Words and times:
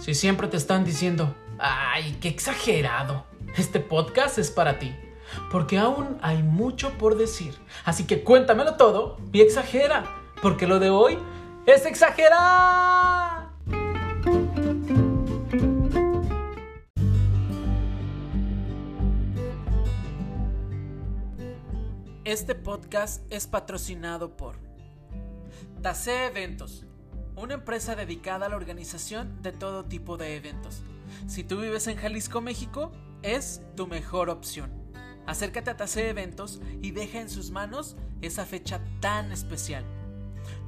Si 0.00 0.14
siempre 0.14 0.48
te 0.48 0.56
están 0.56 0.82
diciendo, 0.82 1.36
ay, 1.58 2.16
qué 2.22 2.28
exagerado, 2.28 3.26
este 3.58 3.80
podcast 3.80 4.38
es 4.38 4.50
para 4.50 4.78
ti, 4.78 4.96
porque 5.52 5.76
aún 5.76 6.16
hay 6.22 6.42
mucho 6.42 6.96
por 6.96 7.18
decir. 7.18 7.54
Así 7.84 8.06
que 8.06 8.24
cuéntamelo 8.24 8.76
todo 8.76 9.18
y 9.30 9.42
exagera, 9.42 10.06
porque 10.40 10.66
lo 10.66 10.78
de 10.78 10.88
hoy 10.88 11.18
es 11.66 11.84
exagerar. 11.84 13.50
Este 22.24 22.54
podcast 22.54 23.30
es 23.30 23.46
patrocinado 23.46 24.34
por 24.34 24.56
Tase 25.82 26.24
Eventos, 26.24 26.86
una 27.40 27.54
empresa 27.54 27.96
dedicada 27.96 28.46
a 28.46 28.48
la 28.50 28.56
organización 28.56 29.42
de 29.42 29.52
todo 29.52 29.86
tipo 29.86 30.16
de 30.16 30.36
eventos. 30.36 30.82
Si 31.26 31.42
tú 31.42 31.60
vives 31.60 31.86
en 31.86 31.96
Jalisco, 31.96 32.40
México, 32.40 32.92
es 33.22 33.62
tu 33.76 33.86
mejor 33.86 34.30
opción. 34.30 34.70
Acércate 35.26 35.70
a 35.70 35.76
Tase 35.76 36.08
Eventos 36.08 36.60
y 36.82 36.90
deja 36.90 37.20
en 37.20 37.30
sus 37.30 37.50
manos 37.50 37.96
esa 38.20 38.44
fecha 38.44 38.80
tan 39.00 39.32
especial. 39.32 39.84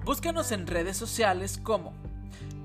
Búscanos 0.04 0.52
en 0.52 0.66
redes 0.66 0.96
sociales 0.96 1.58
como 1.62 1.92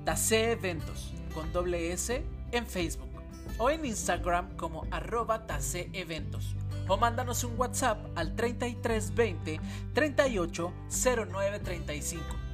Tase 0.04 0.52
Eventos 0.52 1.12
con 1.34 1.52
doble 1.52 1.92
S 1.92 2.24
en 2.52 2.66
Facebook 2.66 3.10
o 3.58 3.70
en 3.70 3.84
Instagram 3.84 4.56
como 4.56 4.86
arroba 4.90 5.46
Tase 5.46 5.90
Eventos 5.92 6.54
o 6.88 6.96
mándanos 6.96 7.44
un 7.44 7.58
WhatsApp 7.58 7.98
al 8.16 8.34
3320 8.34 9.60
380935. 9.92 12.47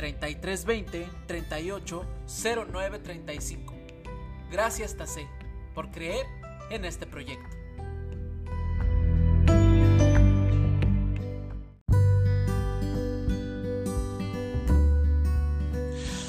3320 0.00 1.08
380935. 1.26 3.74
Gracias 4.50 4.96
Tase 4.96 5.28
por 5.74 5.90
creer 5.90 6.24
en 6.70 6.86
este 6.86 7.04
proyecto. 7.04 7.54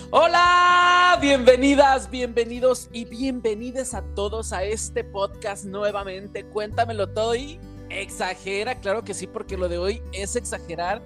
Hola, 0.09 1.17
bienvenidas, 1.21 2.09
bienvenidos 2.09 2.89
y 2.91 3.05
bienvenidas 3.05 3.93
a 3.93 4.01
todos 4.15 4.51
a 4.51 4.65
este 4.65 5.05
podcast 5.05 5.63
nuevamente. 5.63 6.43
Cuéntamelo 6.43 7.07
todo 7.07 7.35
y 7.35 7.57
exagera, 7.89 8.81
claro 8.81 9.05
que 9.05 9.13
sí, 9.13 9.27
porque 9.27 9.55
lo 9.55 9.69
de 9.69 9.77
hoy 9.77 10.03
es 10.11 10.35
exagerar. 10.35 11.01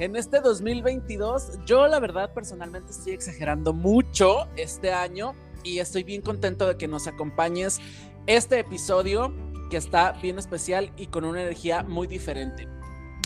En 0.00 0.16
este 0.16 0.40
2022, 0.40 1.60
yo 1.66 1.86
la 1.86 2.00
verdad 2.00 2.34
personalmente 2.34 2.90
estoy 2.90 3.12
exagerando 3.12 3.72
mucho 3.72 4.48
este 4.56 4.92
año 4.92 5.34
y 5.62 5.78
estoy 5.78 6.02
bien 6.02 6.20
contento 6.20 6.66
de 6.66 6.76
que 6.76 6.88
nos 6.88 7.06
acompañes 7.06 7.78
este 8.26 8.58
episodio 8.58 9.32
que 9.70 9.76
está 9.76 10.10
bien 10.12 10.36
especial 10.40 10.92
y 10.96 11.06
con 11.06 11.24
una 11.24 11.42
energía 11.42 11.84
muy 11.84 12.08
diferente. 12.08 12.66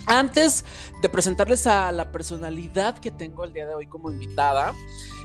Antes 0.06 0.66
de 1.00 1.08
presentarles 1.08 1.66
a 1.66 1.90
la 1.90 2.12
personalidad 2.12 2.98
que 2.98 3.10
tengo 3.10 3.44
el 3.44 3.54
día 3.54 3.66
de 3.66 3.74
hoy 3.74 3.86
como 3.86 4.10
invitada, 4.10 4.74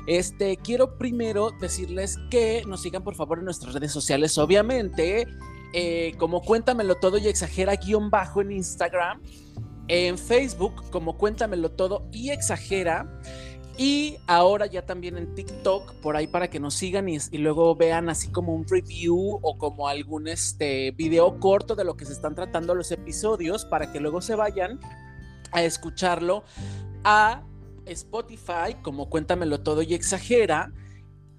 este, 0.06 0.56
quiero 0.56 0.96
primero 0.96 1.50
decirles 1.50 2.18
que 2.30 2.62
nos 2.66 2.80
sigan 2.80 3.04
por 3.04 3.16
favor 3.16 3.38
en 3.38 3.44
nuestras 3.44 3.74
redes 3.74 3.92
sociales, 3.92 4.38
obviamente, 4.38 5.26
eh, 5.74 6.14
como 6.18 6.40
Cuéntamelo 6.40 6.94
Todo 6.94 7.18
y 7.18 7.28
Exagera 7.28 7.76
guion 7.76 8.08
bajo 8.08 8.40
en 8.40 8.52
Instagram, 8.52 9.20
en 9.88 10.18
Facebook 10.18 10.90
como 10.90 11.16
Cuéntamelo 11.16 11.70
Todo 11.70 12.06
y 12.12 12.30
Exagera. 12.30 13.20
Y 13.76 14.18
ahora 14.28 14.66
ya 14.66 14.86
también 14.86 15.18
en 15.18 15.34
TikTok, 15.34 15.94
por 15.94 16.16
ahí 16.16 16.28
para 16.28 16.48
que 16.48 16.60
nos 16.60 16.74
sigan 16.74 17.08
y, 17.08 17.18
luego 17.32 17.74
vean 17.74 18.08
así 18.08 18.30
como 18.30 18.54
un 18.54 18.64
review 18.68 19.40
o 19.42 19.58
como 19.58 19.88
algún 19.88 20.28
este 20.28 20.92
video 20.92 21.40
corto 21.40 21.74
de 21.74 21.82
lo 21.82 21.96
que 21.96 22.04
se 22.04 22.12
están 22.12 22.36
tratando 22.36 22.76
los 22.76 22.92
episodios 22.92 23.64
para 23.64 23.90
que 23.90 23.98
luego 23.98 24.20
se 24.20 24.36
vayan 24.36 24.78
a 25.50 25.62
escucharlo 25.64 26.44
a 27.02 27.42
Spotify 27.86 28.76
como 28.80 29.10
Cuéntamelo 29.10 29.60
Todo 29.60 29.82
y 29.82 29.94
Exagera, 29.94 30.72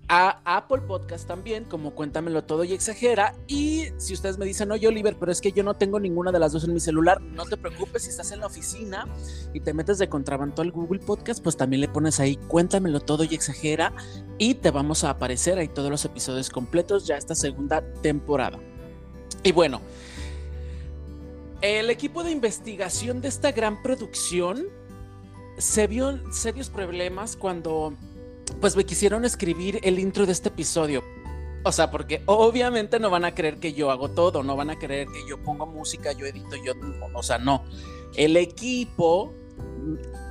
a 0.08 0.40
Apple 0.46 0.82
Podcast 0.82 1.28
también 1.28 1.64
como 1.64 1.96
Cuéntamelo 1.96 2.44
Todo 2.44 2.64
y 2.64 2.74
Exagera. 2.74 3.34
Y 3.48 3.88
si 3.98 4.14
ustedes 4.14 4.38
me 4.38 4.46
dicen, 4.46 4.72
oye 4.72 4.88
Oliver, 4.88 5.18
pero 5.20 5.32
es 5.32 5.42
que 5.42 5.52
yo 5.52 5.64
no 5.64 5.74
tengo 5.74 6.00
ninguna 6.00 6.32
de 6.32 6.40
las 6.40 6.52
dos 6.52 6.64
en 6.64 6.74
mi 6.74 6.80
celular, 6.80 7.22
no 7.22 7.46
te 7.46 7.58
preocupes, 7.58 8.04
si 8.04 8.10
estás 8.10 8.32
en 8.32 8.40
la 8.40 8.48
oficina 8.48 9.08
y 9.54 9.60
te 9.60 9.74
metes 9.74 9.98
de 9.98 10.08
contrabando 10.08 10.62
al 10.62 10.72
Google 10.72 11.00
Podcast, 11.00 11.42
pues 11.42 11.58
también 11.58 11.82
le 11.82 11.88
pones 11.88 12.20
ahí 12.20 12.36
Cuéntamelo 12.36 13.00
Todo 13.00 13.24
y 13.24 13.34
Exagera 13.34 13.94
y 14.38 14.56
te 14.56 14.72
vamos 14.72 15.04
a 15.04 15.12
aparecer 15.12 15.58
ahí 15.58 15.68
todos 15.68 15.90
los 15.90 16.06
episodios 16.06 16.50
completos 16.50 17.08
ya 17.08 17.18
esta 17.18 17.36
segunda 17.36 17.82
temporada. 18.02 18.60
Y 19.44 19.52
bueno, 19.52 19.82
el 21.62 21.90
equipo 21.90 22.24
de 22.24 22.32
investigación 22.32 23.22
de 23.22 23.28
esta 23.28 23.52
gran 23.52 23.82
producción 23.82 24.66
se 25.58 25.88
vio 25.88 26.20
serios 26.32 26.70
problemas 26.70 27.36
cuando 27.36 27.94
pues 28.62 28.76
me 28.76 28.86
quisieron 28.86 29.26
escribir 29.26 29.80
el 29.84 30.00
intro 30.00 30.26
de 30.26 30.32
este 30.32 30.50
episodio. 30.50 31.04
O 31.64 31.72
sea, 31.72 31.90
porque 31.90 32.22
obviamente 32.26 33.00
no 33.00 33.10
van 33.10 33.26
a 33.26 33.34
creer 33.34 33.60
que 33.60 33.74
yo 33.74 33.90
hago 33.90 34.10
todo, 34.10 34.44
no 34.44 34.56
van 34.56 34.70
a 34.70 34.78
creer 34.78 35.08
que 35.08 35.28
yo 35.28 35.42
pongo 35.42 35.66
música, 35.66 36.12
yo 36.12 36.26
edito, 36.26 36.56
yo, 36.64 36.74
o 37.14 37.24
sea, 37.24 37.40
no. 37.40 37.64
El 38.16 38.38
equipo 38.38 39.34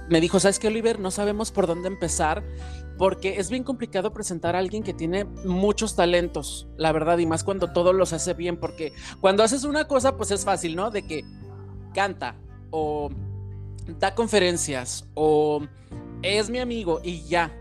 me 0.08 0.20
dijo, 0.20 0.38
¿sabes 0.38 0.58
qué, 0.58 0.68
Oliver? 0.68 1.00
No 1.00 1.10
sabemos 1.10 1.50
por 1.50 1.66
dónde 1.66 1.88
empezar 1.88 2.44
porque 2.98 3.40
es 3.40 3.50
bien 3.50 3.64
complicado 3.64 4.12
presentar 4.12 4.54
a 4.54 4.60
alguien 4.60 4.82
que 4.82 4.94
tiene 4.94 5.24
muchos 5.24 5.96
talentos, 5.96 6.68
la 6.76 6.92
verdad, 6.92 7.18
y 7.18 7.26
más 7.26 7.42
cuando 7.42 7.72
todo 7.72 7.92
los 7.92 8.12
hace 8.12 8.34
bien, 8.34 8.56
porque 8.56 8.92
cuando 9.20 9.42
haces 9.42 9.64
una 9.64 9.88
cosa, 9.88 10.16
pues 10.16 10.30
es 10.30 10.44
fácil, 10.44 10.76
¿no? 10.76 10.90
De 10.90 11.04
que 11.04 11.24
canta 11.92 12.36
o 12.70 13.10
da 13.98 14.14
conferencias 14.14 15.06
o 15.14 15.62
es 16.22 16.50
mi 16.50 16.58
amigo 16.58 17.00
y 17.02 17.24
ya. 17.24 17.52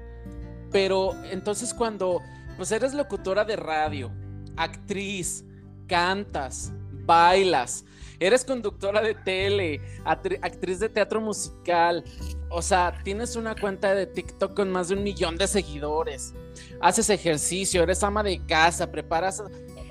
Pero 0.73 1.15
entonces 1.31 1.73
cuando 1.73 2.21
pues 2.57 2.71
eres 2.73 2.93
locutora 2.93 3.45
de 3.45 3.55
radio, 3.55 4.11
actriz, 4.57 5.45
cantas, 5.87 6.73
bailas, 7.05 7.85
eres 8.19 8.43
conductora 8.43 9.01
de 9.01 9.13
tele, 9.13 9.79
actriz 10.03 10.79
de 10.79 10.89
teatro 10.89 11.21
musical, 11.21 12.03
o 12.49 12.61
sea, 12.61 12.99
tienes 13.03 13.35
una 13.35 13.55
cuenta 13.55 13.95
de 13.95 14.07
TikTok 14.07 14.53
con 14.53 14.71
más 14.71 14.89
de 14.89 14.95
un 14.95 15.03
millón 15.03 15.37
de 15.37 15.47
seguidores, 15.47 16.33
haces 16.81 17.09
ejercicio, 17.09 17.83
eres 17.83 18.03
ama 18.03 18.21
de 18.21 18.45
casa, 18.45 18.91
preparas 18.91 19.41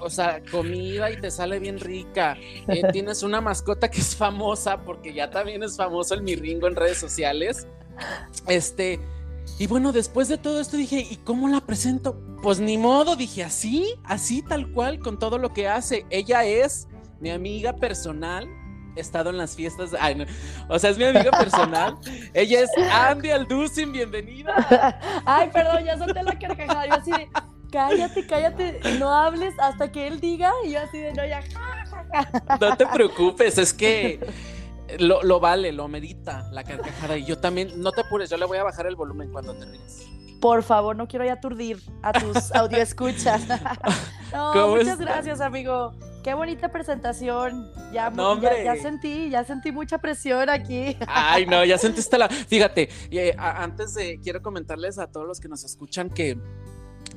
o 0.03 0.11
sea, 0.11 0.43
comida 0.51 1.11
y 1.13 1.21
te 1.21 1.31
sale 1.31 1.61
bien 1.61 1.79
rica. 1.79 2.37
Eh, 2.67 2.83
tienes 2.93 3.23
una 3.23 3.41
mascota 3.41 3.89
que 3.89 4.01
es 4.01 4.17
famosa 4.17 4.83
porque 4.83 5.15
ya 5.15 5.31
también 5.31 5.63
es 5.63 5.77
famoso 5.77 6.15
el 6.15 6.23
Mirringo 6.23 6.67
en 6.67 6.75
redes 6.75 6.99
sociales. 6.99 7.69
Este, 8.49 9.01
y 9.59 9.67
bueno, 9.67 9.93
después 9.93 10.29
de 10.29 10.39
todo 10.39 10.61
esto 10.61 10.77
dije, 10.77 11.07
¿y 11.09 11.17
cómo 11.17 11.49
la 11.49 11.61
presento? 11.61 12.21
Pues 12.43 12.59
ni 12.59 12.79
modo, 12.79 13.17
dije 13.17 13.45
así, 13.45 13.95
así 14.05 14.43
tal 14.43 14.73
cual, 14.73 14.99
con 14.99 15.19
todo 15.19 15.39
lo 15.39 15.53
que 15.53 15.69
hace. 15.69 16.05
Ella 16.11 16.45
es 16.45 16.89
mi 17.21 17.31
amiga 17.31 17.75
personal. 17.75 18.49
He 18.97 19.01
estado 19.01 19.31
en 19.31 19.39
las 19.39 19.55
fiestas. 19.55 19.91
Ay, 19.99 20.17
no. 20.17 20.25
O 20.69 20.79
sea, 20.79 20.91
es 20.91 20.99
mi 20.99 21.05
amiga 21.05 21.31
personal. 21.31 21.97
Ella 22.35 22.61
es 22.61 22.71
Andy 22.93 23.31
Alducin, 23.31 23.93
bienvenida. 23.93 24.99
Ay, 25.25 25.49
perdón, 25.53 25.85
ya 25.85 25.97
solté 25.97 26.23
la 26.23 26.39
carcajada. 26.39 26.87
Yo 26.87 26.95
así 26.95 27.11
de, 27.13 27.29
cállate, 27.71 28.27
cállate, 28.27 28.81
no 28.99 29.15
hables 29.15 29.55
hasta 29.61 29.93
que 29.93 30.09
él 30.09 30.21
diga. 30.21 30.53
Y 30.65 30.73
yo 30.73 30.81
así 30.81 30.99
de, 30.99 31.13
no, 31.15 31.25
ya. 31.25 31.41
No 32.61 32.77
te 32.77 32.87
preocupes, 32.87 33.57
es 33.57 33.73
que 33.73 34.21
lo, 34.99 35.23
lo, 35.23 35.41
vale, 35.41 35.73
lo 35.73 35.89
medita 35.89 36.49
la 36.51 36.65
carcajada. 36.65 37.17
Y 37.17 37.25
yo 37.25 37.39
también, 37.39 37.81
no 37.81 37.93
te 37.93 38.03
apures, 38.03 38.31
yo 38.31 38.37
le 38.37 38.47
voy 38.47 38.59
a 38.59 38.65
bajar 38.65 38.87
el 38.87 38.97
volumen 38.97 39.31
cuando 39.31 39.55
te 39.55 39.67
ríes. 39.67 40.07
Por 40.41 40.63
favor, 40.63 40.97
no 40.97 41.07
quiero 41.07 41.25
ya 41.25 41.35
aturdir 41.35 41.81
a 42.03 42.13
tus 42.13 42.51
escuchas. 42.73 43.43
no, 44.33 44.69
muchas 44.69 44.99
gracias, 44.99 45.41
amigo. 45.41 45.95
Qué 46.23 46.35
bonita 46.35 46.71
presentación. 46.71 47.71
Ya, 47.93 48.11
no, 48.11 48.41
ya, 48.41 48.63
ya, 48.63 48.77
sentí, 48.77 49.29
ya 49.29 49.45
sentí 49.45 49.73
mucha 49.73 49.99
presión 49.99 50.49
aquí. 50.49 50.97
Ay, 51.07 51.47
no, 51.47 51.65
ya 51.65 51.79
sentiste 51.79 52.17
la. 52.17 52.29
Fíjate, 52.29 52.89
eh, 53.11 53.35
antes 53.37 53.95
de 53.95 54.21
quiero 54.23 54.41
comentarles 54.41 54.99
a 54.99 55.09
todos 55.09 55.27
los 55.27 55.41
que 55.41 55.49
nos 55.49 55.65
escuchan 55.65 56.11
que 56.11 56.39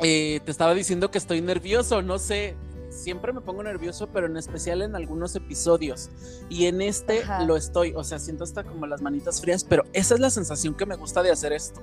eh, 0.01 0.39
te 0.43 0.51
estaba 0.51 0.73
diciendo 0.73 1.11
que 1.11 1.19
estoy 1.19 1.41
nervioso, 1.41 2.01
no 2.01 2.17
sé, 2.17 2.55
siempre 2.95 3.33
me 3.33 3.41
pongo 3.41 3.63
nervioso, 3.63 4.07
pero 4.07 4.27
en 4.27 4.37
especial 4.37 4.81
en 4.81 4.95
algunos 4.95 5.35
episodios. 5.35 6.09
Y 6.49 6.65
en 6.65 6.81
este 6.81 7.23
lo 7.45 7.55
estoy, 7.55 7.93
o 7.95 8.03
sea, 8.03 8.19
siento 8.19 8.43
hasta 8.43 8.63
como 8.63 8.87
las 8.87 9.01
manitas 9.01 9.41
frías, 9.41 9.63
pero 9.63 9.83
esa 9.93 10.15
es 10.15 10.19
la 10.19 10.29
sensación 10.29 10.73
que 10.73 10.85
me 10.85 10.95
gusta 10.95 11.21
de 11.21 11.31
hacer 11.31 11.53
esto. 11.53 11.81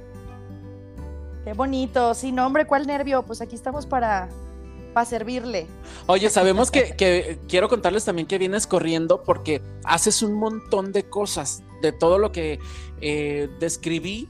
Qué 1.45 1.53
bonito, 1.55 2.15
sí, 2.15 2.33
no, 2.33 2.47
hombre, 2.47 2.67
¿cuál 2.67 2.87
nervio? 2.87 3.25
Pues 3.25 3.41
aquí 3.41 3.57
estamos 3.57 3.85
para, 3.85 4.29
para 4.95 5.07
servirle. 5.07 5.67
Oye, 6.07 6.31
sabemos 6.31 6.71
que, 6.71 6.95
que, 6.97 7.39
quiero 7.49 7.69
contarles 7.69 8.05
también 8.05 8.29
que 8.29 8.39
vienes 8.39 8.67
corriendo 8.67 9.23
porque 9.25 9.61
haces 9.85 10.23
un 10.23 10.35
montón 10.35 10.93
de 10.93 11.05
cosas, 11.05 11.63
de 11.83 11.91
todo 11.93 12.19
lo 12.19 12.31
que 12.31 12.61
eh, 13.01 13.49
describí. 13.59 14.29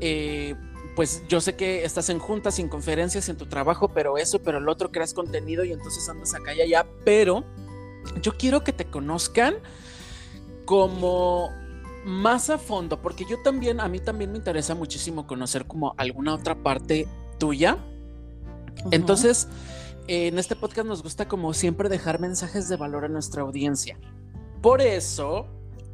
Eh, 0.00 0.54
pues 0.96 1.22
yo 1.28 1.40
sé 1.40 1.56
que 1.56 1.84
estás 1.84 2.08
en 2.10 2.18
juntas, 2.18 2.58
en 2.58 2.68
conferencias, 2.68 3.28
en 3.28 3.36
tu 3.36 3.46
trabajo, 3.46 3.88
pero 3.88 4.18
eso, 4.18 4.40
pero 4.40 4.58
el 4.58 4.68
otro 4.68 4.90
creas 4.90 5.14
contenido 5.14 5.64
y 5.64 5.72
entonces 5.72 6.08
andas 6.08 6.34
acá 6.34 6.54
y 6.54 6.60
allá, 6.60 6.86
pero 7.04 7.44
yo 8.22 8.36
quiero 8.36 8.64
que 8.64 8.72
te 8.72 8.86
conozcan 8.86 9.56
como 10.64 11.50
más 12.04 12.50
a 12.50 12.58
fondo, 12.58 13.00
porque 13.00 13.24
yo 13.28 13.42
también, 13.42 13.80
a 13.80 13.88
mí 13.88 14.00
también 14.00 14.32
me 14.32 14.38
interesa 14.38 14.74
muchísimo 14.74 15.26
conocer 15.26 15.66
como 15.66 15.94
alguna 15.96 16.34
otra 16.34 16.54
parte 16.54 17.06
tuya. 17.38 17.78
Entonces, 18.90 19.48
en 20.06 20.38
este 20.38 20.56
podcast 20.56 20.86
nos 20.86 21.02
gusta 21.02 21.28
como 21.28 21.52
siempre 21.52 21.88
dejar 21.88 22.20
mensajes 22.20 22.68
de 22.68 22.76
valor 22.76 23.04
a 23.04 23.08
nuestra 23.08 23.42
audiencia. 23.42 23.98
Por 24.62 24.80
eso, 24.80 25.46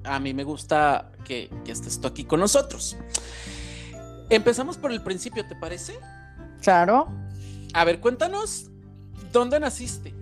a 0.04 0.20
mí 0.20 0.32
me 0.32 0.44
gusta 0.44 1.12
que, 1.24 1.50
que 1.64 1.72
estés 1.72 2.00
tú 2.00 2.06
aquí 2.06 2.24
con 2.24 2.40
nosotros. 2.40 2.96
Empezamos 4.28 4.76
por 4.76 4.90
el 4.90 5.02
principio, 5.02 5.46
¿te 5.46 5.54
parece? 5.54 5.98
Claro. 6.60 7.08
A 7.74 7.84
ver, 7.84 8.00
cuéntanos, 8.00 8.70
¿dónde 9.32 9.60
naciste? 9.60 10.14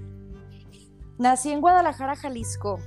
Nací 1.19 1.51
en 1.51 1.61
Guadalajara, 1.61 2.17
Jalisco. 2.17 2.81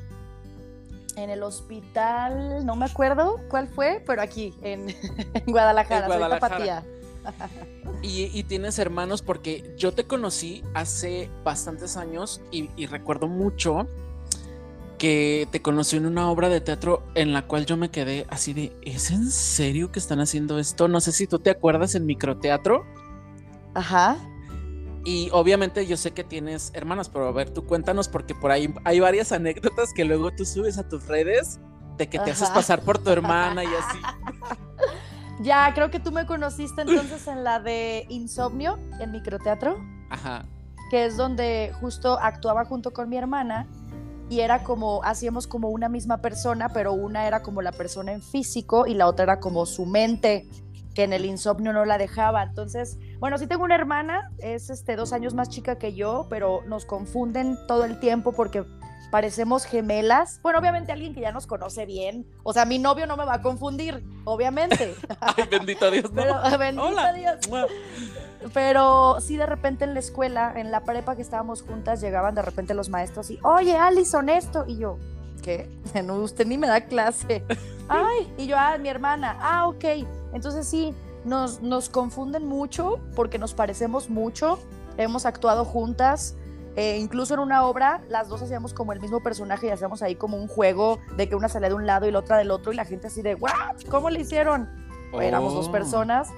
En 1.16 1.30
el 1.30 1.42
hospital, 1.42 2.66
no 2.66 2.76
me 2.76 2.86
acuerdo 2.86 3.40
cuál 3.50 3.68
fue, 3.68 4.04
pero 4.06 4.22
aquí, 4.22 4.54
en, 4.62 4.88
Guadalajara, 5.48 6.06
en 6.06 6.08
Guadalajara. 6.08 6.84
Y, 8.04 8.44
tienes 8.44 8.78
hermanos 8.78 9.22
porque 9.22 9.74
yo 9.78 9.92
te 9.94 10.06
conocí 10.06 10.64
hace 10.74 11.30
bastantes 11.44 11.98
años 11.98 12.42
y 12.52 12.86
recuerdo 12.86 13.28
mucho 13.28 13.88
que 14.98 15.48
te 15.52 15.62
conocí 15.62 15.98
en 15.98 16.06
una 16.06 16.30
obra 16.30 16.50
de 16.50 16.62
teatro 16.62 17.04
en 17.16 17.34
la 17.34 17.44
cual 17.44 17.66
yo 17.66 17.78
me 17.78 17.90
quedé 17.90 18.26
así 18.30 18.54
de, 18.54 18.76
¿es 18.82 19.12
en 19.12 19.30
serio 19.30 19.92
que 19.92 20.00
están 20.00 20.20
haciendo 20.20 20.60
esto? 20.60 20.88
No 20.88 21.00
sé 21.02 21.12
si 21.12 21.28
tú 21.28 21.40
te 21.40 21.50
acuerdas 21.50 21.96
en 21.96 22.06
microteatro. 22.06 22.86
Ajá. 23.74 24.18
Y 25.06 25.30
obviamente 25.32 25.86
yo 25.86 25.96
sé 25.98 26.12
que 26.12 26.24
tienes 26.24 26.72
hermanas, 26.74 27.10
pero 27.10 27.28
a 27.28 27.32
ver, 27.32 27.52
tú 27.52 27.66
cuéntanos 27.66 28.10
porque 28.10 28.36
por 28.36 28.52
ahí 28.52 28.74
hay 28.84 29.00
varias 29.00 29.32
anécdotas 29.32 29.94
que 29.94 30.04
luego 30.04 30.32
tú 30.32 30.46
subes 30.46 30.78
a 30.78 30.88
tus 30.88 31.08
redes 31.08 31.60
de 31.98 32.08
que 32.08 32.20
te 32.20 32.32
haces 32.32 32.50
pasar 32.50 32.82
por 32.82 32.98
tu 32.98 33.10
hermana 33.10 33.64
y 33.64 33.68
así. 33.68 34.00
Ya, 35.40 35.72
creo 35.76 35.92
que 35.92 36.00
tú 36.00 36.12
me 36.12 36.26
conociste 36.26 36.82
entonces 36.82 37.28
en 37.28 37.44
la 37.44 37.60
de 37.60 38.08
Insomnio, 38.10 38.80
en 39.00 39.12
microteatro. 39.12 39.78
Ajá. 40.10 40.46
Que 40.90 41.06
es 41.06 41.16
donde 41.16 41.74
justo 41.80 42.18
actuaba 42.20 42.66
junto 42.66 42.92
con 42.92 43.08
mi 43.08 43.18
hermana 43.18 43.68
y 44.30 44.42
era 44.42 44.64
como, 44.64 45.04
hacíamos 45.04 45.48
como 45.48 45.70
una 45.70 45.90
misma 45.90 46.22
persona, 46.22 46.70
pero 46.70 46.94
una 46.94 47.28
era 47.28 47.42
como 47.42 47.62
la 47.62 47.72
persona 47.72 48.12
en 48.12 48.22
físico 48.22 48.86
y 48.86 48.94
la 48.94 49.08
otra 49.08 49.24
era 49.24 49.40
como 49.40 49.66
su 49.66 49.86
mente, 49.86 50.48
que 50.94 51.04
en 51.04 51.14
el 51.14 51.26
insomnio 51.26 51.74
no 51.74 51.86
la 51.86 51.98
dejaba. 51.98 52.44
Entonces, 52.44 52.98
bueno, 53.20 53.38
sí 53.38 53.48
tengo 53.48 53.64
una 53.64 53.76
hermana, 53.76 54.32
es 54.40 54.70
este, 54.70 54.96
dos 54.96 55.14
años 55.14 55.34
más 55.34 55.50
chica 55.50 55.78
que 55.78 55.94
yo, 55.94 56.28
pero 56.30 56.62
nos 56.68 56.86
confunden 56.86 57.58
todo 57.68 57.86
el 57.86 58.00
tiempo 58.00 58.34
porque 58.34 58.66
parecemos 59.12 59.64
gemelas. 59.64 60.40
Bueno, 60.42 60.60
obviamente 60.60 60.92
alguien 60.92 61.14
que 61.14 61.22
ya 61.22 61.32
nos 61.32 61.48
conoce 61.48 61.86
bien. 61.86 62.28
O 62.44 62.52
sea, 62.54 62.66
mi 62.66 62.80
novio 62.80 63.08
no 63.08 63.16
me 63.16 63.26
va 63.26 63.36
a 63.36 63.42
confundir, 63.42 64.04
obviamente. 64.26 64.96
Ay, 65.22 65.46
bendito 65.50 65.90
Dios. 65.90 66.12
No. 66.12 66.22
Pero, 66.22 66.58
bendito 66.58 67.14
Dios. 67.16 67.38
Pero 68.54 69.20
sí, 69.20 69.38
de 69.38 69.46
repente 69.46 69.86
en 69.86 69.94
la 69.94 70.00
escuela, 70.00 70.54
en 70.56 70.72
la 70.72 70.84
prepa 70.84 71.16
que 71.16 71.22
estábamos 71.22 71.62
juntas, 71.62 72.02
llegaban 72.02 72.36
de 72.36 72.42
repente 72.42 72.74
los 72.74 72.90
maestros 72.90 73.30
y, 73.32 73.40
oye, 73.44 73.76
Alison, 73.76 74.30
esto. 74.30 74.66
Y 74.68 74.78
yo, 74.78 74.98
¿qué? 75.42 75.70
No, 76.04 76.16
usted 76.16 76.46
ni 76.46 76.58
me 76.58 76.68
da 76.68 76.82
clase. 76.82 77.44
Ay, 77.90 78.32
y 78.38 78.48
yo, 78.48 78.58
ah, 78.58 78.78
mi 78.78 78.90
hermana. 78.90 79.38
Ah, 79.42 79.68
ok. 79.68 79.86
Entonces 80.34 80.68
sí, 80.68 80.94
nos, 81.24 81.62
nos 81.62 81.90
confunden 81.90 82.46
mucho 82.46 83.00
porque 83.16 83.40
nos 83.40 83.54
parecemos 83.54 84.10
mucho. 84.10 84.60
Hemos 84.98 85.26
actuado 85.26 85.66
juntas. 85.66 86.36
Eh, 86.76 87.00
incluso 87.00 87.34
en 87.34 87.40
una 87.40 87.66
obra, 87.66 88.02
las 88.08 88.30
dos 88.30 88.44
hacíamos 88.44 88.72
como 88.72 88.94
el 88.94 89.02
mismo 89.02 89.24
personaje 89.24 89.66
y 89.66 89.70
hacíamos 89.72 90.04
ahí 90.04 90.14
como 90.14 90.38
un 90.38 90.48
juego 90.48 91.00
de 91.16 91.28
que 91.28 91.36
una 91.36 91.50
salía 91.50 91.70
de 91.70 91.76
un 91.76 91.88
lado 91.88 92.08
y 92.08 92.12
la 92.12 92.20
otra 92.20 92.38
del 92.38 92.52
otro 92.52 92.72
y 92.72 92.76
la 92.76 92.86
gente 92.86 93.08
así 93.08 93.24
de, 93.24 93.34
¿what? 93.34 93.82
¿Cómo 93.90 94.12
le 94.12 94.20
hicieron? 94.20 94.70
Éramos 95.20 95.56
dos 95.56 95.70
oh. 95.70 95.72
personas 95.72 96.30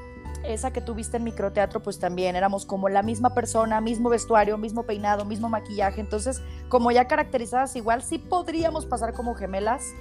esa 0.43 0.71
que 0.71 0.81
tuviste 0.81 1.17
en 1.17 1.23
microteatro, 1.23 1.81
pues 1.81 1.99
también 1.99 2.35
éramos 2.35 2.65
como 2.65 2.89
la 2.89 3.03
misma 3.03 3.33
persona, 3.33 3.81
mismo 3.81 4.09
vestuario, 4.09 4.57
mismo 4.57 4.83
peinado, 4.83 5.25
mismo 5.25 5.49
maquillaje. 5.49 6.01
Entonces, 6.01 6.41
como 6.69 6.91
ya 6.91 7.07
caracterizadas 7.07 7.75
igual, 7.75 8.01
sí 8.01 8.17
podríamos 8.17 8.85
pasar 8.85 9.13
como 9.13 9.35
gemelas, 9.35 9.93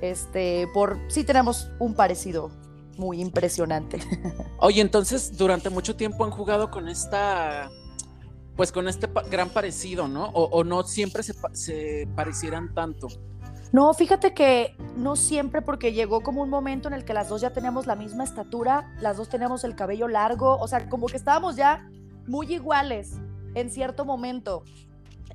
este, 0.00 0.68
por 0.74 0.98
sí 1.08 1.24
tenemos 1.24 1.70
un 1.78 1.94
parecido 1.94 2.50
muy 2.96 3.20
impresionante. 3.20 4.00
Oye, 4.58 4.80
entonces 4.80 5.36
durante 5.36 5.70
mucho 5.70 5.96
tiempo 5.96 6.24
han 6.24 6.30
jugado 6.30 6.70
con 6.70 6.88
esta, 6.88 7.70
pues 8.56 8.72
con 8.72 8.88
este 8.88 9.08
gran 9.30 9.50
parecido, 9.50 10.08
¿no? 10.08 10.26
O, 10.28 10.64
no 10.64 10.82
siempre 10.82 11.22
se, 11.22 11.34
se 11.52 12.08
parecieran 12.14 12.74
tanto. 12.74 13.08
No, 13.72 13.92
fíjate 13.94 14.32
que 14.32 14.76
no 14.96 15.16
siempre 15.16 15.62
porque 15.62 15.92
llegó 15.92 16.22
como 16.22 16.42
un 16.42 16.50
momento 16.50 16.88
en 16.88 16.94
el 16.94 17.04
que 17.04 17.14
las 17.14 17.28
dos 17.28 17.40
ya 17.40 17.50
teníamos 17.50 17.86
la 17.86 17.96
misma 17.96 18.24
estatura, 18.24 18.94
las 19.00 19.16
dos 19.16 19.28
teníamos 19.28 19.64
el 19.64 19.74
cabello 19.74 20.08
largo, 20.08 20.56
o 20.58 20.68
sea, 20.68 20.88
como 20.88 21.06
que 21.06 21.16
estábamos 21.16 21.56
ya 21.56 21.88
muy 22.26 22.52
iguales 22.52 23.18
en 23.54 23.70
cierto 23.70 24.04
momento. 24.04 24.64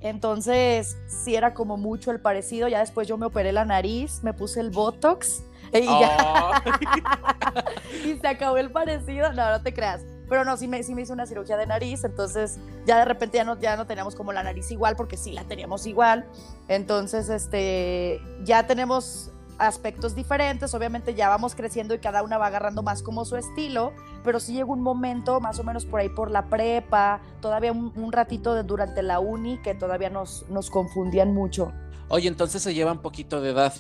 Entonces, 0.01 0.97
sí 1.07 1.35
era 1.35 1.53
como 1.53 1.77
mucho 1.77 2.11
el 2.11 2.19
parecido. 2.19 2.67
Ya 2.67 2.79
después 2.79 3.07
yo 3.07 3.17
me 3.17 3.27
operé 3.27 3.51
la 3.51 3.65
nariz, 3.65 4.21
me 4.23 4.33
puse 4.33 4.59
el 4.59 4.71
Botox 4.71 5.43
y, 5.73 5.77
y 8.09 8.17
se 8.17 8.27
acabó 8.27 8.57
el 8.57 8.71
parecido. 8.71 9.31
No, 9.33 9.51
no 9.51 9.61
te 9.61 9.73
creas. 9.73 10.01
Pero 10.31 10.45
no, 10.45 10.55
sí 10.55 10.65
me, 10.69 10.81
sí 10.81 10.95
me 10.95 11.01
hice 11.01 11.11
una 11.11 11.25
cirugía 11.25 11.57
de 11.57 11.67
nariz, 11.67 12.05
entonces 12.05 12.57
ya 12.85 12.99
de 12.99 13.03
repente 13.03 13.35
ya 13.35 13.43
no, 13.43 13.59
ya 13.59 13.75
no 13.75 13.85
teníamos 13.85 14.15
como 14.15 14.31
la 14.31 14.41
nariz 14.43 14.71
igual, 14.71 14.95
porque 14.95 15.17
sí 15.17 15.33
la 15.33 15.43
teníamos 15.43 15.85
igual. 15.85 16.25
Entonces, 16.69 17.27
este, 17.27 18.21
ya 18.45 18.65
tenemos 18.65 19.29
aspectos 19.57 20.15
diferentes, 20.15 20.73
obviamente 20.73 21.15
ya 21.15 21.27
vamos 21.27 21.53
creciendo 21.53 21.93
y 21.95 21.99
cada 21.99 22.23
una 22.23 22.37
va 22.37 22.47
agarrando 22.47 22.81
más 22.81 23.03
como 23.03 23.25
su 23.25 23.35
estilo, 23.35 23.91
pero 24.23 24.39
sí 24.39 24.53
llegó 24.53 24.71
un 24.71 24.81
momento, 24.81 25.41
más 25.41 25.59
o 25.59 25.65
menos 25.65 25.83
por 25.83 25.99
ahí 25.99 26.07
por 26.07 26.31
la 26.31 26.45
prepa, 26.45 27.19
todavía 27.41 27.73
un, 27.73 28.11
ratito 28.13 28.53
de, 28.53 28.63
durante 28.63 29.03
la 29.03 29.19
uni, 29.19 29.61
que 29.61 29.75
todavía 29.75 30.09
nos, 30.09 30.45
nos 30.47 30.69
confundían 30.69 31.33
mucho. 31.33 31.73
Oye, 32.07 32.29
entonces 32.29 32.63
se 32.63 32.73
lleva 32.73 32.93
un 32.93 33.01
poquito 33.01 33.41
de 33.41 33.49
edad. 33.49 33.73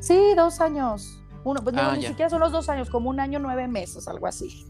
Sí, 0.00 0.34
dos 0.34 0.60
años. 0.60 1.21
Uno, 1.44 1.62
pues 1.62 1.74
no, 1.74 1.82
ah, 1.82 1.96
ni 1.96 2.06
siquiera 2.06 2.30
son 2.30 2.40
los 2.40 2.52
dos 2.52 2.68
años, 2.68 2.88
como 2.88 3.10
un 3.10 3.18
año, 3.18 3.38
nueve 3.38 3.66
meses, 3.66 4.06
algo 4.06 4.26
así. 4.26 4.64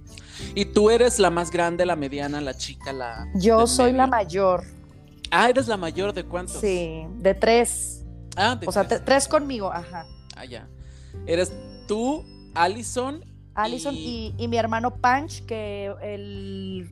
¿Y 0.55 0.65
tú 0.67 0.91
eres 0.91 1.19
la 1.19 1.31
más 1.31 1.51
grande, 1.51 1.85
la 1.85 1.97
mediana, 1.97 2.41
la 2.41 2.55
chica, 2.55 2.93
la...? 2.93 3.29
Yo 3.35 3.67
soy 3.67 3.93
la 3.93 4.07
mayor. 4.07 4.65
Ah, 5.31 5.51
¿eres 5.51 5.69
la 5.69 5.77
mayor 5.77 6.13
de 6.13 6.25
cuántos? 6.25 6.61
Sí, 6.61 7.07
de 7.19 7.35
tres. 7.35 8.05
Ah, 8.37 8.57
de 8.57 8.67
O 8.67 8.73
sea, 8.73 8.87
tres 8.87 9.29
conmigo, 9.29 9.71
ajá. 9.71 10.07
Ah, 10.35 10.45
ya. 10.47 10.67
Eres 11.27 11.53
tú, 11.87 12.25
Allison. 12.55 13.23
Allison 13.55 13.95
y... 13.95 14.35
y, 14.39 14.49
mi 14.49 14.57
hermano 14.57 14.95
Punch, 14.95 15.45
que 15.45 15.95
el 16.03 16.91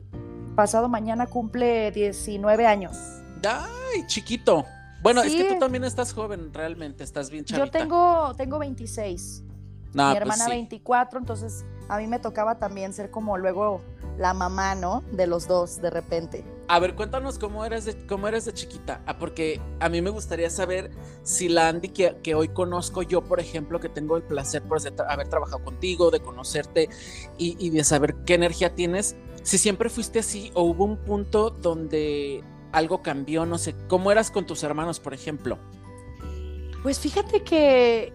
pasado 0.55 0.89
mañana 0.89 1.25
cumple 1.25 1.91
19 1.91 2.67
años. 2.67 2.95
¡Ay, 3.43 4.05
chiquito! 4.05 4.63
Bueno, 5.01 5.23
es 5.23 5.33
que 5.33 5.45
tú 5.45 5.57
también 5.57 5.83
estás 5.83 6.13
joven, 6.13 6.53
realmente, 6.53 7.03
estás 7.03 7.31
bien 7.31 7.43
chavita. 7.43 7.65
Yo 7.65 7.71
tengo, 7.71 8.35
tengo 8.35 8.59
26 8.59 9.45
mi 9.93 10.03
pues 10.03 10.17
hermana 10.17 10.47
24, 10.47 11.19
entonces 11.19 11.65
a 11.89 11.97
mí 11.97 12.07
me 12.07 12.19
tocaba 12.19 12.59
también 12.59 12.93
ser 12.93 13.11
como 13.11 13.37
luego 13.37 13.81
la 14.17 14.33
mamá, 14.33 14.75
¿no? 14.75 15.03
De 15.11 15.27
los 15.27 15.47
dos 15.47 15.81
de 15.81 15.89
repente. 15.89 16.43
A 16.67 16.79
ver, 16.79 16.95
cuéntanos 16.95 17.37
cómo 17.37 17.65
eres 17.65 17.85
de, 17.85 18.05
cómo 18.07 18.27
eres 18.27 18.45
de 18.45 18.53
chiquita, 18.53 19.01
ah, 19.05 19.17
porque 19.17 19.59
a 19.79 19.89
mí 19.89 20.01
me 20.01 20.09
gustaría 20.09 20.49
saber 20.49 20.91
si 21.23 21.49
la 21.49 21.67
Andy 21.67 21.89
que, 21.89 22.17
que 22.23 22.35
hoy 22.35 22.47
conozco 22.49 23.01
yo, 23.01 23.23
por 23.23 23.39
ejemplo, 23.39 23.79
que 23.79 23.89
tengo 23.89 24.15
el 24.15 24.23
placer 24.23 24.61
por 24.63 24.79
haber 25.09 25.27
trabajado 25.27 25.63
contigo, 25.63 26.11
de 26.11 26.21
conocerte 26.21 26.87
y, 27.37 27.57
y 27.59 27.71
de 27.71 27.83
saber 27.83 28.15
qué 28.25 28.35
energía 28.35 28.73
tienes, 28.73 29.15
si 29.43 29.57
siempre 29.57 29.89
fuiste 29.89 30.19
así 30.19 30.51
o 30.53 30.63
hubo 30.63 30.85
un 30.85 30.97
punto 30.97 31.49
donde 31.49 32.43
algo 32.71 33.01
cambió, 33.01 33.45
no 33.45 33.57
sé, 33.57 33.75
¿cómo 33.87 34.11
eras 34.11 34.31
con 34.31 34.45
tus 34.45 34.63
hermanos, 34.63 34.99
por 34.99 35.13
ejemplo? 35.13 35.57
Pues 36.83 36.99
fíjate 36.99 37.43
que 37.43 38.13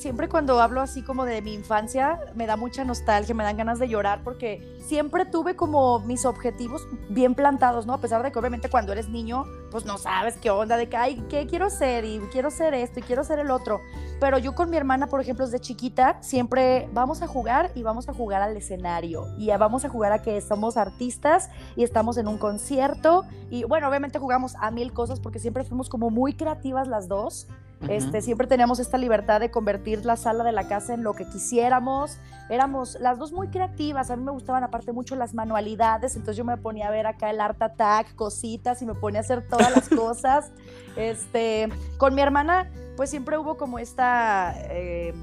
siempre 0.00 0.28
cuando 0.28 0.60
hablo 0.60 0.80
así 0.80 1.02
como 1.02 1.24
de 1.26 1.42
mi 1.42 1.52
infancia, 1.52 2.18
me 2.34 2.46
da 2.46 2.56
mucha 2.56 2.84
nostalgia, 2.84 3.34
me 3.34 3.44
dan 3.44 3.58
ganas 3.58 3.78
de 3.78 3.88
llorar 3.88 4.22
porque 4.24 4.78
siempre 4.86 5.26
tuve 5.26 5.56
como 5.56 6.00
mis 6.00 6.24
objetivos 6.24 6.86
bien 7.10 7.34
plantados, 7.34 7.86
¿no? 7.86 7.92
A 7.92 8.00
pesar 8.00 8.22
de 8.22 8.32
que 8.32 8.38
obviamente 8.38 8.70
cuando 8.70 8.92
eres 8.92 9.08
niño, 9.10 9.44
pues 9.70 9.84
no 9.84 9.98
sabes 9.98 10.38
qué 10.38 10.50
onda, 10.50 10.78
de 10.78 10.88
que, 10.88 10.96
ay, 10.96 11.24
¿qué 11.28 11.46
quiero 11.46 11.68
ser? 11.68 12.04
Y 12.06 12.18
quiero 12.32 12.50
ser 12.50 12.72
esto 12.72 13.00
y 13.00 13.02
quiero 13.02 13.24
ser 13.24 13.38
el 13.40 13.50
otro. 13.50 13.80
Pero 14.20 14.38
yo 14.38 14.54
con 14.54 14.70
mi 14.70 14.76
hermana, 14.76 15.06
por 15.06 15.20
ejemplo, 15.20 15.44
desde 15.44 15.60
chiquita, 15.60 16.16
siempre 16.22 16.88
vamos 16.92 17.22
a 17.22 17.26
jugar 17.26 17.70
y 17.74 17.82
vamos 17.82 18.08
a 18.08 18.14
jugar 18.14 18.40
al 18.40 18.56
escenario. 18.56 19.26
Y 19.38 19.48
vamos 19.50 19.84
a 19.84 19.90
jugar 19.90 20.12
a 20.12 20.22
que 20.22 20.40
somos 20.40 20.76
artistas 20.76 21.50
y 21.76 21.84
estamos 21.84 22.16
en 22.16 22.26
un 22.26 22.38
concierto. 22.38 23.24
Y 23.50 23.64
bueno, 23.64 23.88
obviamente 23.88 24.18
jugamos 24.18 24.56
a 24.60 24.70
mil 24.70 24.92
cosas 24.92 25.20
porque 25.20 25.38
siempre 25.38 25.64
fuimos 25.64 25.88
como 25.88 26.10
muy 26.10 26.32
creativas 26.34 26.88
las 26.88 27.06
dos. 27.06 27.48
Este, 27.88 28.20
siempre 28.20 28.46
teníamos 28.46 28.78
esta 28.78 28.98
libertad 28.98 29.40
de 29.40 29.50
convertir 29.50 30.04
la 30.04 30.16
sala 30.16 30.44
de 30.44 30.52
la 30.52 30.68
casa 30.68 30.92
en 30.92 31.02
lo 31.02 31.14
que 31.14 31.26
quisiéramos. 31.26 32.18
Éramos 32.50 32.98
las 33.00 33.18
dos 33.18 33.32
muy 33.32 33.48
creativas. 33.48 34.10
A 34.10 34.16
mí 34.16 34.22
me 34.22 34.32
gustaban 34.32 34.62
aparte 34.62 34.92
mucho 34.92 35.16
las 35.16 35.34
manualidades. 35.34 36.14
Entonces 36.14 36.36
yo 36.36 36.44
me 36.44 36.56
ponía 36.58 36.88
a 36.88 36.90
ver 36.90 37.06
acá 37.06 37.30
el 37.30 37.40
art 37.40 37.60
attack, 37.62 38.14
cositas 38.14 38.82
y 38.82 38.86
me 38.86 38.94
ponía 38.94 39.20
a 39.20 39.22
hacer 39.22 39.46
todas 39.48 39.74
las 39.74 39.88
cosas. 39.96 40.52
Este, 40.96 41.68
con 41.96 42.14
mi 42.14 42.20
hermana, 42.20 42.70
pues 42.96 43.10
siempre 43.10 43.38
hubo 43.38 43.56
como 43.56 43.78
esta... 43.78 44.54
Eh, 44.68 45.14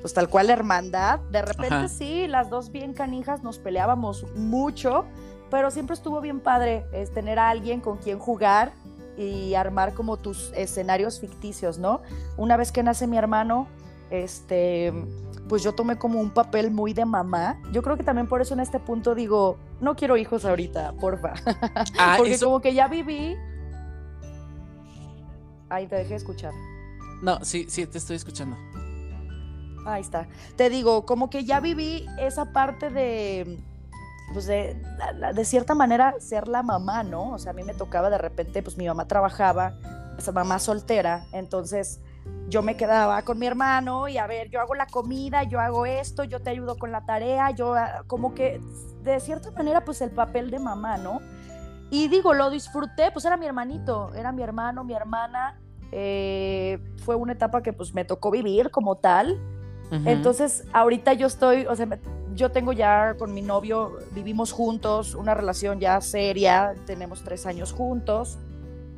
pues 0.00 0.12
tal 0.12 0.28
cual 0.28 0.50
hermandad. 0.50 1.20
De 1.30 1.42
repente 1.42 1.88
sí, 1.88 2.28
las 2.28 2.50
dos 2.50 2.70
bien 2.70 2.92
canijas 2.92 3.42
nos 3.42 3.58
peleábamos 3.58 4.24
mucho, 4.36 5.04
pero 5.50 5.70
siempre 5.70 5.94
estuvo 5.94 6.20
bien 6.20 6.40
padre 6.40 6.86
es 6.92 7.12
tener 7.12 7.38
a 7.38 7.48
alguien 7.48 7.80
con 7.80 7.96
quien 7.96 8.18
jugar 8.18 8.72
y 9.16 9.54
armar 9.54 9.94
como 9.94 10.16
tus 10.16 10.52
escenarios 10.54 11.20
ficticios, 11.20 11.78
¿no? 11.78 12.02
Una 12.36 12.56
vez 12.56 12.72
que 12.72 12.82
nace 12.82 13.06
mi 13.06 13.16
hermano, 13.16 13.68
este, 14.10 14.92
pues 15.48 15.62
yo 15.62 15.74
tomé 15.74 15.96
como 15.96 16.20
un 16.20 16.30
papel 16.30 16.70
muy 16.70 16.92
de 16.92 17.04
mamá. 17.04 17.60
Yo 17.72 17.82
creo 17.82 17.96
que 17.96 18.02
también 18.02 18.28
por 18.28 18.40
eso 18.40 18.54
en 18.54 18.60
este 18.60 18.78
punto 18.78 19.14
digo, 19.14 19.58
no 19.80 19.96
quiero 19.96 20.16
hijos 20.16 20.44
ahorita, 20.44 20.92
porfa. 21.00 21.34
Ah, 21.98 22.14
Porque 22.18 22.38
como 22.38 22.60
que 22.60 22.74
ya 22.74 22.88
viví. 22.88 23.36
Ahí 25.68 25.86
te 25.86 25.96
dejé 25.96 26.14
escuchar. 26.14 26.52
No, 27.22 27.44
sí, 27.44 27.66
sí, 27.68 27.86
te 27.86 27.98
estoy 27.98 28.16
escuchando. 28.16 28.56
Ahí 29.86 30.02
está. 30.02 30.28
Te 30.56 30.68
digo, 30.68 31.06
como 31.06 31.30
que 31.30 31.44
ya 31.44 31.60
viví 31.60 32.06
esa 32.18 32.52
parte 32.52 32.90
de 32.90 33.58
pues 34.32 34.46
de, 34.46 34.76
de, 35.34 35.44
cierta 35.44 35.74
manera 35.74 36.14
ser 36.18 36.48
la 36.48 36.62
mamá, 36.62 37.02
¿no? 37.02 37.32
O 37.32 37.38
sea, 37.38 37.52
a 37.52 37.54
mí 37.54 37.62
me 37.62 37.74
tocaba 37.74 38.10
de 38.10 38.18
repente, 38.18 38.62
pues 38.62 38.76
mi 38.76 38.86
mamá 38.86 39.06
trabajaba, 39.06 39.74
esa 40.18 40.32
mamá 40.32 40.58
soltera, 40.58 41.26
entonces 41.32 42.00
yo 42.48 42.62
me 42.62 42.76
quedaba 42.76 43.22
con 43.22 43.38
mi 43.38 43.46
hermano 43.46 44.08
y 44.08 44.18
a 44.18 44.26
ver, 44.26 44.50
yo 44.50 44.60
hago 44.60 44.74
la 44.74 44.86
comida, 44.86 45.42
yo 45.42 45.60
hago 45.60 45.86
esto, 45.86 46.24
yo 46.24 46.40
te 46.40 46.50
ayudo 46.50 46.76
con 46.76 46.92
la 46.92 47.04
tarea, 47.04 47.50
yo 47.50 47.74
ah, 47.74 48.04
como 48.06 48.34
que 48.34 48.60
de 49.02 49.20
cierta 49.20 49.50
manera 49.50 49.84
pues 49.84 50.00
el 50.00 50.10
papel 50.10 50.50
de 50.50 50.58
mamá, 50.58 50.96
¿no? 50.96 51.20
Y 51.90 52.08
digo, 52.08 52.34
lo 52.34 52.50
disfruté, 52.50 53.10
pues 53.12 53.24
era 53.24 53.36
mi 53.36 53.46
hermanito, 53.46 54.12
era 54.14 54.32
mi 54.32 54.42
hermano, 54.42 54.84
mi 54.84 54.94
hermana, 54.94 55.60
eh, 55.92 56.78
fue 57.04 57.14
una 57.14 57.32
etapa 57.32 57.62
que 57.62 57.72
pues 57.72 57.94
me 57.94 58.04
tocó 58.04 58.30
vivir 58.30 58.70
como 58.70 58.96
tal. 58.96 59.38
Entonces, 60.04 60.64
ahorita 60.72 61.12
yo 61.12 61.28
estoy, 61.28 61.64
o 61.66 61.76
sea, 61.76 61.86
yo 62.36 62.50
tengo 62.50 62.72
ya 62.72 63.14
con 63.18 63.34
mi 63.34 63.42
novio, 63.42 63.98
vivimos 64.12 64.52
juntos, 64.52 65.14
una 65.14 65.34
relación 65.34 65.80
ya 65.80 66.00
seria, 66.00 66.74
tenemos 66.86 67.22
tres 67.24 67.46
años 67.46 67.72
juntos. 67.72 68.38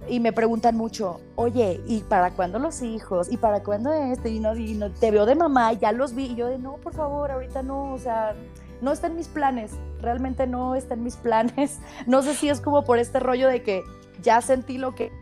Y 0.09 0.21
me 0.21 0.33
preguntan 0.33 0.77
mucho, 0.77 1.21
oye, 1.37 1.81
¿y 1.87 2.01
para 2.01 2.31
cuándo 2.31 2.59
los 2.59 2.83
hijos? 2.83 3.31
¿Y 3.31 3.37
para 3.37 3.63
cuándo 3.63 3.93
este? 3.93 4.31
Y 4.31 4.41
no, 4.41 4.57
y 4.57 4.75
no, 4.75 4.91
te 4.91 5.11
veo 5.11 5.27
de 5.27 5.35
mamá, 5.35 5.73
ya 5.75 5.93
los 5.93 6.15
vi. 6.15 6.27
Y 6.27 6.35
yo 6.35 6.47
de, 6.47 6.59
no, 6.59 6.77
por 6.77 6.95
favor, 6.95 7.31
ahorita 7.31 7.63
no, 7.63 7.93
o 7.93 7.99
sea, 7.99 8.35
no 8.81 8.93
está 8.93 9.09
en 9.09 9.17
mis 9.17 9.29
planes, 9.29 9.73
realmente 10.01 10.47
no 10.47 10.75
está 10.75 10.95
en 10.95 11.05
mis 11.05 11.17
planes. 11.17 11.79
No 12.07 12.23
sé 12.23 12.35
si 12.35 12.49
es 12.49 12.61
como 12.61 12.85
por 12.85 12.99
este 12.99 13.21
rollo 13.21 13.49
de 13.49 13.63
que 13.63 13.85
ya 14.23 14.41
sentí 14.41 14.79
lo 14.79 14.95
que 14.95 15.13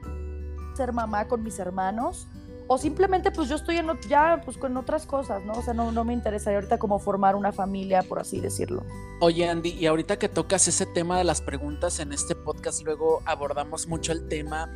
ser 0.75 0.93
mamá 0.93 1.27
con 1.27 1.43
mis 1.43 1.59
hermanos 1.59 2.29
o 2.69 2.79
simplemente 2.79 3.31
pues 3.31 3.49
yo 3.49 3.57
estoy 3.57 3.77
en, 3.77 3.87
ya 4.09 4.43
pues 4.45 4.57
con 4.57 4.77
otras 4.77 5.07
cosas, 5.07 5.45
¿no? 5.45 5.53
O 5.55 5.63
sea, 5.63 5.75
no, 5.75 5.93
no 5.93 6.05
me 6.05 6.13
interesaría 6.13 6.59
ahorita 6.59 6.79
como 6.79 6.99
formar 6.99 7.37
una 7.37 7.53
familia, 7.53 8.03
por 8.03 8.19
así 8.19 8.41
decirlo. 8.41 8.85
Oye, 9.21 9.49
Andy, 9.49 9.71
y 9.71 9.87
ahorita 9.87 10.19
que 10.19 10.29
tocas 10.29 10.69
ese 10.69 10.87
tema 10.87 11.19
de 11.19 11.25
las 11.25 11.41
preguntas 11.41 12.01
en 12.01 12.13
este 12.13 12.35
podcast, 12.35 12.83
luego 12.85 13.23
abordamos 13.25 13.87
mucho 13.87 14.13
el 14.13 14.29
tema 14.29 14.73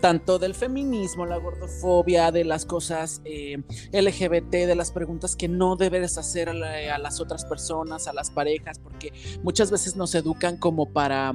tanto 0.00 0.38
del 0.38 0.54
feminismo, 0.54 1.26
la 1.26 1.38
gordofobia, 1.38 2.30
de 2.30 2.44
las 2.44 2.66
cosas 2.66 3.22
eh, 3.24 3.62
LGBT, 3.92 4.50
de 4.50 4.74
las 4.74 4.92
preguntas 4.92 5.36
que 5.36 5.48
no 5.48 5.76
debes 5.76 6.18
hacer 6.18 6.48
a, 6.48 6.94
a 6.94 6.98
las 6.98 7.20
otras 7.20 7.44
personas, 7.44 8.06
a 8.06 8.12
las 8.12 8.30
parejas, 8.30 8.78
porque 8.78 9.12
muchas 9.42 9.70
veces 9.70 9.96
nos 9.96 10.14
educan 10.14 10.58
como 10.58 10.92
para 10.92 11.32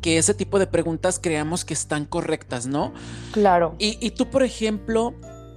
que 0.00 0.18
ese 0.18 0.34
tipo 0.34 0.58
de 0.58 0.66
preguntas 0.66 1.18
creamos 1.20 1.64
que 1.64 1.74
están 1.74 2.04
correctas, 2.04 2.66
¿no? 2.66 2.92
Claro. 3.32 3.74
Y, 3.78 4.10
tú, 4.12 4.30
por 4.30 4.42
ejemplo, 4.42 5.14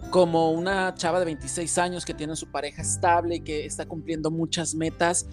como 0.10 0.51
una 0.51 0.94
chava 0.96 1.20
de 1.20 1.25
26 1.25 1.77
años 1.77 2.06
que 2.06 2.13
tiene 2.13 2.36
su 2.36 2.51
pareja 2.51 2.82
estable 2.82 3.36
y 3.36 3.39
que 3.42 3.65
está 3.65 3.86
cumpliendo 3.86 4.32
muchas 4.32 4.75
metas, 4.75 5.27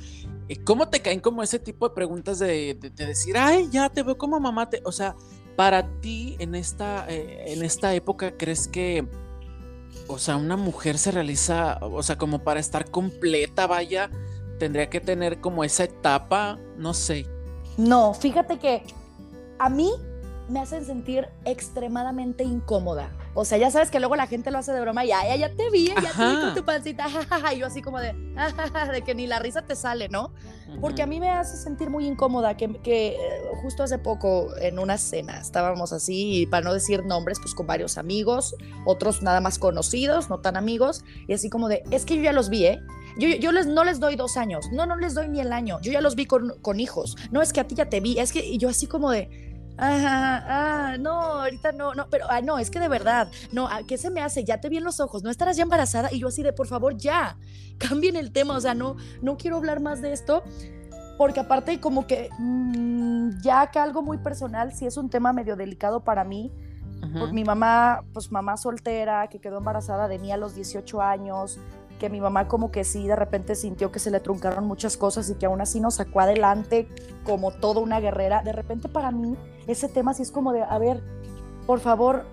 eh, 0.48 0.56
¿cómo 0.64 0.88
te 0.88 1.00
caen 1.00 1.20
como 1.20 1.42
ese 1.42 1.58
tipo 1.58 1.88
de 1.88 1.94
preguntas 1.94 2.38
de, 2.38 2.78
decir, 2.96 3.36
ay, 3.36 3.68
ya 3.70 3.88
te 3.90 4.02
veo 4.02 4.16
como 4.16 4.38
mamá? 4.40 4.68
Te... 4.70 4.82
O 4.84 4.92
sea, 4.92 5.14
para 5.56 6.00
ti 6.00 6.36
en 6.38 6.54
esta, 6.54 7.06
eh, 7.08 7.52
en 7.52 7.62
esta 7.62 7.94
época, 7.94 8.36
¿crees 8.36 8.68
que, 8.68 9.06
o 10.08 10.18
sea, 10.18 10.36
una 10.36 10.56
mujer 10.56 10.98
se 10.98 11.10
realiza, 11.10 11.78
o 11.82 12.02
sea, 12.02 12.16
como 12.16 12.42
para 12.42 12.60
estar 12.60 12.90
completa, 12.90 13.66
vaya, 13.66 14.10
tendría 14.58 14.88
que 14.88 15.00
tener 15.00 15.40
como 15.40 15.64
esa 15.64 15.84
etapa, 15.84 16.58
no 16.76 16.94
sé, 16.94 17.26
no, 17.76 18.14
fíjate 18.14 18.58
que 18.58 18.82
a 19.58 19.68
mí 19.68 19.92
me 20.48 20.60
hacen 20.60 20.84
sentir 20.84 21.28
extremadamente 21.44 22.44
incómoda. 22.44 23.10
O 23.34 23.44
sea, 23.44 23.56
ya 23.56 23.70
sabes 23.70 23.90
que 23.90 23.98
luego 23.98 24.14
la 24.16 24.26
gente 24.26 24.50
lo 24.50 24.58
hace 24.58 24.72
de 24.72 24.80
broma, 24.80 25.04
ya, 25.04 25.26
ya, 25.26 25.36
ya 25.36 25.54
te 25.54 25.70
vi, 25.70 25.86
ya 25.88 25.94
te 25.94 26.02
vi 26.02 26.40
con 26.40 26.54
tu 26.54 26.64
pancita, 26.64 27.06
y 27.54 27.58
yo 27.58 27.66
así 27.66 27.80
como 27.80 27.98
de, 27.98 28.12
de 28.92 29.02
que 29.02 29.14
ni 29.14 29.26
la 29.26 29.38
risa 29.38 29.62
te 29.62 29.74
sale, 29.74 30.08
¿no? 30.08 30.32
Porque 30.80 31.02
a 31.02 31.06
mí 31.06 31.18
me 31.18 31.30
hace 31.30 31.56
sentir 31.56 31.88
muy 31.88 32.06
incómoda, 32.06 32.56
que, 32.56 32.68
que, 32.82 33.08
eh, 33.08 33.18
justo 33.62 33.82
hace 33.82 33.98
poco 33.98 34.54
en 34.58 34.78
una 34.78 34.98
cena 34.98 35.40
estábamos 35.40 35.92
así, 35.92 36.42
y 36.42 36.46
para 36.46 36.64
no 36.64 36.74
decir 36.74 37.04
nombres, 37.04 37.38
pues 37.40 37.54
con 37.54 37.66
varios 37.66 37.96
amigos, 37.96 38.54
otros 38.84 39.22
nada 39.22 39.40
más 39.40 39.58
conocidos, 39.58 40.28
no 40.28 40.40
tan 40.40 40.56
amigos, 40.56 41.02
y 41.26 41.32
así 41.32 41.48
como 41.48 41.68
de, 41.68 41.82
es 41.90 42.04
que 42.04 42.16
yo 42.16 42.22
ya 42.22 42.32
los 42.32 42.50
vi, 42.50 42.66
¿eh? 42.66 42.80
Yo, 43.18 43.28
yo 43.28 43.52
les, 43.52 43.66
no 43.66 43.84
les 43.84 44.00
doy 44.00 44.16
dos 44.16 44.36
años, 44.36 44.66
no, 44.72 44.86
no 44.86 44.96
les 44.96 45.14
doy 45.14 45.28
ni 45.28 45.40
el 45.40 45.52
año, 45.52 45.78
yo 45.82 45.92
ya 45.92 46.00
los 46.00 46.16
vi 46.16 46.26
con, 46.26 46.54
con 46.60 46.80
hijos, 46.80 47.16
no 47.30 47.40
es 47.40 47.52
que 47.52 47.60
a 47.60 47.66
ti 47.66 47.74
ya 47.74 47.88
te 47.88 48.00
vi, 48.00 48.18
es 48.18 48.32
que 48.32 48.44
y 48.44 48.58
yo 48.58 48.68
así 48.68 48.86
como 48.86 49.10
de, 49.10 49.51
Ajá, 49.78 50.44
ah, 50.92 50.96
no, 50.98 51.12
ahorita 51.12 51.72
no, 51.72 51.94
no, 51.94 52.06
pero, 52.10 52.26
ah, 52.28 52.40
no, 52.40 52.58
es 52.58 52.70
que 52.70 52.78
de 52.78 52.88
verdad, 52.88 53.28
no, 53.52 53.68
ah, 53.68 53.80
¿qué 53.86 53.96
se 53.98 54.10
me 54.10 54.20
hace? 54.20 54.44
Ya 54.44 54.60
te 54.60 54.68
vi 54.68 54.76
en 54.76 54.84
los 54.84 55.00
ojos, 55.00 55.22
¿no 55.22 55.30
estarás 55.30 55.56
ya 55.56 55.62
embarazada? 55.62 56.12
Y 56.12 56.20
yo 56.20 56.28
así 56.28 56.42
de, 56.42 56.52
por 56.52 56.66
favor, 56.66 56.96
ya, 56.96 57.36
cambien 57.78 58.16
el 58.16 58.32
tema, 58.32 58.56
o 58.56 58.60
sea, 58.60 58.74
no, 58.74 58.96
no 59.22 59.36
quiero 59.36 59.56
hablar 59.56 59.80
más 59.80 60.02
de 60.02 60.12
esto, 60.12 60.42
porque 61.16 61.40
aparte 61.40 61.80
como 61.80 62.06
que 62.06 62.28
mm, 62.38 63.40
ya 63.42 63.70
que 63.70 63.78
algo 63.78 64.02
muy 64.02 64.18
personal, 64.18 64.72
sí 64.72 64.86
es 64.86 64.96
un 64.96 65.08
tema 65.08 65.32
medio 65.32 65.56
delicado 65.56 66.00
para 66.00 66.24
mí, 66.24 66.52
mi 67.32 67.42
mamá, 67.44 68.04
pues 68.12 68.30
mamá 68.30 68.56
soltera, 68.56 69.26
que 69.26 69.40
quedó 69.40 69.58
embarazada 69.58 70.06
de 70.06 70.18
mí 70.18 70.30
a 70.30 70.36
los 70.36 70.54
18 70.54 71.02
años, 71.02 71.58
que 72.02 72.10
mi 72.10 72.20
mamá 72.20 72.48
como 72.48 72.72
que 72.72 72.82
sí 72.82 73.06
de 73.06 73.14
repente 73.14 73.54
sintió 73.54 73.92
que 73.92 74.00
se 74.00 74.10
le 74.10 74.18
truncaron 74.18 74.66
muchas 74.66 74.96
cosas 74.96 75.30
y 75.30 75.36
que 75.36 75.46
aún 75.46 75.60
así 75.60 75.78
nos 75.78 75.94
sacó 75.94 76.18
adelante 76.18 76.88
como 77.22 77.52
toda 77.52 77.80
una 77.80 78.00
guerrera. 78.00 78.42
De 78.42 78.50
repente 78.50 78.88
para 78.88 79.12
mí 79.12 79.36
ese 79.68 79.88
tema 79.88 80.12
sí 80.12 80.22
es 80.22 80.32
como 80.32 80.52
de, 80.52 80.64
a 80.64 80.78
ver, 80.78 81.00
por 81.64 81.78
favor, 81.78 82.24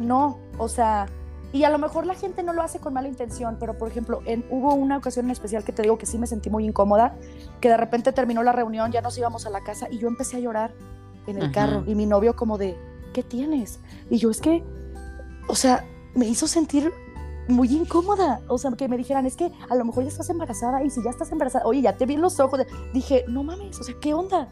no, 0.00 0.40
o 0.58 0.68
sea, 0.68 1.06
y 1.52 1.62
a 1.62 1.70
lo 1.70 1.78
mejor 1.78 2.04
la 2.04 2.16
gente 2.16 2.42
no 2.42 2.52
lo 2.52 2.62
hace 2.62 2.80
con 2.80 2.94
mala 2.94 3.06
intención, 3.06 3.58
pero 3.60 3.78
por 3.78 3.88
ejemplo, 3.88 4.22
en, 4.26 4.44
hubo 4.50 4.74
una 4.74 4.96
ocasión 4.96 5.26
en 5.26 5.30
especial 5.30 5.62
que 5.62 5.70
te 5.70 5.82
digo 5.82 5.98
que 5.98 6.06
sí 6.06 6.18
me 6.18 6.26
sentí 6.26 6.50
muy 6.50 6.66
incómoda, 6.66 7.14
que 7.60 7.68
de 7.68 7.76
repente 7.76 8.10
terminó 8.10 8.42
la 8.42 8.50
reunión, 8.50 8.90
ya 8.90 9.02
nos 9.02 9.16
íbamos 9.16 9.46
a 9.46 9.50
la 9.50 9.60
casa 9.60 9.86
y 9.88 9.98
yo 9.98 10.08
empecé 10.08 10.38
a 10.38 10.40
llorar 10.40 10.74
en 11.28 11.40
el 11.40 11.52
carro 11.52 11.84
y 11.86 11.94
mi 11.94 12.06
novio 12.06 12.34
como 12.34 12.58
de, 12.58 12.76
¿qué 13.14 13.22
tienes? 13.22 13.78
Y 14.10 14.18
yo 14.18 14.32
es 14.32 14.40
que, 14.40 14.64
o 15.46 15.54
sea, 15.54 15.84
me 16.16 16.26
hizo 16.26 16.48
sentir 16.48 16.92
muy 17.48 17.68
incómoda. 17.68 18.40
O 18.48 18.58
sea, 18.58 18.70
que 18.72 18.88
me 18.88 18.96
dijeran, 18.96 19.26
es 19.26 19.36
que 19.36 19.50
a 19.68 19.74
lo 19.74 19.84
mejor 19.84 20.04
ya 20.04 20.10
estás 20.10 20.30
embarazada 20.30 20.82
y 20.82 20.90
si 20.90 21.02
ya 21.02 21.10
estás 21.10 21.30
embarazada, 21.32 21.64
oye, 21.66 21.82
ya 21.82 21.96
te 21.96 22.06
vi 22.06 22.14
en 22.14 22.22
los 22.22 22.40
ojos. 22.40 22.60
Dije, 22.92 23.24
no 23.28 23.42
mames, 23.42 23.78
o 23.80 23.84
sea, 23.84 23.94
¿qué 24.00 24.14
onda? 24.14 24.48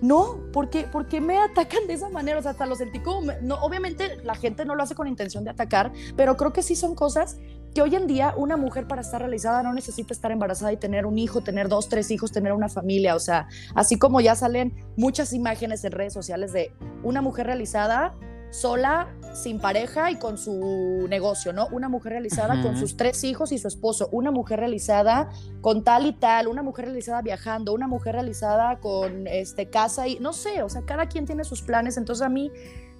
No, 0.00 0.36
¿por 0.52 0.68
qué, 0.68 0.82
¿por 0.84 1.06
qué 1.06 1.20
me 1.20 1.38
atacan 1.38 1.86
de 1.86 1.94
esa 1.94 2.10
manera? 2.10 2.38
O 2.38 2.42
sea, 2.42 2.50
hasta 2.50 2.66
lo 2.66 2.76
sentí 2.76 3.00
como... 3.00 3.32
No, 3.40 3.54
obviamente 3.56 4.18
la 4.22 4.34
gente 4.34 4.64
no 4.64 4.74
lo 4.74 4.82
hace 4.82 4.94
con 4.94 5.08
intención 5.08 5.44
de 5.44 5.50
atacar, 5.50 5.92
pero 6.16 6.36
creo 6.36 6.52
que 6.52 6.62
sí 6.62 6.76
son 6.76 6.94
cosas 6.94 7.38
que 7.74 7.82
hoy 7.82 7.94
en 7.96 8.06
día 8.06 8.34
una 8.36 8.56
mujer 8.56 8.86
para 8.86 9.00
estar 9.00 9.20
realizada 9.20 9.62
no 9.62 9.72
necesita 9.72 10.12
estar 10.12 10.30
embarazada 10.30 10.72
y 10.72 10.76
tener 10.76 11.06
un 11.06 11.18
hijo, 11.18 11.42
tener 11.42 11.68
dos, 11.68 11.88
tres 11.88 12.10
hijos, 12.10 12.32
tener 12.32 12.52
una 12.52 12.68
familia. 12.68 13.16
O 13.16 13.18
sea, 13.18 13.48
así 13.74 13.98
como 13.98 14.20
ya 14.20 14.36
salen 14.36 14.74
muchas 14.96 15.32
imágenes 15.32 15.84
en 15.84 15.92
redes 15.92 16.12
sociales 16.12 16.52
de 16.52 16.72
una 17.02 17.22
mujer 17.22 17.46
realizada 17.46 18.14
sola, 18.54 19.08
sin 19.32 19.58
pareja 19.58 20.12
y 20.12 20.16
con 20.16 20.38
su 20.38 21.06
negocio, 21.08 21.52
¿no? 21.52 21.66
Una 21.72 21.88
mujer 21.88 22.12
realizada 22.12 22.62
con 22.62 22.76
sus 22.76 22.96
tres 22.96 23.24
hijos 23.24 23.50
y 23.50 23.58
su 23.58 23.66
esposo, 23.66 24.08
una 24.12 24.30
mujer 24.30 24.60
realizada 24.60 25.28
con 25.60 25.82
tal 25.82 26.06
y 26.06 26.12
tal, 26.12 26.46
una 26.46 26.62
mujer 26.62 26.84
realizada 26.84 27.20
viajando, 27.20 27.72
una 27.72 27.88
mujer 27.88 28.14
realizada 28.14 28.78
con 28.78 29.26
este 29.26 29.70
casa 29.70 30.06
y 30.06 30.20
no 30.20 30.32
sé, 30.32 30.62
o 30.62 30.68
sea, 30.68 30.82
cada 30.82 31.08
quien 31.08 31.26
tiene 31.26 31.42
sus 31.42 31.62
planes, 31.62 31.96
entonces 31.96 32.24
a 32.24 32.28
mí 32.28 32.52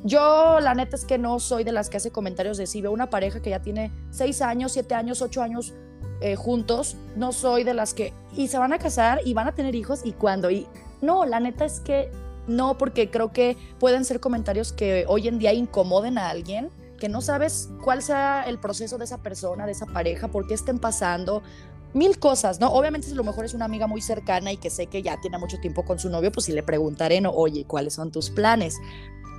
yo 0.03 0.59
la 0.61 0.75
neta 0.75 0.97
es 0.97 1.05
que 1.05 1.19
no 1.19 1.39
soy 1.39 1.63
de 1.63 1.71
las 1.71 1.89
que 1.89 1.99
hace 1.99 2.11
comentarios 2.11 2.59
de 2.59 2.67
si 2.67 2.83
veo 2.83 2.91
una 2.91 3.09
pareja 3.09 3.41
que 3.41 3.51
ya 3.51 3.63
tiene 3.63 3.93
seis 4.11 4.43
años, 4.43 4.73
siete 4.73 4.97
años, 4.97 5.23
ocho 5.23 5.41
años 5.41 5.73
eh, 6.21 6.35
juntos, 6.35 6.97
no 7.15 7.31
soy 7.31 7.63
de 7.63 7.75
las 7.75 7.95
que 7.95 8.13
y 8.37 8.49
se 8.49 8.59
van 8.59 8.73
a 8.73 8.79
casar 8.79 9.21
y 9.25 9.35
van 9.35 9.47
a 9.47 9.55
tener 9.55 9.77
hijos 9.77 10.01
y 10.05 10.13
cuándo. 10.13 10.51
Y 10.51 10.67
no, 11.01 11.25
la 11.25 11.39
neta 11.39 11.65
es 11.65 11.79
que 11.81 12.11
no, 12.47 12.77
porque 12.79 13.11
creo 13.11 13.33
que 13.33 13.57
pueden 13.79 14.05
ser 14.05 14.21
comentarios 14.21 14.73
que 14.73 15.05
hoy 15.09 15.29
en 15.29 15.39
día 15.39 15.53
incomoden 15.53 16.19
a 16.19 16.31
alguien, 16.31 16.71
que 16.99 17.09
no 17.09 17.21
sabes 17.21 17.71
cuál 17.83 18.03
sea 18.03 18.45
el 18.45 18.59
proceso 18.59 18.99
de 18.99 19.05
esa 19.05 19.19
persona, 19.19 19.67
de 19.67 19.73
esa 19.73 19.87
pareja, 19.87 20.29
por 20.29 20.47
qué 20.47 20.55
estén 20.55 20.79
pasando, 20.79 21.43
mil 21.93 22.19
cosas, 22.19 22.61
¿no? 22.61 22.69
Obviamente 22.69 23.07
si 23.07 23.13
a 23.13 23.17
lo 23.17 23.25
mejor 23.25 23.45
es 23.45 23.55
una 23.55 23.65
amiga 23.65 23.87
muy 23.87 24.01
cercana 24.01 24.53
y 24.53 24.57
que 24.57 24.69
sé 24.69 24.87
que 24.87 25.03
ya 25.03 25.21
tiene 25.21 25.39
mucho 25.39 25.59
tiempo 25.61 25.85
con 25.85 25.99
su 25.99 26.11
novio, 26.11 26.31
pues 26.33 26.47
sí 26.47 26.53
le 26.53 26.63
preguntaré, 26.63 27.21
¿no? 27.21 27.31
Oye, 27.31 27.65
¿cuáles 27.67 27.95
son 27.95 28.11
tus 28.11 28.31
planes? 28.31 28.77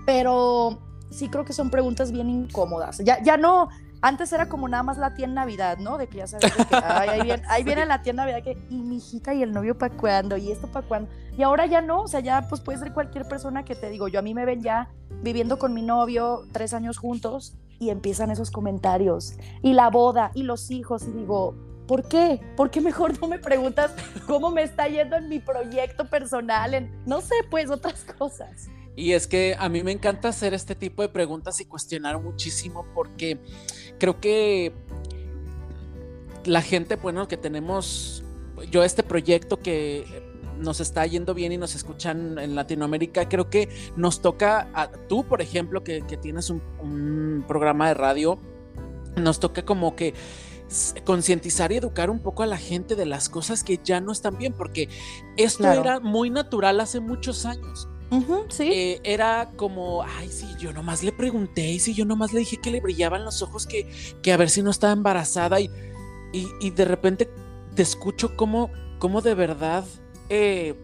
Pero 0.06 0.80
sí 1.10 1.30
creo 1.30 1.46
que 1.46 1.54
son 1.54 1.70
preguntas 1.70 2.12
bien 2.12 2.30
incómodas. 2.30 3.00
Ya, 3.00 3.22
ya 3.24 3.38
no, 3.38 3.70
antes 4.02 4.32
era 4.34 4.50
como 4.50 4.68
nada 4.68 4.84
más 4.84 4.98
la 4.98 5.14
tía 5.14 5.26
en 5.26 5.34
Navidad, 5.34 5.78
¿no? 5.78 5.98
De 5.98 6.08
que 6.08 6.20
ya 6.20 6.28
sabes, 6.28 6.54
que, 6.54 6.76
ahí, 6.76 7.22
viene, 7.22 7.44
ahí 7.48 7.64
viene 7.66 7.86
la 7.86 8.02
tía 8.02 8.12
en 8.12 8.18
Navidad, 8.18 8.44
que, 8.44 8.58
y 8.70 8.76
mi 8.76 8.98
hijita 8.98 9.34
y 9.34 9.44
el 9.44 9.52
novio 9.52 9.78
para 9.78 9.96
cuándo, 9.96 10.38
y 10.38 10.52
esto 10.52 10.68
para 10.68 10.88
cuándo. 10.88 11.10
Y 11.38 11.44
ahora 11.44 11.66
ya 11.66 11.82
no, 11.82 12.02
o 12.02 12.08
sea, 12.08 12.20
ya 12.20 12.48
pues 12.48 12.62
puede 12.62 12.80
ser 12.80 12.94
cualquier 12.94 13.28
persona 13.28 13.66
que 13.66 13.76
te 13.76 13.90
digo, 13.90 14.08
yo 14.08 14.20
a 14.20 14.22
mí 14.22 14.34
me 14.34 14.46
ven 14.46 14.62
ya 14.62 14.90
viviendo 15.22 15.58
con 15.58 15.74
mi 15.74 15.82
novio 15.82 16.46
tres 16.52 16.74
años 16.74 16.98
juntos 16.98 17.56
y 17.80 17.90
empiezan 17.90 18.32
esos 18.32 18.52
comentarios, 18.52 19.34
y 19.62 19.74
la 19.74 19.90
boda, 19.90 20.32
y 20.34 20.44
los 20.44 20.72
hijos, 20.72 21.04
y 21.08 21.12
digo, 21.12 21.56
¿por 21.88 22.08
qué? 22.08 22.42
¿Por 22.56 22.72
qué 22.72 22.82
mejor 22.82 23.20
no 23.22 23.28
me 23.28 23.40
preguntas 23.40 23.92
cómo 24.28 24.52
me 24.52 24.64
está 24.64 24.88
yendo 24.88 25.16
en 25.16 25.30
mi 25.30 25.40
proyecto 25.40 26.06
personal? 26.06 26.74
En, 26.74 26.92
no 27.06 27.22
sé, 27.22 27.36
pues 27.50 27.70
otras 27.70 28.06
cosas. 28.18 28.70
Y 28.96 29.12
es 29.12 29.28
que 29.28 29.56
a 29.60 29.68
mí 29.68 29.84
me 29.84 29.92
encanta 29.92 30.30
hacer 30.30 30.54
este 30.54 30.74
tipo 30.74 31.02
de 31.02 31.10
preguntas 31.10 31.60
y 31.60 31.66
cuestionar 31.66 32.22
muchísimo 32.22 32.86
porque 32.94 33.42
creo 34.00 34.20
que 34.20 34.74
la 36.46 36.62
gente, 36.62 36.96
bueno, 36.96 37.28
que 37.28 37.38
tenemos, 37.38 38.24
yo 38.72 38.84
este 38.84 39.04
proyecto 39.04 39.60
que 39.60 40.06
nos 40.60 40.80
está 40.80 41.06
yendo 41.06 41.34
bien 41.34 41.52
y 41.52 41.58
nos 41.58 41.76
escuchan 41.76 42.38
en 42.40 42.56
Latinoamérica, 42.56 43.28
creo 43.28 43.50
que 43.50 43.70
nos 43.96 44.22
toca, 44.22 44.70
a, 44.74 44.90
tú 44.90 45.26
por 45.26 45.42
ejemplo, 45.42 45.84
que, 45.84 46.02
tienes 46.22 46.50
un, 46.50 47.44
programa 47.48 47.90
de 47.90 47.94
radio, 47.94 48.40
nos 49.18 49.40
toca 49.40 49.64
como 49.64 49.96
que 49.96 50.14
concientizar 51.04 51.72
y 51.72 51.78
educar 51.78 52.10
un 52.10 52.20
poco 52.20 52.44
a 52.44 52.46
la 52.48 52.58
gente 52.58 52.96
de 52.96 53.06
las 53.06 53.30
cosas 53.30 53.64
que 53.64 53.80
ya 53.84 54.02
no 54.02 54.12
están 54.12 54.38
bien, 54.38 54.54
porque 54.54 54.90
esto 55.38 55.70
era 55.70 56.00
muy 56.00 56.30
natural 56.30 56.80
hace 56.80 57.00
muchos 57.00 57.46
años 57.46 57.88
sí. 58.50 58.70
Eh, 58.72 59.02
era 59.04 59.52
como, 59.56 60.04
ay, 60.04 60.30
sí, 60.30 60.48
yo 60.60 60.74
nomás 60.74 61.04
le 61.04 61.12
pregunté 61.12 61.72
y 61.72 61.80
si 61.80 61.94
yo 61.94 62.06
nomás 62.06 62.34
le 62.34 62.40
dije 62.40 62.58
que 62.58 62.72
le 62.72 62.82
brillaban 62.82 63.26
los 63.26 63.42
ojos, 63.42 63.66
que, 63.66 63.90
que 64.22 64.32
a 64.32 64.38
ver 64.38 64.50
si 64.50 64.62
no 64.62 64.72
estaba 64.72 64.94
embarazada 64.94 65.60
y, 65.60 65.70
y, 66.34 66.70
de 66.72 66.86
repente 66.86 67.30
te 67.76 67.82
escucho 67.82 68.36
como, 68.36 68.70
como 69.00 69.22
de 69.22 69.36
verdad 69.36 69.86
eh, 70.30 70.76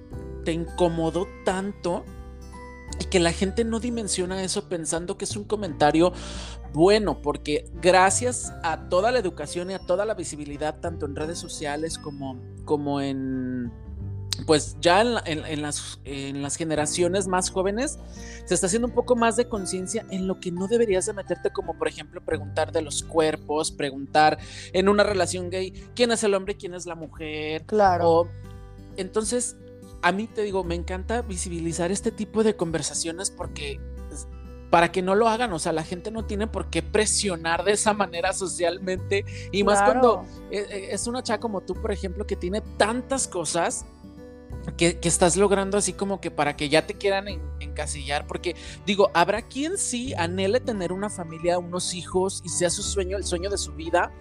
te 0.45 0.53
incomodó 0.53 1.27
tanto 1.43 2.05
y 2.99 3.05
que 3.05 3.19
la 3.19 3.33
gente 3.33 3.63
no 3.63 3.79
dimensiona 3.79 4.43
eso 4.43 4.69
pensando 4.69 5.17
que 5.17 5.25
es 5.25 5.35
un 5.35 5.43
comentario 5.43 6.13
bueno, 6.73 7.21
porque 7.21 7.69
gracias 7.81 8.53
a 8.63 8.87
toda 8.87 9.11
la 9.11 9.19
educación 9.19 9.71
y 9.71 9.73
a 9.73 9.79
toda 9.79 10.05
la 10.05 10.13
visibilidad, 10.13 10.79
tanto 10.79 11.05
en 11.05 11.15
redes 11.15 11.37
sociales 11.37 11.97
como, 11.97 12.39
como 12.63 13.01
en 13.01 13.71
pues 14.45 14.77
ya 14.79 15.01
en, 15.01 15.61
las, 15.61 15.99
en, 16.05 16.41
las, 16.41 16.55
generaciones 16.55 17.27
más 17.27 17.49
jóvenes 17.49 17.99
se 18.45 18.53
está 18.53 18.67
haciendo 18.67 18.87
un 18.87 18.93
poco 18.93 19.15
más 19.15 19.35
de 19.35 19.47
conciencia 19.47 20.05
en 20.09 20.27
lo 20.27 20.39
que 20.39 20.51
no 20.51 20.67
deberías 20.67 21.05
de 21.05 21.13
meterte, 21.13 21.51
como 21.51 21.77
por 21.77 21.87
ejemplo 21.87 22.21
preguntar 22.21 22.71
de 22.71 22.81
los 22.81 23.03
cuerpos, 23.03 23.71
preguntar 23.71 24.39
en 24.73 24.89
una 24.89 25.03
relación 25.03 25.49
gay 25.49 25.71
quién 25.95 26.11
es 26.11 26.23
el 26.23 26.33
hombre 26.33 26.55
quién 26.55 26.73
es 26.73 26.85
la 26.85 26.95
mujer. 26.95 27.65
Claro. 27.65 28.29
entonces, 28.97 29.55
a 30.01 30.11
mí 30.11 30.27
te 30.27 30.41
digo, 30.41 30.63
me 30.63 30.75
encanta 30.75 31.21
visibilizar 31.21 31.91
este 31.91 32.11
tipo 32.11 32.43
de 32.43 32.55
conversaciones 32.55 33.29
porque 33.29 33.79
pues, 34.09 34.27
para 34.69 34.91
que 34.91 35.01
no 35.01 35.15
lo 35.15 35.27
hagan, 35.27 35.53
o 35.53 35.59
sea, 35.59 35.73
la 35.73 35.83
gente 35.83 36.11
no 36.11 36.25
tiene 36.25 36.47
por 36.47 36.69
qué 36.69 36.81
presionar 36.81 37.63
de 37.63 37.73
esa 37.73 37.93
manera 37.93 38.33
socialmente 38.33 39.25
y 39.51 39.63
más 39.63 39.81
cuando 39.83 40.23
eh, 40.49 40.65
eh, 40.69 40.87
es 40.91 41.07
una 41.07 41.21
chava 41.21 41.39
como 41.39 41.61
tú, 41.61 41.73
por 41.73 41.91
ejemplo, 41.91 42.25
que 42.25 42.35
tiene 42.35 42.61
tantas 42.77 43.27
cosas 43.27 43.85
que, 44.77 44.99
estás 45.03 45.35
logrando 45.35 45.77
así 45.77 45.93
como 45.93 46.21
que 46.21 46.31
para 46.31 46.55
que 46.55 46.69
ya 46.69 46.85
te 46.85 46.93
quieran 46.93 47.27
encasillar, 47.59 48.27
porque 48.27 48.55
digo, 48.85 49.11
habrá 49.13 49.41
quien 49.41 49.77
sí 49.77 50.13
anhele 50.13 50.59
tener 50.59 50.91
una 50.91 51.09
familia, 51.09 51.59
unos 51.59 51.93
hijos 51.93 52.41
y 52.45 52.49
sea 52.49 52.69
su 52.69 52.83
sueño, 52.83 53.17
el 53.17 53.23
sueño 53.23 53.49
de 53.49 53.57
su 53.57 53.73
vida, 53.73 54.11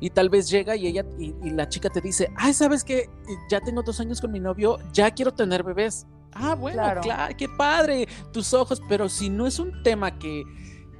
y 0.00 0.10
tal 0.10 0.28
vez 0.28 0.48
llega 0.50 0.76
y 0.76 0.86
ella 0.86 1.04
y, 1.18 1.50
la 1.50 1.68
chica 1.68 1.88
te 1.88 2.00
dice, 2.00 2.30
ay, 2.36 2.52
sabes 2.52 2.84
que 2.84 3.08
ya 3.50 3.60
tengo 3.60 3.82
dos 3.82 4.00
años 4.00 4.20
con 4.20 4.32
mi 4.32 4.40
novio, 4.40 4.78
ya 4.92 5.10
quiero 5.10 5.32
tener 5.32 5.62
bebés. 5.62 6.06
Ah, 6.32 6.54
bueno, 6.54 6.82
claro, 7.00 7.34
qué 7.38 7.48
padre, 7.48 8.06
tus 8.30 8.52
ojos, 8.52 8.82
pero 8.88 9.08
si 9.08 9.30
no 9.30 9.46
es 9.46 9.58
un 9.58 9.82
tema 9.82 10.18
que 10.18 10.44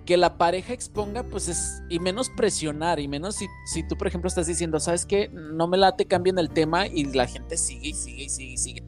que 0.07 0.17
la 0.17 0.39
pareja 0.39 0.73
exponga, 0.73 1.25
pues 1.25 1.49
es, 1.49 1.83
y 1.91 1.99
menos 1.99 2.31
presionar, 2.31 3.01
y 3.01 3.09
menos 3.09 3.35
si, 3.35 3.47
si 3.67 3.87
tú, 3.87 3.99
por 3.99 4.07
ejemplo, 4.07 4.29
estás 4.29 4.47
diciendo, 4.47 4.81
¿sabes 4.81 5.05
qué? 5.05 5.29
No 5.29 5.67
me 5.67 5.77
late, 5.77 6.07
cambien 6.07 6.39
el 6.39 6.49
tema, 6.49 6.87
y 6.87 7.05
la 7.13 7.27
gente 7.27 7.57
sigue 7.57 7.89
y 7.89 7.95
sigue 7.95 8.25
y 8.25 8.29
sigue 8.29 8.53
y 8.53 8.57
sigue. 8.57 8.85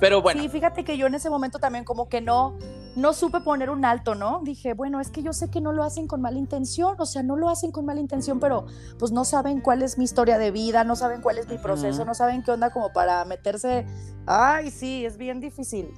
Pero 0.00 0.22
bueno. 0.22 0.40
Sí, 0.40 0.48
fíjate 0.48 0.84
que 0.84 0.96
yo 0.96 1.06
en 1.06 1.14
ese 1.14 1.28
momento 1.28 1.58
también 1.58 1.84
como 1.84 2.08
que 2.08 2.20
no, 2.20 2.56
no 2.94 3.12
supe 3.12 3.40
poner 3.40 3.70
un 3.70 3.84
alto, 3.84 4.14
¿no? 4.14 4.40
Dije, 4.44 4.74
bueno, 4.74 5.00
es 5.00 5.10
que 5.10 5.22
yo 5.22 5.32
sé 5.32 5.50
que 5.50 5.60
no 5.60 5.72
lo 5.72 5.82
hacen 5.82 6.06
con 6.06 6.20
mala 6.20 6.38
intención, 6.38 6.94
o 6.98 7.06
sea, 7.06 7.22
no 7.22 7.36
lo 7.36 7.48
hacen 7.48 7.72
con 7.72 7.84
mala 7.84 8.00
intención, 8.00 8.38
pero 8.38 8.66
pues 8.98 9.12
no 9.12 9.24
saben 9.24 9.60
cuál 9.60 9.82
es 9.82 9.98
mi 9.98 10.04
historia 10.04 10.38
de 10.38 10.50
vida, 10.52 10.84
no 10.84 10.96
saben 10.96 11.20
cuál 11.20 11.38
es 11.38 11.48
mi 11.48 11.58
proceso, 11.58 12.04
no 12.04 12.14
saben 12.14 12.42
qué 12.42 12.52
onda 12.52 12.70
como 12.70 12.92
para 12.92 13.24
meterse. 13.24 13.84
Ay, 14.26 14.70
sí, 14.70 15.04
es 15.04 15.16
bien 15.16 15.40
difícil. 15.40 15.92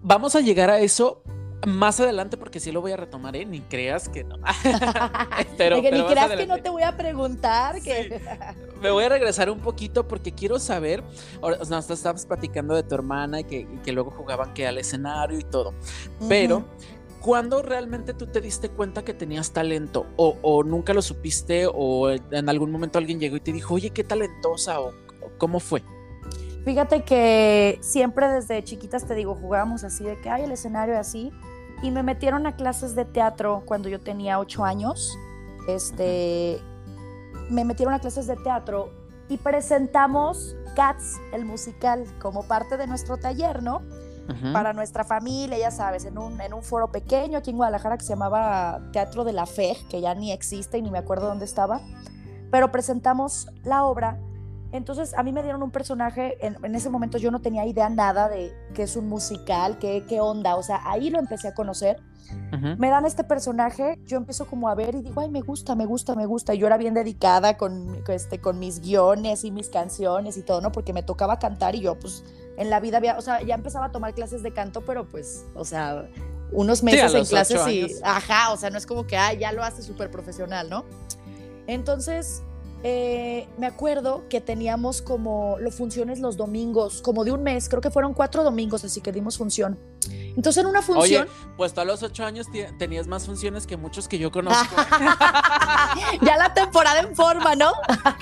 Vamos 0.00 0.34
a 0.36 0.40
llegar 0.40 0.70
a 0.70 0.78
eso, 0.78 1.22
más 1.66 2.00
adelante, 2.00 2.36
porque 2.36 2.60
sí 2.60 2.72
lo 2.72 2.80
voy 2.80 2.92
a 2.92 2.96
retomar, 2.96 3.36
¿eh? 3.36 3.44
Ni 3.44 3.60
creas 3.60 4.08
que 4.08 4.24
no. 4.24 4.36
pero, 5.56 5.76
ni 5.76 6.04
creas 6.04 6.30
que 6.32 6.46
no 6.46 6.58
te 6.60 6.70
voy 6.70 6.82
a 6.82 6.96
preguntar. 6.96 7.80
Que... 7.80 8.20
Me 8.80 8.90
voy 8.90 9.04
a 9.04 9.08
regresar 9.08 9.50
un 9.50 9.60
poquito 9.60 10.06
porque 10.06 10.32
quiero 10.32 10.58
saber. 10.58 11.02
Nos 11.68 11.90
estabas 11.90 12.26
platicando 12.26 12.74
de 12.74 12.82
tu 12.82 12.94
hermana 12.94 13.40
y 13.40 13.44
que, 13.44 13.92
luego 13.92 14.10
jugaban 14.10 14.54
que 14.54 14.66
al 14.66 14.78
escenario 14.78 15.38
y 15.38 15.44
todo. 15.44 15.74
Pero. 16.28 16.64
¿Cuándo 17.20 17.62
realmente 17.62 18.14
tú 18.14 18.26
te 18.26 18.40
diste 18.40 18.68
cuenta 18.68 19.04
que 19.04 19.14
tenías 19.14 19.52
talento? 19.52 20.08
O, 20.16 20.38
o, 20.42 20.64
nunca 20.64 20.92
lo 20.92 21.00
supiste? 21.02 21.68
¿O 21.72 22.10
en 22.10 22.48
algún 22.48 22.72
momento 22.72 22.98
alguien 22.98 23.20
llegó 23.20 23.36
y 23.36 23.40
te 23.40 23.52
dijo, 23.52 23.74
oye, 23.74 23.90
qué 23.90 24.02
talentosa? 24.02 24.80
¿O 24.80 24.92
cómo 25.38 25.60
fue? 25.60 25.84
Fíjate 26.64 27.02
que 27.02 27.78
siempre 27.80 28.28
desde 28.28 28.62
chiquitas 28.62 29.06
te 29.06 29.14
digo, 29.14 29.34
jugábamos 29.34 29.82
así 29.84 30.04
de 30.04 30.20
que 30.20 30.30
hay 30.30 30.42
el 30.42 30.52
escenario 30.52 30.98
así 30.98 31.32
y 31.82 31.90
me 31.90 32.02
metieron 32.02 32.46
a 32.46 32.56
clases 32.56 32.94
de 32.94 33.04
teatro 33.04 33.62
cuando 33.66 33.88
yo 33.88 34.00
tenía 34.00 34.38
ocho 34.38 34.64
años. 34.64 35.18
Este, 35.68 36.60
me 37.50 37.64
metieron 37.64 37.92
a 37.94 37.98
clases 37.98 38.26
de 38.26 38.36
teatro 38.36 38.90
y 39.28 39.36
presentamos 39.36 40.56
Cats, 40.74 41.20
el 41.32 41.44
musical, 41.44 42.04
como 42.20 42.44
parte 42.44 42.76
de 42.76 42.86
nuestro 42.86 43.18
taller, 43.18 43.62
¿no? 43.62 43.82
Para 44.52 44.72
nuestra 44.72 45.04
familia, 45.04 45.58
ya 45.58 45.70
sabes, 45.70 46.06
en 46.06 46.16
un, 46.16 46.40
en 46.40 46.54
un 46.54 46.62
foro 46.62 46.90
pequeño 46.90 47.36
aquí 47.36 47.50
en 47.50 47.56
Guadalajara 47.56 47.98
que 47.98 48.04
se 48.04 48.10
llamaba 48.10 48.80
Teatro 48.90 49.24
de 49.24 49.34
la 49.34 49.44
Fe, 49.44 49.76
que 49.90 50.00
ya 50.00 50.14
ni 50.14 50.32
existe 50.32 50.78
y 50.78 50.82
ni 50.82 50.90
me 50.90 50.98
acuerdo 50.98 51.26
dónde 51.26 51.44
estaba, 51.44 51.82
pero 52.50 52.72
presentamos 52.72 53.48
la 53.62 53.84
obra 53.84 54.18
entonces 54.72 55.14
a 55.14 55.22
mí 55.22 55.32
me 55.32 55.42
dieron 55.42 55.62
un 55.62 55.70
personaje, 55.70 56.38
en, 56.44 56.74
ese 56.74 56.90
momento 56.90 57.18
yo 57.18 57.30
no 57.30 57.40
tenía 57.40 57.66
idea 57.66 57.88
nada 57.90 58.28
de 58.28 58.52
qué 58.74 58.84
es 58.84 58.96
un 58.96 59.06
musical, 59.06 59.78
qué, 59.78 60.04
qué 60.08 60.20
onda, 60.20 60.56
o 60.56 60.62
sea, 60.62 60.80
ahí 60.84 61.10
lo 61.10 61.18
empecé 61.18 61.48
a 61.48 61.54
conocer. 61.54 62.00
Me 62.78 62.88
dan 62.88 63.04
este 63.04 63.24
personaje, 63.24 63.98
yo 64.06 64.16
empiezo 64.16 64.46
como 64.46 64.68
a 64.68 64.74
ver 64.74 64.94
y 64.94 65.02
digo, 65.02 65.20
ay, 65.20 65.28
me 65.28 65.42
gusta, 65.42 65.74
me 65.74 65.84
gusta, 65.84 66.14
me 66.14 66.24
gusta. 66.24 66.54
Y 66.54 66.58
yo 66.58 66.66
era 66.66 66.78
bien 66.78 66.94
dedicada 66.94 67.58
con, 67.58 68.02
este, 68.08 68.40
con 68.40 68.58
mis 68.58 68.80
guiones 68.80 69.44
y 69.44 69.50
mis 69.50 69.68
canciones 69.68 70.38
y 70.38 70.42
todo, 70.42 70.62
¿no? 70.62 70.72
Porque 70.72 70.94
me 70.94 71.02
tocaba 71.02 71.38
cantar 71.38 71.74
y 71.74 71.80
yo 71.80 71.98
pues 71.98 72.24
en 72.56 72.70
la 72.70 72.80
vida 72.80 72.98
había, 72.98 73.18
o 73.18 73.20
sea, 73.20 73.42
ya 73.42 73.54
empezaba 73.54 73.86
a 73.86 73.92
tomar 73.92 74.14
clases 74.14 74.42
de 74.42 74.52
canto, 74.52 74.82
pero 74.82 75.06
pues, 75.08 75.44
o 75.54 75.64
sea, 75.64 76.08
unos 76.52 76.82
meses 76.82 77.14
en 77.14 77.24
clases 77.26 77.66
y, 77.68 77.86
ajá, 78.02 78.52
o 78.52 78.56
sea, 78.56 78.70
no 78.70 78.78
es 78.78 78.86
como 78.86 79.06
que, 79.06 79.16
ay, 79.16 79.38
ya 79.38 79.52
lo 79.52 79.62
hace 79.62 79.82
súper 79.82 80.10
profesional, 80.10 80.70
¿no? 80.70 80.84
Entonces, 81.66 82.42
eh, 82.84 83.48
me 83.58 83.66
acuerdo 83.66 84.24
que 84.28 84.40
teníamos 84.40 85.02
como 85.02 85.56
los 85.60 85.74
funciones 85.74 86.18
los 86.18 86.36
domingos, 86.36 87.00
como 87.00 87.24
de 87.24 87.30
un 87.30 87.42
mes, 87.42 87.68
creo 87.68 87.80
que 87.80 87.90
fueron 87.90 88.12
cuatro 88.12 88.42
domingos, 88.42 88.84
así 88.84 89.00
que 89.00 89.12
dimos 89.12 89.38
función. 89.38 89.78
Entonces 90.10 90.62
en 90.62 90.66
una 90.68 90.82
función... 90.82 91.28
Oye, 91.28 91.32
pues 91.56 91.74
tú 91.74 91.80
a 91.80 91.84
los 91.84 92.02
ocho 92.02 92.24
años 92.24 92.46
tenías 92.78 93.06
más 93.06 93.26
funciones 93.26 93.66
que 93.66 93.76
muchos 93.76 94.08
que 94.08 94.18
yo 94.18 94.32
conozco. 94.32 94.74
ya 96.22 96.36
la 96.36 96.52
temporada 96.54 97.00
en 97.00 97.14
forma, 97.14 97.54
¿no? 97.54 97.72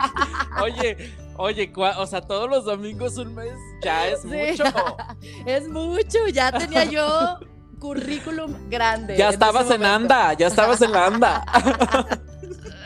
oye, 0.62 1.14
oye, 1.37 1.73
o 1.75 2.07
sea, 2.07 2.20
todos 2.20 2.51
los 2.51 2.64
domingos 2.66 3.16
un 3.16 3.35
mes 3.35 3.55
ya 3.83 4.09
es 4.09 4.25
mucho. 4.25 4.64
es 5.46 5.68
mucho, 5.68 6.29
ya 6.29 6.53
tenía 6.53 6.85
yo 6.85 7.38
currículum 7.79 8.68
grande. 8.68 9.16
Ya 9.16 9.31
estabas 9.31 9.70
en 9.70 9.87
anda, 9.87 10.35
ya 10.35 10.49
estabas 10.49 10.83
en 10.83 10.92
la 10.92 11.07
anda. 11.07 11.44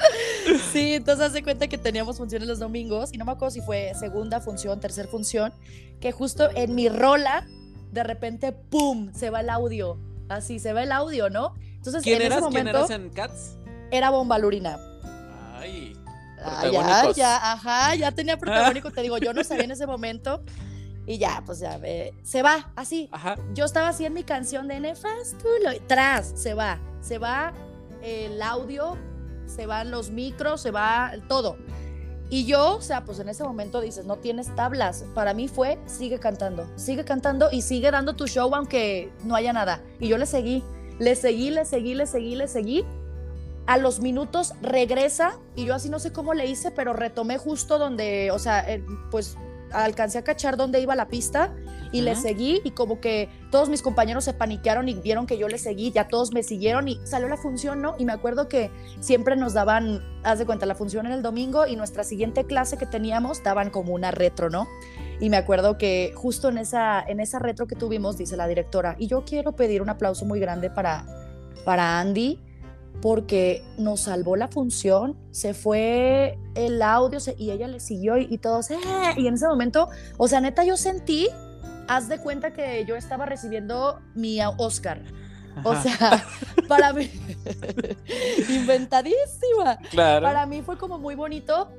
Sí, 0.72 0.94
entonces 0.94 1.26
hace 1.26 1.42
cuenta 1.42 1.68
que 1.68 1.78
teníamos 1.78 2.16
funciones 2.16 2.48
los 2.48 2.58
domingos 2.58 3.12
y 3.12 3.18
no 3.18 3.24
me 3.24 3.32
acuerdo 3.32 3.52
si 3.52 3.60
fue 3.60 3.92
segunda 3.98 4.40
función, 4.40 4.80
tercera 4.80 5.08
función, 5.08 5.52
que 6.00 6.12
justo 6.12 6.48
en 6.54 6.74
mi 6.74 6.88
rola, 6.88 7.46
de 7.92 8.02
repente, 8.02 8.52
¡pum!, 8.52 9.12
se 9.14 9.30
va 9.30 9.40
el 9.40 9.50
audio. 9.50 9.98
Así, 10.28 10.58
se 10.58 10.72
va 10.72 10.82
el 10.82 10.92
audio, 10.92 11.30
¿no? 11.30 11.54
Entonces, 11.76 12.02
¿Quién 12.02 12.16
en 12.16 12.26
eras? 12.26 12.38
ese 12.38 12.48
¿Quién 12.48 12.64
momento 12.64 12.78
eras 12.78 12.90
en 12.90 13.10
Cats? 13.10 13.56
era 13.90 14.10
Bomba 14.10 14.38
Lurina. 14.38 14.78
Ay. 15.54 15.96
Ah, 16.42 16.66
ya, 16.70 17.12
ya, 17.12 17.52
ajá, 17.52 17.94
ya 17.94 18.12
tenía 18.12 18.36
protagónico, 18.36 18.90
te 18.90 19.00
digo, 19.00 19.16
yo 19.18 19.32
no 19.32 19.42
sabía 19.44 19.64
en 19.64 19.70
ese 19.70 19.86
momento. 19.86 20.42
Y 21.06 21.18
ya, 21.18 21.42
pues 21.44 21.58
ya, 21.58 21.78
eh, 21.82 22.12
se 22.22 22.42
va, 22.42 22.72
así. 22.76 23.08
Ajá. 23.12 23.36
Yo 23.54 23.64
estaba 23.64 23.88
así 23.88 24.04
en 24.04 24.14
mi 24.14 24.24
canción 24.24 24.68
de 24.68 24.80
Nefastulo, 24.80 25.70
tras, 25.86 26.32
se 26.34 26.54
va, 26.54 26.80
se 27.00 27.18
va 27.18 27.52
el 28.02 28.40
audio, 28.42 28.96
se 29.46 29.66
van 29.66 29.90
los 29.90 30.11
micros, 30.11 30.61
se 30.61 30.70
va 30.70 31.12
todo. 31.28 31.57
Y 32.30 32.46
yo, 32.46 32.76
o 32.76 32.80
sea, 32.80 33.04
pues 33.04 33.18
en 33.18 33.28
ese 33.28 33.44
momento 33.44 33.80
dices, 33.80 34.07
no 34.07 34.16
tienes 34.16 34.54
tablas. 34.57 35.04
Para 35.14 35.35
mí 35.35 35.46
fue, 35.46 35.78
sigue 35.87 36.18
cantando, 36.18 36.66
sigue 36.76 37.04
cantando 37.04 37.48
y 37.52 37.62
sigue 37.62 37.90
dando 37.90 38.14
tu 38.14 38.26
show 38.26 38.52
aunque 38.54 39.12
no 39.24 39.37
haya 39.37 39.52
nada. 39.52 39.83
Y 40.00 40.09
yo 40.09 40.18
le 40.18 40.26
seguí, 40.26 40.64
le 40.98 41.16
seguí, 41.16 41.50
le 41.50 41.64
seguí, 41.64 41.94
le 41.94 42.07
seguí, 42.07 42.35
le 42.35 42.48
seguí. 42.48 42.85
A 43.66 43.78
los 43.78 44.00
minutos 44.00 44.52
regresa 44.61 45.38
y 45.54 45.64
yo 45.64 45.74
así 45.74 45.88
no 45.88 45.98
sé 45.98 46.12
cómo 46.12 46.35
le 46.35 46.46
hice, 46.46 46.70
pero 46.70 46.92
retomé 46.92 47.38
justo 47.38 47.78
donde, 47.78 48.30
o 48.30 48.38
sea, 48.38 48.70
eh, 48.70 48.85
pues 49.11 49.38
alcancé 49.74 50.18
a 50.18 50.24
cachar 50.24 50.56
dónde 50.56 50.80
iba 50.80 50.94
la 50.94 51.08
pista 51.08 51.54
y 51.92 52.00
le 52.00 52.16
seguí 52.16 52.60
y 52.64 52.72
como 52.72 53.00
que 53.00 53.28
todos 53.52 53.68
mis 53.68 53.80
compañeros 53.80 54.24
se 54.24 54.32
paniquearon 54.32 54.88
y 54.88 54.94
vieron 54.94 55.26
que 55.26 55.38
yo 55.38 55.48
le 55.48 55.58
seguí, 55.58 55.92
ya 55.92 56.08
todos 56.08 56.32
me 56.32 56.42
siguieron 56.42 56.88
y 56.88 56.98
salió 57.04 57.28
la 57.28 57.37
función, 57.37 57.80
¿no? 57.82 57.94
Y 57.98 58.04
me 58.04 58.12
acuerdo 58.12 58.48
que 58.48 58.72
siempre 59.00 59.37
nos 59.37 59.54
daban, 59.54 60.02
haz 60.24 60.40
de 60.40 60.46
cuenta, 60.46 60.66
la 60.66 60.74
función 60.74 61.06
era 61.06 61.14
el 61.14 61.22
domingo 61.22 61.66
y 61.66 61.76
nuestra 61.76 62.02
siguiente 62.02 62.44
clase 62.44 62.76
que 62.78 62.87
teníamos 62.87 63.42
daban 63.44 63.70
como 63.70 63.94
una 63.94 64.10
retro, 64.10 64.50
¿no? 64.50 64.66
Y 65.20 65.30
me 65.30 65.37
acuerdo 65.37 65.78
que 65.78 66.12
justo 66.16 66.48
en 66.48 66.58
esa, 66.58 67.00
en 67.00 67.20
esa 67.20 67.38
retro 67.38 67.66
que 67.68 67.76
tuvimos, 67.76 68.18
dice 68.18 68.37
la 68.37 68.48
directora, 68.48 68.96
y 68.98 69.06
yo 69.06 69.24
quiero 69.24 69.52
pedir 69.52 69.80
un 69.80 69.88
aplauso 69.88 70.24
muy 70.24 70.40
grande 70.40 70.70
para, 70.70 71.06
para 71.64 72.00
Andy, 72.00 72.40
porque 73.02 73.62
nos 73.78 74.00
salvó 74.02 74.37
la 74.37 74.48
función, 74.48 75.16
se 75.30 75.52
fue 75.54 76.38
el 76.54 76.80
audio 76.83 77.20
se- 77.20 77.35
y 77.38 77.50
ella 77.50 77.68
le 77.68 77.80
siguió 77.80 78.16
y, 78.16 78.26
y 78.30 78.38
todos, 78.38 78.70
"Eh", 78.70 78.78
y 79.16 79.26
en 79.26 79.35
ese 79.35 79.46
momento, 79.46 79.88
o 80.16 80.26
sea, 80.28 80.40
neta, 80.40 80.64
yo 80.64 80.76
sentí, 80.76 81.28
haz 81.88 82.09
de 82.09 82.18
cuenta 82.18 82.52
que 82.52 82.85
yo 82.87 82.96
estaba 82.96 83.26
recibiendo 83.26 84.00
mi 84.14 84.38
Oscar. 84.59 85.02
O 85.62 85.74
sea, 85.76 86.24
para 86.68 86.92
mí, 86.92 87.11
inventadísima. 88.48 89.76
claro. 89.90 90.24
Para 90.26 90.46
mí 90.46 90.62
fue 90.62 90.78
como 90.78 90.98
muy 90.98 91.14
bonito, 91.14 91.70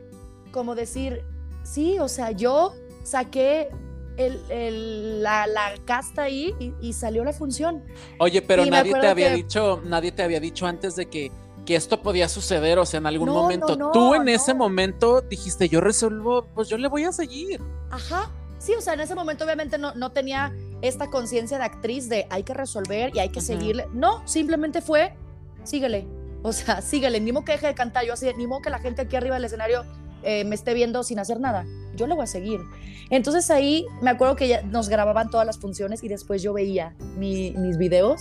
como 0.51 0.75
decir, 0.75 1.21
sí, 1.63 1.97
o 1.99 2.07
sea, 2.07 2.31
yo 2.31 2.73
saqué 3.03 3.69
el- 4.17 4.41
el- 4.49 5.23
la, 5.23 5.47
la 5.47 5.73
casta 5.85 6.23
ahí 6.23 6.53
y, 6.59 6.73
y 6.81 6.93
salió 6.93 7.23
la 7.23 7.33
función. 7.33 7.83
Oye, 8.19 8.41
pero 8.41 8.65
y 8.65 8.69
nadie 8.69 8.93
te 8.99 9.07
había 9.07 9.29
que- 9.29 9.35
dicho, 9.35 9.81
nadie 9.85 10.11
te 10.11 10.23
había 10.23 10.39
dicho 10.39 10.65
antes 10.67 10.95
de 10.95 11.07
que, 11.07 11.31
que 11.65 11.75
esto 11.75 12.01
podía 12.01 12.29
suceder, 12.29 12.77
o 12.79 12.85
sea, 12.85 12.99
en 12.99 13.07
algún 13.07 13.27
No, 13.27 13.33
momento. 13.33 13.75
no, 13.75 13.91
Tú 13.91 14.13
en 14.15 14.27
ese 14.29 14.53
momento 14.53 15.21
dijiste, 15.21 15.67
yo 15.69 15.81
resuelvo, 15.81 16.45
pues 16.53 16.69
yo 16.69 16.77
le 16.77 16.87
voy 16.87 17.03
a 17.03 17.11
seguir. 17.11 17.59
Ajá. 17.91 18.29
Sí, 18.59 18.73
o 18.77 18.81
sea, 18.81 18.93
en 18.93 19.01
ese 19.01 19.13
momento 19.15 19.43
obviamente 19.43 19.77
no, 19.77 19.93
no 19.95 20.11
tenía 20.11 20.51
esta 20.81 21.09
conciencia 21.09 21.57
de 21.57 21.63
actriz 21.65 22.09
de 22.09 22.25
hay 22.29 22.43
que 22.43 22.53
resolver 22.53 23.11
y 23.15 23.19
hay 23.19 23.29
que 23.29 23.41
seguirle. 23.41 23.87
No, 23.93 24.25
simplemente 24.27 24.81
fue, 24.81 25.13
síguele. 25.63 26.07
O 26.41 26.51
sea, 26.53 26.81
síguele. 26.81 27.19
Ni 27.19 27.31
modo 27.31 27.45
que 27.45 27.53
deje 27.53 27.67
de 27.67 27.75
cantar. 27.75 28.05
Yo 28.05 28.13
así, 28.13 28.27
ni 28.37 28.45
modo 28.47 28.61
que 28.61 28.69
la 28.69 28.79
gente 28.79 29.01
aquí 29.03 29.15
arriba 29.15 29.35
del 29.35 29.45
escenario 29.45 29.83
eh, 30.25 30.43
me 30.45 30.55
esté 30.55 30.73
viendo 30.73 31.03
sin 31.03 31.19
hacer 31.19 31.39
nada. 31.39 31.65
Yo 31.95 32.07
le 32.07 32.15
voy 32.15 32.23
a 32.23 32.27
seguir. 32.27 32.59
Entonces 33.09 33.49
ahí 33.51 33.85
me 34.01 34.09
acuerdo 34.09 34.35
que 34.35 34.47
ya 34.47 34.61
nos 34.63 34.89
grababan 34.89 35.29
todas 35.29 35.45
las 35.45 35.57
funciones 35.59 36.03
y 36.03 36.07
después 36.07 36.41
yo 36.41 36.51
veía 36.53 36.95
mi- 37.17 37.51
mis 37.51 37.77
videos 37.77 38.19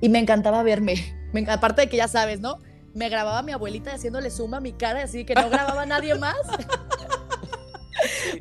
y 0.00 0.08
me 0.08 0.18
encantaba 0.18 0.62
verme. 0.62 0.94
Me 1.32 1.44
aparte 1.50 1.82
de 1.82 1.88
que 1.88 1.96
ya 1.98 2.08
sabes, 2.08 2.40
¿no? 2.40 2.58
Me 2.94 3.08
grababa 3.10 3.42
mi 3.42 3.52
abuelita 3.52 3.92
haciéndole 3.92 4.30
suma 4.30 4.56
a 4.56 4.60
mi 4.60 4.72
cara, 4.72 5.02
así 5.02 5.24
que 5.26 5.34
no 5.34 5.50
grababa 5.50 5.84
nadie 5.84 6.14
más. 6.14 6.36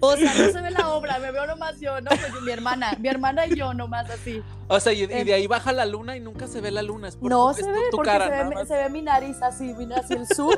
O 0.02 0.16
sea, 0.18 0.34
no 0.34 0.52
se 0.52 0.62
ve 0.62 0.70
la 0.72 0.90
obra, 0.90 1.18
me 1.20 1.32
veo 1.32 1.48
nomás 1.48 1.80
yo, 1.80 2.00
¿no? 2.02 2.10
Pues 2.10 2.42
mi 2.44 2.52
hermana, 2.52 2.96
mi 3.00 3.08
hermana 3.08 3.48
y 3.48 3.56
yo 3.56 3.74
nomás 3.74 4.10
así. 4.10 4.42
O 4.68 4.80
sea, 4.80 4.92
y, 4.94 5.00
y 5.02 5.04
Em. 5.10 5.26
de 5.26 5.34
ahí 5.34 5.48
baja 5.48 5.72
la 5.72 5.86
luna 5.86 6.16
y 6.18 6.20
nunca 6.20 6.48
se 6.48 6.60
ve 6.62 6.72
la 6.72 6.82
luna. 6.84 7.08
Es 7.08 7.16
por 7.16 7.30
No 7.30 7.54
tu, 7.54 7.62
se 7.64 7.72
ve, 7.72 7.80
tu 7.90 7.98
porque 7.98 8.12
cara, 8.12 8.28
se, 8.50 8.56
ve, 8.56 8.66
se 8.66 8.76
ve 8.76 8.90
mi 8.90 9.02
nariz 9.02 9.42
así, 9.42 9.74
mira, 9.74 9.98
así 9.98 10.14
el 10.14 10.28
zoom, 10.28 10.56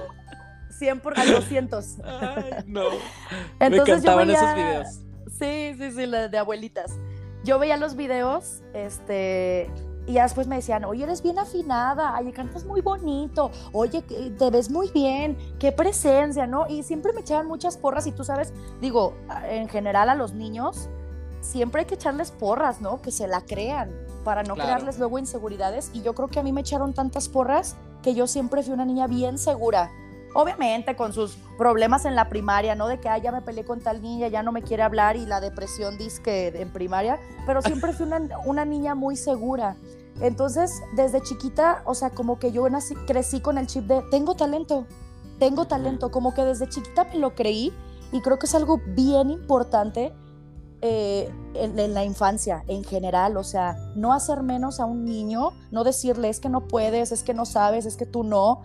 100 0.78 1.00
por, 1.02 1.20
a 1.20 1.26
200. 1.26 1.98
Ay, 2.04 2.64
no. 2.66 2.84
Me 3.60 3.66
Entonces 3.68 4.04
yo 4.04 4.16
veía, 4.16 4.34
esos 4.34 4.56
videos. 4.56 4.88
Sí, 5.38 5.76
sí, 5.78 5.92
sí, 5.92 6.06
la 6.06 6.28
de 6.28 6.38
abuelitas. 6.38 6.98
Yo 7.44 7.60
veía 7.60 7.78
los 7.78 7.96
videos, 7.96 8.62
este, 8.74 9.70
y 10.06 10.14
ya 10.14 10.24
después 10.24 10.48
me 10.48 10.56
decían, 10.56 10.84
oye, 10.86 11.04
eres 11.04 11.22
bien 11.22 11.38
afinada, 11.40 12.18
oye, 12.20 12.34
cantas 12.34 12.66
muy 12.66 12.82
bonito, 12.82 13.52
oye, 13.74 14.02
te 14.02 14.50
ves 14.50 14.70
muy 14.70 14.90
bien, 14.92 15.38
qué 15.60 15.72
presencia, 15.72 16.48
¿no? 16.48 16.66
Y 16.68 16.84
siempre 16.84 17.14
me 17.14 17.22
echaban 17.22 17.48
muchas 17.48 17.78
porras 17.78 18.08
y 18.08 18.12
tú 18.12 18.24
sabes, 18.24 18.54
digo, 18.82 19.14
en 19.50 19.70
general 19.70 20.10
a 20.10 20.16
los 20.16 20.34
niños, 20.34 20.90
siempre 21.42 21.82
hay 21.82 21.86
que 21.86 21.96
echarles 21.96 22.32
porras, 22.32 22.82
¿no? 22.82 23.02
Que 23.02 23.12
se 23.12 23.28
la 23.28 23.42
crean 23.42 23.92
para 24.24 24.44
no 24.44 24.56
Claro. 24.56 24.70
crearles 24.70 24.98
luego 25.00 25.20
inseguridades. 25.20 25.92
Y 25.94 26.02
yo 26.02 26.14
creo 26.16 26.28
que 26.28 26.40
a 26.40 26.44
mí 26.44 26.52
me 26.52 26.62
echaron 26.62 26.94
tantas 26.94 27.30
porras 27.30 27.78
que 28.02 28.14
yo 28.14 28.28
siempre 28.28 28.64
fui 28.64 28.74
una 28.74 28.86
niña 28.86 29.08
bien 29.08 29.38
segura. 29.38 29.92
Obviamente 30.34 30.96
con 30.96 31.14
sus 31.14 31.38
problemas 31.58 32.06
en 32.06 32.16
la 32.16 32.30
primaria, 32.30 32.76
¿no? 32.76 32.88
De 32.88 33.00
que 33.00 33.10
"Ay, 33.10 33.22
ya 33.22 33.32
me 33.32 33.42
peleé 33.42 33.66
con 33.66 33.80
tal 33.80 34.02
niña, 34.02 34.28
ya 34.28 34.44
no 34.44 34.52
me 34.52 34.62
quiere 34.62 34.84
hablar 34.84 35.16
y 35.16 35.26
la 35.26 35.40
depresión 35.40 35.98
disque 35.98 36.54
en 36.56 36.72
primaria, 36.72 37.20
pero 37.46 37.62
siempre 37.62 37.94
fui 37.94 38.06
una, 38.06 38.22
una 38.46 38.66
niña 38.66 38.94
muy 38.94 39.16
segura. 39.16 39.76
Entonces, 40.22 40.72
desde 40.96 41.22
chiquita, 41.22 41.82
o 41.86 41.94
sea, 41.94 42.10
como 42.10 42.40
que 42.40 42.52
yo 42.52 42.70
nací, 42.70 42.96
crecí 43.08 43.40
con 43.40 43.58
el 43.58 43.68
chip 43.68 43.86
de 43.86 44.04
tengo 44.10 44.36
talento, 44.36 44.86
tengo 45.40 45.66
talento, 45.66 46.12
como 46.12 46.34
que 46.34 46.44
desde 46.44 46.68
chiquita 46.68 47.04
me 47.06 47.16
lo 47.20 47.36
creí 47.36 47.72
y 48.12 48.22
creo 48.22 48.40
que 48.40 48.48
es 48.48 48.56
algo 48.56 48.80
bien 48.88 49.30
importante 49.30 50.14
eh, 50.82 51.32
en, 51.54 51.78
en 51.78 51.94
la 51.94 52.04
infancia 52.04 52.64
en 52.68 52.84
general, 52.84 53.38
o 53.38 53.44
sea, 53.44 53.76
no 53.96 54.14
hacer 54.14 54.44
menos 54.44 54.80
a 54.80 54.86
un 54.86 55.06
niño, 55.06 55.52
no 55.72 55.84
decirle 55.84 56.30
es 56.30 56.40
que 56.40 56.50
no 56.50 56.68
puedes, 56.68 57.12
es 57.12 57.24
que 57.24 57.34
no 57.34 57.46
sabes, 57.46 57.86
es 57.86 57.98
que 57.98 58.06
tú 58.06 58.24
no, 58.24 58.62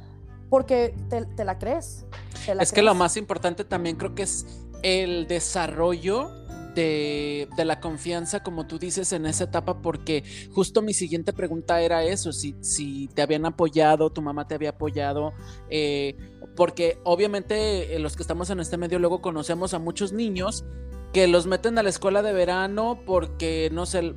porque 0.52 0.94
te, 1.08 1.24
te 1.24 1.46
la 1.46 1.56
crees. 1.56 2.04
te 2.44 2.54
la 2.54 2.62
Es 2.62 2.72
que 2.72 2.82
lo 2.82 2.94
más 2.94 3.16
importante 3.16 3.64
también 3.64 3.96
creo 3.96 4.14
que 4.14 4.24
es 4.24 4.44
el 4.82 5.26
desarrollo 5.26 6.28
de, 6.74 7.48
de 7.56 7.64
la 7.64 7.80
confianza, 7.80 8.42
como 8.42 8.66
tú 8.66 8.78
dices, 8.78 9.14
en 9.14 9.24
esa 9.24 9.44
etapa, 9.44 9.80
porque 9.80 10.24
justo 10.52 10.82
mi 10.82 10.92
siguiente 10.92 11.32
pregunta 11.32 11.80
era 11.80 12.04
eso, 12.04 12.32
si, 12.32 12.54
si 12.60 13.08
te 13.14 13.22
habían 13.22 13.46
apoyado, 13.46 14.10
tu 14.12 14.20
mamá 14.20 14.46
te 14.46 14.54
había 14.54 14.70
apoyado, 14.70 15.32
eh, 15.70 16.18
porque 16.54 16.98
obviamente 17.02 17.96
eh, 17.96 17.98
los 17.98 18.14
que 18.14 18.22
estamos 18.22 18.50
en 18.50 18.60
este 18.60 18.76
medio 18.76 18.98
luego 18.98 19.22
conocemos 19.22 19.72
a 19.72 19.78
muchos 19.78 20.12
niños 20.12 20.66
que 21.14 21.28
los 21.28 21.46
meten 21.46 21.78
a 21.78 21.82
la 21.82 21.88
escuela 21.88 22.20
de 22.20 22.34
verano 22.34 23.00
porque, 23.06 23.70
no 23.72 23.86
sé, 23.86 24.14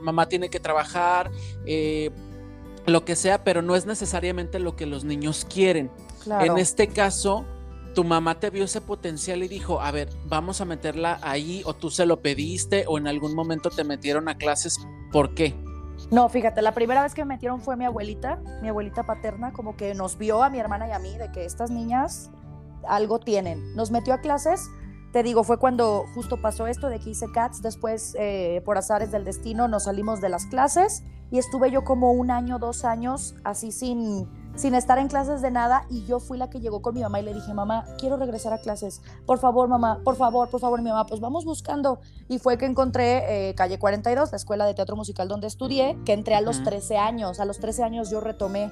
mamá 0.00 0.28
tiene 0.28 0.50
que 0.50 0.58
trabajar, 0.58 1.30
eh, 1.64 2.10
lo 2.86 3.04
que 3.04 3.16
sea, 3.16 3.44
pero 3.44 3.62
no 3.62 3.74
es 3.74 3.86
necesariamente 3.86 4.58
lo 4.58 4.76
que 4.76 4.86
los 4.86 5.04
niños 5.04 5.46
quieren. 5.52 5.90
Claro. 6.22 6.44
En 6.44 6.58
este 6.58 6.88
caso, 6.88 7.44
tu 7.94 8.04
mamá 8.04 8.38
te 8.38 8.50
vio 8.50 8.64
ese 8.64 8.80
potencial 8.80 9.42
y 9.42 9.48
dijo, 9.48 9.80
a 9.80 9.90
ver, 9.90 10.10
vamos 10.26 10.60
a 10.60 10.64
meterla 10.64 11.18
ahí, 11.22 11.62
o 11.64 11.74
tú 11.74 11.90
se 11.90 12.06
lo 12.06 12.20
pediste, 12.20 12.84
o 12.86 12.98
en 12.98 13.06
algún 13.06 13.34
momento 13.34 13.70
te 13.70 13.84
metieron 13.84 14.28
a 14.28 14.36
clases, 14.36 14.78
¿por 15.12 15.34
qué? 15.34 15.54
No, 16.10 16.28
fíjate, 16.28 16.62
la 16.62 16.72
primera 16.72 17.02
vez 17.02 17.14
que 17.14 17.24
me 17.24 17.34
metieron 17.34 17.60
fue 17.60 17.76
mi 17.76 17.84
abuelita, 17.84 18.38
mi 18.62 18.68
abuelita 18.68 19.04
paterna, 19.04 19.52
como 19.52 19.76
que 19.76 19.94
nos 19.94 20.18
vio 20.18 20.42
a 20.42 20.50
mi 20.50 20.58
hermana 20.58 20.88
y 20.88 20.92
a 20.92 20.98
mí 20.98 21.16
de 21.16 21.32
que 21.32 21.44
estas 21.44 21.70
niñas 21.70 22.30
algo 22.86 23.18
tienen. 23.18 23.74
Nos 23.74 23.90
metió 23.90 24.14
a 24.14 24.20
clases, 24.20 24.68
te 25.16 25.22
digo, 25.22 25.44
fue 25.44 25.56
cuando 25.56 26.04
justo 26.14 26.36
pasó 26.36 26.66
esto 26.66 26.90
de 26.90 26.98
que 26.98 27.08
hice 27.08 27.32
CATS, 27.32 27.62
después 27.62 28.14
eh, 28.18 28.60
por 28.66 28.76
azares 28.76 29.10
del 29.10 29.24
destino 29.24 29.66
nos 29.66 29.84
salimos 29.84 30.20
de 30.20 30.28
las 30.28 30.44
clases 30.44 31.04
y 31.30 31.38
estuve 31.38 31.70
yo 31.70 31.84
como 31.84 32.12
un 32.12 32.30
año, 32.30 32.58
dos 32.58 32.84
años 32.84 33.34
así 33.42 33.72
sin, 33.72 34.28
sin 34.56 34.74
estar 34.74 34.98
en 34.98 35.08
clases 35.08 35.40
de 35.40 35.50
nada 35.50 35.86
y 35.88 36.04
yo 36.04 36.20
fui 36.20 36.36
la 36.36 36.50
que 36.50 36.60
llegó 36.60 36.82
con 36.82 36.92
mi 36.92 37.00
mamá 37.00 37.18
y 37.18 37.22
le 37.22 37.32
dije, 37.32 37.54
mamá, 37.54 37.86
quiero 37.98 38.18
regresar 38.18 38.52
a 38.52 38.58
clases, 38.58 39.00
por 39.24 39.38
favor, 39.38 39.68
mamá, 39.68 40.02
por 40.04 40.16
favor, 40.16 40.50
por 40.50 40.60
favor, 40.60 40.82
mi 40.82 40.90
mamá, 40.90 41.06
pues 41.06 41.18
vamos 41.22 41.46
buscando. 41.46 41.98
Y 42.28 42.38
fue 42.38 42.58
que 42.58 42.66
encontré 42.66 43.48
eh, 43.48 43.54
Calle 43.54 43.78
42, 43.78 44.32
la 44.32 44.36
escuela 44.36 44.66
de 44.66 44.74
teatro 44.74 44.96
musical 44.96 45.28
donde 45.28 45.46
estudié, 45.46 45.98
que 46.04 46.12
entré 46.12 46.34
a 46.34 46.42
los 46.42 46.56
Ujú. 46.56 46.66
13 46.66 46.98
años, 46.98 47.40
a 47.40 47.46
los 47.46 47.58
13 47.58 47.84
años 47.84 48.10
yo 48.10 48.20
retomé. 48.20 48.70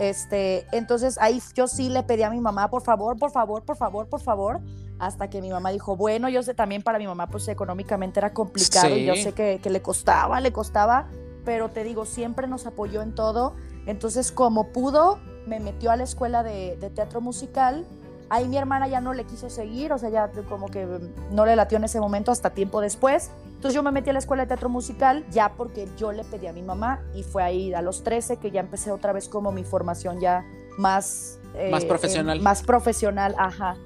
Este, 0.00 0.66
entonces 0.72 1.18
ahí 1.20 1.42
yo 1.54 1.66
sí 1.66 1.90
le 1.90 2.02
pedí 2.02 2.22
a 2.22 2.30
mi 2.30 2.40
mamá, 2.40 2.70
por 2.70 2.80
favor, 2.80 3.18
por 3.18 3.30
favor, 3.30 3.62
por 3.64 3.76
favor, 3.76 4.08
por 4.08 4.22
favor, 4.22 4.58
hasta 4.98 5.28
que 5.28 5.42
mi 5.42 5.50
mamá 5.50 5.68
dijo, 5.72 5.94
bueno, 5.94 6.30
yo 6.30 6.42
sé 6.42 6.54
también 6.54 6.80
para 6.82 6.98
mi 6.98 7.06
mamá, 7.06 7.26
pues 7.26 7.46
económicamente 7.48 8.18
era 8.18 8.32
complicado 8.32 8.96
y 8.96 9.04
yo 9.04 9.14
sé 9.14 9.34
que, 9.34 9.60
que 9.62 9.68
le 9.68 9.82
costaba, 9.82 10.40
le 10.40 10.54
costaba, 10.54 11.08
pero 11.44 11.68
te 11.68 11.84
digo, 11.84 12.06
siempre 12.06 12.46
nos 12.46 12.64
apoyó 12.64 13.02
en 13.02 13.14
todo. 13.14 13.54
Entonces, 13.84 14.32
como 14.32 14.72
pudo, 14.72 15.18
me 15.46 15.60
metió 15.60 15.90
a 15.90 15.96
la 15.96 16.04
escuela 16.04 16.42
de, 16.42 16.78
de 16.80 16.88
teatro 16.88 17.20
musical 17.20 17.84
Ahí 18.30 18.46
mi 18.46 18.56
hermana 18.56 18.86
ya 18.86 19.00
no 19.00 19.12
le 19.12 19.24
quiso 19.24 19.50
seguir, 19.50 19.92
o 19.92 19.98
sea, 19.98 20.08
ya 20.08 20.30
como 20.48 20.68
que 20.68 20.86
no 21.32 21.44
le 21.44 21.56
latió 21.56 21.78
en 21.78 21.84
ese 21.84 22.00
momento 22.00 22.30
hasta 22.30 22.50
tiempo 22.50 22.80
después. 22.80 23.30
Entonces 23.46 23.74
yo 23.74 23.82
me 23.82 23.90
metí 23.90 24.08
a 24.08 24.12
la 24.12 24.20
escuela 24.20 24.44
de 24.44 24.46
teatro 24.46 24.68
musical 24.68 25.26
ya 25.30 25.54
porque 25.56 25.88
yo 25.98 26.12
le 26.12 26.22
pedí 26.22 26.46
a 26.46 26.52
mi 26.52 26.62
mamá 26.62 27.02
y 27.12 27.24
fue 27.24 27.42
ahí 27.42 27.74
a 27.74 27.82
los 27.82 28.04
13 28.04 28.36
que 28.38 28.52
ya 28.52 28.60
empecé 28.60 28.92
otra 28.92 29.12
vez 29.12 29.28
como 29.28 29.50
mi 29.50 29.64
formación 29.64 30.20
ya 30.20 30.46
más... 30.78 31.40
más 31.70 31.84
profesional. 31.84 32.40
más 32.40 32.62
profesional, 32.62 33.34
ajá. 33.36 33.76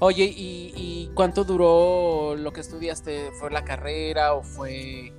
Oye, 0.00 0.24
¿y, 0.24 0.72
¿y, 0.76 1.10
cuánto 1.14 1.44
duró 1.44 2.34
lo 2.36 2.52
que 2.52 2.60
estudiaste? 2.60 3.30
¿Fue 3.38 3.50
la 3.50 3.64
carrera 3.64 4.34
o 4.34 4.42
fue...? 4.42 5.12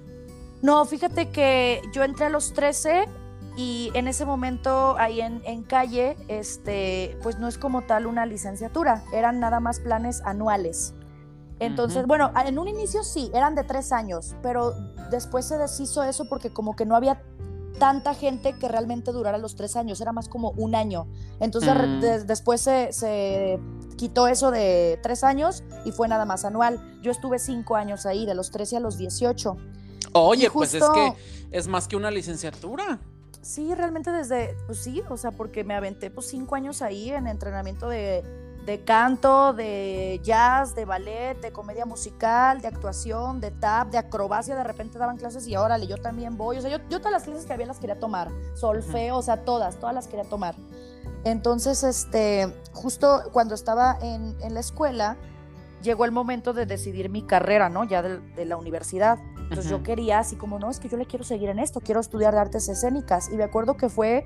No, 0.61 0.85
fíjate 0.85 1.29
que 1.29 1.81
yo 1.93 2.03
entré 2.03 2.25
a 2.25 2.29
los 2.29 2.53
13 2.53 3.05
y 3.55 3.91
en 3.93 4.07
ese 4.07 4.25
momento 4.25 4.95
ahí 4.97 5.21
en, 5.21 5.41
en, 5.45 5.63
calle, 5.63 6.17
este, 6.27 7.17
pues 7.21 7.39
no 7.39 7.47
es 7.47 7.57
como 7.57 7.83
tal 7.83 8.07
una 8.07 8.25
licenciatura, 8.25 9.03
eran 9.13 9.39
nada 9.39 9.59
más 9.59 9.79
planes 9.79 10.21
anuales. 10.25 10.93
Entonces, 11.59 12.05
bueno, 12.07 12.31
en 12.45 12.59
un 12.59 12.67
inicio 12.67 13.03
sí, 13.03 13.31
eran 13.33 13.55
de 13.55 13.63
tres 13.63 13.91
años, 13.91 14.35
pero 14.41 14.73
después 15.11 15.45
se 15.45 15.57
deshizo 15.57 16.03
eso 16.03 16.27
porque 16.27 16.49
como 16.49 16.75
que 16.75 16.85
no 16.85 16.95
había 16.95 17.21
tanta 17.79 18.13
gente 18.13 18.53
que 18.53 18.67
realmente 18.67 19.11
durara 19.11 19.37
los 19.37 19.55
tres 19.55 19.75
años, 19.75 20.01
era 20.01 20.11
más 20.11 20.27
como 20.27 20.51
un 20.51 20.75
año. 20.75 21.07
Entonces 21.39 21.73
mm. 21.75 22.27
después 22.27 22.61
se, 22.61 22.91
se, 22.91 23.59
quitó 23.97 24.27
eso 24.27 24.51
de 24.51 24.99
tres 25.01 25.23
años 25.23 25.63
y 25.85 25.91
fue 25.91 26.07
nada 26.07 26.25
más 26.25 26.43
anual. 26.43 26.79
Yo 27.01 27.11
estuve 27.11 27.39
cinco 27.39 27.75
años 27.75 28.05
ahí, 28.05 28.25
de 28.25 28.35
los 28.35 28.51
13 28.51 28.77
a 28.77 28.79
los 28.79 28.97
18. 28.97 29.55
Oye, 30.13 30.49
pues 30.51 30.73
es 30.73 30.83
que 30.83 31.13
es 31.51 31.67
más 31.67 31.87
que 31.87 31.95
una 31.95 32.11
licenciatura. 32.11 32.99
Sí, 33.43 33.75
realmente 33.75 34.09
desde, 34.09 34.55
pues 34.67 34.79
sí, 34.79 35.03
o 35.09 35.17
sea, 35.17 35.31
porque 35.31 35.65
me 35.65 35.75
aventé 35.75 36.09
pues 36.09 36.27
cinco 36.27 36.55
años 36.55 36.81
ahí 36.81 37.09
en 37.09 37.27
entrenamiento 37.27 37.89
de, 37.89 38.23
canto, 38.85 39.51
de 39.51 40.21
jazz, 40.23 40.73
de 40.75 40.85
ballet, 40.85 41.37
de 41.41 41.51
comedia 41.51 41.85
musical, 41.85 42.61
de 42.61 42.69
actuación, 42.69 43.41
de 43.41 43.51
tap, 43.51 43.89
de 43.89 43.97
acrobacia, 43.97 44.55
de 44.55 44.63
repente 44.63 44.97
daban 44.97 45.17
clases 45.17 45.45
y 45.45 45.57
órale, 45.57 45.87
yo 45.87 45.97
también 45.97 46.37
voy, 46.37 46.57
o 46.57 46.61
sea, 46.61 46.71
yo, 46.71 46.77
yo 46.89 46.99
todas 46.99 47.11
las 47.11 47.23
clases 47.23 47.45
que 47.45 47.51
había 47.51 47.65
las 47.65 47.79
quería 47.79 47.99
tomar, 47.99 48.29
solfeo, 48.53 49.17
o 49.17 49.21
sea, 49.21 49.43
todas, 49.43 49.77
todas 49.77 49.93
las 49.93 50.07
quería 50.07 50.23
tomar. 50.23 50.55
Entonces, 51.25 51.83
este, 51.83 52.47
justo 52.71 53.23
cuando 53.33 53.55
estaba 53.55 53.97
en, 54.01 54.37
en 54.41 54.53
la 54.53 54.61
escuela, 54.61 55.17
llegó 55.83 56.05
el 56.05 56.11
momento 56.11 56.53
de 56.53 56.65
decidir 56.65 57.09
mi 57.09 57.21
carrera, 57.21 57.69
¿no? 57.69 57.83
Ya 57.83 58.01
de, 58.01 58.45
la 58.45 58.57
universidad. 58.57 59.19
Entonces 59.37 59.69
yo 59.69 59.83
quería, 59.83 60.19
así 60.19 60.35
como, 60.35 60.57
no, 60.57 60.69
es 60.69 60.79
que 60.79 60.89
yo 60.89 60.97
le 60.97 61.05
quiero 61.05 61.23
seguir 61.23 61.49
en 61.49 61.59
esto, 61.59 61.81
quiero 61.81 61.99
estudiar 61.99 62.33
de 62.33 62.39
artes 62.39 62.67
escénicas. 62.69 63.29
Y 63.31 63.37
me 63.37 63.43
acuerdo 63.43 63.77
que 63.77 63.89
fue 63.89 64.25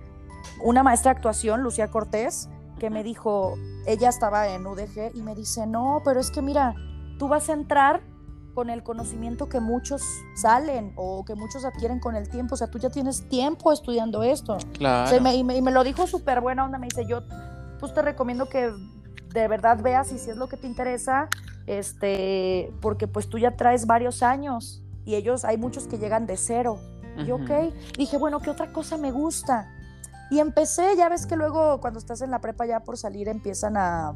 una 0.63 0.83
maestra 0.83 1.11
de 1.11 1.17
actuación, 1.17 1.61
Lucía 1.63 1.89
Cortés, 1.89 2.47
que 2.79 2.89
me 2.89 3.03
dijo, 3.03 3.55
ella 3.85 4.09
estaba 4.09 4.47
en 4.47 4.65
UDG 4.65 5.15
y 5.15 5.21
me 5.21 5.35
dice, 5.35 5.67
no, 5.67 6.01
pero 6.05 6.19
es 6.19 6.31
que 6.31 6.41
mira, 6.41 6.75
tú 7.17 7.27
vas 7.27 7.49
a 7.49 7.53
entrar 7.53 8.01
con 8.53 8.69
el 8.69 8.81
conocimiento 8.81 9.49
que 9.49 9.59
muchos 9.59 10.01
salen 10.35 10.93
o 10.95 11.23
que 11.25 11.35
muchos 11.35 11.63
adquieren 11.63 11.99
con 11.99 12.15
el 12.15 12.27
tiempo. 12.27 12.55
O 12.55 12.57
sea, 12.57 12.71
tú 12.71 12.79
ya 12.79 12.89
tienes 12.89 13.27
tiempo 13.29 13.71
estudiando 13.71 14.23
esto. 14.23 14.57
Claro. 14.73 15.15
y, 15.15 15.19
me, 15.19 15.35
y, 15.57 15.61
me, 15.61 15.71
lo 15.71 15.83
dijo 15.83 16.07
súper 16.07 16.41
buena 16.41 16.65
onda. 16.65 16.79
Me 16.79 16.87
dice, 16.87 17.05
yo 17.05 17.21
pues 17.79 17.93
te 17.93 18.01
recomiendo 18.01 18.49
que 18.49 18.73
de 19.33 19.47
verdad 19.47 19.79
veas 19.81 20.07
si, 20.07 20.17
si 20.17 20.29
es 20.29 20.37
lo 20.37 20.47
que 20.47 20.57
te 20.57 20.67
interesa, 20.67 21.29
este, 21.65 22.73
porque 22.81 23.07
pues 23.07 23.29
tú 23.29 23.37
ya 23.37 23.55
traes 23.55 23.85
varios 23.85 24.23
años 24.23 24.83
y 25.05 25.15
ellos, 25.15 25.45
hay 25.45 25.57
muchos 25.57 25.87
que 25.87 25.97
llegan 25.97 26.25
de 26.25 26.37
cero. 26.37 26.79
Y 27.17 27.31
ok, 27.31 27.73
dije, 27.97 28.17
bueno, 28.17 28.39
¿qué 28.39 28.51
otra 28.51 28.71
cosa 28.71 28.95
me 28.97 29.11
gusta? 29.11 29.73
Y 30.29 30.39
empecé, 30.39 30.95
ya 30.95 31.09
ves 31.09 31.25
que 31.25 31.35
luego 31.35 31.79
cuando 31.81 31.97
estás 31.97 32.21
en 32.21 32.29
la 32.29 32.39
prepa 32.39 32.65
ya 32.65 32.81
por 32.81 32.97
salir 32.97 33.27
empiezan 33.27 33.75
a, 33.77 34.13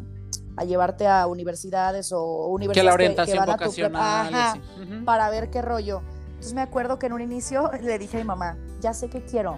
a 0.55 0.63
llevarte 0.63 1.07
a 1.07 1.27
universidades 1.27 2.11
o 2.11 2.47
universidades 2.47 2.75
que, 2.75 2.83
la 2.83 2.93
orientación 2.93 3.45
vocacional, 3.45 4.61
para 5.05 5.29
ver 5.29 5.49
qué 5.49 5.61
rollo. 5.61 6.01
Entonces 6.27 6.53
me 6.53 6.61
acuerdo 6.61 6.99
que 6.99 7.07
en 7.07 7.13
un 7.13 7.21
inicio 7.21 7.71
le 7.81 7.97
dije 7.97 8.17
a 8.17 8.19
mi 8.19 8.25
mamá, 8.25 8.57
ya 8.81 8.93
sé 8.93 9.09
qué 9.09 9.23
quiero. 9.23 9.57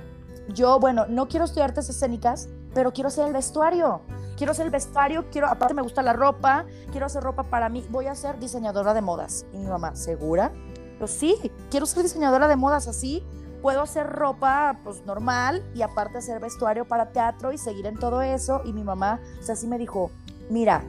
Yo, 0.50 0.80
bueno, 0.80 1.06
no 1.08 1.28
quiero 1.28 1.46
estudiar 1.46 1.70
artes 1.70 1.89
escénicas, 1.89 2.50
pero 2.74 2.92
quiero 2.92 3.08
hacer 3.08 3.28
el 3.28 3.34
vestuario. 3.34 4.02
Quiero 4.38 4.52
hacer 4.52 4.65
el 4.65 4.72
vestuario, 4.72 5.26
quiero, 5.32 5.48
aparte 5.48 5.74
me 5.74 5.82
gusta 5.82 6.02
la 6.02 6.13
ropa, 6.13 6.65
quiero 6.91 7.06
hacer 7.06 7.24
ropa 7.24 7.43
para 7.43 7.69
mí, 7.69 7.86
voy 7.89 8.08
a 8.08 8.15
ser 8.15 8.39
diseñadora 8.39 8.93
de 8.93 9.02
modas. 9.02 9.46
Y 9.54 9.58
mi 9.58 9.67
mamá, 9.67 9.96
¿segura? 9.96 10.52
Yo 11.00 11.08
sí, 11.08 11.36
quiero 11.69 11.86
ser 11.86 12.04
diseñadora 12.04 12.48
de 12.48 12.56
modas 12.56 12.88
así. 12.88 13.24
Puedo 13.62 13.82
hacer 13.82 14.08
ropa 14.08 14.80
pues 14.84 15.06
normal 15.06 15.63
y 15.74 15.82
aparte 15.84 16.17
hacer 16.17 16.41
vestuario 16.41 16.86
para 16.86 17.12
teatro 17.12 17.54
y 17.54 17.58
seguir 17.58 17.86
en 17.86 17.98
todo 17.98 18.22
eso. 18.22 18.62
Y 18.65 18.74
mi 18.74 18.84
mamá, 18.84 19.22
o 19.39 19.43
sea, 19.43 19.56
sí 19.56 19.67
me 19.67 19.78
dijo, 19.78 20.12
mira, 20.50 20.84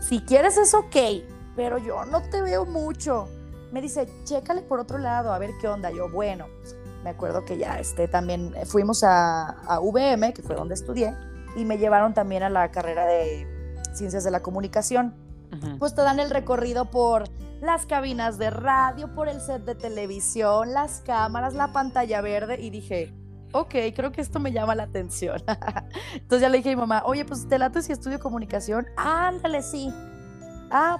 si 0.00 0.20
quieres 0.20 0.56
es 0.56 0.72
ok, 0.72 0.96
pero 1.56 1.78
yo 1.78 2.04
no 2.06 2.22
te 2.22 2.40
veo 2.40 2.64
mucho. 2.64 3.28
Me 3.72 3.82
dice, 3.82 4.08
chécale 4.24 4.62
por 4.62 4.80
otro 4.80 4.98
lado, 4.98 5.32
a 5.32 5.38
ver 5.38 5.50
qué 5.60 5.68
onda. 5.68 5.90
Yo, 5.90 6.10
bueno, 6.10 6.46
me 7.02 7.10
acuerdo 7.10 7.44
que 7.44 7.58
ya 7.58 7.78
este, 7.78 8.08
también 8.08 8.54
fuimos 8.66 9.04
a, 9.04 9.50
a 9.66 9.80
VM, 9.80 10.32
que 10.32 10.42
fue 10.42 10.56
donde 10.56 10.74
estudié, 10.74 11.14
y 11.56 11.64
me 11.64 11.78
llevaron 11.78 12.14
también 12.14 12.42
a 12.42 12.50
la 12.50 12.70
carrera 12.70 13.06
de 13.06 13.46
Ciencias 13.92 14.24
de 14.24 14.30
la 14.30 14.42
Comunicación. 14.42 15.14
Pues 15.78 15.94
te 15.94 16.02
dan 16.02 16.18
el 16.18 16.30
recorrido 16.30 16.90
por 16.90 17.28
las 17.60 17.86
cabinas 17.86 18.38
de 18.38 18.50
radio, 18.50 19.14
por 19.14 19.28
el 19.28 19.40
set 19.40 19.64
de 19.64 19.76
televisión, 19.76 20.72
las 20.72 21.00
cámaras, 21.00 21.54
la 21.54 21.72
pantalla 21.72 22.20
verde, 22.20 22.60
y 22.60 22.70
dije, 22.70 23.14
ok, 23.52 23.74
creo 23.94 24.10
que 24.10 24.20
esto 24.20 24.40
me 24.40 24.50
llama 24.50 24.74
la 24.74 24.82
atención. 24.82 25.40
Entonces 26.12 26.40
ya 26.40 26.48
le 26.48 26.58
dije 26.58 26.70
a 26.70 26.72
mi 26.72 26.80
mamá, 26.80 27.02
oye, 27.06 27.24
pues 27.24 27.48
te 27.48 27.56
late 27.56 27.82
si 27.82 27.92
estudio 27.92 28.18
comunicación. 28.18 28.86
Ándale, 28.96 29.62
sí. 29.62 29.92
Ah, 30.72 30.98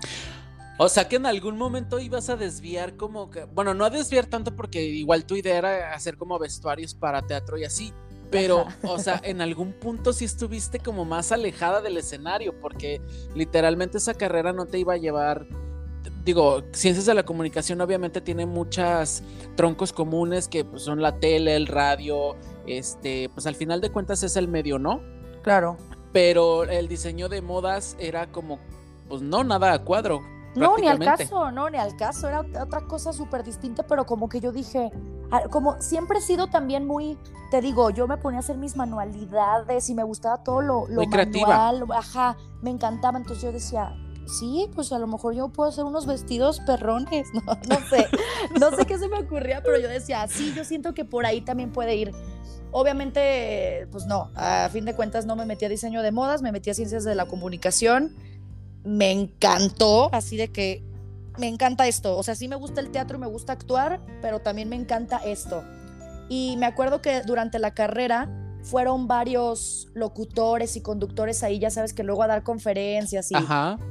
o 0.77 0.89
sea 0.89 1.09
que 1.09 1.17
en 1.17 1.27
algún 1.27 1.57
momento 1.57 2.01
ibas 2.01 2.29
a 2.31 2.37
desviar 2.37 2.97
como 2.97 3.31
que, 3.31 3.45
bueno, 3.45 3.75
no 3.75 3.85
a 3.85 3.91
desviar 3.91 4.27
tanto 4.27 4.57
porque 4.57 4.83
igual 4.83 5.25
tu 5.25 5.37
idea 5.37 5.59
era 5.59 5.95
hacer 5.95 6.17
como 6.17 6.37
vestuarios 6.39 6.95
para 6.95 7.23
teatro 7.23 7.57
y 7.57 7.65
así, 7.65 7.93
pero, 8.35 8.67
o 8.83 8.99
sea, 8.99 9.21
en 9.23 9.41
algún 9.41 9.73
punto 9.73 10.13
sí 10.13 10.25
estuviste 10.25 10.79
como 10.81 11.05
más 11.05 11.33
alejada 11.33 11.81
del 11.81 11.97
escenario 11.97 12.59
porque 12.61 13.01
literalmente 13.35 13.99
esa 13.99 14.15
carrera 14.15 14.53
no 14.53 14.67
te 14.67 14.79
iba 14.79 14.95
a 14.95 14.97
llevar, 14.97 15.47
digo, 16.25 16.63
ciencias 16.73 17.07
de 17.07 17.15
la 17.15 17.25
comunicación 17.25 17.81
obviamente 17.81 18.21
tiene 18.21 18.47
muchas 18.47 19.23
troncos 19.57 19.93
comunes 19.93 20.49
que 20.49 20.65
pues, 20.65 20.83
son 20.83 21.01
la 21.01 21.19
tele, 21.19 21.55
el 21.57 21.67
radio, 21.67 22.37
este, 22.67 23.31
pues 23.33 23.47
al 23.47 23.55
final 23.55 23.81
de 23.81 23.91
cuentas 23.91 24.23
es 24.23 24.37
el 24.37 24.49
medio, 24.49 24.79
¿no? 24.79 25.01
Claro. 25.43 25.77
Pero 26.13 26.65
el 26.65 26.89
diseño 26.89 27.29
de 27.29 27.41
modas 27.41 27.97
era 27.99 28.31
como, 28.31 28.59
pues 29.09 29.23
no, 29.23 29.45
nada 29.45 29.73
a 29.73 29.79
cuadro 29.85 30.23
no, 30.55 30.77
ni 30.79 30.87
al 30.87 30.99
caso, 30.99 31.51
no, 31.51 31.69
ni 31.69 31.79
al 31.79 31.97
caso, 31.97 32.29
era 32.29 32.41
otra 32.41 32.83
cosa 32.83 33.13
súper 33.13 33.43
distinta, 33.43 33.83
pero 33.85 34.07
como 34.07 34.29
que 34.29 34.41
yo 34.41 34.53
dije, 34.53 34.91
como 35.51 35.81
siempre 35.81 36.19
he 36.19 36.23
sido 36.23 36.49
también 36.49 36.87
muy, 36.87 37.19
te 37.51 37.61
digo, 37.61 37.91
yo 37.91 38.07
me 38.07 38.17
ponía 38.17 38.39
a 38.39 38.41
hacer 38.41 38.57
mis 38.57 38.77
manualidades 38.77 39.89
y 39.91 39.95
me 39.95 40.03
gustaba 40.03 40.43
todo 40.43 40.61
lo, 40.61 40.87
lo 40.89 41.07
manual, 41.07 41.85
ajá, 41.95 42.37
me 42.63 42.71
encantaba, 42.71 43.19
entonces 43.19 43.43
yo 43.43 43.53
decía, 43.53 43.97
sí, 44.27 44.71
pues 44.75 44.93
a 44.93 44.99
lo 44.99 45.07
mejor 45.07 45.35
yo 45.35 45.49
puedo 45.49 45.69
hacer 45.69 45.85
unos 45.85 46.07
vestidos 46.07 46.61
perrones, 46.61 47.29
no, 47.35 47.43
no 47.43 47.87
sé, 47.89 48.09
no 48.59 48.71
sé 48.77 48.87
qué 48.87 48.99
se 48.99 49.09
me 49.09 49.19
ocurría, 49.19 49.63
pero 49.63 49.79
yo 49.79 49.89
decía, 49.89 50.27
sí, 50.29 50.53
yo 50.55 50.65
siento 50.65 50.95
que 50.95 51.05
por 51.05 51.27
ahí 51.27 51.41
también 51.41 51.73
puede 51.73 51.97
ir. 51.97 52.13
Obviamente, 52.77 53.87
pues 53.93 54.07
no, 54.07 54.33
a 54.35 54.69
fin 54.73 54.85
de 54.85 54.97
cuentas 54.97 55.27
no 55.27 55.37
me 55.37 55.47
metí 55.47 55.65
a 55.65 55.69
diseño 55.69 56.03
de 56.03 56.11
modas, 56.11 56.43
me 56.43 56.51
metí 56.51 56.71
a 56.71 56.75
ciencias 56.75 57.05
de 57.05 57.15
la 57.15 57.27
comunicación. 57.27 58.17
Me 58.83 59.13
encantó, 59.13 60.13
así 60.13 60.37
de 60.37 60.49
que 60.49 60.83
me 61.39 61.49
encanta 61.49 61.87
esto. 61.87 62.17
O 62.17 62.23
sea, 62.23 62.35
sí 62.35 62.49
me 62.49 62.57
gusta 62.57 62.81
el 62.81 62.91
teatro 62.91 63.17
y 63.17 63.21
me 63.21 63.27
gusta 63.27 63.53
actuar, 63.53 64.01
pero 64.21 64.41
también 64.41 64.69
me 64.69 64.77
encanta 64.77 65.19
esto. 65.19 65.65
Y 66.29 66.57
me 66.57 66.67
acuerdo 66.67 67.03
que 67.03 67.23
durante 67.23 67.59
la 67.59 67.75
carrera 67.75 68.29
fueron 68.65 69.07
varios 69.07 69.89
locutores 69.93 70.75
y 70.77 70.81
conductores 70.81 71.43
ahí, 71.43 71.59
ya 71.59 71.69
sabes 71.69 71.93
que 71.93 72.03
luego 72.03 72.23
a 72.23 72.27
dar 72.27 72.43
conferencias 72.43 73.31
y, 73.31 73.35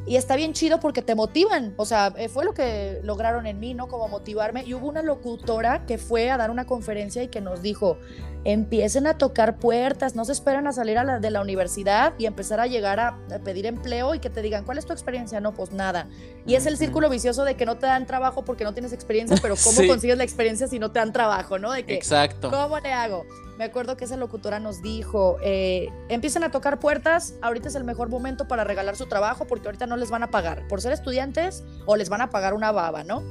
y 0.07 0.15
está 0.15 0.35
bien 0.35 0.53
chido 0.53 0.79
porque 0.79 1.03
te 1.03 1.13
motivan, 1.13 1.75
o 1.77 1.85
sea, 1.85 2.11
eh, 2.17 2.27
fue 2.27 2.43
lo 2.43 2.55
que 2.55 2.99
lograron 3.03 3.45
en 3.45 3.59
mí, 3.59 3.75
¿no? 3.75 3.87
Como 3.87 4.07
motivarme. 4.07 4.63
Y 4.65 4.73
hubo 4.73 4.89
una 4.89 5.03
locutora 5.03 5.85
que 5.85 5.99
fue 5.99 6.31
a 6.31 6.37
dar 6.37 6.49
una 6.49 6.65
conferencia 6.65 7.21
y 7.21 7.27
que 7.27 7.39
nos 7.39 7.61
dijo, 7.61 7.99
empiecen 8.45 9.07
a 9.07 9.17
tocar 9.17 9.57
puertas, 9.57 10.15
no 10.15 10.25
se 10.25 10.33
esperen 10.33 10.67
a 10.67 10.73
salir 10.73 10.97
a 10.97 11.03
la, 11.03 11.19
de 11.19 11.31
la 11.31 11.41
universidad 11.41 12.13
y 12.17 12.25
empezar 12.25 12.59
a 12.59 12.67
llegar 12.67 12.99
a, 12.99 13.17
pedir 13.43 13.65
empleo 13.65 14.15
y 14.15 14.19
que 14.19 14.29
te 14.29 14.41
digan, 14.41 14.65
¿cuál 14.65 14.77
es 14.77 14.85
tu 14.85 14.93
experiencia? 14.93 15.39
No, 15.39 15.53
pues 15.53 15.71
nada. 15.71 16.07
Y 16.45 16.55
es 16.55 16.65
el 16.65 16.77
círculo 16.77 17.09
vicioso 17.09 17.45
de 17.45 17.55
que 17.55 17.65
no 17.65 17.77
te 17.77 17.85
dan 17.85 18.05
trabajo 18.05 18.43
porque 18.43 18.63
no 18.63 18.73
tienes 18.73 18.93
experiencia, 18.93 19.37
pero 19.41 19.55
¿cómo 19.63 19.77
consigues 19.87 20.17
la 20.17 20.23
experiencia 20.23 20.67
si 20.67 20.79
no 20.79 20.91
te 20.91 20.99
dan 20.99 21.13
trabajo, 21.13 21.57
no? 21.57 21.71
De 21.71 21.85
que, 21.85 21.95
Exacto. 21.95 22.51
¿Cómo 22.51 22.79
le 22.79 22.91
hago? 22.91 23.25
Me 23.57 23.65
acuerdo 23.65 23.95
que 23.95 24.05
esa 24.05 24.17
locutora 24.17 24.59
nos 24.59 24.81
dijo, 24.81 25.37
eh, 25.41 25.89
empiecen 26.09 26.43
a 26.43 26.51
tocar 26.51 26.79
puertas, 26.79 27.35
ahorita 27.41 27.69
es 27.69 27.75
el 27.75 27.83
mejor 27.83 28.09
momento 28.09 28.47
para 28.47 28.63
regalar 28.63 28.95
su 28.95 29.05
trabajo 29.05 29.45
porque 29.45 29.67
ahorita 29.67 29.85
no 29.85 29.95
les 29.95 30.09
van 30.09 30.23
a 30.23 30.31
pagar 30.31 30.67
por 30.67 30.81
ser 30.81 30.91
estudiantes 30.91 31.63
o 31.85 31.95
les 31.95 32.09
van 32.09 32.21
a 32.21 32.29
pagar 32.29 32.53
una 32.53 32.71
baba, 32.71 33.03
¿no? 33.03 33.23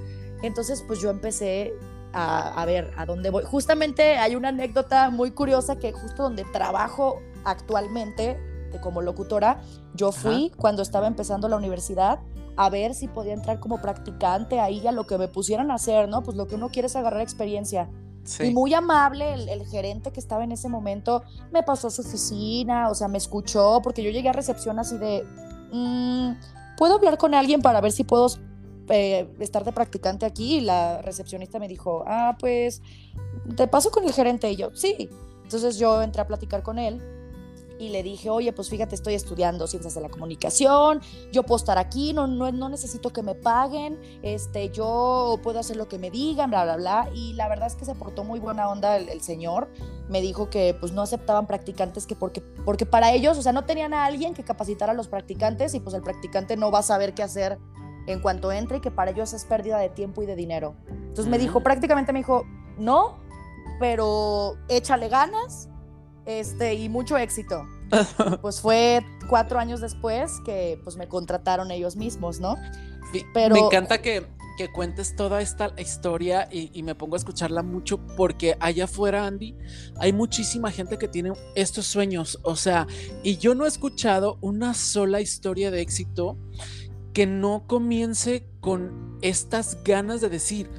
Entonces, 0.42 0.82
pues 0.86 1.00
yo 1.00 1.10
empecé 1.10 1.72
a, 2.12 2.64
ver 2.66 2.92
a 2.96 3.06
dónde 3.06 3.30
voy. 3.30 3.44
Justamente 3.44 4.18
hay 4.18 4.36
una 4.36 4.48
anécdota 4.48 5.10
muy 5.10 5.30
curiosa 5.30 5.76
que 5.76 5.92
justo 5.92 6.22
donde 6.22 6.44
trabajo 6.44 7.20
actualmente 7.44 8.38
como 8.80 9.02
locutora, 9.02 9.60
yo 9.94 10.12
fui 10.12 10.50
cuando 10.56 10.82
estaba 10.82 11.06
empezando 11.06 11.48
la 11.48 11.56
universidad 11.56 12.20
a 12.56 12.70
ver 12.70 12.94
si 12.94 13.08
podía 13.08 13.32
entrar 13.32 13.60
como 13.60 13.80
practicante 13.80 14.60
ahí 14.60 14.86
a 14.86 14.92
lo 14.92 15.06
que 15.06 15.18
me 15.18 15.28
pusieran 15.28 15.70
a 15.70 15.74
hacer, 15.74 16.08
¿no? 16.08 16.22
Pues 16.22 16.36
lo 16.36 16.46
que 16.46 16.54
uno 16.54 16.70
quiere 16.70 16.86
es 16.86 16.96
agarrar 16.96 17.20
experiencia. 17.22 17.88
Y 18.38 18.50
muy 18.50 18.72
amable 18.72 19.34
el, 19.34 19.66
gerente 19.66 20.12
que 20.12 20.20
estaba 20.20 20.44
en 20.44 20.52
ese 20.52 20.68
momento 20.68 21.24
me 21.50 21.64
pasó 21.64 21.88
a 21.88 21.90
su 21.90 22.02
oficina, 22.02 22.88
o 22.88 22.94
sea, 22.94 23.08
me 23.08 23.18
escuchó, 23.18 23.80
porque 23.82 24.02
yo 24.02 24.10
llegué 24.10 24.28
a 24.28 24.32
recepción 24.32 24.78
así 24.78 24.96
de, 24.96 25.26
mm, 25.72 26.76
¿puedo 26.76 26.94
hablar 26.94 27.18
con 27.18 27.34
alguien 27.34 27.62
para 27.62 27.80
ver 27.80 27.90
si 27.90 28.04
puedo 28.04 28.28
eh, 28.88 29.28
estar 29.40 29.64
de 29.64 29.72
practicante 29.72 30.26
aquí? 30.26 30.60
La 30.60 31.02
recepcionista 31.02 31.58
me 31.58 31.68
dijo, 31.68 32.04
ah, 32.06 32.36
pues, 32.38 32.82
te 33.56 33.66
paso 33.66 33.90
con 33.90 34.04
el 34.04 34.12
gerente. 34.12 34.50
Y 34.50 34.56
yo, 34.56 34.70
sí. 34.74 35.08
Entonces 35.42 35.78
yo 35.78 36.02
entré 36.02 36.22
a 36.22 36.26
platicar 36.26 36.62
con 36.62 36.78
él 36.78 37.00
y 37.82 37.88
le 37.88 38.02
dije, 38.04 38.30
oye, 38.30 38.52
pues 38.52 38.70
fíjate, 38.70 38.94
estoy 38.94 39.14
estudiando 39.14 39.66
ciencias 39.66 39.94
de 39.94 40.00
la 40.00 40.08
comunicación, 40.08 41.00
yo 41.32 41.42
puedo 41.42 41.56
estar 41.56 41.78
aquí, 41.78 42.12
no, 42.12 42.28
no, 42.28 42.52
no 42.52 42.68
necesito 42.68 43.12
que 43.12 43.22
me 43.22 43.34
paguen, 43.34 43.98
este, 44.22 44.70
yo 44.70 45.40
puedo 45.42 45.58
hacer 45.58 45.76
lo 45.76 45.88
que 45.88 45.98
me 45.98 46.10
digan, 46.10 46.50
bla, 46.50 46.62
bla, 46.62 46.76
bla. 46.76 47.10
Y 47.12 47.32
la 47.32 47.48
verdad 47.48 47.66
es 47.66 47.74
que 47.74 47.84
se 47.84 47.96
portó 47.96 48.22
muy 48.22 48.38
buena 48.38 48.68
onda 48.68 48.96
el, 48.96 49.20
señor. 49.20 49.68
Me 50.08 50.20
dijo 50.20 50.48
que 50.48 50.76
pues 50.78 50.92
no 50.92 51.02
aceptaban 51.02 51.48
practicantes 51.48 52.06
que 52.06 52.14
porque, 52.14 52.40
porque 52.40 52.86
para 52.86 53.12
ellos, 53.12 53.36
o 53.36 53.42
sea, 53.42 53.52
no 53.52 53.64
tenían 53.64 53.94
a 53.94 54.04
alguien 54.04 54.32
que 54.34 54.44
capacitara 54.44 54.92
a 54.92 54.94
los 54.94 55.08
practicantes 55.08 55.74
y 55.74 55.80
pues 55.80 55.94
el 55.96 56.02
practicante 56.02 56.56
no 56.56 56.70
va 56.70 56.80
a 56.80 56.82
saber 56.82 57.14
qué 57.14 57.24
hacer 57.24 57.58
en 58.06 58.20
cuanto 58.20 58.52
entre 58.52 58.78
y 58.78 58.80
que 58.80 58.90
para 58.90 59.10
ellos 59.10 59.32
es 59.32 59.44
pérdida 59.44 59.78
de 59.78 59.88
tiempo 59.88 60.22
y 60.22 60.26
de 60.26 60.36
dinero. 60.36 60.74
Entonces 60.88 61.26
me 61.26 61.38
dijo, 61.38 61.62
prácticamente 61.62 62.12
me 62.12 62.20
dijo, 62.20 62.44
no, 62.78 63.18
pero 63.78 64.56
échale 64.68 65.08
ganas 65.08 65.68
este, 66.26 66.74
y 66.74 66.88
mucho 66.88 67.16
éxito. 67.16 67.66
pues 68.40 68.60
fue 68.60 69.04
cuatro 69.28 69.58
años 69.58 69.80
después 69.80 70.40
que 70.44 70.80
pues 70.82 70.96
me 70.96 71.08
contrataron 71.08 71.70
ellos 71.70 71.96
mismos, 71.96 72.40
¿no? 72.40 72.56
Pero... 73.34 73.54
Me 73.54 73.60
encanta 73.60 74.00
que, 74.00 74.26
que 74.56 74.72
cuentes 74.72 75.14
toda 75.16 75.42
esta 75.42 75.74
historia 75.76 76.48
y, 76.50 76.70
y, 76.72 76.82
me 76.82 76.94
pongo 76.94 77.16
a 77.16 77.18
escucharla 77.18 77.62
mucho 77.62 77.98
porque 78.16 78.56
allá 78.60 78.84
afuera, 78.84 79.26
Andy, 79.26 79.54
hay 79.98 80.12
muchísima 80.14 80.70
gente 80.70 80.96
que 80.96 81.08
tiene 81.08 81.32
estos 81.54 81.86
sueños, 81.86 82.38
o 82.42 82.56
sea, 82.56 82.86
y 83.22 83.36
yo 83.36 83.54
no 83.54 83.66
he 83.66 83.68
escuchado 83.68 84.38
una 84.40 84.72
sola 84.72 85.20
historia 85.20 85.70
de 85.70 85.82
éxito 85.82 86.38
que 87.12 87.26
no 87.26 87.64
comience 87.66 88.46
con 88.60 89.18
estas 89.22 89.82
ganas 89.84 90.20
de 90.20 90.28
decir, 90.28 90.70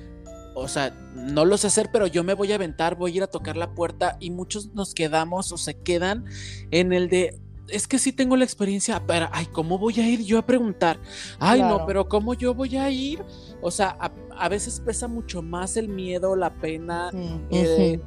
o 0.55 0.67
sea, 0.67 0.91
no 1.13 1.45
lo 1.45 1.57
sé 1.57 1.67
hacer, 1.67 1.89
pero 1.91 2.07
yo 2.07 2.23
me 2.23 2.33
voy 2.33 2.51
a 2.51 2.55
aventar, 2.55 2.95
voy 2.95 3.13
a 3.13 3.15
ir 3.17 3.23
a 3.23 3.27
tocar 3.27 3.57
la 3.57 3.73
puerta 3.73 4.17
y 4.19 4.31
muchos 4.31 4.73
nos 4.73 4.93
quedamos 4.93 5.51
o 5.51 5.57
se 5.57 5.79
quedan 5.79 6.25
en 6.71 6.93
el 6.93 7.09
de, 7.09 7.39
es 7.69 7.87
que 7.87 7.97
sí 7.97 8.11
tengo 8.11 8.35
la 8.35 8.43
experiencia, 8.43 9.01
pero, 9.05 9.29
ay, 9.31 9.47
¿cómo 9.47 9.77
voy 9.77 9.99
a 9.99 10.07
ir 10.07 10.23
yo 10.23 10.37
a 10.37 10.45
preguntar? 10.45 10.99
Ay, 11.39 11.61
no, 11.61 11.85
pero 11.85 12.07
¿cómo 12.07 12.33
yo 12.33 12.53
voy 12.53 12.77
a 12.77 12.89
ir? 12.89 13.23
O 13.61 13.71
sea, 13.71 13.97
a, 14.37 14.49
veces 14.49 14.79
pesa 14.79 15.07
mucho 15.07 15.41
más 15.41 15.77
el 15.77 15.87
miedo, 15.87 16.35
la 16.35 16.53
pena, 16.53 17.09
eh, 17.49 18.01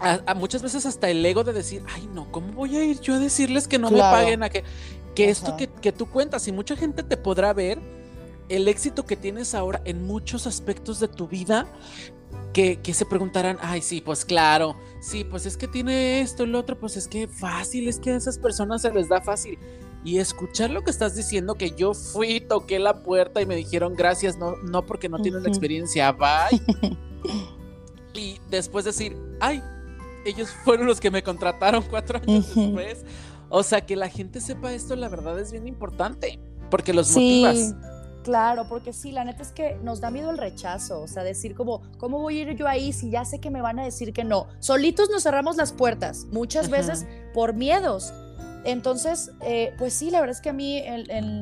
a, 0.00 0.34
muchas 0.34 0.62
veces 0.62 0.86
hasta 0.86 1.10
el 1.10 1.24
ego 1.24 1.44
de 1.44 1.52
decir, 1.52 1.82
ay, 1.94 2.08
no, 2.14 2.32
¿cómo 2.32 2.52
voy 2.52 2.76
a 2.76 2.84
ir 2.84 3.00
yo 3.00 3.14
a 3.14 3.18
decirles 3.18 3.68
que 3.68 3.78
no 3.78 3.90
me 3.90 3.98
paguen? 3.98 4.42
A 4.42 4.48
que, 4.48 4.64
que 5.14 5.30
esto 5.30 5.56
que, 5.56 5.68
que 5.68 5.92
tú 5.92 6.06
cuentas 6.06 6.46
y 6.48 6.52
mucha 6.52 6.76
gente 6.76 7.02
te 7.02 7.16
podrá 7.16 7.52
ver 7.52 7.78
el 8.48 8.66
éxito 8.68 9.06
que 9.06 9.16
tienes 9.16 9.54
ahora 9.54 9.80
en 9.84 10.06
muchos 10.06 10.46
aspectos 10.46 11.00
de 11.00 11.08
tu 11.08 11.28
vida 11.28 11.66
que, 12.52 12.80
se 12.92 13.06
preguntarán, 13.06 13.58
ay, 13.62 13.80
sí, 13.80 14.00
pues 14.00 14.24
claro, 14.24 14.76
sí, 15.00 15.24
pues 15.24 15.46
es 15.46 15.56
que 15.56 15.68
tiene 15.68 16.20
esto, 16.20 16.42
el 16.42 16.54
otro, 16.54 16.78
pues 16.78 16.96
es 16.96 17.06
que 17.06 17.28
fácil, 17.28 17.88
es 17.88 17.98
que 17.98 18.10
a 18.10 18.16
esas 18.16 18.38
personas 18.38 18.82
se 18.82 18.92
les 18.92 19.08
da 19.08 19.20
fácil. 19.20 19.58
Y 20.02 20.18
escuchar 20.18 20.70
lo 20.70 20.82
que 20.82 20.90
estás 20.90 21.14
diciendo, 21.14 21.54
que 21.54 21.72
yo 21.72 21.94
fui, 21.94 22.40
toqué 22.40 22.78
la 22.78 23.02
puerta 23.02 23.40
y 23.40 23.46
me 23.46 23.54
dijeron 23.54 23.94
gracias, 23.94 24.38
no, 24.38 24.56
no 24.56 24.84
porque 24.84 25.08
no 25.08 25.18
tienen 25.20 25.42
la 25.42 25.48
experiencia, 25.48 26.10
bye. 26.12 26.60
y 28.14 28.40
después 28.50 28.84
decir, 28.84 29.16
ay, 29.40 29.62
ellos 30.24 30.50
fueron 30.64 30.86
los 30.86 31.00
que 31.00 31.10
me 31.10 31.22
contrataron 31.22 31.84
cuatro 31.88 32.18
años 32.18 32.54
después. 32.54 33.04
O 33.50 33.62
sea, 33.62 33.82
que 33.82 33.96
la 33.96 34.08
gente 34.08 34.40
sepa 34.40 34.72
esto, 34.72 34.96
la 34.96 35.08
verdad 35.08 35.38
es 35.38 35.52
bien 35.52 35.66
importante, 35.66 36.38
porque 36.70 36.94
los 36.94 37.10
motivas. 37.10 37.74
Claro, 38.22 38.66
porque 38.68 38.92
sí, 38.92 39.12
la 39.12 39.24
neta 39.24 39.42
es 39.42 39.50
que 39.50 39.76
nos 39.82 40.00
da 40.00 40.10
miedo 40.10 40.30
el 40.30 40.38
rechazo, 40.38 41.00
o 41.00 41.08
sea, 41.08 41.24
decir 41.24 41.54
como, 41.54 41.82
¿cómo 41.98 42.20
voy 42.20 42.38
a 42.38 42.42
ir 42.42 42.56
yo 42.56 42.68
ahí 42.68 42.92
si 42.92 43.10
ya 43.10 43.24
sé 43.24 43.40
que 43.40 43.50
me 43.50 43.62
van 43.62 43.78
a 43.78 43.84
decir 43.84 44.12
que 44.12 44.24
no? 44.24 44.46
Solitos 44.58 45.08
nos 45.10 45.22
cerramos 45.22 45.56
las 45.56 45.72
puertas, 45.72 46.26
muchas 46.30 46.68
veces 46.68 47.06
por 47.32 47.54
miedos. 47.54 48.12
Entonces, 48.64 49.32
eh, 49.40 49.72
pues 49.78 49.94
sí, 49.94 50.10
la 50.10 50.20
verdad 50.20 50.36
es 50.36 50.42
que 50.42 50.50
a 50.50 50.52
mí 50.52 50.82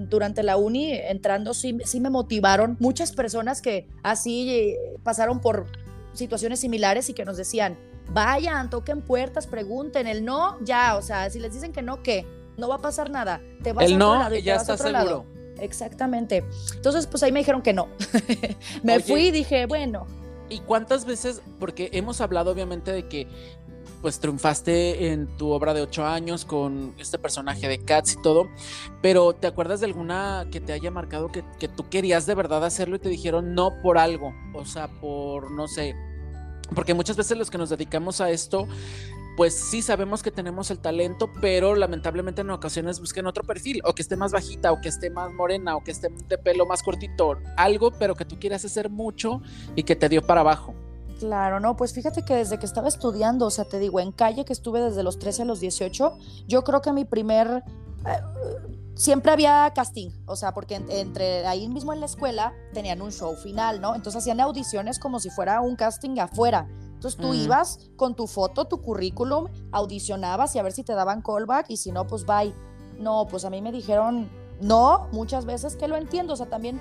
durante 0.08 0.44
la 0.44 0.56
uni, 0.56 0.92
entrando, 0.92 1.52
sí, 1.52 1.76
sí 1.84 2.00
me 2.00 2.10
motivaron 2.10 2.76
muchas 2.78 3.10
personas 3.10 3.60
que 3.60 3.88
así 4.04 4.48
eh, 4.48 4.76
pasaron 5.02 5.40
por 5.40 5.66
situaciones 6.12 6.60
similares 6.60 7.08
y 7.10 7.14
que 7.14 7.24
nos 7.24 7.36
decían, 7.36 7.76
vayan, 8.10 8.70
toquen 8.70 9.02
puertas, 9.02 9.46
pregunten, 9.46 10.06
el 10.06 10.24
no, 10.24 10.58
ya, 10.64 10.96
o 10.96 11.02
sea, 11.02 11.28
si 11.30 11.38
les 11.38 11.52
dicen 11.52 11.72
que 11.72 11.82
no, 11.82 12.02
¿qué? 12.02 12.26
No 12.56 12.68
va 12.68 12.76
a 12.76 12.80
pasar 12.80 13.10
nada. 13.10 13.40
Te 13.62 13.72
vas 13.72 13.84
el 13.84 13.98
no, 13.98 14.34
ya 14.34 14.56
está 14.56 14.76
seguro. 14.76 15.24
Exactamente. 15.60 16.44
Entonces, 16.74 17.06
pues 17.06 17.22
ahí 17.22 17.32
me 17.32 17.40
dijeron 17.40 17.62
que 17.62 17.72
no. 17.72 17.88
me 18.82 19.00
fui 19.00 19.26
y 19.26 19.30
dije, 19.30 19.66
bueno. 19.66 20.06
¿Y 20.48 20.60
cuántas 20.60 21.04
veces, 21.04 21.42
porque 21.58 21.90
hemos 21.92 22.20
hablado 22.20 22.50
obviamente 22.50 22.92
de 22.92 23.06
que 23.06 23.28
pues 24.00 24.20
triunfaste 24.20 25.08
en 25.08 25.26
tu 25.36 25.50
obra 25.50 25.74
de 25.74 25.82
ocho 25.82 26.06
años 26.06 26.44
con 26.44 26.94
este 26.98 27.18
personaje 27.18 27.66
de 27.66 27.82
Cats 27.84 28.14
y 28.14 28.22
todo, 28.22 28.48
pero 29.02 29.32
¿te 29.32 29.46
acuerdas 29.48 29.80
de 29.80 29.86
alguna 29.86 30.46
que 30.52 30.60
te 30.60 30.72
haya 30.72 30.90
marcado 30.90 31.28
que, 31.28 31.44
que 31.58 31.66
tú 31.66 31.88
querías 31.88 32.24
de 32.24 32.36
verdad 32.36 32.64
hacerlo 32.64 32.96
y 32.96 33.00
te 33.00 33.08
dijeron 33.08 33.54
no 33.54 33.80
por 33.82 33.98
algo? 33.98 34.32
O 34.54 34.64
sea, 34.64 34.88
por, 35.00 35.50
no 35.50 35.66
sé, 35.66 35.96
porque 36.74 36.94
muchas 36.94 37.16
veces 37.16 37.36
los 37.38 37.50
que 37.50 37.58
nos 37.58 37.70
dedicamos 37.70 38.20
a 38.20 38.30
esto 38.30 38.66
pues 39.38 39.54
sí 39.54 39.82
sabemos 39.82 40.24
que 40.24 40.32
tenemos 40.32 40.72
el 40.72 40.80
talento, 40.80 41.30
pero 41.40 41.76
lamentablemente 41.76 42.40
en 42.40 42.50
ocasiones 42.50 42.98
busquen 42.98 43.24
otro 43.24 43.44
perfil, 43.44 43.80
o 43.84 43.94
que 43.94 44.02
esté 44.02 44.16
más 44.16 44.32
bajita, 44.32 44.72
o 44.72 44.80
que 44.80 44.88
esté 44.88 45.10
más 45.10 45.32
morena, 45.32 45.76
o 45.76 45.84
que 45.84 45.92
esté 45.92 46.08
de 46.08 46.38
pelo 46.38 46.66
más 46.66 46.82
cortito, 46.82 47.38
algo, 47.56 47.92
pero 47.92 48.16
que 48.16 48.24
tú 48.24 48.40
quieras 48.40 48.64
hacer 48.64 48.90
mucho 48.90 49.40
y 49.76 49.84
que 49.84 49.94
te 49.94 50.08
dio 50.08 50.26
para 50.26 50.40
abajo. 50.40 50.74
Claro, 51.20 51.60
no, 51.60 51.76
pues 51.76 51.92
fíjate 51.92 52.24
que 52.24 52.34
desde 52.34 52.58
que 52.58 52.66
estaba 52.66 52.88
estudiando, 52.88 53.46
o 53.46 53.50
sea, 53.50 53.64
te 53.64 53.78
digo, 53.78 54.00
en 54.00 54.10
calle 54.10 54.44
que 54.44 54.52
estuve 54.52 54.80
desde 54.80 55.04
los 55.04 55.20
13 55.20 55.42
a 55.42 55.44
los 55.44 55.60
18, 55.60 56.18
yo 56.48 56.64
creo 56.64 56.82
que 56.82 56.92
mi 56.92 57.04
primer... 57.04 57.62
Siempre 58.98 59.30
había 59.30 59.72
casting, 59.76 60.10
o 60.26 60.34
sea, 60.34 60.52
porque 60.52 60.74
entre 60.74 61.46
ahí 61.46 61.68
mismo 61.68 61.92
en 61.92 62.00
la 62.00 62.06
escuela 62.06 62.52
tenían 62.74 63.00
un 63.00 63.12
show 63.12 63.36
final, 63.36 63.80
¿no? 63.80 63.94
Entonces 63.94 64.22
hacían 64.22 64.40
audiciones 64.40 64.98
como 64.98 65.20
si 65.20 65.30
fuera 65.30 65.60
un 65.60 65.76
casting 65.76 66.18
afuera. 66.18 66.66
Entonces 66.94 67.16
tú 67.16 67.32
ibas 67.32 67.78
con 67.94 68.16
tu 68.16 68.26
foto, 68.26 68.64
tu 68.64 68.82
currículum, 68.82 69.46
audicionabas 69.70 70.56
y 70.56 70.58
a 70.58 70.64
ver 70.64 70.72
si 70.72 70.82
te 70.82 70.94
daban 70.94 71.22
callback 71.22 71.66
y 71.70 71.76
si 71.76 71.92
no, 71.92 72.08
pues 72.08 72.26
bye. 72.26 72.52
No, 72.98 73.28
pues 73.28 73.44
a 73.44 73.50
mí 73.50 73.62
me 73.62 73.70
dijeron 73.70 74.28
no 74.60 75.06
muchas 75.12 75.44
veces 75.44 75.76
que 75.76 75.86
lo 75.86 75.94
entiendo, 75.96 76.32
o 76.32 76.36
sea, 76.36 76.46
también 76.46 76.80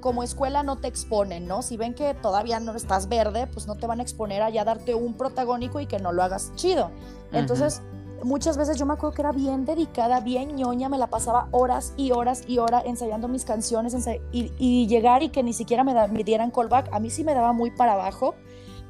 como 0.00 0.24
escuela 0.24 0.64
no 0.64 0.78
te 0.78 0.88
exponen, 0.88 1.46
¿no? 1.46 1.62
Si 1.62 1.76
ven 1.76 1.94
que 1.94 2.12
todavía 2.14 2.58
no 2.58 2.74
estás 2.74 3.08
verde, 3.08 3.46
pues 3.46 3.68
no 3.68 3.76
te 3.76 3.86
van 3.86 4.00
a 4.00 4.02
exponer 4.02 4.42
allá 4.42 4.62
a 4.62 4.64
darte 4.64 4.96
un 4.96 5.14
protagónico 5.14 5.78
y 5.78 5.86
que 5.86 6.00
no 6.00 6.10
lo 6.10 6.24
hagas 6.24 6.52
chido. 6.56 6.90
Entonces, 7.30 7.82
muchas 8.22 8.56
veces 8.56 8.78
yo 8.78 8.86
me 8.86 8.94
acuerdo 8.94 9.14
que 9.14 9.22
era 9.22 9.32
bien 9.32 9.64
dedicada, 9.64 10.20
bien 10.20 10.56
ñoña, 10.56 10.88
me 10.88 10.98
la 10.98 11.08
pasaba 11.08 11.48
horas 11.50 11.94
y 11.96 12.12
horas 12.12 12.44
y 12.46 12.58
horas 12.58 12.84
ensayando 12.86 13.28
mis 13.28 13.44
canciones 13.44 13.94
y, 14.32 14.86
llegar 14.86 15.22
y 15.22 15.30
que 15.30 15.42
ni 15.42 15.52
siquiera 15.52 15.84
me, 15.84 15.94
me 16.08 16.24
dieran 16.24 16.50
callback, 16.50 16.88
a 16.92 17.00
mí 17.00 17.10
sí 17.10 17.24
me 17.24 17.34
daba 17.34 17.52
muy 17.52 17.70
para 17.70 17.94
abajo 17.94 18.34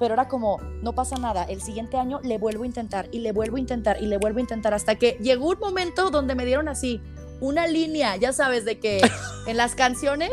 pero 0.03 0.14
era 0.14 0.27
como, 0.27 0.59
no 0.83 0.97
pasa 0.97 1.14
nada, 1.16 1.45
el 1.45 1.62
siguiente 1.62 1.97
año 1.97 2.18
le 2.25 2.37
vuelvo 2.37 2.64
a 2.64 2.66
intentar 2.66 3.09
y 3.12 3.21
le 3.21 3.31
vuelvo 3.31 3.57
a 3.57 3.61
intentar 3.61 4.03
y 4.03 4.07
le 4.07 4.18
vuelvo 4.18 4.38
a 4.38 4.40
intentar 4.40 4.75
hasta 4.75 4.97
que 4.97 5.16
llegó 5.21 5.51
un 5.51 5.61
momento 5.61 6.11
donde 6.11 6.35
me 6.35 6.45
dieron 6.45 6.68
así 6.68 7.01
una 7.40 7.68
línea, 7.68 8.16
ya 8.16 8.33
sabes, 8.33 8.64
de 8.64 8.81
que 8.81 9.01
en 9.47 9.57
las 9.57 9.77
canciones 9.77 10.33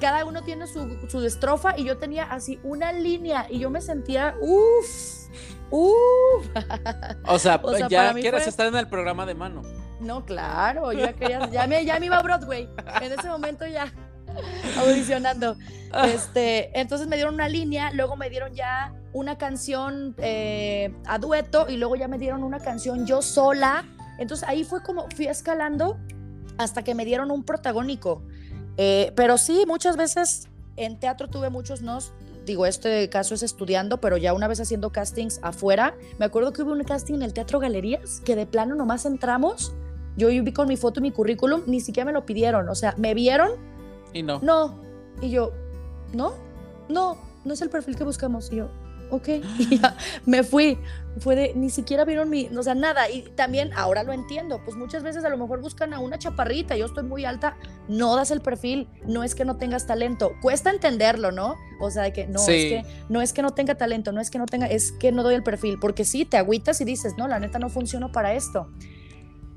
cada 0.00 0.24
uno 0.24 0.42
tiene 0.42 0.66
su, 0.66 0.98
su 1.08 1.24
estrofa 1.24 1.78
y 1.78 1.84
yo 1.84 1.98
tenía 1.98 2.24
así 2.24 2.58
una 2.62 2.92
línea 2.92 3.46
y 3.48 3.58
yo 3.60 3.70
me 3.70 3.80
sentía, 3.80 4.34
uff, 4.40 5.28
uff. 5.70 6.46
O 7.26 7.38
sea, 7.38 7.60
ya 7.88 8.12
quieres 8.14 8.46
estar 8.46 8.66
en 8.66 8.76
el 8.76 8.88
programa 8.88 9.26
de 9.26 9.34
mano. 9.34 9.62
No, 10.00 10.24
claro, 10.24 10.92
yo 10.92 11.00
ya 11.00 11.12
quería, 11.12 11.48
ya 11.50 11.66
me, 11.66 11.84
ya 11.84 12.00
me 12.00 12.06
iba 12.06 12.16
a 12.16 12.22
Broadway. 12.22 12.68
En 13.02 13.12
ese 13.12 13.28
momento 13.28 13.66
ya 13.66 13.92
audicionando. 14.78 15.56
Este, 16.04 16.78
entonces 16.78 17.06
me 17.08 17.16
dieron 17.16 17.34
una 17.34 17.48
línea, 17.48 17.90
luego 17.92 18.16
me 18.16 18.30
dieron 18.30 18.54
ya 18.54 18.94
una 19.12 19.36
canción 19.38 20.14
eh, 20.18 20.94
a 21.04 21.18
dueto 21.18 21.66
y 21.68 21.76
luego 21.76 21.96
ya 21.96 22.08
me 22.08 22.18
dieron 22.18 22.42
una 22.42 22.60
canción 22.60 23.06
yo 23.06 23.22
sola. 23.22 23.84
Entonces 24.18 24.48
ahí 24.48 24.64
fue 24.64 24.82
como 24.82 25.08
fui 25.14 25.26
escalando 25.26 25.98
hasta 26.58 26.82
que 26.82 26.94
me 26.94 27.04
dieron 27.04 27.30
un 27.30 27.42
protagónico. 27.44 28.22
Eh, 28.76 29.12
pero 29.14 29.38
sí, 29.38 29.64
muchas 29.66 29.96
veces 29.96 30.48
en 30.76 30.98
teatro 30.98 31.28
tuve 31.28 31.50
muchos 31.50 31.82
nos. 31.82 32.12
Digo, 32.46 32.66
este 32.66 33.08
caso 33.10 33.34
es 33.34 33.42
estudiando, 33.42 34.00
pero 34.00 34.16
ya 34.16 34.32
una 34.32 34.48
vez 34.48 34.60
haciendo 34.60 34.90
castings 34.90 35.40
afuera, 35.42 35.94
me 36.18 36.24
acuerdo 36.24 36.52
que 36.52 36.62
hubo 36.62 36.72
un 36.72 36.82
casting 36.82 37.14
en 37.14 37.22
el 37.22 37.34
Teatro 37.34 37.60
Galerías 37.60 38.20
que 38.24 38.34
de 38.34 38.46
plano 38.46 38.74
nomás 38.74 39.04
entramos 39.04 39.72
Yo 40.16 40.28
vi 40.28 40.52
con 40.52 40.66
mi 40.66 40.76
foto 40.76 41.00
y 41.00 41.02
mi 41.02 41.12
currículum, 41.12 41.62
ni 41.66 41.80
siquiera 41.80 42.06
me 42.06 42.12
lo 42.12 42.24
pidieron. 42.24 42.68
O 42.68 42.74
sea, 42.74 42.94
me 42.96 43.14
vieron. 43.14 43.50
Y 44.12 44.22
no. 44.22 44.40
No. 44.42 44.80
Y 45.20 45.30
yo, 45.30 45.52
¿no? 46.12 46.32
No, 46.88 47.18
no 47.44 47.54
es 47.54 47.60
el 47.60 47.70
perfil 47.70 47.96
que 47.96 48.04
buscamos. 48.04 48.50
Y 48.50 48.56
yo, 48.56 48.70
ok, 49.10 49.28
y 49.58 49.78
ya 49.78 49.96
me 50.26 50.42
fui. 50.42 50.78
Fue 51.18 51.34
de, 51.34 51.52
ni 51.56 51.70
siquiera 51.70 52.04
vieron 52.04 52.30
mi, 52.30 52.46
o 52.56 52.62
sea, 52.62 52.74
nada. 52.76 53.10
Y 53.10 53.22
también 53.34 53.72
ahora 53.74 54.04
lo 54.04 54.12
entiendo, 54.12 54.60
pues 54.64 54.76
muchas 54.76 55.02
veces 55.02 55.24
a 55.24 55.28
lo 55.28 55.36
mejor 55.36 55.60
buscan 55.60 55.92
a 55.92 55.98
una 55.98 56.18
chaparrita, 56.18 56.76
yo 56.76 56.86
estoy 56.86 57.02
muy 57.02 57.24
alta, 57.24 57.56
no 57.88 58.14
das 58.14 58.30
el 58.30 58.40
perfil, 58.40 58.88
no 59.06 59.24
es 59.24 59.34
que 59.34 59.44
no 59.44 59.56
tengas 59.56 59.86
talento, 59.86 60.32
cuesta 60.40 60.70
entenderlo, 60.70 61.32
¿no? 61.32 61.56
O 61.80 61.90
sea, 61.90 62.04
de 62.04 62.12
que 62.12 62.26
no, 62.28 62.38
es 62.38 62.46
que 62.46 62.84
no 63.08 63.22
es 63.22 63.32
que 63.32 63.42
no 63.42 63.50
tenga 63.50 63.74
talento, 63.74 64.12
no 64.12 64.20
es 64.20 64.30
que 64.30 64.38
no 64.38 64.46
tenga, 64.46 64.66
es 64.66 64.92
que 64.92 65.10
no 65.10 65.24
doy 65.24 65.34
el 65.34 65.42
perfil, 65.42 65.78
porque 65.80 66.04
sí, 66.04 66.24
te 66.24 66.36
agüitas 66.36 66.80
y 66.80 66.84
dices, 66.84 67.14
no, 67.18 67.26
la 67.26 67.40
neta 67.40 67.58
no 67.58 67.68
funcionó 67.68 68.12
para 68.12 68.34
esto 68.34 68.70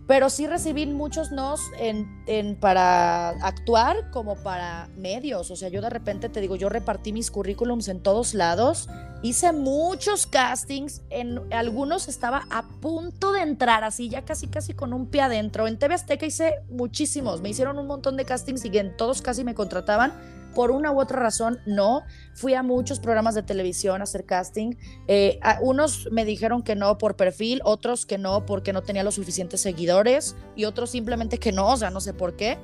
pero 0.07 0.29
sí 0.29 0.47
recibí 0.47 0.85
muchos 0.85 1.31
nos 1.31 1.61
en, 1.77 2.55
para 2.59 3.29
actuar 3.29 4.11
como 4.11 4.35
para 4.35 4.89
medios. 4.97 5.49
O 5.49 5.55
sea, 5.55 5.69
yo 5.69 5.81
de 5.81 5.89
repente 5.89 6.29
te 6.29 6.41
digo, 6.41 6.55
yo 6.55 6.69
repartí 6.69 7.13
mis 7.13 7.31
currículums 7.31 7.87
en 7.87 8.01
todos 8.01 8.33
lados, 8.33 8.89
hice 9.21 9.53
muchos 9.53 10.27
castings, 10.27 11.01
en 11.09 11.41
algunos 11.53 12.07
estaba 12.09 12.45
a 12.49 12.63
punto 12.63 13.31
de 13.31 13.41
entrar, 13.41 13.83
así 13.83 14.09
ya 14.09 14.23
casi 14.23 14.47
casi 14.47 14.73
con 14.73 14.93
un 14.93 15.07
pie 15.07 15.21
adentro. 15.21 15.67
En 15.67 15.79
TV 15.79 15.95
Azteca 15.95 16.25
hice 16.25 16.55
muchísimos, 16.69 17.41
me 17.41 17.49
hicieron 17.49 17.79
un 17.79 17.87
montón 17.87 18.17
de 18.17 18.25
castings 18.25 18.65
y 18.65 18.77
en 18.77 18.97
todos 18.97 19.21
casi 19.21 19.43
me 19.43 19.55
contrataban 19.55 20.13
por 20.53 20.71
una 20.71 20.91
u 20.91 20.99
otra 20.99 21.19
razón 21.19 21.59
no. 21.65 22.03
Fui 22.33 22.53
a 22.53 22.63
muchos 22.63 22.99
programas 22.99 23.35
de 23.35 23.43
televisión 23.43 24.01
a 24.01 24.03
hacer 24.03 24.25
casting. 24.25 24.75
Eh, 25.07 25.39
unos 25.61 26.09
me 26.11 26.25
dijeron 26.25 26.63
que 26.63 26.75
no 26.75 26.97
por 26.97 27.15
perfil, 27.15 27.61
otros 27.63 28.05
que 28.05 28.17
no 28.17 28.45
porque 28.45 28.73
no 28.73 28.81
tenía 28.81 29.03
los 29.03 29.15
suficientes 29.15 29.61
seguidores 29.61 30.35
y 30.55 30.65
otros 30.65 30.91
simplemente 30.91 31.37
que 31.37 31.51
no, 31.51 31.67
o 31.69 31.77
sea, 31.77 31.89
no 31.89 32.01
sé 32.01 32.13
por 32.13 32.35
qué. 32.35 32.57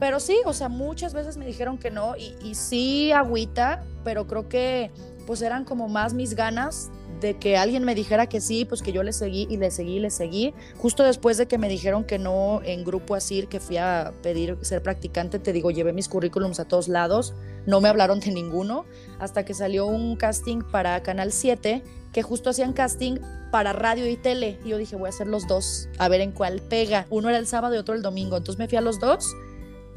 Pero 0.00 0.20
sí, 0.20 0.36
o 0.44 0.52
sea, 0.52 0.68
muchas 0.68 1.14
veces 1.14 1.36
me 1.36 1.46
dijeron 1.46 1.78
que 1.78 1.90
no 1.90 2.16
y, 2.16 2.36
y 2.42 2.56
sí 2.56 3.12
agüita, 3.12 3.84
pero 4.02 4.26
creo 4.26 4.48
que 4.48 4.90
pues 5.26 5.40
eran 5.42 5.64
como 5.64 5.88
más 5.88 6.14
mis 6.14 6.34
ganas 6.34 6.90
de 7.24 7.38
que 7.38 7.56
alguien 7.56 7.84
me 7.84 7.94
dijera 7.94 8.28
que 8.28 8.42
sí, 8.42 8.66
pues 8.66 8.82
que 8.82 8.92
yo 8.92 9.02
le 9.02 9.14
seguí 9.14 9.46
y 9.48 9.56
le 9.56 9.70
seguí 9.70 9.96
y 9.96 9.98
le 9.98 10.10
seguí. 10.10 10.52
Justo 10.76 11.02
después 11.02 11.38
de 11.38 11.46
que 11.46 11.56
me 11.56 11.70
dijeron 11.70 12.04
que 12.04 12.18
no 12.18 12.60
en 12.64 12.84
grupo 12.84 13.14
así, 13.14 13.46
que 13.46 13.60
fui 13.60 13.78
a 13.78 14.12
pedir 14.22 14.58
ser 14.60 14.82
practicante, 14.82 15.38
te 15.38 15.54
digo, 15.54 15.70
llevé 15.70 15.94
mis 15.94 16.08
currículums 16.08 16.60
a 16.60 16.66
todos 16.66 16.86
lados, 16.86 17.32
no 17.66 17.80
me 17.80 17.88
hablaron 17.88 18.20
de 18.20 18.30
ninguno, 18.30 18.84
hasta 19.18 19.46
que 19.46 19.54
salió 19.54 19.86
un 19.86 20.16
casting 20.16 20.60
para 20.60 21.02
Canal 21.02 21.32
7, 21.32 21.82
que 22.12 22.22
justo 22.22 22.50
hacían 22.50 22.74
casting 22.74 23.16
para 23.50 23.72
radio 23.72 24.06
y 24.06 24.16
tele. 24.16 24.58
Y 24.62 24.68
yo 24.68 24.76
dije, 24.76 24.96
voy 24.96 25.06
a 25.06 25.08
hacer 25.08 25.26
los 25.26 25.48
dos, 25.48 25.88
a 25.96 26.08
ver 26.08 26.20
en 26.20 26.32
cuál 26.32 26.60
pega. 26.60 27.06
Uno 27.08 27.30
era 27.30 27.38
el 27.38 27.46
sábado 27.46 27.74
y 27.74 27.78
otro 27.78 27.94
el 27.94 28.02
domingo. 28.02 28.36
Entonces 28.36 28.58
me 28.58 28.68
fui 28.68 28.76
a 28.76 28.82
los 28.82 29.00
dos 29.00 29.34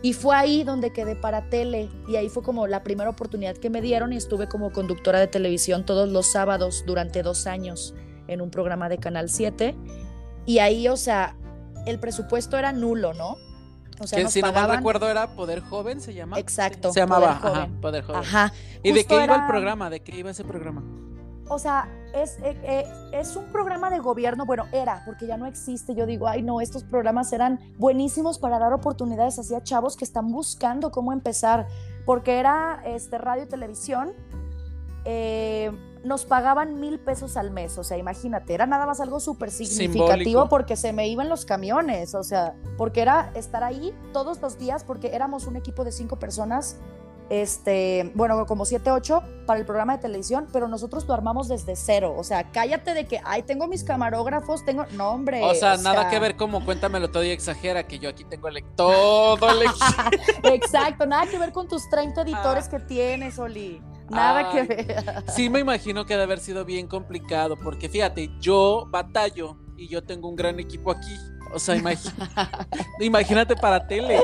y 0.02 0.14
fue 0.14 0.36
ahí 0.36 0.64
donde 0.64 0.91
quedé 0.91 1.16
para 1.16 1.50
tele 1.50 1.89
y 2.08 2.16
ahí 2.16 2.30
fue 2.30 2.43
como 2.43 2.68
la 2.68 2.84
primera 2.84 3.10
oportunidad 3.10 3.58
que 3.58 3.70
me 3.70 3.82
dieron 3.82 4.14
y 4.14 4.18
estuve 4.18 4.48
como 4.48 4.72
conductora 4.72 5.20
de 5.20 5.28
televisión 5.28 5.86
todos 5.86 6.10
los 6.10 6.28
sábados 6.28 6.84
durante 6.86 7.24
dos 7.24 7.48
años 7.48 7.95
en 8.28 8.41
un 8.41 8.52
programa 8.52 8.89
de 8.89 9.00
Canal 9.00 9.30
7. 9.30 9.76
Y 10.45 10.60
ahí, 10.60 10.88
o 10.88 10.98
sea, 10.98 11.36
el 11.86 12.00
presupuesto 12.00 12.58
era 12.58 12.72
nulo, 12.72 13.14
¿no? 13.14 13.38
O 14.00 14.06
sea, 14.06 14.24
que 14.24 14.30
si 14.30 14.41
no 14.41 14.54
mal 14.54 14.70
recuerdo 14.70 15.10
era 15.10 15.36
Poder 15.36 15.62
Joven, 15.62 16.00
se 16.00 16.14
llama. 16.14 16.38
Exacto. 16.38 16.93
Se 16.93 17.00
llamaba 17.00 17.39
Poder 17.39 17.54
Joven. 17.56 17.82
Poder 17.82 18.04
Joven. 18.04 18.22
Ajá. 18.22 18.54
¿Y 18.84 18.91
de 18.91 19.06
qué 19.06 19.24
iba 19.24 19.36
el 19.36 19.48
programa? 19.48 19.89
¿De 19.89 20.02
qué 20.02 20.16
iba 20.18 20.30
ese 20.30 20.43
programa? 20.43 20.84
o 21.50 21.60
sea, 21.60 21.88
es, 22.14 22.38
eh, 22.39 22.58
eh, 22.64 22.86
es 23.14 23.36
un 23.36 23.45
programa 23.51 23.89
de 23.89 23.99
gobierno, 23.99 24.45
bueno, 24.45 24.66
era, 24.72 25.03
porque 25.05 25.28
ya 25.28 25.38
no 25.38 25.45
existe. 25.45 25.95
Yo 25.95 26.05
digo, 26.05 26.28
ay, 26.28 26.41
no, 26.41 26.62
estos 26.62 26.84
programas 26.84 27.32
eran 27.34 27.60
buenísimos 27.78 28.39
para 28.39 28.60
dar 28.60 28.74
oportunidades 28.74 29.39
así 29.39 29.55
a 29.55 29.62
chavos 29.62 29.95
que 29.95 30.05
están 30.05 30.32
buscando 30.32 30.91
cómo 30.91 31.14
empezar, 31.14 31.68
porque 32.05 32.39
era 32.39 32.82
este, 32.86 33.18
radio 33.18 33.43
y 33.43 33.47
televisión. 33.47 34.14
Eh, 35.05 35.72
nos 36.03 36.26
pagaban 36.26 36.80
mil 36.80 36.99
pesos 36.99 37.38
al 37.38 37.51
mes, 37.51 37.78
o 37.78 37.84
sea, 37.84 37.97
imagínate, 37.97 38.53
era 38.53 38.66
nada 38.66 38.86
más 38.86 39.01
algo 39.01 39.20
súper 39.20 39.51
significativo 39.51 40.47
porque 40.47 40.76
se 40.76 40.93
me 40.93 41.08
iban 41.08 41.28
los 41.28 41.43
camiones, 41.45 42.16
o 42.16 42.24
sea, 42.24 42.55
porque 42.78 43.01
era 43.01 43.32
estar 43.36 43.64
ahí 43.64 43.93
todos 44.14 44.41
los 44.41 44.58
días, 44.58 44.84
porque 44.84 45.16
éramos 45.16 45.47
un 45.47 45.58
equipo 45.58 45.84
de 45.84 45.91
cinco 45.91 46.18
personas 46.18 46.78
este, 47.30 48.11
bueno, 48.15 48.45
como 48.45 48.65
7, 48.65 48.91
8 48.91 49.23
para 49.45 49.59
el 49.59 49.65
programa 49.65 49.95
de 49.95 50.01
televisión, 50.01 50.47
pero 50.51 50.67
nosotros 50.67 51.07
lo 51.07 51.13
armamos 51.13 51.47
desde 51.47 51.75
cero. 51.75 52.13
O 52.17 52.23
sea, 52.23 52.51
cállate 52.51 52.93
de 52.93 53.05
que, 53.05 53.21
ay, 53.23 53.43
tengo 53.43 53.67
mis 53.67 53.84
camarógrafos, 53.84 54.65
tengo, 54.65 54.86
no, 54.93 55.11
hombre. 55.11 55.43
O 55.43 55.55
sea, 55.55 55.78
nada 55.78 56.09
que 56.09 56.19
ver 56.19 56.36
como 56.36 56.63
cuéntamelo 56.63 57.09
todo 57.09 57.23
y 57.23 57.30
exagera, 57.30 57.88
que 57.88 57.99
yo 57.99 58.09
aquí 58.09 58.25
tengo 58.25 58.47
el, 58.47 58.63
todo 58.75 59.49
el 59.49 59.67
Exacto, 60.53 61.05
nada 61.05 61.25
que 61.28 61.38
ver 61.38 61.51
con 61.51 61.67
tus 61.67 61.89
30 61.89 62.21
editores 62.21 62.65
ah. 62.67 62.69
que 62.69 62.80
tienes, 62.82 63.39
Oli. 63.39 63.82
Nada 64.09 64.51
que 64.51 64.63
ver. 64.63 65.23
Sí, 65.30 65.49
me 65.49 65.59
imagino 65.59 66.05
que 66.05 66.13
debe 66.13 66.23
haber 66.23 66.39
sido 66.39 66.65
bien 66.65 66.88
complicado, 66.88 67.57
porque 67.57 67.89
fíjate, 67.89 68.30
yo 68.39 68.86
batallo 68.89 69.57
y 69.75 69.88
yo 69.88 70.03
tengo 70.03 70.30
un 70.30 70.36
gran 70.36 70.59
equipo 70.59 70.91
aquí. 70.91 71.15
O 71.53 71.59
sea, 71.59 71.75
imagínate 72.99 73.55
para 73.55 73.88
tele. 73.88 74.21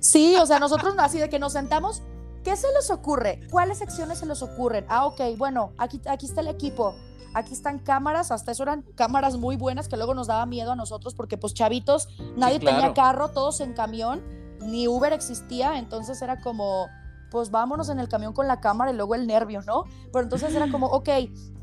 Sí, 0.00 0.36
o 0.36 0.46
sea, 0.46 0.58
nosotros 0.58 0.94
así 0.98 1.18
de 1.18 1.28
que 1.28 1.38
nos 1.38 1.52
sentamos, 1.52 2.02
¿Qué 2.44 2.56
se 2.56 2.70
les 2.72 2.90
ocurre? 2.90 3.40
¿Cuáles 3.50 3.78
secciones 3.78 4.18
se 4.18 4.26
les 4.26 4.42
ocurren? 4.42 4.84
Ah, 4.88 5.06
ok, 5.06 5.20
bueno, 5.38 5.72
aquí, 5.78 6.00
aquí 6.06 6.26
está 6.26 6.42
el 6.42 6.48
equipo. 6.48 6.94
Aquí 7.32 7.52
están 7.52 7.78
cámaras, 7.78 8.30
hasta 8.30 8.52
eso 8.52 8.62
eran 8.62 8.82
cámaras 8.94 9.36
muy 9.36 9.56
buenas 9.56 9.88
que 9.88 9.96
luego 9.96 10.14
nos 10.14 10.28
daba 10.28 10.46
miedo 10.46 10.72
a 10.72 10.76
nosotros 10.76 11.14
porque 11.14 11.36
pues 11.36 11.52
chavitos, 11.52 12.08
nadie 12.36 12.60
tenía 12.60 12.94
carro, 12.94 13.30
todos 13.30 13.60
en 13.60 13.72
camión, 13.72 14.22
ni 14.60 14.86
Uber 14.86 15.12
existía, 15.12 15.78
entonces 15.78 16.22
era 16.22 16.40
como, 16.40 16.86
pues 17.34 17.50
vámonos 17.50 17.88
en 17.88 17.98
el 17.98 18.08
camión 18.08 18.32
con 18.32 18.46
la 18.46 18.60
cámara 18.60 18.92
y 18.92 18.94
luego 18.94 19.16
el 19.16 19.26
nervio, 19.26 19.60
¿no? 19.62 19.86
Pero 20.12 20.22
entonces 20.22 20.54
era 20.54 20.70
como, 20.70 20.86
ok, 20.86 21.08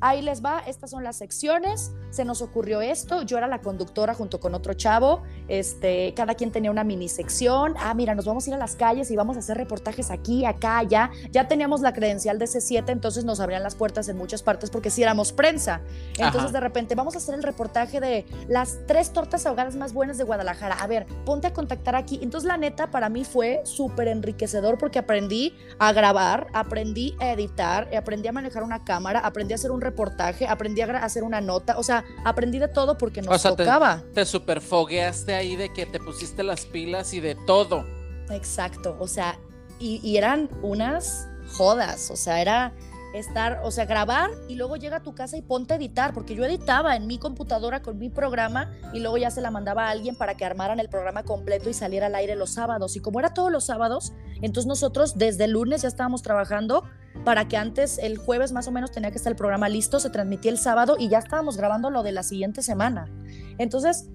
ahí 0.01 0.21
les 0.21 0.43
va, 0.43 0.59
estas 0.67 0.89
son 0.89 1.01
las 1.01 1.15
secciones, 1.15 1.93
se 2.09 2.25
nos 2.25 2.41
ocurrió 2.41 2.81
esto, 2.81 3.21
yo 3.21 3.37
era 3.37 3.47
la 3.47 3.61
conductora 3.61 4.13
junto 4.13 4.41
con 4.41 4.53
otro 4.53 4.73
chavo, 4.73 5.21
este, 5.47 6.13
cada 6.13 6.35
quien 6.35 6.51
tenía 6.51 6.71
una 6.71 6.83
mini 6.83 7.07
sección, 7.07 7.75
ah, 7.79 7.93
mira, 7.93 8.15
nos 8.15 8.25
vamos 8.25 8.45
a 8.45 8.49
ir 8.49 8.55
a 8.55 8.57
las 8.57 8.75
calles 8.75 9.11
y 9.11 9.15
vamos 9.15 9.37
a 9.37 9.39
hacer 9.39 9.55
reportajes 9.55 10.11
aquí, 10.11 10.43
acá, 10.43 10.79
allá, 10.79 11.09
ya 11.31 11.47
teníamos 11.47 11.79
la 11.79 11.93
credencial 11.93 12.37
de 12.37 12.47
C7, 12.47 12.89
entonces 12.89 13.23
nos 13.23 13.39
abrían 13.39 13.63
las 13.63 13.75
puertas 13.75 14.09
en 14.09 14.17
muchas 14.17 14.43
partes 14.43 14.71
porque 14.71 14.89
si 14.89 15.03
éramos 15.03 15.31
prensa, 15.31 15.79
entonces 16.17 16.51
de 16.51 16.59
repente 16.59 16.95
vamos 16.95 17.15
a 17.15 17.19
hacer 17.19 17.33
el 17.33 17.43
reportaje 17.43 18.01
de 18.01 18.25
las 18.49 18.79
tres 18.87 19.13
tortas 19.13 19.45
ahogadas 19.45 19.77
más 19.77 19.93
buenas 19.93 20.17
de 20.17 20.25
Guadalajara, 20.25 20.75
a 20.75 20.87
ver, 20.87 21.05
ponte 21.23 21.47
a 21.47 21.53
contactar 21.53 21.95
aquí, 21.95 22.19
entonces 22.21 22.45
la 22.45 22.57
neta 22.57 22.91
para 22.91 23.07
mí 23.07 23.23
fue 23.23 23.61
súper 23.63 24.09
enriquecedor 24.09 24.77
porque 24.77 24.99
aprendí 24.99 25.55
a 25.79 25.93
grabar, 25.93 26.47
aprendí 26.53 27.15
a 27.19 27.31
editar, 27.31 27.89
aprendí 27.95 28.27
a 28.27 28.31
manejar 28.31 28.63
una 28.63 28.83
cámara, 28.83 29.19
aprendí 29.19 29.53
a 29.53 29.55
hacer 29.55 29.71
un 29.71 29.81
reportaje, 29.81 30.47
aprendí 30.47 30.81
a 30.81 30.97
hacer 30.97 31.23
una 31.23 31.41
nota, 31.41 31.77
o 31.77 31.83
sea, 31.83 32.03
aprendí 32.23 32.59
de 32.59 32.67
todo 32.67 32.97
porque 32.97 33.21
nos 33.21 33.41
tocaba. 33.41 34.01
Te, 34.09 34.13
te 34.13 34.25
superfogueaste 34.25 35.33
ahí 35.33 35.55
de 35.55 35.73
que 35.73 35.85
te 35.85 35.99
pusiste 35.99 36.43
las 36.43 36.65
pilas 36.65 37.13
y 37.13 37.19
de 37.19 37.35
todo. 37.47 37.85
Exacto, 38.29 38.95
o 38.99 39.07
sea, 39.07 39.37
y 39.79 40.15
eran 40.15 40.49
unas 40.61 41.27
jodas, 41.51 42.11
o 42.11 42.15
sea, 42.15 42.41
era 42.41 42.73
estar, 43.13 43.61
o 43.63 43.71
sea, 43.71 43.85
grabar 43.85 44.29
y 44.47 44.55
luego 44.55 44.77
llega 44.77 44.97
a 44.97 45.03
tu 45.03 45.13
casa 45.13 45.37
y 45.37 45.41
ponte 45.41 45.73
a 45.73 45.77
editar, 45.77 46.13
porque 46.13 46.35
yo 46.35 46.45
editaba 46.45 46.95
en 46.95 47.07
mi 47.07 47.17
computadora 47.17 47.81
con 47.81 47.97
mi 47.97 48.09
programa 48.09 48.71
y 48.93 48.99
luego 48.99 49.17
ya 49.17 49.31
se 49.31 49.41
la 49.41 49.51
mandaba 49.51 49.87
a 49.87 49.91
alguien 49.91 50.15
para 50.15 50.35
que 50.35 50.45
armaran 50.45 50.79
el 50.79 50.89
programa 50.89 51.23
completo 51.23 51.69
y 51.69 51.73
saliera 51.73 52.07
al 52.07 52.15
aire 52.15 52.35
los 52.35 52.53
sábados. 52.53 52.95
Y 52.95 52.99
como 52.99 53.19
era 53.19 53.33
todos 53.33 53.51
los 53.51 53.65
sábados, 53.65 54.13
entonces 54.41 54.67
nosotros 54.67 55.17
desde 55.17 55.45
el 55.45 55.51
lunes 55.51 55.81
ya 55.81 55.87
estábamos 55.87 56.21
trabajando 56.21 56.83
para 57.25 57.47
que 57.47 57.57
antes 57.57 57.97
el 57.97 58.17
jueves 58.17 58.51
más 58.51 58.67
o 58.67 58.71
menos 58.71 58.91
tenía 58.91 59.11
que 59.11 59.17
estar 59.17 59.31
el 59.31 59.37
programa 59.37 59.69
listo, 59.69 59.99
se 59.99 60.09
transmitía 60.09 60.51
el 60.51 60.57
sábado 60.57 60.95
y 60.97 61.09
ya 61.09 61.19
estábamos 61.19 61.57
grabando 61.57 61.89
lo 61.89 62.03
de 62.03 62.11
la 62.13 62.23
siguiente 62.23 62.61
semana. 62.61 63.11
Entonces, 63.57 64.09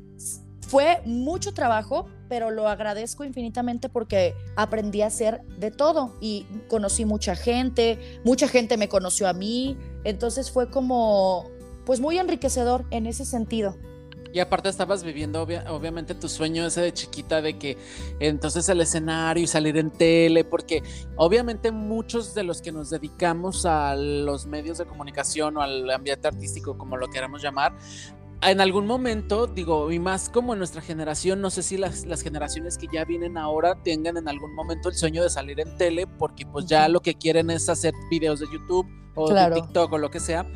fue 0.66 1.00
mucho 1.04 1.54
trabajo, 1.54 2.08
pero 2.28 2.50
lo 2.50 2.68
agradezco 2.68 3.24
infinitamente 3.24 3.88
porque 3.88 4.34
aprendí 4.56 5.02
a 5.02 5.06
hacer 5.06 5.42
de 5.58 5.70
todo 5.70 6.16
y 6.20 6.46
conocí 6.68 7.04
mucha 7.04 7.36
gente, 7.36 8.20
mucha 8.24 8.48
gente 8.48 8.76
me 8.76 8.88
conoció 8.88 9.28
a 9.28 9.32
mí, 9.32 9.76
entonces 10.04 10.50
fue 10.50 10.68
como, 10.70 11.48
pues 11.84 12.00
muy 12.00 12.18
enriquecedor 12.18 12.84
en 12.90 13.06
ese 13.06 13.24
sentido. 13.24 13.76
Y 14.32 14.40
aparte 14.40 14.68
estabas 14.68 15.02
viviendo 15.02 15.40
obviamente 15.68 16.14
tu 16.14 16.28
sueño 16.28 16.66
ese 16.66 16.82
de 16.82 16.92
chiquita 16.92 17.40
de 17.40 17.56
que 17.56 17.78
entonces 18.20 18.68
el 18.68 18.82
escenario 18.82 19.44
y 19.44 19.46
salir 19.46 19.78
en 19.78 19.90
tele, 19.90 20.44
porque 20.44 20.82
obviamente 21.14 21.70
muchos 21.70 22.34
de 22.34 22.42
los 22.42 22.60
que 22.60 22.70
nos 22.70 22.90
dedicamos 22.90 23.64
a 23.64 23.94
los 23.94 24.44
medios 24.44 24.76
de 24.76 24.84
comunicación 24.84 25.56
o 25.56 25.62
al 25.62 25.88
ambiente 25.90 26.28
artístico, 26.28 26.76
como 26.76 26.98
lo 26.98 27.08
queramos 27.08 27.40
llamar, 27.40 27.72
en 28.42 28.60
algún 28.60 28.86
momento, 28.86 29.46
digo, 29.46 29.90
y 29.90 29.98
más 29.98 30.28
como 30.28 30.52
en 30.52 30.58
nuestra 30.58 30.82
generación, 30.82 31.40
no 31.40 31.50
sé 31.50 31.62
si 31.62 31.76
las, 31.76 32.04
generaciones 32.22 32.76
que 32.76 32.86
ya 32.92 33.04
vienen 33.04 33.38
ahora 33.38 33.82
tengan 33.82 34.16
en 34.16 34.28
algún 34.28 34.54
momento 34.54 34.88
el 34.88 34.94
sueño 34.94 35.22
de 35.22 35.30
salir 35.30 35.58
en 35.60 35.76
tele, 35.76 36.06
porque 36.06 36.44
pues 36.46 36.66
ya 36.66 36.88
lo 36.88 37.00
que 37.00 37.14
quieren 37.14 37.50
es 37.50 37.68
hacer 37.68 37.94
videos 38.10 38.40
de 38.40 38.46
YouTube 38.52 38.86
o 39.14 39.32
de 39.32 39.50
TikTok 39.52 39.92
o 39.92 39.98
lo 39.98 40.10
que 40.10 40.20
sea, 40.20 40.46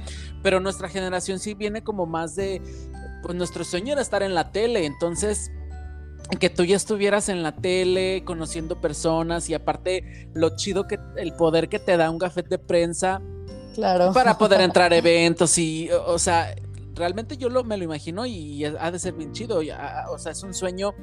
pero 0.42 0.60
nuestra 0.60 0.88
generación 0.88 1.38
sí 1.38 1.54
viene 1.54 1.82
como 1.82 2.06
más 2.06 2.36
de, 2.36 2.60
pues 3.22 3.34
nuestro 3.34 3.64
sueño 3.64 3.92
era 3.92 4.02
estar 4.02 4.22
en 4.22 4.34
la 4.34 4.52
tele, 4.52 4.84
entonces 4.84 5.50
que 6.38 6.50
tú 6.50 6.64
ya 6.64 6.76
estuvieras 6.76 7.28
en 7.28 7.42
la 7.42 7.56
tele 7.56 8.22
conociendo 8.24 8.80
personas 8.80 9.48
y 9.48 9.54
aparte 9.54 10.28
lo 10.34 10.54
chido 10.54 10.86
que 10.86 10.98
el 11.16 11.32
poder 11.32 11.68
que 11.68 11.78
te 11.78 11.96
da 11.96 12.10
un 12.10 12.18
gafet 12.18 12.46
de 12.46 12.58
prensa 12.58 13.20
claro. 13.74 14.12
para 14.12 14.38
poder 14.38 14.60
entrar 14.60 14.92
a 14.92 14.96
eventos 14.96 15.58
y 15.58 15.90
o 15.90 16.18
sea 16.18 16.54
realmente 16.94 17.36
yo 17.36 17.48
lo, 17.48 17.64
me 17.64 17.76
lo 17.76 17.84
imagino 17.84 18.26
y 18.26 18.64
ha 18.64 18.90
de 18.90 18.98
ser 18.98 19.14
bien 19.14 19.32
chido 19.32 19.60
o 20.08 20.18
sea 20.18 20.32
es 20.32 20.42
un 20.42 20.54
sueño 20.54 20.94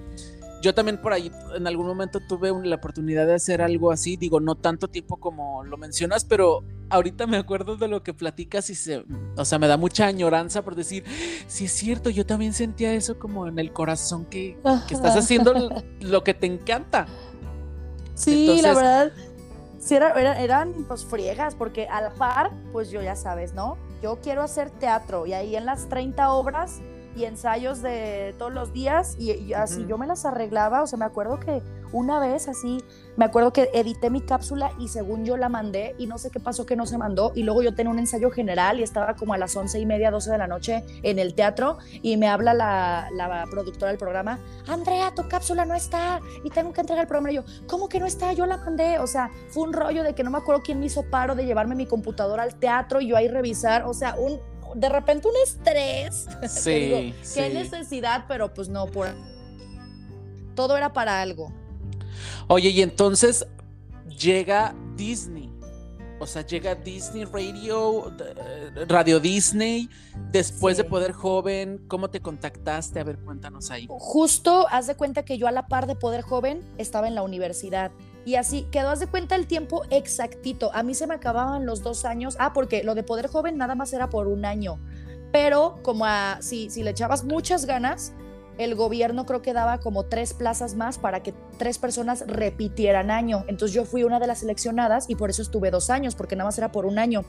yo 0.61 0.73
también 0.73 0.97
por 0.97 1.13
ahí 1.13 1.31
en 1.55 1.67
algún 1.67 1.85
momento 1.85 2.19
tuve 2.19 2.51
la 2.67 2.75
oportunidad 2.75 3.27
de 3.27 3.35
hacer 3.35 3.61
algo 3.61 3.91
así, 3.91 4.17
digo, 4.17 4.39
no 4.39 4.55
tanto 4.55 4.87
tiempo 4.87 5.17
como 5.17 5.63
lo 5.63 5.77
mencionas, 5.77 6.25
pero 6.25 6.63
ahorita 6.89 7.27
me 7.27 7.37
acuerdo 7.37 7.77
de 7.77 7.87
lo 7.87 8.01
que 8.01 8.13
platicas 8.13 8.69
y 8.69 8.75
se, 8.75 9.05
o 9.35 9.45
sea, 9.45 9.59
me 9.59 9.67
da 9.67 9.77
mucha 9.77 10.07
añoranza 10.07 10.63
por 10.63 10.75
decir, 10.75 11.03
sí 11.47 11.65
es 11.65 11.71
cierto, 11.71 12.09
yo 12.09 12.25
también 12.25 12.53
sentía 12.53 12.93
eso 12.93 13.19
como 13.19 13.47
en 13.47 13.59
el 13.59 13.71
corazón 13.71 14.25
que, 14.25 14.57
estás 14.89 15.15
haciendo 15.15 15.53
lo 15.99 16.23
que 16.23 16.33
te 16.33 16.47
encanta. 16.47 17.05
Sí, 18.15 18.59
la 18.61 18.73
verdad, 18.73 19.11
sí 19.79 19.93
eran 19.93 20.73
pues 20.87 21.05
friegas, 21.05 21.53
porque 21.53 21.87
al 21.87 22.11
par, 22.13 22.49
pues 22.73 22.89
yo 22.89 23.01
ya 23.03 23.15
sabes, 23.15 23.53
¿no? 23.53 23.77
Yo 24.01 24.19
quiero 24.21 24.43
hacer 24.43 24.69
teatro 24.69 25.25
y 25.25 25.33
ahí 25.33 25.55
en 25.55 25.65
las 25.65 25.89
30 25.89 26.31
obras 26.31 26.81
y 27.15 27.25
ensayos 27.25 27.81
de 27.81 28.35
todos 28.37 28.53
los 28.53 28.73
días 28.73 29.15
y, 29.19 29.53
así 29.53 29.85
yo 29.87 29.97
me 29.97 30.05
las 30.05 30.25
arreglaba, 30.25 30.83
o 30.83 30.87
sea, 30.87 30.99
me 30.99 31.05
acuerdo 31.05 31.39
que 31.39 31.63
una 31.91 32.19
vez 32.19 32.47
así, 32.47 32.83
me 33.15 33.25
acuerdo 33.25 33.51
que 33.53 33.69
edité 33.73 34.09
mi 34.09 34.21
cápsula 34.21 34.71
y 34.79 34.89
según 34.89 35.25
yo 35.25 35.37
la 35.37 35.49
mandé 35.49 35.95
y 35.97 36.07
no 36.07 36.17
sé 36.17 36.29
qué 36.29 36.39
pasó 36.39 36.65
que 36.65 36.75
no 36.75 36.85
se 36.85 36.97
mandó 36.97 37.31
y 37.35 37.43
luego 37.43 37.63
yo 37.63 37.73
tenía 37.73 37.91
un 37.91 37.99
ensayo 37.99 38.29
general 38.29 38.79
y 38.79 38.83
estaba 38.83 39.15
como 39.15 39.33
a 39.33 39.37
las 39.37 39.55
once 39.55 39.79
y 39.79 39.85
media, 39.85 40.11
doce 40.11 40.31
de 40.31 40.37
la 40.37 40.47
noche 40.47 40.83
en 41.03 41.19
el 41.19 41.33
teatro 41.33 41.77
y 42.01 42.17
me 42.17 42.27
habla 42.27 42.53
la, 42.53 43.09
la 43.13 43.45
productora 43.49 43.89
del 43.89 43.97
programa, 43.97 44.39
Andrea, 44.67 45.13
tu 45.15 45.27
cápsula 45.27 45.65
no 45.65 45.73
está 45.73 46.21
y 46.43 46.49
tengo 46.49 46.73
que 46.73 46.81
entregar 46.81 47.03
el 47.03 47.07
programa 47.07 47.31
y 47.31 47.35
yo, 47.35 47.43
¿cómo 47.67 47.89
que 47.89 47.99
no 47.99 48.05
está? 48.05 48.33
Yo 48.33 48.45
la 48.45 48.57
mandé, 48.57 48.99
o 48.99 49.07
sea, 49.07 49.31
fue 49.49 49.63
un 49.63 49.73
rollo 49.73 50.03
de 50.03 50.13
que 50.13 50.23
no 50.23 50.31
me 50.31 50.37
acuerdo 50.37 50.61
quién 50.61 50.79
me 50.79 50.85
hizo 50.85 51.03
paro 51.09 51.35
de 51.35 51.45
llevarme 51.45 51.75
mi 51.75 51.85
computadora 51.85 52.43
al 52.43 52.55
teatro 52.55 53.01
y 53.01 53.07
yo 53.07 53.17
ahí 53.17 53.27
revisar, 53.27 53.83
o 53.85 53.93
sea, 53.93 54.15
un 54.17 54.39
de 54.75 54.89
repente 54.89 55.27
un 55.27 55.35
estrés. 55.43 56.27
Sí. 56.47 57.13
Qué 57.33 57.49
necesidad, 57.49 58.25
pero 58.27 58.53
pues 58.53 58.69
no, 58.69 58.87
por 58.87 59.07
todo 60.55 60.77
era 60.77 60.93
para 60.93 61.21
algo. 61.21 61.51
Oye, 62.47 62.69
y 62.69 62.81
entonces 62.81 63.45
llega 64.17 64.75
Disney. 64.95 65.53
O 66.19 66.25
sea, 66.25 66.43
llega 66.43 66.73
Disney 66.73 67.25
Radio, 67.25 68.11
Radio 68.87 69.19
Disney, 69.19 69.87
después 70.31 70.75
de 70.75 70.83
Poder 70.83 71.11
Joven, 71.11 71.85
¿cómo 71.87 72.09
te 72.09 72.21
contactaste? 72.21 72.99
A 72.99 73.03
ver, 73.03 73.19
cuéntanos 73.19 73.69
ahí. 73.69 73.85
Justo, 73.87 74.65
haz 74.71 74.87
de 74.87 74.95
cuenta 74.95 75.23
que 75.23 75.37
yo 75.37 75.47
a 75.47 75.51
la 75.51 75.67
par 75.67 75.85
de 75.85 75.95
Poder 75.95 76.23
Joven 76.23 76.63
estaba 76.79 77.07
en 77.07 77.13
la 77.13 77.21
universidad 77.21 77.91
y 78.27 78.35
así 78.35 78.63
quedó, 78.71 78.89
haz 78.89 78.99
de 78.99 79.07
cuenta 79.07 79.35
el 79.35 79.47
tiempo 79.47 79.83
exactito. 79.89 80.69
A 80.73 80.83
mí 80.83 80.95
se 80.95 81.07
me 81.07 81.13
acababan 81.13 81.65
los 81.65 81.81
dos 81.81 82.03
años. 82.03 82.35
Ah, 82.39 82.51
porque 82.51 82.83
lo 82.83 82.93
de 82.93 83.03
Poder 83.03 83.27
Joven 83.27 83.57
nada 83.57 83.73
más 83.73 83.93
era 83.93 84.09
por 84.09 84.27
un 84.27 84.43
año. 84.43 84.79
Pero 85.31 85.79
como 85.81 86.05
a, 86.05 86.39
si, 86.41 86.69
si 86.69 86.83
le 86.83 86.89
echabas 86.89 87.23
muchas 87.23 87.65
ganas, 87.65 88.11
el 88.57 88.75
gobierno 88.75 89.25
creo 89.25 89.41
que 89.41 89.53
daba 89.53 89.79
como 89.79 90.03
tres 90.03 90.33
plazas 90.33 90.75
más 90.75 90.97
para 90.97 91.21
que 91.21 91.33
tres 91.57 91.77
personas 91.77 92.23
repitieran 92.27 93.11
año. 93.11 93.43
Entonces 93.47 93.73
yo 93.73 93.85
fui 93.85 94.03
una 94.03 94.19
de 94.19 94.27
las 94.27 94.39
seleccionadas 94.39 95.09
y 95.09 95.15
por 95.15 95.29
eso 95.29 95.41
estuve 95.41 95.71
dos 95.71 95.89
años, 95.89 96.15
porque 96.15 96.35
nada 96.35 96.47
más 96.47 96.57
era 96.57 96.71
por 96.71 96.85
un 96.85 96.99
año. 96.99 97.23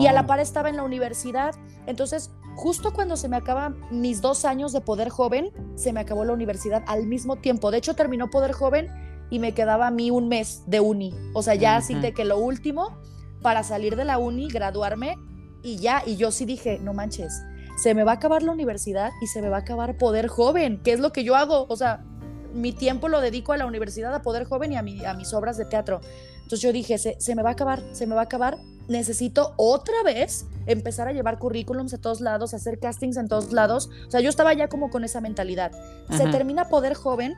Y 0.00 0.06
a 0.06 0.12
la 0.12 0.22
oh. 0.22 0.26
par 0.26 0.40
estaba 0.40 0.68
en 0.68 0.76
la 0.76 0.82
universidad. 0.82 1.54
Entonces, 1.86 2.30
justo 2.56 2.92
cuando 2.92 3.16
se 3.16 3.28
me 3.28 3.36
acaban 3.36 3.76
mis 3.90 4.20
dos 4.20 4.44
años 4.44 4.72
de 4.72 4.80
Poder 4.80 5.08
Joven, 5.08 5.50
se 5.74 5.92
me 5.92 6.00
acabó 6.00 6.24
la 6.24 6.32
universidad 6.32 6.84
al 6.86 7.06
mismo 7.06 7.36
tiempo. 7.36 7.70
De 7.70 7.78
hecho, 7.78 7.94
terminó 7.94 8.30
Poder 8.30 8.52
Joven 8.52 8.88
y 9.30 9.38
me 9.38 9.52
quedaba 9.54 9.88
a 9.88 9.90
mí 9.90 10.10
un 10.10 10.28
mes 10.28 10.62
de 10.66 10.80
uni. 10.80 11.14
O 11.34 11.42
sea, 11.42 11.54
ya 11.54 11.76
así 11.76 11.94
de 11.94 12.12
que 12.12 12.24
lo 12.24 12.38
último 12.38 12.98
para 13.42 13.62
salir 13.62 13.96
de 13.96 14.04
la 14.04 14.18
uni, 14.18 14.48
graduarme 14.48 15.16
y 15.62 15.76
ya. 15.76 16.02
Y 16.04 16.16
yo 16.16 16.30
sí 16.30 16.44
dije, 16.44 16.78
no 16.78 16.92
manches, 16.92 17.42
se 17.80 17.94
me 17.94 18.04
va 18.04 18.12
a 18.12 18.14
acabar 18.16 18.42
la 18.42 18.52
universidad 18.52 19.12
y 19.22 19.26
se 19.26 19.40
me 19.40 19.48
va 19.48 19.56
a 19.56 19.60
acabar 19.60 19.96
poder 19.96 20.28
joven, 20.28 20.82
que 20.82 20.92
es 20.92 21.00
lo 21.00 21.12
que 21.12 21.24
yo 21.24 21.34
hago. 21.34 21.66
O 21.68 21.76
sea, 21.76 22.04
mi 22.52 22.72
tiempo 22.72 23.08
lo 23.08 23.20
dedico 23.20 23.52
a 23.52 23.56
la 23.56 23.64
universidad, 23.64 24.14
a 24.14 24.20
poder 24.20 24.44
joven 24.44 24.72
y 24.72 24.76
a, 24.76 24.82
mi, 24.82 25.04
a 25.04 25.14
mis 25.14 25.32
obras 25.32 25.56
de 25.56 25.64
teatro. 25.64 26.00
Entonces 26.42 26.60
yo 26.60 26.72
dije, 26.72 26.98
se, 26.98 27.18
se 27.18 27.34
me 27.34 27.42
va 27.42 27.50
a 27.50 27.52
acabar, 27.52 27.82
se 27.92 28.06
me 28.06 28.14
va 28.14 28.22
a 28.22 28.24
acabar. 28.24 28.58
Necesito 28.88 29.54
otra 29.56 30.02
vez 30.04 30.46
empezar 30.66 31.08
a 31.08 31.12
llevar 31.12 31.38
currículums 31.38 31.94
a 31.94 31.98
todos 31.98 32.20
lados, 32.20 32.52
hacer 32.52 32.78
castings 32.80 33.16
en 33.16 33.28
todos 33.28 33.52
lados. 33.52 33.88
O 34.06 34.10
sea, 34.10 34.20
yo 34.20 34.28
estaba 34.28 34.52
ya 34.52 34.68
como 34.68 34.90
con 34.90 35.04
esa 35.04 35.20
mentalidad. 35.20 35.70
Se 36.10 36.26
termina 36.26 36.68
Poder 36.68 36.94
Joven, 36.94 37.34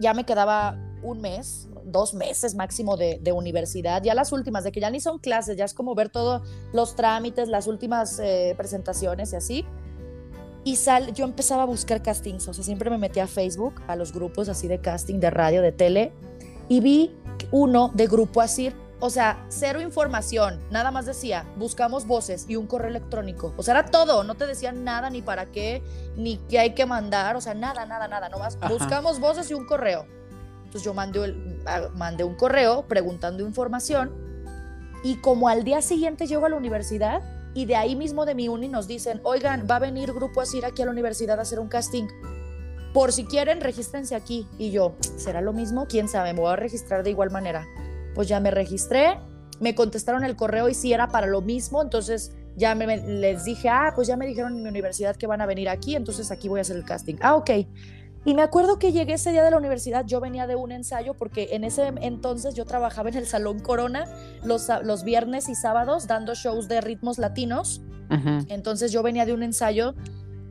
ya 0.00 0.14
me 0.14 0.24
quedaba 0.24 0.76
un 1.02 1.20
mes, 1.20 1.68
dos 1.84 2.14
meses 2.14 2.54
máximo 2.54 2.96
de, 2.96 3.32
universidad, 3.32 4.02
ya 4.02 4.14
las 4.14 4.32
últimas, 4.32 4.64
de 4.64 4.72
que 4.72 4.80
ya 4.80 4.90
ni 4.90 5.00
son 5.00 5.18
clases, 5.18 5.56
ya 5.56 5.64
es 5.64 5.74
como 5.74 5.94
ver 5.94 6.08
todos 6.08 6.42
los 6.72 6.94
trámites, 6.94 7.48
las 7.48 7.66
últimas 7.66 8.18
eh, 8.18 8.54
presentaciones 8.56 9.32
y 9.32 9.36
así. 9.36 9.66
Y 10.62 10.76
sal, 10.76 11.12
yo 11.12 11.24
empezaba 11.24 11.64
a 11.64 11.66
buscar 11.66 12.02
castings, 12.02 12.48
o 12.48 12.54
sea, 12.54 12.64
siempre 12.64 12.90
me 12.90 12.96
metía 12.96 13.24
a 13.24 13.26
Facebook, 13.26 13.82
a 13.86 13.96
los 13.96 14.12
grupos 14.12 14.48
así 14.48 14.66
de 14.66 14.78
casting, 14.78 15.20
de 15.20 15.30
radio, 15.30 15.60
de 15.60 15.72
tele, 15.72 16.12
y 16.68 16.80
vi 16.80 17.14
uno 17.50 17.90
de 17.92 18.06
Grupo 18.06 18.40
Asir, 18.40 18.74
o 19.00 19.10
sea, 19.10 19.44
cero 19.48 19.82
información, 19.82 20.62
nada 20.70 20.90
más 20.90 21.04
decía, 21.04 21.44
buscamos 21.56 22.06
voces 22.06 22.46
y 22.48 22.56
un 22.56 22.66
correo 22.66 22.88
electrónico. 22.88 23.52
O 23.58 23.62
sea, 23.62 23.74
era 23.74 23.90
todo, 23.90 24.24
no 24.24 24.34
te 24.34 24.46
decían 24.46 24.84
nada 24.84 25.10
ni 25.10 25.20
para 25.20 25.44
qué, 25.46 25.82
ni 26.16 26.38
qué 26.48 26.58
hay 26.58 26.74
que 26.74 26.86
mandar, 26.86 27.36
o 27.36 27.42
sea, 27.42 27.52
nada, 27.52 27.84
nada, 27.84 28.08
nada, 28.08 28.30
nomás 28.30 28.58
buscamos 28.66 29.20
voces 29.20 29.50
y 29.50 29.54
un 29.54 29.66
correo. 29.66 30.06
Entonces 30.74 30.86
yo 30.86 30.92
mandé, 30.92 31.36
mandé 31.94 32.24
un 32.24 32.34
correo 32.34 32.84
preguntando 32.88 33.46
información 33.46 34.10
y 35.04 35.20
como 35.20 35.48
al 35.48 35.62
día 35.62 35.80
siguiente 35.82 36.26
llego 36.26 36.46
a 36.46 36.48
la 36.48 36.56
universidad 36.56 37.22
y 37.54 37.66
de 37.66 37.76
ahí 37.76 37.94
mismo 37.94 38.26
de 38.26 38.34
mi 38.34 38.48
uni 38.48 38.66
nos 38.66 38.88
dicen, 38.88 39.20
oigan, 39.22 39.68
va 39.70 39.76
a 39.76 39.78
venir 39.78 40.12
Grupo 40.12 40.40
Asir 40.40 40.64
aquí 40.64 40.82
a 40.82 40.86
la 40.86 40.90
universidad 40.90 41.38
a 41.38 41.42
hacer 41.42 41.60
un 41.60 41.68
casting. 41.68 42.08
Por 42.92 43.12
si 43.12 43.24
quieren, 43.24 43.60
regístrense 43.60 44.16
aquí. 44.16 44.48
Y 44.58 44.72
yo, 44.72 44.96
¿será 45.16 45.40
lo 45.42 45.52
mismo? 45.52 45.86
¿Quién 45.86 46.08
sabe? 46.08 46.34
Me 46.34 46.40
voy 46.40 46.52
a 46.52 46.56
registrar 46.56 47.04
de 47.04 47.10
igual 47.10 47.30
manera. 47.30 47.64
Pues 48.16 48.26
ya 48.26 48.40
me 48.40 48.50
registré, 48.50 49.20
me 49.60 49.76
contestaron 49.76 50.24
el 50.24 50.34
correo 50.34 50.68
y 50.68 50.74
si 50.74 50.92
era 50.92 51.06
para 51.06 51.28
lo 51.28 51.40
mismo, 51.40 51.82
entonces 51.82 52.32
ya 52.56 52.74
me, 52.74 52.96
les 52.96 53.44
dije, 53.44 53.68
ah, 53.68 53.92
pues 53.94 54.08
ya 54.08 54.16
me 54.16 54.26
dijeron 54.26 54.56
en 54.56 54.62
mi 54.64 54.68
universidad 54.70 55.14
que 55.14 55.28
van 55.28 55.40
a 55.40 55.46
venir 55.46 55.68
aquí, 55.68 55.94
entonces 55.94 56.32
aquí 56.32 56.48
voy 56.48 56.58
a 56.58 56.62
hacer 56.62 56.74
el 56.74 56.84
casting. 56.84 57.14
Ah, 57.20 57.36
ok. 57.36 57.50
Y 58.24 58.34
me 58.34 58.42
acuerdo 58.42 58.78
que 58.78 58.92
llegué 58.92 59.14
ese 59.14 59.32
día 59.32 59.44
de 59.44 59.50
la 59.50 59.58
universidad, 59.58 60.06
yo 60.06 60.20
venía 60.20 60.46
de 60.46 60.56
un 60.56 60.72
ensayo 60.72 61.14
porque 61.14 61.50
en 61.52 61.64
ese 61.64 61.92
entonces 62.00 62.54
yo 62.54 62.64
trabajaba 62.64 63.10
en 63.10 63.16
el 63.16 63.26
Salón 63.26 63.60
Corona 63.60 64.06
los, 64.42 64.68
los 64.82 65.04
viernes 65.04 65.48
y 65.48 65.54
sábados 65.54 66.06
dando 66.06 66.34
shows 66.34 66.68
de 66.68 66.80
ritmos 66.80 67.18
latinos. 67.18 67.82
Entonces 68.48 68.92
yo 68.92 69.02
venía 69.02 69.26
de 69.26 69.32
un 69.32 69.42
ensayo, 69.42 69.94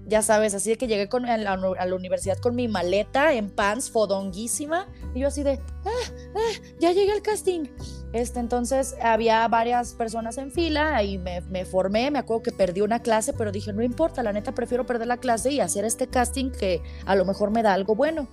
ya 0.06 0.22
sabes, 0.22 0.54
así 0.54 0.72
de 0.72 0.78
que 0.78 0.88
llegué 0.88 1.08
con, 1.08 1.26
a, 1.26 1.38
la, 1.38 1.54
a, 1.54 1.86
la, 1.86 1.96
universidad 1.96 2.38
con 2.38 2.56
mi 2.56 2.68
maleta 2.68 3.34
en 3.34 3.50
pants, 3.50 3.90
fodonguísima, 3.90 4.88
y 5.14 5.22
yo 5.22 5.28
así 5.28 5.44
de, 5.44 5.60
ah, 5.86 6.12
ah, 6.36 6.62
ya 6.80 6.92
llegué 6.92 7.12
al 7.12 7.22
casting. 7.22 7.66
Este, 8.12 8.40
entonces 8.40 8.96
había 9.02 9.48
varias 9.48 9.94
personas 9.94 10.38
en 10.38 10.52
fila 10.52 11.02
y 11.02 11.18
me, 11.18 11.42
me, 11.42 11.66
formé, 11.66 12.12
me 12.12 12.20
acuerdo 12.20 12.44
que 12.44 12.52
perdí 12.52 12.82
una 12.82 13.00
clase, 13.00 13.34
pero 13.34 13.52
dije, 13.52 13.74
no 13.74 13.82
importa, 13.82 14.22
la 14.22 14.34
neta 14.34 14.52
prefiero 14.52 14.86
perder 14.86 15.08
la 15.08 15.18
clase 15.18 15.52
y 15.52 15.60
hacer 15.60 15.84
este 15.84 16.08
casting 16.08 16.52
que 16.52 16.84
a 17.06 17.16
lo 17.16 17.26
mejor 17.26 17.50
me 17.50 17.64
da 17.64 17.74
algo 17.74 17.96
bueno. 17.96 18.28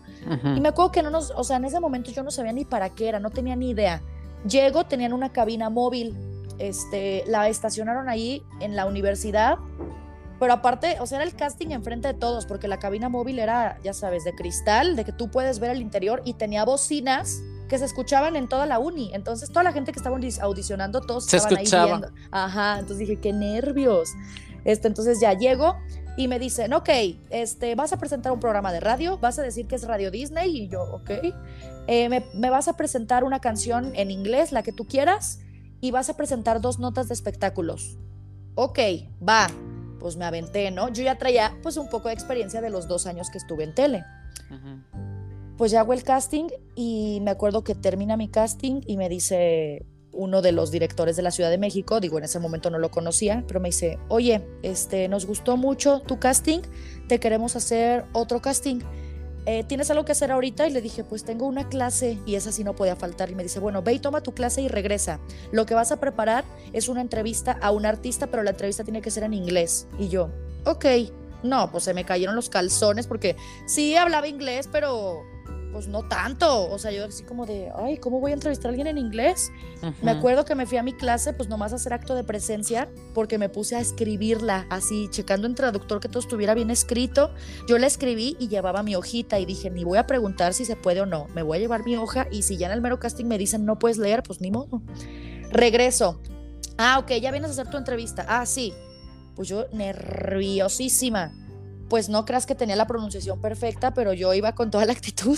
Y 0.54 0.60
me 0.60 0.68
acuerdo 0.68 0.92
que 0.92 1.02
no 1.02 1.08
nos, 1.10 1.30
o 1.30 1.44
sea, 1.44 1.56
en 1.56 1.64
ese 1.64 1.80
momento 1.80 2.10
yo 2.10 2.22
no 2.22 2.30
sabía 2.30 2.52
ni 2.52 2.66
para 2.66 2.90
qué 2.90 3.08
era, 3.08 3.20
no 3.20 3.30
tenía 3.30 3.56
ni 3.56 3.70
idea. 3.70 4.02
Llego, 4.46 4.84
tenían 4.84 5.14
una 5.14 5.32
cabina 5.32 5.70
móvil, 5.70 6.14
este, 6.58 7.24
la 7.26 7.48
estacionaron 7.48 8.08
ahí 8.10 8.42
en 8.60 8.76
la 8.76 8.84
universidad, 8.84 9.56
pero 10.40 10.54
aparte, 10.54 10.96
o 11.00 11.06
sea, 11.06 11.18
era 11.18 11.26
el 11.26 11.36
casting 11.36 11.68
enfrente 11.68 12.08
de 12.08 12.14
todos, 12.14 12.46
porque 12.46 12.66
la 12.66 12.78
cabina 12.78 13.10
móvil 13.10 13.38
era, 13.38 13.78
ya 13.84 13.92
sabes, 13.92 14.24
de 14.24 14.34
cristal, 14.34 14.96
de 14.96 15.04
que 15.04 15.12
tú 15.12 15.30
puedes 15.30 15.58
ver 15.58 15.70
el 15.70 15.82
interior 15.82 16.22
y 16.24 16.32
tenía 16.32 16.64
bocinas 16.64 17.42
que 17.68 17.78
se 17.78 17.84
escuchaban 17.84 18.36
en 18.36 18.48
toda 18.48 18.64
la 18.64 18.78
uni. 18.78 19.10
Entonces, 19.12 19.50
toda 19.50 19.62
la 19.62 19.72
gente 19.72 19.92
que 19.92 19.98
estaba 19.98 20.18
audicionando, 20.40 21.02
todos 21.02 21.26
se 21.26 21.36
estaban 21.36 21.58
ahí 21.58 21.66
viendo. 21.70 22.08
Ajá, 22.30 22.78
entonces 22.78 23.06
dije, 23.06 23.20
qué 23.20 23.34
nervios. 23.34 24.14
Este, 24.64 24.88
entonces 24.88 25.20
ya 25.20 25.34
llego 25.34 25.76
y 26.16 26.26
me 26.26 26.38
dicen, 26.38 26.72
ok, 26.72 26.88
este, 27.28 27.74
vas 27.74 27.92
a 27.92 27.98
presentar 27.98 28.32
un 28.32 28.40
programa 28.40 28.72
de 28.72 28.80
radio, 28.80 29.18
vas 29.18 29.38
a 29.38 29.42
decir 29.42 29.66
que 29.66 29.76
es 29.76 29.86
Radio 29.86 30.10
Disney 30.10 30.56
y 30.56 30.68
yo, 30.68 30.84
ok, 30.84 31.10
eh, 31.86 32.08
me, 32.08 32.24
me, 32.32 32.48
vas 32.48 32.66
a 32.66 32.78
presentar 32.78 33.24
una 33.24 33.40
canción 33.40 33.92
en 33.94 34.10
inglés, 34.10 34.52
la 34.52 34.62
que 34.62 34.72
tú 34.72 34.86
quieras, 34.86 35.40
y 35.82 35.90
vas 35.90 36.08
a 36.08 36.16
presentar 36.16 36.62
dos 36.62 36.78
notas 36.78 37.08
de 37.08 37.14
espectáculos. 37.14 37.98
Ok, 38.54 38.78
va, 39.26 39.46
pues 40.00 40.16
me 40.16 40.24
aventé, 40.24 40.72
¿no? 40.72 40.88
Yo 40.88 41.04
ya 41.04 41.18
traía 41.18 41.56
pues 41.62 41.76
un 41.76 41.88
poco 41.88 42.08
de 42.08 42.14
experiencia 42.14 42.60
de 42.60 42.70
los 42.70 42.88
dos 42.88 43.06
años 43.06 43.30
que 43.30 43.38
estuve 43.38 43.62
en 43.62 43.74
tele. 43.74 44.04
Ajá 44.50 44.82
pues 45.60 45.72
ya 45.72 45.80
hago 45.80 45.92
el 45.92 46.04
casting 46.04 46.48
y 46.74 47.18
me 47.20 47.30
acuerdo 47.30 47.64
que 47.64 47.74
termina 47.74 48.16
mi 48.16 48.28
casting 48.28 48.80
y 48.86 48.96
me 48.96 49.10
dice 49.10 49.84
uno 50.10 50.40
de 50.40 50.52
los 50.52 50.70
directores 50.70 51.16
de 51.16 51.22
la 51.22 51.30
Ciudad 51.30 51.50
de 51.50 51.58
México, 51.58 52.00
digo, 52.00 52.16
en 52.16 52.24
ese 52.24 52.38
momento 52.38 52.70
no 52.70 52.78
lo 52.78 52.90
conocía, 52.90 53.44
pero 53.46 53.60
me 53.60 53.68
dice, 53.68 53.98
oye, 54.08 54.42
este, 54.62 55.06
nos 55.08 55.26
gustó 55.26 55.58
mucho 55.58 56.00
tu 56.00 56.18
casting, 56.18 56.60
te 57.08 57.20
queremos 57.20 57.56
hacer 57.56 58.06
otro 58.14 58.40
casting. 58.40 58.78
Eh, 59.46 59.64
¿tienes 59.64 59.90
algo 59.90 60.04
que 60.04 60.12
hacer 60.12 60.30
ahorita? 60.30 60.66
Y 60.66 60.70
le 60.70 60.80
dije, 60.80 61.04
pues 61.04 61.24
tengo 61.24 61.46
una 61.46 61.68
clase 61.68 62.18
y 62.26 62.34
esa 62.34 62.52
sí 62.52 62.64
no 62.64 62.74
podía 62.74 62.96
faltar. 62.96 63.30
Y 63.30 63.34
me 63.34 63.42
dice, 63.42 63.60
bueno, 63.60 63.82
ve 63.82 63.94
y 63.94 63.98
toma 63.98 64.22
tu 64.22 64.32
clase 64.32 64.62
y 64.62 64.68
regresa. 64.68 65.20
Lo 65.52 65.66
que 65.66 65.74
vas 65.74 65.92
a 65.92 66.00
preparar 66.00 66.44
es 66.72 66.88
una 66.88 67.00
entrevista 67.00 67.58
a 67.60 67.70
un 67.70 67.86
artista, 67.86 68.26
pero 68.28 68.42
la 68.42 68.50
entrevista 68.50 68.84
tiene 68.84 69.02
que 69.02 69.10
ser 69.10 69.22
en 69.24 69.34
inglés. 69.34 69.86
Y 69.98 70.08
yo, 70.08 70.30
ok. 70.64 70.86
No, 71.42 71.70
pues 71.72 71.84
se 71.84 71.94
me 71.94 72.04
cayeron 72.04 72.36
los 72.36 72.50
calzones 72.50 73.06
porque 73.06 73.34
sí 73.64 73.96
hablaba 73.96 74.28
inglés, 74.28 74.68
pero 74.70 75.22
pues 75.72 75.88
no 75.88 76.02
tanto. 76.02 76.70
O 76.70 76.78
sea, 76.78 76.90
yo 76.90 77.04
así 77.04 77.22
como 77.22 77.46
de, 77.46 77.70
ay, 77.76 77.96
¿cómo 77.98 78.20
voy 78.20 78.32
a 78.32 78.34
entrevistar 78.34 78.66
a 78.66 78.70
alguien 78.70 78.86
en 78.86 78.98
inglés? 78.98 79.50
Me 80.02 80.10
acuerdo 80.10 80.44
que 80.44 80.54
me 80.54 80.66
fui 80.66 80.78
a 80.78 80.82
mi 80.82 80.92
clase, 80.92 81.32
pues 81.32 81.48
nomás 81.48 81.72
a 81.72 81.76
hacer 81.76 81.92
acto 81.92 82.14
de 82.14 82.24
presencia, 82.24 82.88
porque 83.14 83.38
me 83.38 83.48
puse 83.48 83.76
a 83.76 83.80
escribirla, 83.80 84.66
así, 84.70 85.08
checando 85.10 85.46
en 85.46 85.54
traductor 85.54 86.00
que 86.00 86.08
todo 86.08 86.20
estuviera 86.20 86.54
bien 86.54 86.70
escrito. 86.70 87.32
Yo 87.68 87.78
la 87.78 87.86
escribí 87.86 88.36
y 88.38 88.48
llevaba 88.48 88.82
mi 88.82 88.96
hojita 88.96 89.38
y 89.38 89.46
dije, 89.46 89.70
ni 89.70 89.84
voy 89.84 89.98
a 89.98 90.06
preguntar 90.06 90.54
si 90.54 90.64
se 90.64 90.76
puede 90.76 91.00
o 91.00 91.06
no. 91.06 91.26
Me 91.34 91.42
voy 91.42 91.58
a 91.58 91.60
llevar 91.60 91.84
mi 91.84 91.96
hoja 91.96 92.26
y 92.30 92.42
si 92.42 92.56
ya 92.56 92.66
en 92.66 92.72
el 92.72 92.80
mero 92.80 92.98
casting 92.98 93.26
me 93.26 93.38
dicen 93.38 93.64
no 93.64 93.78
puedes 93.78 93.98
leer, 93.98 94.22
pues 94.22 94.40
ni 94.40 94.50
modo. 94.50 94.82
Regreso. 95.50 96.20
Ah, 96.78 96.98
ok, 96.98 97.12
ya 97.20 97.30
vienes 97.30 97.50
a 97.50 97.52
hacer 97.52 97.70
tu 97.70 97.76
entrevista. 97.76 98.24
Ah, 98.28 98.46
sí. 98.46 98.72
Pues 99.34 99.48
yo 99.48 99.66
nerviosísima 99.72 101.32
pues 101.90 102.08
no 102.08 102.24
creas 102.24 102.46
que 102.46 102.54
tenía 102.54 102.76
la 102.76 102.86
pronunciación 102.86 103.40
perfecta, 103.40 103.92
pero 103.92 104.12
yo 104.12 104.32
iba 104.32 104.54
con 104.54 104.70
toda 104.70 104.86
la 104.86 104.92
actitud. 104.92 105.36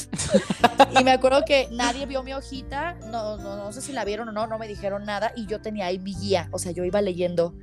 y 1.00 1.02
me 1.02 1.10
acuerdo 1.10 1.44
que 1.46 1.66
nadie 1.72 2.04
vio 2.04 2.22
mi 2.22 2.34
hojita, 2.34 2.94
no, 3.10 3.38
no, 3.38 3.56
no 3.56 3.72
sé 3.72 3.80
si 3.80 3.92
la 3.92 4.04
vieron 4.04 4.28
o 4.28 4.32
no, 4.32 4.46
no 4.46 4.58
me 4.58 4.68
dijeron 4.68 5.06
nada 5.06 5.32
y 5.34 5.46
yo 5.46 5.62
tenía 5.62 5.86
ahí 5.86 5.98
mi 5.98 6.14
guía, 6.14 6.48
o 6.52 6.58
sea, 6.58 6.70
yo 6.70 6.84
iba 6.84 7.00
leyendo 7.00 7.54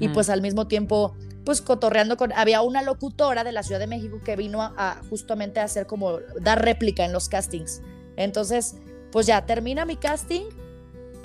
y 0.00 0.08
pues 0.08 0.30
al 0.30 0.42
mismo 0.42 0.66
tiempo, 0.66 1.16
pues 1.44 1.60
cotorreando 1.60 2.16
con, 2.16 2.32
había 2.32 2.62
una 2.62 2.82
locutora 2.82 3.44
de 3.44 3.52
la 3.52 3.62
Ciudad 3.62 3.80
de 3.80 3.86
México 3.86 4.20
que 4.24 4.36
vino 4.36 4.62
a, 4.62 5.00
justamente 5.10 5.60
a 5.60 5.64
hacer 5.64 5.86
como, 5.86 6.18
dar 6.40 6.64
réplica 6.64 7.04
en 7.04 7.12
los 7.12 7.28
castings. 7.28 7.82
Entonces, 8.16 8.76
pues 9.12 9.26
ya 9.26 9.44
termina 9.44 9.84
mi 9.84 9.96
casting 9.96 10.44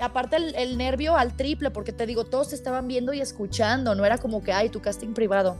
aparte 0.00 0.36
el, 0.36 0.54
el, 0.56 0.76
nervio 0.76 1.16
al 1.16 1.36
triple, 1.36 1.70
porque 1.70 1.92
te 1.92 2.06
digo, 2.06 2.24
todos 2.24 2.48
te 2.48 2.56
estaban 2.56 2.88
viendo 2.88 3.12
y 3.12 3.20
escuchando, 3.20 3.94
no 3.94 4.04
era 4.04 4.18
como 4.18 4.42
que, 4.42 4.52
ay, 4.52 4.68
tu 4.68 4.80
casting 4.80 5.14
privado. 5.14 5.56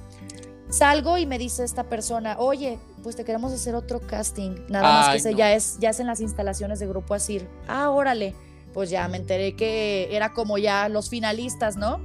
Salgo 0.72 1.18
y 1.18 1.26
me 1.26 1.38
dice 1.38 1.64
esta 1.64 1.84
persona, 1.84 2.36
oye, 2.38 2.78
pues 3.02 3.14
te 3.14 3.24
queremos 3.24 3.52
hacer 3.52 3.74
otro 3.74 4.00
casting. 4.00 4.52
Nada 4.70 5.12
más 5.12 5.22
que 5.22 5.34
ya, 5.34 5.52
es, 5.52 5.78
ya 5.78 5.90
es 5.90 6.00
en 6.00 6.06
las 6.06 6.20
instalaciones 6.20 6.78
de 6.78 6.86
Grupo 6.86 7.12
Asir. 7.12 7.46
Ah, 7.68 7.90
órale. 7.90 8.34
Pues 8.72 8.88
ya 8.88 9.06
me 9.06 9.18
enteré 9.18 9.54
que 9.54 10.08
era 10.16 10.32
como 10.32 10.56
ya 10.56 10.88
los 10.88 11.10
finalistas, 11.10 11.76
¿no? 11.76 12.00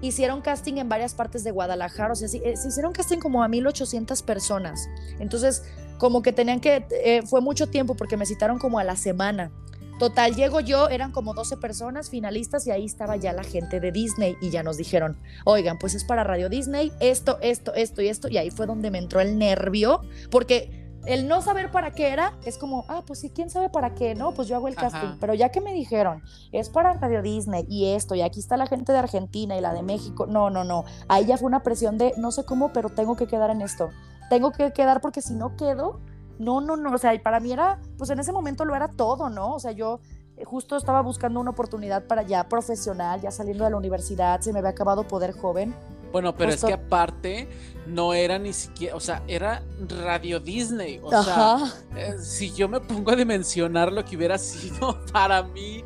Hicieron 0.00 0.42
casting 0.42 0.74
en 0.74 0.88
varias 0.88 1.12
partes 1.12 1.42
de 1.42 1.50
Guadalajara, 1.50 2.12
o 2.12 2.14
sea, 2.14 2.28
eh, 2.28 2.56
se 2.56 2.68
hicieron 2.68 2.92
casting 2.92 3.18
como 3.18 3.42
a 3.42 3.48
1800 3.48 4.22
personas. 4.22 4.88
Entonces, 5.18 5.64
como 5.98 6.22
que 6.22 6.32
tenían 6.32 6.60
que, 6.60 6.86
eh, 6.90 7.22
fue 7.26 7.40
mucho 7.40 7.68
tiempo 7.68 7.96
porque 7.96 8.16
me 8.16 8.26
citaron 8.26 8.60
como 8.60 8.78
a 8.78 8.84
la 8.84 8.94
semana. 8.94 9.50
Total, 9.98 10.34
llego 10.34 10.58
yo, 10.60 10.88
eran 10.88 11.12
como 11.12 11.34
12 11.34 11.56
personas 11.58 12.10
finalistas 12.10 12.66
y 12.66 12.72
ahí 12.72 12.84
estaba 12.84 13.16
ya 13.16 13.32
la 13.32 13.44
gente 13.44 13.78
de 13.78 13.92
Disney 13.92 14.36
y 14.40 14.50
ya 14.50 14.64
nos 14.64 14.76
dijeron, 14.76 15.16
oigan, 15.44 15.78
pues 15.78 15.94
es 15.94 16.04
para 16.04 16.24
Radio 16.24 16.48
Disney, 16.48 16.92
esto, 16.98 17.38
esto, 17.40 17.72
esto 17.74 18.02
y 18.02 18.08
esto. 18.08 18.28
Y 18.28 18.38
ahí 18.38 18.50
fue 18.50 18.66
donde 18.66 18.90
me 18.90 18.98
entró 18.98 19.20
el 19.20 19.38
nervio, 19.38 20.00
porque 20.30 20.84
el 21.06 21.28
no 21.28 21.42
saber 21.42 21.70
para 21.70 21.92
qué 21.92 22.08
era 22.08 22.32
es 22.44 22.58
como, 22.58 22.86
ah, 22.88 23.02
pues 23.06 23.20
sí, 23.20 23.30
quién 23.30 23.50
sabe 23.50 23.68
para 23.68 23.94
qué, 23.94 24.14
¿no? 24.14 24.32
Pues 24.32 24.48
yo 24.48 24.56
hago 24.56 24.68
el 24.68 24.74
casting. 24.74 25.16
Pero 25.20 25.34
ya 25.34 25.50
que 25.50 25.60
me 25.60 25.72
dijeron, 25.72 26.22
es 26.50 26.70
para 26.70 26.94
Radio 26.94 27.22
Disney 27.22 27.64
y 27.68 27.92
esto, 27.92 28.14
y 28.14 28.22
aquí 28.22 28.40
está 28.40 28.56
la 28.56 28.66
gente 28.66 28.92
de 28.92 28.98
Argentina 28.98 29.56
y 29.56 29.60
la 29.60 29.72
de 29.74 29.82
México, 29.82 30.26
no, 30.26 30.50
no, 30.50 30.64
no. 30.64 30.84
Ahí 31.08 31.26
ya 31.26 31.36
fue 31.36 31.46
una 31.46 31.62
presión 31.62 31.98
de, 31.98 32.14
no 32.16 32.32
sé 32.32 32.44
cómo, 32.44 32.72
pero 32.72 32.88
tengo 32.88 33.16
que 33.16 33.26
quedar 33.26 33.50
en 33.50 33.60
esto. 33.60 33.90
Tengo 34.30 34.52
que 34.52 34.72
quedar 34.72 35.00
porque 35.00 35.20
si 35.20 35.34
no 35.34 35.56
quedo, 35.56 36.00
no, 36.38 36.60
no, 36.60 36.76
no, 36.76 36.92
o 36.94 36.98
sea, 36.98 37.20
para 37.22 37.40
mí 37.40 37.52
era, 37.52 37.80
pues 37.98 38.10
en 38.10 38.18
ese 38.18 38.32
momento 38.32 38.64
lo 38.64 38.74
era 38.74 38.88
todo, 38.88 39.30
¿no? 39.30 39.54
O 39.54 39.60
sea, 39.60 39.72
yo 39.72 40.00
eh, 40.36 40.44
justo 40.44 40.76
estaba 40.76 41.00
buscando 41.00 41.40
una 41.40 41.50
oportunidad 41.50 42.06
para 42.06 42.22
ya 42.22 42.48
profesional, 42.48 43.20
ya 43.20 43.30
saliendo 43.30 43.64
de 43.64 43.70
la 43.70 43.76
universidad, 43.76 44.40
se 44.40 44.52
me 44.52 44.58
había 44.58 44.70
acabado 44.70 45.06
poder 45.06 45.32
joven. 45.32 45.74
Bueno, 46.12 46.34
pero 46.36 46.52
es 46.52 46.64
que 46.64 46.72
aparte 46.72 47.48
no 47.88 48.14
era 48.14 48.38
ni 48.38 48.52
siquiera, 48.52 48.94
o 48.94 49.00
sea, 49.00 49.22
era 49.26 49.64
Radio 49.88 50.38
Disney. 50.38 51.00
O 51.02 51.10
sea, 51.22 51.58
eh, 51.96 52.14
si 52.20 52.52
yo 52.52 52.68
me 52.68 52.80
pongo 52.80 53.10
a 53.10 53.16
dimensionar 53.16 53.92
lo 53.92 54.04
que 54.04 54.16
hubiera 54.16 54.38
sido 54.38 55.04
para 55.12 55.42
mí, 55.42 55.78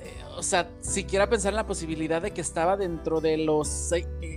eh, 0.00 0.22
o 0.36 0.42
sea, 0.42 0.68
siquiera 0.80 1.28
pensar 1.28 1.52
en 1.52 1.56
la 1.56 1.66
posibilidad 1.66 2.20
de 2.20 2.32
que 2.32 2.40
estaba 2.40 2.76
dentro 2.76 3.20
de 3.20 3.38
los 3.38 3.90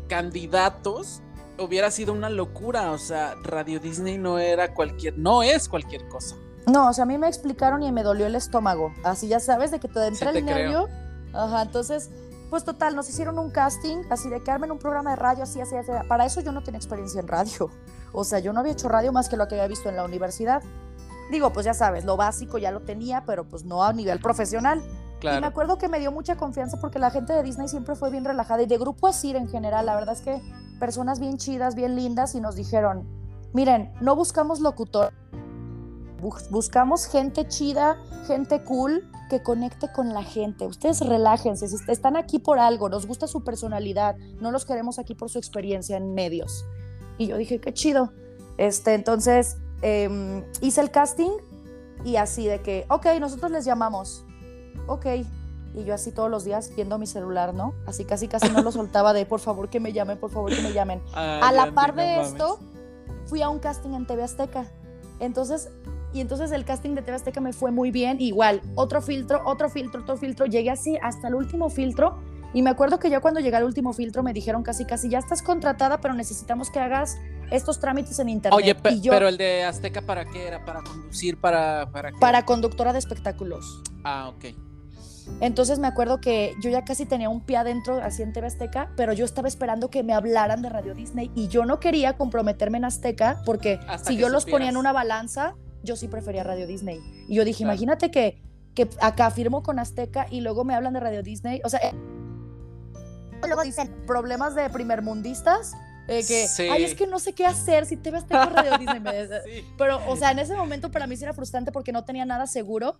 candidatos, 0.07 1.23
hubiera 1.59 1.91
sido 1.91 2.13
una 2.13 2.29
locura. 2.29 2.91
O 2.91 2.97
sea, 2.97 3.35
Radio 3.43 3.79
Disney 3.79 4.17
no 4.17 4.39
era 4.39 4.73
cualquier, 4.73 5.17
no 5.17 5.43
es 5.43 5.67
cualquier 5.69 6.07
cosa. 6.07 6.35
No, 6.67 6.89
o 6.89 6.93
sea, 6.93 7.03
a 7.03 7.07
mí 7.07 7.17
me 7.17 7.27
explicaron 7.27 7.81
y 7.83 7.91
me 7.91 8.03
dolió 8.03 8.25
el 8.25 8.35
estómago. 8.35 8.93
Así 9.03 9.27
ya 9.27 9.39
sabes, 9.39 9.71
de 9.71 9.79
que 9.79 9.87
te 9.87 10.05
entra 10.05 10.31
el 10.31 10.45
nervio. 10.45 10.89
Ajá, 11.33 11.61
entonces, 11.61 12.09
pues 12.49 12.65
total, 12.65 12.95
nos 12.95 13.09
hicieron 13.09 13.39
un 13.39 13.51
casting, 13.51 14.03
así 14.09 14.29
de 14.29 14.41
que 14.41 14.51
armen 14.51 14.71
un 14.71 14.79
programa 14.79 15.11
de 15.11 15.15
radio, 15.15 15.43
así, 15.43 15.61
así, 15.61 15.75
así. 15.75 15.91
Para 16.07 16.25
eso 16.25 16.41
yo 16.41 16.51
no 16.51 16.63
tenía 16.63 16.77
experiencia 16.77 17.21
en 17.21 17.27
radio. 17.27 17.69
O 18.11 18.23
sea, 18.23 18.39
yo 18.39 18.51
no 18.51 18.59
había 18.59 18.73
hecho 18.73 18.89
radio 18.89 19.11
más 19.11 19.29
que 19.29 19.37
lo 19.37 19.47
que 19.47 19.55
había 19.55 19.67
visto 19.67 19.89
en 19.89 19.95
la 19.95 20.03
universidad. 20.03 20.61
Digo, 21.31 21.51
pues 21.51 21.65
ya 21.65 21.73
sabes, 21.73 22.05
lo 22.05 22.17
básico 22.17 22.57
ya 22.57 22.71
lo 22.71 22.81
tenía, 22.81 23.23
pero 23.25 23.45
pues 23.45 23.63
no 23.63 23.83
a 23.83 23.93
nivel 23.93 24.19
profesional. 24.19 24.81
Claro. 25.19 25.37
Y 25.37 25.41
me 25.41 25.47
acuerdo 25.47 25.77
que 25.77 25.87
me 25.87 25.99
dio 25.99 26.11
mucha 26.11 26.37
confianza 26.37 26.77
porque 26.79 26.99
la 26.99 27.09
gente 27.09 27.33
de 27.33 27.43
Disney 27.43 27.67
siempre 27.67 27.95
fue 27.95 28.11
bien 28.11 28.23
relajada 28.23 28.61
y 28.61 28.65
de 28.67 28.77
Grupo 28.77 29.07
Asir 29.07 29.35
en 29.35 29.49
general, 29.49 29.85
la 29.85 29.95
verdad 29.95 30.13
es 30.13 30.21
que 30.21 30.41
personas 30.79 31.19
bien 31.19 31.37
chidas, 31.37 31.75
bien 31.75 31.95
lindas 31.95 32.35
y 32.35 32.41
nos 32.41 32.55
dijeron, 32.55 33.07
miren, 33.53 33.93
no 33.99 34.15
buscamos 34.15 34.59
locutor, 34.59 35.13
buscamos 36.49 37.07
gente 37.07 37.47
chida, 37.47 37.97
gente 38.27 38.63
cool 38.63 39.09
que 39.29 39.41
conecte 39.41 39.91
con 39.91 40.13
la 40.13 40.23
gente. 40.23 40.65
Ustedes 40.65 41.01
relájense, 41.01 41.65
están 41.87 42.15
aquí 42.15 42.39
por 42.39 42.59
algo, 42.59 42.89
nos 42.89 43.05
gusta 43.05 43.27
su 43.27 43.43
personalidad, 43.43 44.15
no 44.39 44.51
los 44.51 44.65
queremos 44.65 44.99
aquí 44.99 45.15
por 45.15 45.29
su 45.29 45.37
experiencia 45.37 45.97
en 45.97 46.13
medios. 46.13 46.65
Y 47.17 47.27
yo 47.27 47.37
dije, 47.37 47.59
qué 47.59 47.73
chido. 47.73 48.13
Este, 48.57 48.93
entonces 48.93 49.57
em, 49.81 50.43
hice 50.61 50.81
el 50.81 50.91
casting 50.91 51.31
y 52.03 52.15
así 52.15 52.47
de 52.47 52.61
que, 52.61 52.85
ok, 52.89 53.07
nosotros 53.19 53.51
les 53.51 53.65
llamamos. 53.65 54.23
Ok, 54.85 55.05
y 55.77 55.83
yo 55.83 55.93
así 55.93 56.11
todos 56.11 56.29
los 56.29 56.43
días 56.43 56.71
viendo 56.75 56.97
mi 56.97 57.05
celular, 57.05 57.53
¿no? 57.53 57.73
Así 57.85 58.05
casi 58.05 58.27
casi 58.27 58.49
no 58.49 58.61
lo 58.63 58.71
soltaba 58.71 59.13
de 59.13 59.25
por 59.25 59.39
favor 59.39 59.69
que 59.69 59.79
me 59.79 59.93
llamen, 59.93 60.17
por 60.17 60.31
favor 60.31 60.53
que 60.53 60.61
me 60.61 60.73
llamen. 60.73 61.01
a 61.13 61.51
la 61.51 61.71
par 61.71 61.95
de 61.95 62.21
esto, 62.21 62.59
fui 63.25 63.41
a 63.41 63.49
un 63.49 63.59
casting 63.59 63.91
en 63.91 64.05
TV 64.05 64.23
Azteca. 64.23 64.65
Entonces, 65.19 65.69
y 66.13 66.21
entonces 66.21 66.51
el 66.51 66.65
casting 66.65 66.95
de 66.95 67.01
TV 67.01 67.15
Azteca 67.15 67.41
me 67.41 67.53
fue 67.53 67.71
muy 67.71 67.91
bien. 67.91 68.19
Igual, 68.19 68.61
otro 68.75 69.01
filtro, 69.01 69.41
otro 69.45 69.69
filtro, 69.69 70.01
otro 70.01 70.17
filtro. 70.17 70.45
Llegué 70.45 70.71
así 70.71 70.97
hasta 71.01 71.27
el 71.27 71.35
último 71.35 71.69
filtro. 71.69 72.17
Y 72.53 72.61
me 72.61 72.69
acuerdo 72.69 72.97
que 72.97 73.09
yo 73.09 73.21
cuando 73.21 73.39
llegué 73.39 73.57
al 73.57 73.65
último 73.65 73.93
filtro 73.93 74.23
me 74.23 74.33
dijeron 74.33 74.63
casi 74.63 74.85
casi, 74.85 75.09
ya 75.09 75.19
estás 75.19 75.41
contratada, 75.41 75.99
pero 75.99 76.13
necesitamos 76.13 76.71
que 76.71 76.79
hagas 76.79 77.17
estos 77.51 77.79
trámites 77.79 78.17
en 78.19 78.29
internet. 78.29 78.57
Oye, 78.57 79.01
pero 79.09 79.27
el 79.27 79.37
de 79.37 79.63
Azteca 79.63 80.01
para 80.01 80.25
qué 80.25 80.47
era? 80.47 80.63
¿Para 80.65 80.81
conducir? 80.81 81.37
¿Para, 81.39 81.91
para 81.91 82.11
Para 82.13 82.45
conductora 82.45 82.93
de 82.93 82.99
espectáculos. 82.99 83.83
Ah, 84.03 84.29
ok. 84.29 84.45
Entonces 85.39 85.77
me 85.79 85.87
acuerdo 85.87 86.19
que 86.19 86.55
yo 86.61 86.69
ya 86.69 86.83
casi 86.83 87.05
tenía 87.05 87.29
un 87.29 87.41
pie 87.41 87.57
adentro 87.57 88.01
así 88.01 88.23
en 88.23 88.33
TV 88.33 88.47
Azteca, 88.47 88.91
pero 88.95 89.13
yo 89.13 89.23
estaba 89.23 89.47
esperando 89.47 89.89
que 89.89 90.03
me 90.03 90.13
hablaran 90.13 90.61
de 90.61 90.69
Radio 90.69 90.95
Disney 90.95 91.31
y 91.35 91.47
yo 91.47 91.65
no 91.65 91.79
quería 91.79 92.17
comprometerme 92.17 92.79
en 92.79 92.85
Azteca 92.85 93.41
porque 93.45 93.79
si 94.03 94.17
yo 94.17 94.29
los 94.29 94.45
ponía 94.45 94.69
en 94.69 94.77
una 94.77 94.93
balanza, 94.93 95.55
yo 95.83 95.95
sí 95.95 96.07
prefería 96.07 96.43
Radio 96.43 96.65
Disney. 96.65 96.99
Y 97.27 97.35
yo 97.35 97.45
dije, 97.45 97.63
imagínate 97.63 98.09
que, 98.09 98.41
que 98.73 98.89
acá 98.99 99.29
firmo 99.29 99.61
con 99.61 99.79
Azteca 99.79 100.25
y 100.29 100.41
luego 100.41 100.65
me 100.65 100.73
hablan 100.73 100.93
de 100.93 100.99
Radio 100.99 101.21
Disney. 101.21 101.61
O 101.63 101.69
sea, 101.69 101.79
eh, 101.81 101.93
luego 103.45 103.63
dicen 103.63 103.95
problemas 104.07 104.55
de 104.55 104.69
primermundistas. 104.69 105.73
Eh, 106.07 106.23
que, 106.25 106.47
ay, 106.71 106.83
es 106.83 106.95
que 106.95 107.05
no 107.05 107.19
sé 107.19 107.33
qué 107.33 107.45
hacer 107.45 107.85
si 107.85 107.97
te 107.97 108.11
ves 108.11 108.23
con 108.23 108.49
Radio 108.53 108.77
Disney. 108.77 109.01
Pero, 109.77 109.99
o 110.07 110.15
sea, 110.15 110.31
en 110.31 110.39
ese 110.39 110.55
momento 110.55 110.89
para 110.89 111.05
mí 111.05 111.17
sí 111.17 111.23
era 111.23 111.33
frustrante 111.33 111.71
porque 111.71 111.91
no 111.91 112.05
tenía 112.05 112.25
nada 112.25 112.47
seguro 112.47 112.97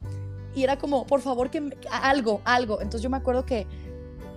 y 0.55 0.63
era 0.63 0.77
como, 0.77 1.05
por 1.05 1.21
favor, 1.21 1.49
que 1.49 1.77
algo, 1.91 2.41
algo. 2.45 2.81
Entonces 2.81 3.01
yo 3.01 3.09
me 3.09 3.17
acuerdo 3.17 3.45
que 3.45 3.67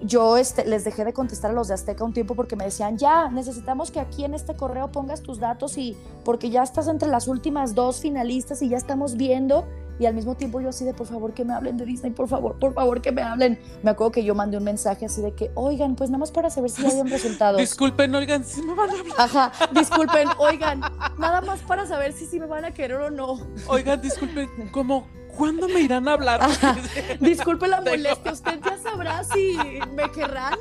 yo 0.03 0.37
este, 0.37 0.65
les 0.67 0.85
dejé 0.85 1.05
de 1.05 1.13
contestar 1.13 1.51
a 1.51 1.55
los 1.55 1.69
de 1.69 1.75
Azteca 1.75 2.05
un 2.05 2.13
tiempo 2.13 2.35
porque 2.35 2.57
me 2.57 2.65
decían, 2.65 2.97
ya, 2.97 3.29
necesitamos 3.29 3.91
que 3.91 4.01
aquí 4.01 4.25
en 4.25 4.35
este 4.35 4.55
correo 4.55 4.91
pongas 4.91 5.23
tus 5.23 5.39
datos 5.39 5.77
y 5.77 5.97
porque 6.25 6.51
ya 6.51 6.63
estás 6.63 6.89
entre 6.89 7.09
las 7.09 7.29
últimas 7.29 7.75
dos 7.75 8.01
finalistas 8.01 8.63
y 8.63 8.69
ya 8.69 8.77
estamos 8.77 9.17
viendo. 9.17 9.67
Y 10.01 10.07
al 10.07 10.15
mismo 10.15 10.35
tiempo 10.35 10.63
yo 10.63 10.71
así 10.71 10.87
de, 10.87 10.95
por 10.95 11.07
favor, 11.07 11.35
que 11.35 11.45
me 11.45 11.53
hablen 11.53 11.77
de 11.77 11.85
Disney, 11.85 12.11
por 12.11 12.27
favor, 12.27 12.59
por 12.59 12.73
favor, 12.73 13.03
que 13.03 13.13
me 13.13 13.21
hablen. 13.21 13.61
Me 13.83 13.91
acuerdo 13.91 14.13
que 14.13 14.25
yo 14.25 14.35
mandé 14.35 14.57
un 14.57 14.65
mensaje 14.65 15.05
así 15.05 15.21
de 15.21 15.35
que, 15.35 15.51
oigan, 15.55 15.95
pues 15.95 16.09
nada 16.09 16.19
más 16.21 16.33
para 16.33 16.49
saber 16.49 16.71
si 16.71 16.87
hay 16.87 16.99
un 16.99 17.11
resultado. 17.11 17.59
Disculpen, 17.59 18.15
oigan, 18.15 18.43
si 18.43 18.63
me 18.63 18.75
van 18.75 18.89
a 18.89 18.93
hablar. 18.95 19.15
Ajá, 19.19 19.53
disculpen, 19.73 20.27
oigan, 20.39 20.81
nada 21.19 21.43
más 21.43 21.61
para 21.61 21.87
saber 21.87 22.15
si 22.15 22.25
sí 22.25 22.41
me 22.41 22.47
van 22.47 22.65
a 22.65 22.73
querer 22.73 22.97
o 22.97 23.11
no. 23.11 23.41
Oigan, 23.69 24.01
disculpen, 24.01 24.49
¿cómo, 24.73 25.07
¿Cuándo 25.37 25.69
me 25.69 25.81
irán 25.81 26.09
a 26.09 26.15
hablar? 26.15 26.41
Disculpe 27.21 27.69
la 27.69 27.81
molestia, 27.81 28.33
usted 28.33 28.59
ya 28.65 28.79
sabrá 28.79 29.23
si 29.25 29.57
me 29.95 30.11
querrán. 30.11 30.59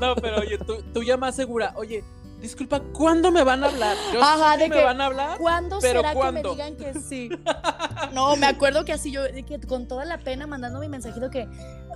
No, 0.00 0.14
pero 0.16 0.40
oye, 0.40 0.58
tú, 0.58 1.02
ya 1.02 1.16
más 1.16 1.36
segura, 1.36 1.72
oye, 1.76 2.04
disculpa, 2.42 2.80
¿cuándo 2.92 3.30
me 3.30 3.42
van 3.44 3.64
a 3.64 3.68
hablar? 3.68 3.96
Yo 4.12 4.22
Ajá, 4.22 4.54
sé 4.54 4.64
de 4.64 4.70
que 4.70 4.76
me 4.76 4.84
van 4.84 5.00
a 5.00 5.06
hablar. 5.06 5.38
¿Cuándo 5.38 5.78
pero 5.80 6.00
será 6.00 6.12
¿cuándo? 6.12 6.42
que 6.56 6.62
me 6.62 6.72
digan 6.72 6.76
que 6.94 7.00
sí? 7.00 7.30
No, 8.12 8.36
me 8.36 8.46
acuerdo 8.46 8.84
que 8.84 8.92
así 8.92 9.10
yo, 9.10 9.22
que 9.46 9.58
con 9.60 9.88
toda 9.88 10.04
la 10.04 10.18
pena 10.18 10.46
mandando 10.46 10.80
mi 10.80 10.88
mensajito 10.88 11.30
que, 11.30 11.48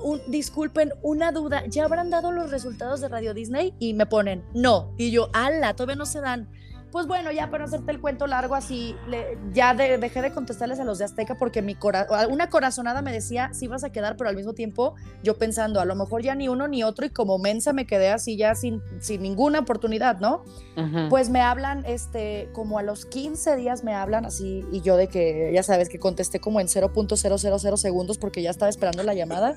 un- 0.02 0.22
disculpen, 0.28 0.94
una 1.02 1.30
duda, 1.32 1.64
¿ya 1.66 1.84
habrán 1.84 2.08
dado 2.08 2.32
los 2.32 2.50
resultados 2.50 3.00
de 3.02 3.08
Radio 3.08 3.34
Disney? 3.34 3.74
Y 3.78 3.92
me 3.92 4.06
ponen, 4.06 4.42
no. 4.54 4.94
Y 4.96 5.10
yo, 5.10 5.28
ala, 5.34 5.74
todavía 5.74 5.96
no 5.96 6.06
se 6.06 6.20
dan. 6.22 6.48
Pues 6.92 7.06
bueno, 7.06 7.30
ya 7.32 7.50
para 7.50 7.64
no 7.64 7.68
hacerte 7.68 7.90
el 7.90 8.00
cuento 8.00 8.26
largo 8.26 8.54
así, 8.54 8.94
le- 9.08 9.36
ya 9.52 9.74
de- 9.74 9.98
dejé 9.98 10.22
de 10.22 10.32
contestarles 10.32 10.78
a 10.80 10.84
los 10.84 10.98
de 10.98 11.04
Azteca 11.04 11.34
porque 11.36 11.60
mi 11.60 11.74
cora 11.74 12.06
una 12.30 12.48
corazonada 12.48 13.02
me 13.02 13.12
decía, 13.12 13.50
sí 13.52 13.66
vas 13.66 13.84
a 13.84 13.90
quedar, 13.90 14.16
pero 14.16 14.30
al 14.30 14.36
mismo 14.36 14.54
tiempo 14.54 14.94
yo 15.22 15.36
pensando, 15.36 15.80
a 15.80 15.84
lo 15.84 15.94
mejor 15.96 16.22
ya 16.22 16.34
ni 16.34 16.48
uno 16.48 16.68
ni 16.68 16.84
otro 16.84 17.04
y 17.04 17.10
como 17.10 17.38
mensa 17.38 17.72
me 17.72 17.86
quedé 17.86 18.10
así 18.10 18.36
ya 18.36 18.54
sin, 18.54 18.80
sin 19.00 19.20
ninguna 19.22 19.58
oportunidad, 19.58 20.20
¿no? 20.20 20.44
Pues 21.10 21.28
me 21.28 21.40
hablan, 21.40 21.84
este, 21.86 22.48
como 22.52 22.78
a 22.78 22.82
los 22.82 23.04
15 23.04 23.56
días 23.56 23.82
me 23.84 23.92
hablan 23.94 24.24
así, 24.24 24.64
y 24.72 24.80
yo 24.80 24.96
de 24.96 25.08
que, 25.08 25.50
ya 25.52 25.62
sabes, 25.62 25.88
que 25.88 25.98
contesté 25.98 26.38
como 26.40 26.60
en 26.60 26.68
0.000 26.68 27.76
segundos 27.76 28.16
porque 28.18 28.42
ya 28.42 28.50
estaba 28.50 28.68
esperando 28.68 29.02
la 29.02 29.14
llamada. 29.14 29.56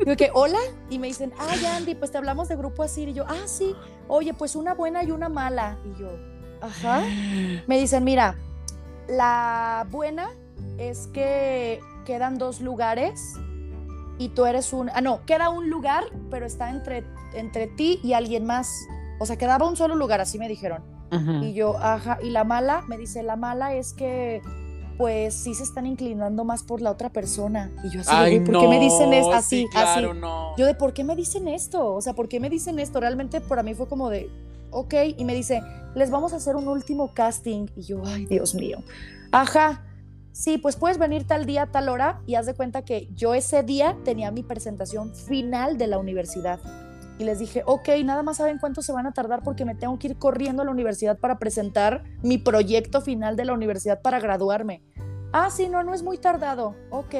Digo 0.00 0.16
que, 0.16 0.30
hola, 0.34 0.58
y 0.90 0.98
me 0.98 1.06
dicen, 1.06 1.32
ay, 1.38 1.64
Andy, 1.64 1.94
pues 1.94 2.10
te 2.10 2.18
hablamos 2.18 2.48
de 2.48 2.56
Grupo 2.56 2.82
Asir, 2.82 3.08
y 3.08 3.12
yo, 3.14 3.24
ah, 3.28 3.46
sí, 3.46 3.74
oye, 4.08 4.34
pues 4.34 4.56
una 4.56 4.74
buena 4.74 5.02
y 5.04 5.10
una 5.12 5.28
mala. 5.28 5.78
Y 5.84 5.98
yo, 6.00 6.08
ajá. 6.66 7.02
Me 7.66 7.78
dicen, 7.78 8.04
mira, 8.04 8.36
la 9.08 9.86
buena 9.90 10.28
es 10.78 11.06
que 11.08 11.80
quedan 12.04 12.38
dos 12.38 12.60
lugares 12.60 13.34
y 14.18 14.28
tú 14.30 14.44
eres 14.46 14.72
un, 14.72 14.90
ah, 14.94 15.00
no, 15.00 15.24
queda 15.26 15.50
un 15.50 15.70
lugar, 15.70 16.04
pero 16.30 16.46
está 16.46 16.70
entre, 16.70 17.04
entre 17.34 17.66
ti 17.66 18.00
y 18.02 18.12
alguien 18.12 18.44
más. 18.46 18.68
O 19.20 19.26
sea, 19.26 19.36
quedaba 19.36 19.66
un 19.68 19.76
solo 19.76 19.94
lugar, 19.96 20.20
así 20.20 20.38
me 20.38 20.48
dijeron. 20.48 20.82
Ujú. 21.12 21.44
Y 21.44 21.54
yo, 21.54 21.76
ajá, 21.78 22.18
y 22.22 22.30
la 22.30 22.44
mala, 22.44 22.82
me 22.88 22.96
dice, 22.98 23.22
la 23.22 23.36
mala 23.36 23.74
es 23.74 23.92
que, 23.92 24.42
pues 24.96 25.34
sí 25.34 25.54
se 25.54 25.64
están 25.64 25.86
inclinando 25.86 26.44
más 26.44 26.62
por 26.62 26.80
la 26.80 26.90
otra 26.90 27.10
persona. 27.10 27.70
Y 27.84 27.90
yo 27.90 28.00
así, 28.00 28.10
Ay, 28.12 28.38
"Güey, 28.38 28.44
¿por 28.44 28.60
qué 28.60 28.68
me 28.68 28.78
dicen 28.80 29.10
no, 29.10 29.16
es 29.16 29.26
así, 29.32 29.62
sí, 29.62 29.68
claro, 29.68 30.10
así? 30.12 30.20
no. 30.20 30.56
Yo 30.56 30.66
de, 30.66 30.74
¿por 30.74 30.92
qué 30.92 31.02
me 31.04 31.16
dicen 31.16 31.48
esto? 31.48 31.94
O 31.94 32.00
sea, 32.00 32.14
¿por 32.14 32.28
qué 32.28 32.38
me 32.40 32.48
dicen 32.48 32.78
esto? 32.78 33.00
Realmente 33.00 33.40
para 33.40 33.62
mí 33.64 33.74
fue 33.74 33.88
como 33.88 34.08
de, 34.08 34.30
ok, 34.74 34.94
y 35.16 35.24
me 35.24 35.34
dice, 35.34 35.62
les 35.94 36.10
vamos 36.10 36.32
a 36.32 36.36
hacer 36.36 36.56
un 36.56 36.68
último 36.68 37.14
casting. 37.14 37.66
Y 37.76 37.82
yo, 37.82 38.02
ay, 38.04 38.26
Dios 38.26 38.54
mío. 38.54 38.78
Ajá. 39.32 39.84
Sí, 40.32 40.58
pues 40.58 40.74
puedes 40.74 40.98
venir 40.98 41.28
tal 41.28 41.46
día, 41.46 41.66
tal 41.66 41.88
hora, 41.88 42.20
y 42.26 42.34
haz 42.34 42.46
de 42.46 42.54
cuenta 42.54 42.84
que 42.84 43.08
yo 43.14 43.34
ese 43.34 43.62
día 43.62 43.96
tenía 44.04 44.32
mi 44.32 44.42
presentación 44.42 45.14
final 45.14 45.78
de 45.78 45.86
la 45.86 45.98
universidad. 45.98 46.58
Y 47.20 47.24
les 47.24 47.38
dije, 47.38 47.62
ok, 47.64 47.88
nada 48.04 48.24
más 48.24 48.38
saben 48.38 48.58
cuánto 48.58 48.82
se 48.82 48.92
van 48.92 49.06
a 49.06 49.12
tardar 49.12 49.44
porque 49.44 49.64
me 49.64 49.76
tengo 49.76 49.96
que 50.00 50.08
ir 50.08 50.18
corriendo 50.18 50.62
a 50.62 50.64
la 50.64 50.72
universidad 50.72 51.18
para 51.18 51.38
presentar 51.38 52.02
mi 52.22 52.38
proyecto 52.38 53.00
final 53.00 53.36
de 53.36 53.44
la 53.44 53.52
universidad 53.52 54.02
para 54.02 54.18
graduarme. 54.18 54.82
Ah, 55.32 55.50
sí, 55.50 55.68
no, 55.68 55.84
no 55.84 55.94
es 55.94 56.02
muy 56.02 56.18
tardado. 56.18 56.74
Ok, 56.90 57.14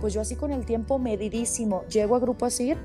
pues 0.00 0.14
yo 0.14 0.20
así 0.20 0.36
con 0.36 0.52
el 0.52 0.64
tiempo 0.64 1.00
medidísimo, 1.00 1.82
llego 1.88 2.14
a 2.14 2.20
Grupo 2.20 2.46
Asir, 2.46 2.78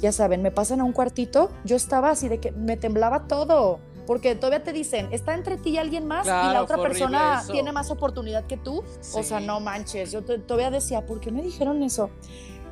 ya 0.00 0.12
saben, 0.12 0.42
me 0.42 0.50
pasan 0.50 0.80
a 0.80 0.84
un 0.84 0.92
cuartito, 0.92 1.50
yo 1.64 1.76
estaba 1.76 2.10
así 2.10 2.28
de 2.28 2.38
que 2.38 2.52
me 2.52 2.76
temblaba 2.76 3.26
todo, 3.26 3.80
porque 4.06 4.34
todavía 4.34 4.62
te 4.62 4.72
dicen, 4.72 5.08
está 5.10 5.34
entre 5.34 5.56
ti 5.56 5.70
y 5.70 5.78
alguien 5.78 6.06
más 6.06 6.26
y 6.26 6.28
la 6.30 6.62
otra 6.62 6.76
persona 6.78 7.40
eso. 7.42 7.52
tiene 7.52 7.72
más 7.72 7.90
oportunidad 7.90 8.44
que 8.44 8.56
tú. 8.56 8.84
O 9.14 9.22
sea, 9.22 9.40
no 9.40 9.58
manches, 9.60 10.12
yo 10.12 10.22
todavía 10.22 10.70
decía, 10.70 11.04
¿por 11.06 11.20
qué 11.20 11.30
me 11.32 11.42
dijeron 11.42 11.82
eso? 11.82 12.10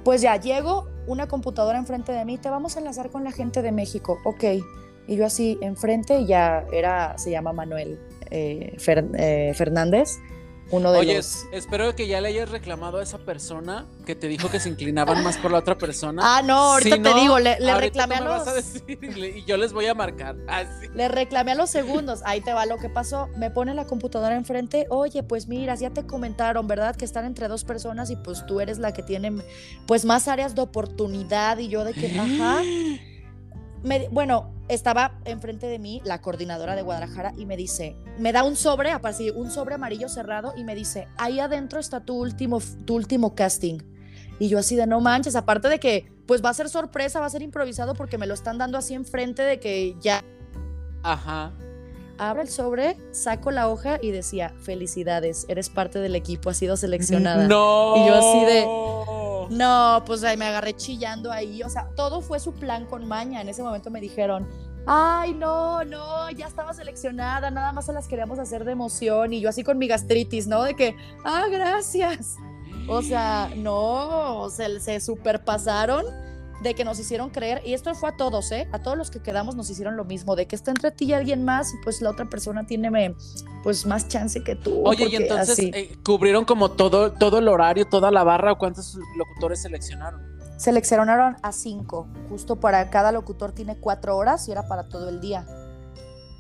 Pues 0.05 0.21
ya, 0.21 0.37
llego, 0.37 0.87
una 1.07 1.27
computadora 1.29 1.79
enfrente 1.79 2.13
de 2.13 2.25
mí, 2.25 2.37
te 2.39 2.51
vamos 2.51 2.77
a 2.77 2.81
enlazar 2.81 3.11
con 3.11 3.25
la 3.25 3.33
gente 3.33 3.63
de 3.63 3.73
México, 3.73 4.19
ok. 4.25 4.45
Y 5.07 5.17
yo 5.17 5.27
así 5.27 5.59
enfrente 5.61 6.25
ya 6.27 6.65
era, 6.73 7.17
se 7.19 7.31
llama 7.31 7.53
Manuel 7.53 7.99
eh, 8.31 8.75
Fer- 8.79 9.11
eh, 9.19 9.53
Fernández, 9.55 10.19
uno 10.71 10.91
de 10.93 10.99
Oye, 10.99 11.17
los... 11.17 11.45
espero 11.53 11.95
que 11.95 12.07
ya 12.07 12.21
le 12.21 12.29
hayas 12.29 12.49
reclamado 12.51 12.99
a 12.99 13.03
esa 13.03 13.19
persona 13.19 13.85
que 14.07 14.15
te 14.15 14.29
dijo 14.29 14.51
que 14.51 14.59
se 14.61 14.69
inclinaban 14.69 15.23
más 15.23 15.37
por 15.37 15.51
la 15.53 15.59
otra 15.59 15.77
persona. 15.79 16.23
Ah, 16.25 16.43
no, 16.43 16.55
ahorita 16.73 16.97
Si 16.97 17.03
te 17.03 17.15
digo, 17.15 17.39
le, 17.39 17.57
reclamé 17.77 18.17
a 18.17 18.21
los... 18.23 18.39
vas 18.39 18.49
a 18.49 18.55
decir 18.55 18.99
y, 19.03 19.07
le- 19.15 19.39
y 19.39 19.45
yo 19.45 19.57
les 19.57 19.73
voy 19.73 19.87
a 19.87 19.95
marcar. 19.95 20.37
Así. 20.49 20.89
Le 20.95 21.09
reclamé 21.09 21.53
a 21.53 21.55
los 21.55 21.71
segundos. 21.71 22.21
Ahí 22.25 22.41
te 22.41 22.53
va 22.53 22.67
lo 22.67 22.79
que 22.79 22.89
pasó. 22.89 23.29
Me 23.37 23.51
pone 23.51 23.75
la 23.75 23.87
computadora 23.87 24.35
enfrente. 24.37 24.87
Oye, 24.91 25.23
pues 25.23 25.47
mira, 25.49 25.75
ya 25.75 25.91
te 25.91 26.07
comentaron, 26.07 26.67
¿verdad? 26.67 26.97
Que 26.97 27.05
están 27.05 27.25
entre 27.27 27.47
dos 27.49 27.65
personas 27.65 28.11
y 28.11 28.17
pues 28.17 28.45
tú 28.47 28.61
eres 28.61 28.79
la 28.79 28.93
que 28.93 29.03
tiene 29.03 29.33
pues 29.87 30.05
más 30.05 30.29
áreas 30.29 30.55
de 30.55 30.63
oportunidad. 30.63 31.59
Y 31.59 31.69
yo 31.69 31.85
de 31.85 31.93
que, 31.93 32.19
ajá. 32.19 32.63
Me- 33.85 34.09
bueno, 34.09 34.51
estaba 34.69 35.21
enfrente 35.27 35.67
de 35.67 35.79
mí 35.79 36.01
la 36.05 36.21
coordinadora 36.21 36.75
de 36.75 36.83
Guadalajara 36.83 37.33
y 37.37 37.45
me 37.47 37.57
dice, 37.57 37.97
me 38.19 38.33
da 38.33 38.43
un 38.43 38.57
sobre, 38.57 38.91
aparte 38.91 39.31
un 39.31 39.51
sobre 39.51 39.75
amarillo 39.75 40.09
cerrado 40.09 40.55
y 40.57 40.65
me 40.65 40.75
dice, 40.75 41.07
ahí 41.19 41.39
adentro 41.39 41.79
está 41.79 42.01
tu 42.01 42.15
último, 42.17 42.61
tu 42.87 42.95
último 42.95 43.35
casting. 43.35 43.79
Y 44.41 44.49
yo 44.49 44.59
así 44.59 44.75
de 44.75 44.87
no 44.87 45.01
manches, 45.01 45.37
aparte 45.37 45.69
de 45.69 45.79
que 45.79 46.11
pues 46.27 46.43
va 46.43 46.49
a 46.49 46.55
ser 46.55 46.69
sorpresa, 46.71 47.21
va 47.21 47.27
a 47.27 47.31
ser 47.31 47.43
improvisado 47.43 47.95
porque 47.95 48.19
me 48.19 48.27
lo 48.27 48.35
están 48.35 48.57
dando 48.59 48.79
así 48.79 48.95
enfrente 48.95 49.43
de 49.43 49.61
que 49.61 49.95
ya 50.01 50.25
Ajá. 51.03 51.53
Abro 52.19 52.43
el 52.43 52.49
sobre, 52.49 52.97
saco 53.13 53.51
la 53.51 53.69
hoja 53.69 53.99
y 54.01 54.11
decía, 54.11 54.53
felicidades, 54.63 55.47
eres 55.49 55.69
parte 55.71 55.99
del 55.99 56.15
equipo, 56.17 56.51
has 56.51 56.57
sido 56.57 56.77
seleccionada. 56.77 57.47
No. 57.49 57.95
Y 57.97 58.07
yo 58.07 58.15
así 58.15 58.45
de- 58.47 59.55
No, 59.57 60.03
pues 60.07 60.25
ahí 60.25 60.37
me 60.37 60.47
agarré 60.47 60.75
chillando 60.75 61.31
ahí, 61.31 61.63
o 61.63 61.69
sea, 61.69 61.89
todo 61.97 62.21
fue 62.23 62.41
su 62.41 62.53
plan 62.55 62.87
con 62.87 63.07
maña. 63.07 63.41
En 63.43 63.49
ese 63.49 63.63
momento 63.63 63.91
me 63.91 64.01
dijeron, 64.01 64.49
ay, 64.87 65.35
no, 65.35 65.85
no, 65.85 66.31
ya 66.31 66.47
estaba 66.47 66.73
seleccionada, 66.73 67.51
nada 67.51 67.73
más 67.73 67.87
se 67.87 67.93
las 67.93 68.09
queríamos 68.09 68.39
hacer 68.39 68.65
de 68.65 68.73
emoción. 68.73 69.33
Y 69.35 69.41
yo 69.41 69.49
así 69.51 69.63
con 69.63 69.77
mi 69.79 69.87
gastritis, 69.87 70.47
¿no? 70.47 70.63
De 70.63 70.75
que, 70.75 70.97
ah, 71.25 71.45
gracias. 71.51 72.37
O 72.89 73.01
sea, 73.03 73.51
no, 73.57 74.49
se, 74.51 74.81
se 74.81 75.01
superpasaron 75.01 76.05
de 76.65 76.75
que 76.75 76.85
nos 76.85 76.99
hicieron 76.99 77.31
creer, 77.31 77.63
y 77.65 77.75
esto 77.75 77.95
fue 77.95 78.09
a 78.09 78.17
todos, 78.17 78.51
¿eh? 78.51 78.67
A 78.73 78.81
todos 78.81 78.97
los 78.97 79.11
que 79.11 79.21
quedamos 79.21 79.55
nos 79.55 79.69
hicieron 79.69 79.97
lo 79.97 80.05
mismo, 80.05 80.35
de 80.35 80.47
que 80.47 80.57
está 80.57 80.71
entre 80.71 80.91
ti 80.91 81.05
y 81.05 81.13
alguien 81.13 81.45
más, 81.45 81.73
y 81.75 81.77
pues 81.85 82.01
la 82.01 82.11
otra 82.11 82.25
persona 82.25 82.67
tiene 82.67 82.91
pues 83.63 83.87
más 83.87 84.09
chance 84.09 84.43
que 84.43 84.57
tú. 84.57 84.83
Oye, 84.85 85.07
y 85.09 85.17
entonces 85.17 85.59
eh, 85.59 85.97
cubrieron 86.03 86.45
como 86.45 86.71
todo, 86.71 87.13
todo 87.13 87.39
el 87.39 87.49
horario, 87.49 87.85
toda 87.87 88.11
la 88.11 88.25
barra, 88.25 88.53
¿o 88.53 88.59
cuántos 88.59 88.99
locutores 89.17 89.61
seleccionaron? 89.61 90.23
Seleccionaron 90.57 91.37
a 91.43 91.53
cinco, 91.53 92.09
justo 92.31 92.57
para 92.57 92.89
cada 92.89 93.13
locutor 93.13 93.53
tiene 93.53 93.77
cuatro 93.77 94.17
horas 94.17 94.49
y 94.49 94.53
era 94.53 94.67
para 94.67 94.89
todo 94.89 95.11
el 95.11 95.21
día. 95.21 95.47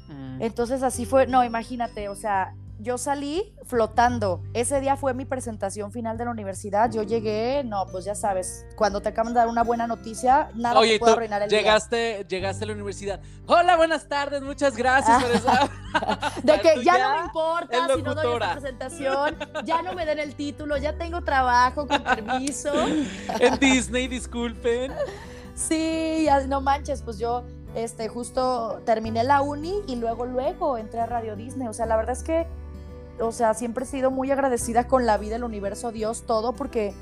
Mm. 0.08 0.40
Entonces 0.40 0.82
así 0.82 1.04
fue, 1.04 1.26
no, 1.26 1.44
imagínate, 1.44 2.08
o 2.08 2.14
sea, 2.14 2.54
yo 2.84 2.98
salí 2.98 3.52
flotando. 3.64 4.42
Ese 4.52 4.80
día 4.80 4.96
fue 4.96 5.14
mi 5.14 5.24
presentación 5.24 5.90
final 5.90 6.18
de 6.18 6.26
la 6.26 6.30
universidad. 6.30 6.90
Yo 6.92 7.02
llegué, 7.02 7.64
no, 7.64 7.86
pues 7.90 8.04
ya 8.04 8.14
sabes, 8.14 8.66
cuando 8.76 9.00
te 9.00 9.08
acaban 9.08 9.32
de 9.32 9.38
dar 9.40 9.48
una 9.48 9.64
buena 9.64 9.86
noticia, 9.86 10.50
nada 10.54 10.78
Oye, 10.78 10.92
te 10.92 10.98
puede 11.00 11.12
arruinar 11.14 11.42
el 11.42 11.48
día. 11.48 11.58
llegaste, 11.58 12.24
llegaste 12.28 12.64
a 12.64 12.66
la 12.68 12.74
universidad. 12.74 13.20
Hola, 13.46 13.76
buenas 13.76 14.06
tardes, 14.06 14.42
muchas 14.42 14.76
gracias 14.76 15.22
por 15.22 15.32
eso. 15.34 15.50
De 16.42 16.60
que 16.60 16.84
ya, 16.84 16.98
no 16.98 17.14
me 17.14 17.20
importa 17.24 17.88
si 17.96 18.02
no 18.02 18.14
doy 18.14 18.34
esta 18.34 18.52
presentación, 18.52 19.36
ya 19.64 19.82
no 19.82 19.94
me 19.94 20.04
den 20.04 20.18
el 20.18 20.34
título, 20.34 20.76
ya 20.76 20.96
tengo 20.96 21.22
trabajo 21.22 21.88
con 21.88 22.02
permiso. 22.02 22.72
En 23.40 23.58
Disney, 23.58 24.06
disculpen. 24.06 24.92
Sí, 25.54 26.28
no 26.48 26.60
manches, 26.60 27.02
pues 27.02 27.18
yo 27.18 27.44
este, 27.74 28.08
justo 28.08 28.82
terminé 28.84 29.24
la 29.24 29.42
uni 29.42 29.82
y 29.86 29.96
luego, 29.96 30.26
luego 30.26 30.78
entré 30.78 31.00
a 31.00 31.06
Radio 31.06 31.36
Disney. 31.36 31.68
O 31.68 31.72
sea, 31.72 31.86
la 31.86 31.96
verdad 31.96 32.12
es 32.12 32.22
que, 32.22 32.46
o 33.20 33.32
sea, 33.32 33.54
siempre 33.54 33.84
he 33.84 33.88
sido 33.88 34.10
muy 34.10 34.30
agradecida 34.30 34.86
con 34.86 35.06
la 35.06 35.18
vida, 35.18 35.36
el 35.36 35.44
universo, 35.44 35.92
Dios, 35.92 36.24
todo, 36.26 36.52
porque 36.52 36.94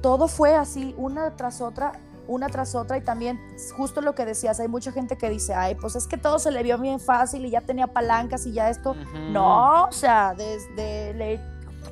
todo 0.00 0.28
fue 0.28 0.54
así, 0.54 0.94
una 0.96 1.36
tras 1.36 1.60
otra, 1.60 1.92
una 2.26 2.48
tras 2.48 2.74
otra. 2.74 2.98
Y 2.98 3.00
también, 3.02 3.40
justo 3.76 4.00
lo 4.00 4.14
que 4.14 4.24
decías, 4.24 4.60
hay 4.60 4.68
mucha 4.68 4.92
gente 4.92 5.16
que 5.16 5.28
dice, 5.28 5.54
ay, 5.54 5.74
pues 5.74 5.96
es 5.96 6.06
que 6.06 6.16
todo 6.16 6.38
se 6.38 6.50
le 6.50 6.62
vio 6.62 6.78
bien 6.78 7.00
fácil 7.00 7.44
y 7.44 7.50
ya 7.50 7.60
tenía 7.60 7.86
palancas 7.86 8.46
y 8.46 8.52
ya 8.52 8.70
esto. 8.70 8.94
No, 9.30 9.84
o 9.84 9.92
sea, 9.92 10.34
desde 10.36 11.14
le 11.14 11.40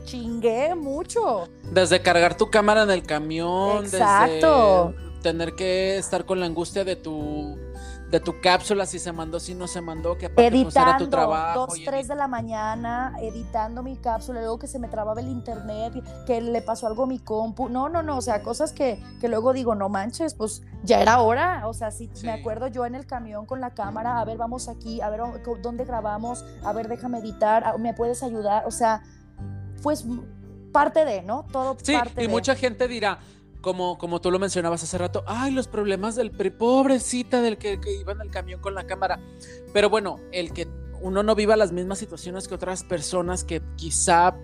chingué 0.04 0.74
mucho. 0.74 1.48
Desde 1.70 2.02
cargar 2.02 2.36
tu 2.36 2.50
cámara 2.50 2.82
en 2.82 2.90
el 2.90 3.02
camión, 3.02 3.84
Exacto. 3.84 4.94
desde 4.96 5.20
tener 5.22 5.54
que 5.54 5.96
estar 5.96 6.26
con 6.26 6.40
la 6.40 6.46
angustia 6.46 6.84
de 6.84 6.96
tu 6.96 7.58
de 8.10 8.20
tu 8.20 8.40
cápsula 8.40 8.86
si 8.86 8.98
se 9.00 9.10
mandó, 9.12 9.40
si 9.40 9.54
no 9.54 9.66
se 9.66 9.80
mandó, 9.80 10.16
que 10.16 10.26
aparte 10.26 10.50
pues, 10.62 10.76
era 10.76 10.84
tu 10.98 11.04
editando, 11.04 11.08
trabajo. 11.10 11.66
dos, 11.66 11.80
tres 11.84 12.06
de 12.06 12.14
la 12.14 12.28
mañana, 12.28 13.14
editando 13.20 13.82
mi 13.82 13.96
cápsula, 13.96 14.40
luego 14.40 14.58
que 14.58 14.66
se 14.68 14.78
me 14.78 14.86
trababa 14.88 15.20
el 15.20 15.28
internet, 15.28 15.94
que 16.26 16.40
le 16.40 16.62
pasó 16.62 16.86
algo 16.86 17.04
a 17.04 17.06
mi 17.06 17.18
compu. 17.18 17.68
No, 17.68 17.88
no, 17.88 18.02
no, 18.02 18.16
o 18.18 18.20
sea, 18.20 18.42
cosas 18.42 18.72
que, 18.72 19.02
que 19.20 19.28
luego 19.28 19.52
digo, 19.52 19.74
no 19.74 19.88
manches, 19.88 20.34
pues 20.34 20.62
ya 20.84 21.00
era 21.00 21.20
hora. 21.20 21.66
O 21.66 21.72
sea, 21.74 21.90
sí, 21.90 22.08
Sí. 22.12 22.26
me 22.26 22.32
acuerdo 22.32 22.68
yo 22.68 22.86
en 22.86 22.94
el 22.94 23.06
camión 23.06 23.46
con 23.46 23.60
la 23.60 23.70
cámara, 23.74 24.20
a 24.20 24.24
ver, 24.24 24.36
vamos 24.38 24.68
aquí, 24.68 25.00
a 25.00 25.08
ver 25.10 25.20
dónde 25.62 25.84
grabamos, 25.84 26.44
a 26.62 26.72
ver, 26.72 26.86
déjame 26.88 27.18
editar, 27.18 27.64
a- 27.64 27.78
¿me 27.78 27.94
puedes 27.94 28.22
ayudar? 28.22 28.64
O 28.66 28.70
sea, 28.70 29.02
pues 29.82 30.04
parte 30.72 31.04
de, 31.04 31.22
¿no? 31.22 31.46
Todo 31.52 31.76
Sí, 31.82 31.92
parte 31.94 32.22
y 32.22 32.26
de. 32.26 32.32
mucha 32.32 32.54
gente 32.54 32.86
dirá, 32.88 33.18
como, 33.64 33.96
como 33.96 34.20
tú 34.20 34.30
lo 34.30 34.38
mencionabas 34.38 34.82
hace 34.82 34.98
rato, 34.98 35.24
ay, 35.26 35.50
los 35.50 35.68
problemas 35.68 36.16
del 36.16 36.32
pobrecita 36.32 37.40
del 37.40 37.56
que, 37.56 37.80
que 37.80 37.94
iba 37.94 38.12
en 38.12 38.20
el 38.20 38.30
camión 38.30 38.60
con 38.60 38.74
la 38.74 38.84
cámara. 38.86 39.18
Pero 39.72 39.88
bueno, 39.88 40.20
el 40.32 40.52
que 40.52 40.68
uno 41.00 41.22
no 41.22 41.34
viva 41.34 41.56
las 41.56 41.72
mismas 41.72 41.98
situaciones 41.98 42.46
que 42.46 42.54
otras 42.54 42.84
personas 42.84 43.42
que 43.42 43.62
quizá 43.76 44.36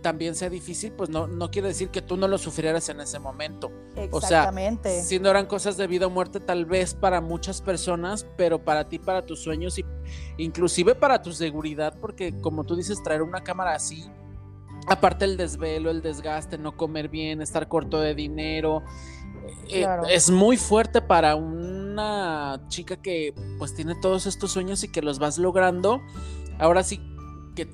también 0.00 0.36
sea 0.36 0.48
difícil, 0.48 0.92
pues 0.92 1.10
no, 1.10 1.26
no 1.26 1.50
quiere 1.50 1.66
decir 1.66 1.88
que 1.88 2.02
tú 2.02 2.16
no 2.16 2.28
lo 2.28 2.38
sufrieras 2.38 2.88
en 2.88 3.00
ese 3.00 3.18
momento. 3.18 3.72
Exactamente. 3.96 4.88
O 4.90 4.92
sea, 4.92 5.02
si 5.02 5.18
no 5.18 5.28
eran 5.28 5.46
cosas 5.46 5.76
de 5.76 5.88
vida 5.88 6.06
o 6.06 6.10
muerte, 6.10 6.38
tal 6.38 6.64
vez 6.64 6.94
para 6.94 7.20
muchas 7.20 7.60
personas, 7.60 8.28
pero 8.36 8.64
para 8.64 8.88
ti, 8.88 9.00
para 9.00 9.26
tus 9.26 9.40
sueños 9.42 9.76
y 9.76 9.84
inclusive 10.36 10.94
para 10.94 11.20
tu 11.20 11.32
seguridad, 11.32 11.98
porque 12.00 12.32
como 12.40 12.62
tú 12.62 12.76
dices, 12.76 13.02
traer 13.02 13.22
una 13.22 13.42
cámara 13.42 13.74
así 13.74 14.08
aparte 14.88 15.24
el 15.24 15.36
desvelo, 15.36 15.90
el 15.90 16.02
desgaste, 16.02 16.58
no 16.58 16.76
comer 16.76 17.08
bien, 17.08 17.42
estar 17.42 17.68
corto 17.68 18.00
de 18.00 18.14
dinero, 18.14 18.82
eh, 19.68 19.86
es 20.08 20.30
muy 20.30 20.56
fuerte 20.56 21.02
para 21.02 21.34
una 21.36 22.60
chica 22.68 22.96
que 22.96 23.34
pues 23.58 23.74
tiene 23.74 23.94
todos 24.00 24.26
estos 24.26 24.52
sueños 24.52 24.82
y 24.84 24.88
que 24.88 25.02
los 25.02 25.18
vas 25.18 25.38
logrando. 25.38 26.00
Ahora 26.58 26.82
sí 26.82 27.00
que 27.54 27.68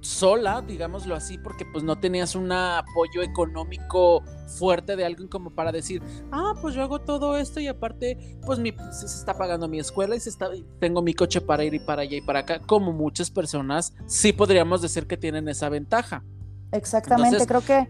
sola, 0.00 0.62
digámoslo 0.62 1.14
así, 1.14 1.38
porque 1.38 1.64
pues 1.64 1.84
no 1.84 1.98
tenías 1.98 2.34
un 2.34 2.50
apoyo 2.50 3.22
económico 3.22 4.22
fuerte 4.58 4.96
de 4.96 5.04
alguien 5.04 5.28
como 5.28 5.50
para 5.50 5.72
decir, 5.72 6.02
ah, 6.30 6.54
pues 6.60 6.74
yo 6.74 6.82
hago 6.82 7.00
todo 7.00 7.36
esto 7.36 7.60
y 7.60 7.68
aparte 7.68 8.38
pues 8.44 8.58
mi, 8.58 8.74
se 8.90 9.06
está 9.06 9.34
pagando 9.34 9.68
mi 9.68 9.78
escuela 9.78 10.16
y 10.16 10.20
se 10.20 10.30
está, 10.30 10.50
tengo 10.80 11.02
mi 11.02 11.14
coche 11.14 11.40
para 11.40 11.64
ir 11.64 11.74
y 11.74 11.78
para 11.78 12.02
allá 12.02 12.16
y 12.16 12.20
para 12.22 12.40
acá, 12.40 12.60
como 12.60 12.92
muchas 12.92 13.30
personas 13.30 13.94
sí 14.06 14.32
podríamos 14.32 14.82
decir 14.82 15.06
que 15.06 15.16
tienen 15.16 15.48
esa 15.48 15.68
ventaja. 15.68 16.24
Exactamente, 16.72 17.46
creo 17.46 17.60
que 17.60 17.88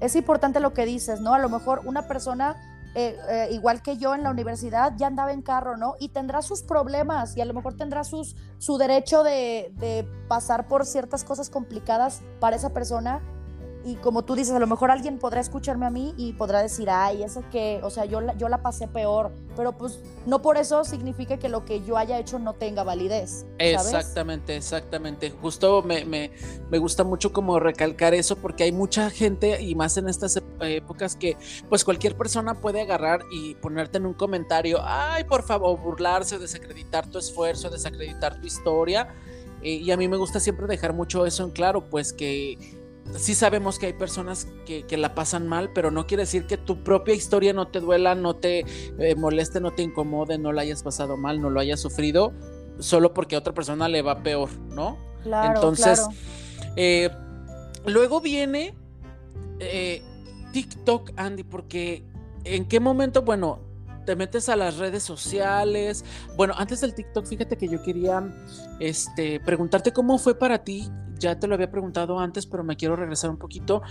es 0.00 0.14
importante 0.16 0.60
lo 0.60 0.72
que 0.72 0.86
dices, 0.86 1.20
¿no? 1.20 1.34
A 1.34 1.38
lo 1.38 1.48
mejor 1.48 1.82
una 1.84 2.06
persona 2.06 2.56
eh, 2.94 3.16
eh, 3.28 3.48
igual 3.52 3.82
que 3.82 3.96
yo 3.96 4.14
en 4.14 4.22
la 4.22 4.30
universidad, 4.30 4.94
ya 4.96 5.06
andaba 5.06 5.32
en 5.32 5.42
carro, 5.42 5.76
¿no? 5.76 5.94
Y 5.98 6.08
tendrá 6.08 6.42
sus 6.42 6.62
problemas 6.62 7.36
y 7.36 7.40
a 7.40 7.44
lo 7.44 7.54
mejor 7.54 7.76
tendrá 7.76 8.02
sus, 8.04 8.34
su 8.58 8.78
derecho 8.78 9.22
de, 9.22 9.72
de 9.76 10.08
pasar 10.26 10.68
por 10.68 10.86
ciertas 10.86 11.22
cosas 11.22 11.50
complicadas 11.50 12.22
para 12.40 12.56
esa 12.56 12.70
persona 12.70 13.20
y 13.88 13.96
como 13.96 14.22
tú 14.22 14.34
dices, 14.34 14.54
a 14.54 14.58
lo 14.58 14.66
mejor 14.66 14.90
alguien 14.90 15.18
podrá 15.18 15.40
escucharme 15.40 15.86
a 15.86 15.90
mí 15.90 16.12
y 16.18 16.34
podrá 16.34 16.60
decir, 16.60 16.90
ay, 16.90 17.22
eso 17.22 17.42
que, 17.50 17.80
o 17.82 17.88
sea, 17.88 18.04
yo 18.04 18.20
la, 18.20 18.36
yo 18.36 18.50
la 18.50 18.60
pasé 18.60 18.86
peor, 18.86 19.32
pero 19.56 19.72
pues 19.78 19.98
no 20.26 20.42
por 20.42 20.58
eso 20.58 20.84
significa 20.84 21.38
que 21.38 21.48
lo 21.48 21.64
que 21.64 21.82
yo 21.82 21.96
haya 21.96 22.18
hecho 22.18 22.38
no 22.38 22.52
tenga 22.52 22.84
validez. 22.84 23.46
Exactamente, 23.58 24.56
exactamente. 24.56 25.30
Justo 25.30 25.82
me, 25.82 26.04
me, 26.04 26.32
me, 26.68 26.76
gusta 26.76 27.02
mucho 27.02 27.32
como 27.32 27.58
recalcar 27.60 28.12
eso 28.12 28.36
porque 28.36 28.64
hay 28.64 28.72
mucha 28.72 29.08
gente 29.08 29.62
y 29.62 29.74
más 29.74 29.96
en 29.96 30.10
estas 30.10 30.38
épocas 30.60 31.16
que 31.16 31.38
pues 31.70 31.82
cualquier 31.82 32.14
persona 32.14 32.60
puede 32.60 32.82
agarrar 32.82 33.22
y 33.32 33.54
ponerte 33.54 33.96
en 33.96 34.04
un 34.04 34.12
comentario, 34.12 34.80
ay, 34.82 35.24
por 35.24 35.44
favor, 35.44 35.80
burlarse, 35.80 36.38
desacreditar 36.38 37.06
tu 37.06 37.16
esfuerzo, 37.16 37.70
desacreditar 37.70 38.38
tu 38.38 38.46
historia. 38.46 39.14
Eh, 39.62 39.76
y 39.76 39.90
a 39.90 39.96
mí 39.96 40.08
me 40.08 40.16
gusta 40.16 40.40
siempre 40.40 40.66
dejar 40.66 40.92
mucho 40.92 41.26
eso 41.26 41.42
en 41.42 41.50
claro, 41.50 41.88
pues 41.88 42.12
que 42.12 42.77
sí 43.16 43.34
sabemos 43.34 43.78
que 43.78 43.86
hay 43.86 43.92
personas 43.92 44.48
que, 44.66 44.84
la 44.96 45.14
pasan 45.14 45.48
mal, 45.48 45.70
pero 45.72 45.90
no 45.90 46.06
quiere 46.06 46.22
decir 46.22 46.46
que 46.46 46.56
tu 46.56 46.82
propia 46.82 47.14
historia 47.14 47.52
no 47.52 47.68
te 47.68 47.80
duela, 47.80 48.14
no 48.14 48.36
te 48.36 48.64
eh, 48.98 49.14
moleste, 49.16 49.60
no 49.60 49.72
te 49.72 49.82
incomode, 49.82 50.38
no 50.38 50.52
la 50.52 50.62
hayas 50.62 50.82
pasado 50.82 51.16
mal, 51.16 51.40
no 51.40 51.50
lo 51.50 51.60
hayas 51.60 51.80
sufrido, 51.80 52.32
solo 52.78 53.14
porque 53.14 53.36
a 53.36 53.38
otra 53.38 53.54
persona 53.54 53.88
le 53.88 54.02
va 54.02 54.22
peor, 54.22 54.50
¿no? 54.70 54.96
Claro. 55.22 55.54
Entonces, 55.54 56.06
eh, 56.76 57.10
luego 57.86 58.20
viene 58.20 58.74
eh, 59.60 60.02
TikTok, 60.52 61.12
Andy, 61.16 61.44
porque 61.44 62.04
en 62.44 62.66
qué 62.66 62.80
momento, 62.80 63.22
bueno, 63.22 63.60
te 64.08 64.16
metes 64.16 64.48
a 64.48 64.56
las 64.56 64.78
redes 64.78 65.02
sociales. 65.02 66.02
Bueno, 66.34 66.54
antes 66.56 66.80
del 66.80 66.94
TikTok, 66.94 67.26
fíjate 67.26 67.58
que 67.58 67.68
yo 67.68 67.82
quería 67.82 68.26
este, 68.80 69.38
preguntarte 69.38 69.92
cómo 69.92 70.16
fue 70.16 70.34
para 70.34 70.64
ti 70.64 70.90
ya 71.18 71.38
te 71.38 71.46
lo 71.46 71.54
había 71.54 71.70
preguntado 71.70 72.18
antes, 72.18 72.46
pero 72.46 72.64
me 72.64 72.76
quiero 72.76 72.96
regresar 72.96 73.28
un 73.28 73.36
poquito. 73.36 73.82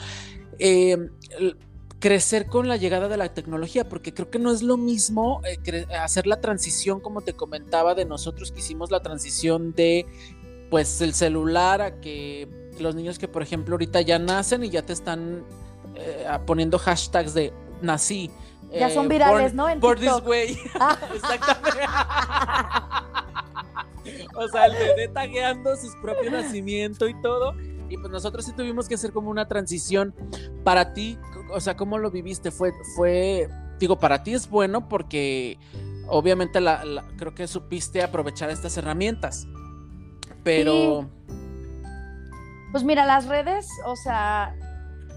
Em, 0.57 1.11
crecer 1.99 2.47
con 2.47 2.67
la 2.67 2.77
llegada 2.77 3.07
de 3.07 3.17
la 3.17 3.31
tecnología, 3.31 3.87
porque 3.87 4.11
creo 4.11 4.31
que 4.31 4.39
no 4.39 4.51
es 4.51 4.63
lo 4.63 4.75
mismo 4.77 5.41
eh, 5.43 5.85
hacer 5.99 6.25
la 6.25 6.41
transición, 6.41 6.99
como 6.99 7.21
te 7.21 7.33
comentaba, 7.33 7.93
de 7.93 8.05
nosotros 8.05 8.51
que 8.51 8.59
hicimos 8.59 8.89
la 8.89 9.01
transición 9.03 9.73
de 9.73 10.07
pues 10.71 10.99
el 11.01 11.13
celular 11.13 11.81
a 11.81 12.01
que 12.01 12.47
los 12.79 12.95
niños 12.95 13.19
que 13.19 13.27
por 13.27 13.43
ejemplo 13.43 13.75
ahorita 13.75 14.01
ya 14.01 14.17
nacen 14.17 14.63
y 14.63 14.69
ya 14.69 14.81
te 14.81 14.93
están 14.93 15.43
eh, 15.95 16.25
poniendo 16.47 16.79
hashtags 16.79 17.35
de 17.35 17.53
nací. 17.83 18.31
Ya 18.71 18.89
son 18.89 19.05
eh, 19.05 19.09
virales, 19.09 19.53
¿no? 19.53 19.69
En 19.69 19.79
por 19.79 19.99
this 19.99 20.21
way. 20.25 20.57
Exactamente. 21.13 21.79
o 24.35 24.47
sea, 24.49 24.65
el 24.65 24.73
bebé 24.73 25.07
tagueando 25.07 25.75
su 25.75 25.89
propio 26.01 26.31
nacimiento 26.31 27.07
y 27.07 27.19
todo. 27.21 27.55
Y 27.89 27.97
pues 27.97 28.11
nosotros 28.11 28.45
sí 28.45 28.53
tuvimos 28.53 28.87
que 28.87 28.95
hacer 28.95 29.11
como 29.11 29.29
una 29.29 29.47
transición. 29.47 30.13
Para 30.63 30.93
ti, 30.93 31.17
o 31.51 31.59
sea, 31.59 31.77
¿cómo 31.77 31.97
lo 31.97 32.11
viviste? 32.11 32.51
Fue, 32.51 32.73
fue, 32.95 33.47
digo, 33.79 33.97
para 33.97 34.23
ti 34.23 34.33
es 34.33 34.49
bueno 34.49 34.89
porque 34.89 35.57
obviamente 36.07 36.59
la, 36.59 37.05
creo 37.17 37.33
que 37.33 37.47
supiste 37.47 38.03
aprovechar 38.03 38.49
estas 38.49 38.77
herramientas. 38.77 39.47
Pero... 40.43 41.09
Pues 42.71 42.83
mira, 42.83 43.05
las 43.05 43.27
redes, 43.27 43.65
o 43.85 43.95
sea, 43.95 44.53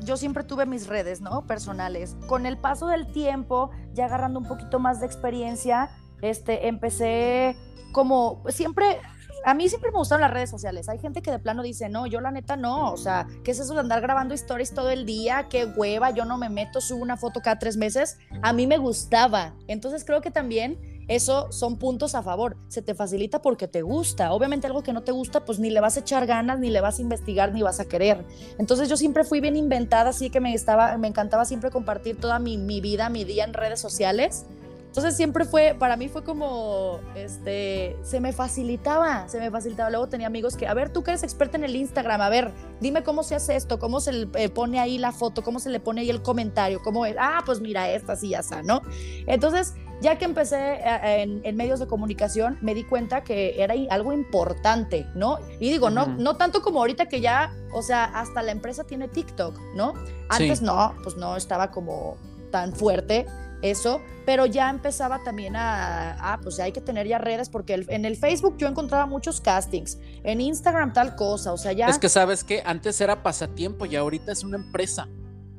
yo 0.00 0.16
siempre 0.16 0.44
tuve 0.44 0.66
mis 0.66 0.86
redes, 0.86 1.20
¿no? 1.20 1.46
Personales. 1.46 2.16
Con 2.26 2.46
el 2.46 2.58
paso 2.58 2.86
del 2.86 3.06
tiempo, 3.06 3.70
ya 3.92 4.06
agarrando 4.06 4.40
un 4.40 4.46
poquito 4.46 4.78
más 4.78 5.00
de 5.00 5.06
experiencia, 5.06 5.90
este, 6.22 6.68
empecé 6.68 7.56
como 7.92 8.42
siempre, 8.48 9.00
a 9.44 9.54
mí 9.54 9.68
siempre 9.68 9.90
me 9.90 9.98
gustaron 9.98 10.22
las 10.22 10.30
redes 10.30 10.50
sociales. 10.50 10.88
Hay 10.88 10.98
gente 10.98 11.22
que 11.22 11.30
de 11.30 11.38
plano 11.38 11.62
dice, 11.62 11.88
no, 11.88 12.06
yo 12.06 12.20
la 12.20 12.30
neta 12.30 12.56
no. 12.56 12.92
O 12.92 12.96
sea, 12.96 13.26
¿qué 13.44 13.50
es 13.50 13.58
eso 13.58 13.74
de 13.74 13.80
andar 13.80 14.00
grabando 14.00 14.34
stories 14.34 14.74
todo 14.74 14.90
el 14.90 15.06
día? 15.06 15.48
Qué 15.48 15.64
hueva, 15.64 16.10
yo 16.10 16.24
no 16.24 16.38
me 16.38 16.48
meto, 16.48 16.80
subo 16.80 17.02
una 17.02 17.16
foto 17.16 17.40
cada 17.40 17.58
tres 17.58 17.76
meses. 17.76 18.18
A 18.42 18.52
mí 18.52 18.66
me 18.66 18.78
gustaba. 18.78 19.54
Entonces 19.66 20.04
creo 20.04 20.20
que 20.20 20.30
también 20.30 20.78
eso 21.10 21.50
son 21.50 21.76
puntos 21.76 22.14
a 22.14 22.22
favor. 22.22 22.56
Se 22.68 22.82
te 22.82 22.94
facilita 22.94 23.42
porque 23.42 23.66
te 23.66 23.82
gusta. 23.82 24.32
Obviamente 24.32 24.68
algo 24.68 24.84
que 24.84 24.92
no 24.92 25.02
te 25.02 25.10
gusta, 25.10 25.44
pues 25.44 25.58
ni 25.58 25.68
le 25.68 25.80
vas 25.80 25.96
a 25.96 26.00
echar 26.00 26.24
ganas, 26.24 26.60
ni 26.60 26.70
le 26.70 26.80
vas 26.80 27.00
a 27.00 27.02
investigar, 27.02 27.52
ni 27.52 27.62
vas 27.62 27.80
a 27.80 27.86
querer. 27.86 28.24
Entonces 28.58 28.88
yo 28.88 28.96
siempre 28.96 29.24
fui 29.24 29.40
bien 29.40 29.56
inventada, 29.56 30.10
así 30.10 30.30
que 30.30 30.38
me, 30.38 30.54
estaba, 30.54 30.96
me 30.98 31.08
encantaba 31.08 31.44
siempre 31.44 31.72
compartir 31.72 32.16
toda 32.16 32.38
mi, 32.38 32.58
mi 32.58 32.80
vida, 32.80 33.08
mi 33.08 33.24
día 33.24 33.42
en 33.42 33.54
redes 33.54 33.80
sociales. 33.80 34.46
Entonces 34.90 35.16
siempre 35.16 35.44
fue, 35.44 35.76
para 35.78 35.96
mí 35.96 36.08
fue 36.08 36.24
como, 36.24 36.98
este, 37.14 37.96
se 38.02 38.18
me 38.18 38.32
facilitaba, 38.32 39.28
se 39.28 39.38
me 39.38 39.48
facilitaba. 39.48 39.88
Luego 39.88 40.08
tenía 40.08 40.26
amigos 40.26 40.56
que, 40.56 40.66
a 40.66 40.74
ver, 40.74 40.92
tú 40.92 41.04
que 41.04 41.12
eres 41.12 41.22
experta 41.22 41.56
en 41.56 41.62
el 41.62 41.76
Instagram, 41.76 42.20
a 42.20 42.28
ver, 42.28 42.50
dime 42.80 43.04
cómo 43.04 43.22
se 43.22 43.36
hace 43.36 43.54
esto, 43.54 43.78
cómo 43.78 44.00
se 44.00 44.12
le 44.12 44.28
eh, 44.34 44.48
pone 44.48 44.80
ahí 44.80 44.98
la 44.98 45.12
foto, 45.12 45.44
cómo 45.44 45.60
se 45.60 45.70
le 45.70 45.78
pone 45.78 46.00
ahí 46.00 46.10
el 46.10 46.22
comentario, 46.22 46.80
cómo 46.82 47.06
es, 47.06 47.14
ah, 47.20 47.40
pues 47.46 47.60
mira, 47.60 47.88
esta 47.88 48.16
sí 48.16 48.30
ya 48.30 48.40
está, 48.40 48.64
¿no? 48.64 48.82
Entonces, 49.28 49.74
ya 50.02 50.18
que 50.18 50.24
empecé 50.24 50.80
eh, 50.84 51.40
en, 51.44 51.56
medios 51.56 51.78
de 51.78 51.86
comunicación, 51.86 52.58
me 52.60 52.74
di 52.74 52.82
cuenta 52.82 53.22
que 53.22 53.62
era 53.62 53.74
algo 53.90 54.12
importante, 54.12 55.06
¿no? 55.14 55.38
Y 55.60 55.70
digo, 55.70 55.90
no, 55.90 56.06
no 56.06 56.36
tanto 56.36 56.62
como 56.62 56.80
ahorita 56.80 57.06
que 57.06 57.20
ya, 57.20 57.54
o 57.72 57.82
sea, 57.82 58.06
hasta 58.06 58.42
la 58.42 58.50
empresa 58.50 58.82
tiene 58.82 59.06
TikTok, 59.06 59.56
¿no? 59.76 59.94
Antes 60.28 60.62
no, 60.62 60.96
pues 61.04 61.14
no 61.14 61.36
estaba 61.36 61.70
como 61.70 62.16
tan 62.50 62.72
fuerte 62.72 63.26
eso, 63.62 64.00
pero 64.26 64.46
ya 64.46 64.70
empezaba 64.70 65.22
también 65.22 65.56
a, 65.56 66.16
ah, 66.20 66.38
pues 66.42 66.58
hay 66.60 66.72
que 66.72 66.80
tener 66.80 67.06
ya 67.06 67.18
redes, 67.18 67.48
porque 67.48 67.84
en 67.88 68.04
el 68.04 68.16
Facebook 68.16 68.56
yo 68.58 68.68
encontraba 68.68 69.06
muchos 69.06 69.40
castings, 69.40 69.98
en 70.24 70.40
Instagram 70.40 70.92
tal 70.92 71.16
cosa, 71.16 71.52
o 71.52 71.58
sea, 71.58 71.72
ya... 71.72 71.88
Es 71.88 71.98
que 71.98 72.08
sabes 72.08 72.44
que 72.44 72.62
antes 72.64 73.00
era 73.00 73.22
pasatiempo 73.22 73.86
y 73.86 73.96
ahorita 73.96 74.32
es 74.32 74.44
una 74.44 74.56
empresa. 74.56 75.08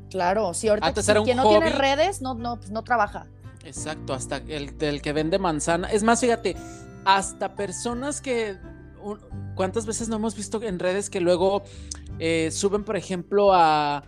Claro, 0.09 0.53
si 0.53 0.67
ahorita 0.67 0.87
antes 0.87 1.05
quien 1.23 1.37
no 1.37 1.47
tiene 1.47 1.69
redes 1.69 2.21
no, 2.21 2.33
no, 2.33 2.57
pues 2.57 2.71
no 2.71 2.83
trabaja. 2.83 3.27
Exacto, 3.63 4.13
hasta 4.13 4.37
el, 4.37 4.73
el 4.79 5.01
que 5.01 5.13
vende 5.13 5.39
manzana. 5.39 5.89
Es 5.89 6.03
más, 6.03 6.19
fíjate, 6.19 6.55
hasta 7.05 7.55
personas 7.55 8.19
que 8.19 8.57
¿cuántas 9.55 9.85
veces 9.85 10.09
no 10.09 10.15
hemos 10.17 10.35
visto 10.35 10.61
en 10.61 10.79
redes 10.79 11.09
que 11.09 11.19
luego 11.19 11.63
eh, 12.19 12.49
suben, 12.51 12.83
por 12.83 12.95
ejemplo, 12.95 13.53
a 13.53 14.03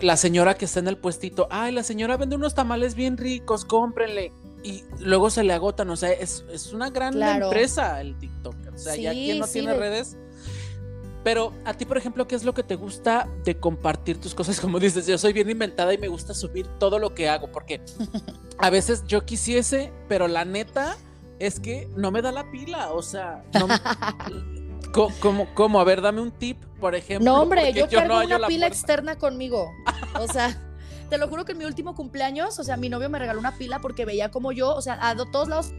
la 0.00 0.16
señora 0.16 0.54
que 0.54 0.64
está 0.64 0.80
en 0.80 0.88
el 0.88 0.96
puestito, 0.96 1.48
ay, 1.50 1.72
la 1.72 1.82
señora 1.82 2.16
vende 2.16 2.36
unos 2.36 2.54
tamales 2.54 2.94
bien 2.94 3.16
ricos, 3.16 3.64
cómprenle. 3.64 4.32
Y 4.62 4.84
luego 4.98 5.30
se 5.30 5.42
le 5.42 5.52
agotan, 5.52 5.88
o 5.90 5.96
sea, 5.96 6.10
es, 6.12 6.44
una 6.72 6.90
gran 6.90 7.20
empresa 7.20 8.00
el 8.00 8.16
TikTok. 8.18 8.54
O 8.74 8.78
sea, 8.78 8.94
ya 8.94 9.12
quien 9.12 9.38
no 9.38 9.46
tiene 9.46 9.74
redes. 9.74 10.16
Pero 11.22 11.52
a 11.64 11.74
ti, 11.74 11.84
por 11.84 11.98
ejemplo, 11.98 12.26
¿qué 12.26 12.34
es 12.34 12.44
lo 12.44 12.54
que 12.54 12.62
te 12.62 12.76
gusta 12.76 13.28
de 13.44 13.58
compartir 13.58 14.18
tus 14.18 14.34
cosas? 14.34 14.60
Como 14.60 14.78
dices, 14.78 15.06
yo 15.06 15.18
soy 15.18 15.32
bien 15.32 15.50
inventada 15.50 15.92
y 15.92 15.98
me 15.98 16.08
gusta 16.08 16.34
subir 16.34 16.66
todo 16.78 16.98
lo 16.98 17.14
que 17.14 17.28
hago, 17.28 17.50
porque 17.50 17.80
a 18.58 18.70
veces 18.70 19.04
yo 19.06 19.24
quisiese, 19.24 19.92
pero 20.08 20.28
la 20.28 20.44
neta 20.44 20.96
es 21.38 21.58
que 21.58 21.88
no 21.96 22.10
me 22.10 22.22
da 22.22 22.32
la 22.32 22.50
pila, 22.50 22.92
o 22.92 23.02
sea, 23.02 23.42
no, 23.58 23.66
¿Cómo, 24.92 25.46
¿Cómo, 25.54 25.80
A 25.80 25.84
ver, 25.84 26.02
dame 26.02 26.20
un 26.20 26.30
tip, 26.30 26.58
por 26.80 26.94
ejemplo. 26.94 27.30
No, 27.30 27.42
hombre, 27.42 27.72
yo, 27.72 27.88
cargo 27.88 28.20
una 28.20 28.46
pila 28.46 28.66
externa 28.66 29.16
conmigo. 29.16 29.70
O 30.18 30.26
sea, 30.26 30.56
te 31.10 31.18
lo 31.18 31.28
juro 31.28 31.44
que 31.44 31.52
en 31.52 31.58
mi 31.58 31.64
último 31.64 31.94
cumpleaños, 31.94 32.58
o 32.58 32.64
sea, 32.64 32.76
mi 32.76 32.88
novio 32.88 33.08
me 33.08 33.18
regaló 33.18 33.38
una 33.38 33.56
pila 33.56 33.78
porque 33.80 34.04
veía 34.04 34.30
como 34.30 34.52
yo, 34.52 34.74
o 34.74 34.82
sea, 34.82 34.98
a 35.00 35.16
todos 35.16 35.48
lados 35.48 35.72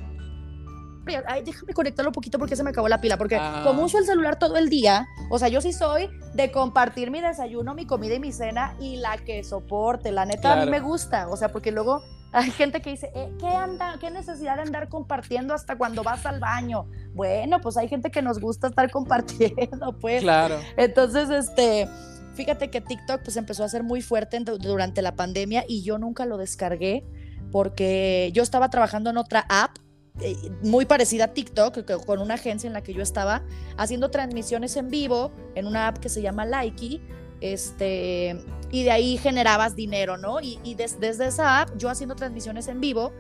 Ay, 1.28 1.44
déjame 1.44 1.74
conectarlo 1.74 2.10
un 2.10 2.14
poquito 2.14 2.38
porque 2.38 2.56
se 2.56 2.64
me 2.64 2.70
acabó 2.70 2.88
la 2.88 3.02
pila. 3.02 3.18
Porque 3.18 3.36
ah. 3.36 3.62
como 3.66 3.84
uso 3.84 3.98
el 3.98 4.06
celular 4.06 4.38
todo 4.38 4.58
el 4.58 4.70
día, 4.70 5.08
o 5.30 5.40
sea, 5.40 5.48
yo 5.48 5.62
sí 5.62 5.74
soy 5.74 6.10
de 6.34 6.52
compartir 6.52 7.12
mi 7.12 7.22
desayuno, 7.22 7.74
mi 7.74 7.86
comida 7.86 8.16
y 8.16 8.20
mi 8.20 8.32
cena 8.32 8.76
y 8.80 8.98
la 8.98 9.18
que 9.18 9.44
soporte. 9.44 10.12
La 10.12 10.26
neta, 10.26 10.54
a 10.54 10.64
mí 10.64 10.70
me 10.70 10.80
gusta. 10.80 11.28
O 11.30 11.38
sea, 11.38 11.52
porque 11.52 11.72
luego 11.72 12.04
hay 12.32 12.52
gente 12.52 12.82
que 12.82 12.92
dice, 12.92 13.12
eh, 13.14 13.32
¿qué, 13.40 13.48
anda, 13.48 13.98
¿qué 14.00 14.10
necesidad 14.10 14.56
de 14.56 14.62
andar 14.64 14.90
compartiendo 14.90 15.54
hasta 15.54 15.78
cuando 15.78 16.04
vas 16.04 16.26
al 16.26 16.40
baño? 16.40 16.88
Bueno, 17.14 17.60
pues 17.60 17.78
hay 17.78 17.88
gente 17.88 18.10
que 18.10 18.22
nos 18.22 18.40
gusta 18.40 18.68
estar 18.68 18.90
compartiendo, 18.90 19.98
pues. 20.00 20.22
Claro. 20.22 20.60
Entonces, 20.78 21.30
este, 21.30 21.88
fíjate 22.34 22.70
que 22.70 22.82
TikTok 22.82 23.22
pues 23.24 23.36
empezó 23.38 23.64
a 23.64 23.70
ser 23.70 23.84
muy 23.84 24.02
fuerte 24.02 24.40
durante 24.40 25.02
la 25.02 25.16
pandemia 25.16 25.66
y 25.68 25.84
yo 25.84 25.98
nunca 25.98 26.26
lo 26.26 26.38
descargué 26.38 27.06
porque 27.52 28.32
yo 28.34 28.44
estaba 28.44 28.70
trabajando 28.70 29.10
en 29.10 29.18
otra 29.18 29.46
app 29.50 29.78
eh, 30.20 30.36
muy 30.62 30.86
parecida 30.86 31.26
a 31.26 31.28
TikTok, 31.30 32.06
con 32.06 32.20
una 32.20 32.36
agencia 32.36 32.68
en 32.68 32.74
la 32.74 32.82
que 32.82 32.94
yo 32.94 33.02
estaba 33.02 33.44
haciendo 33.78 34.12
transmisiones 34.12 34.76
en 34.76 34.90
vivo 34.90 35.32
en 35.56 35.68
una 35.68 35.88
app 35.88 35.98
que 35.98 36.10
se 36.10 36.22
llama 36.22 36.46
Likey, 36.46 37.02
este, 37.40 38.38
y 38.72 38.84
de 38.84 38.92
ahí 38.92 39.18
generabas 39.18 39.76
dinero, 39.76 40.18
¿no? 40.18 40.40
Y, 40.42 40.76
desde 40.76 41.28
esa 41.28 41.62
app, 41.62 41.78
yo 41.78 41.90
haciendo 41.90 42.16
transmisiones 42.16 42.68
en 42.68 42.80
vivo 42.80 43.12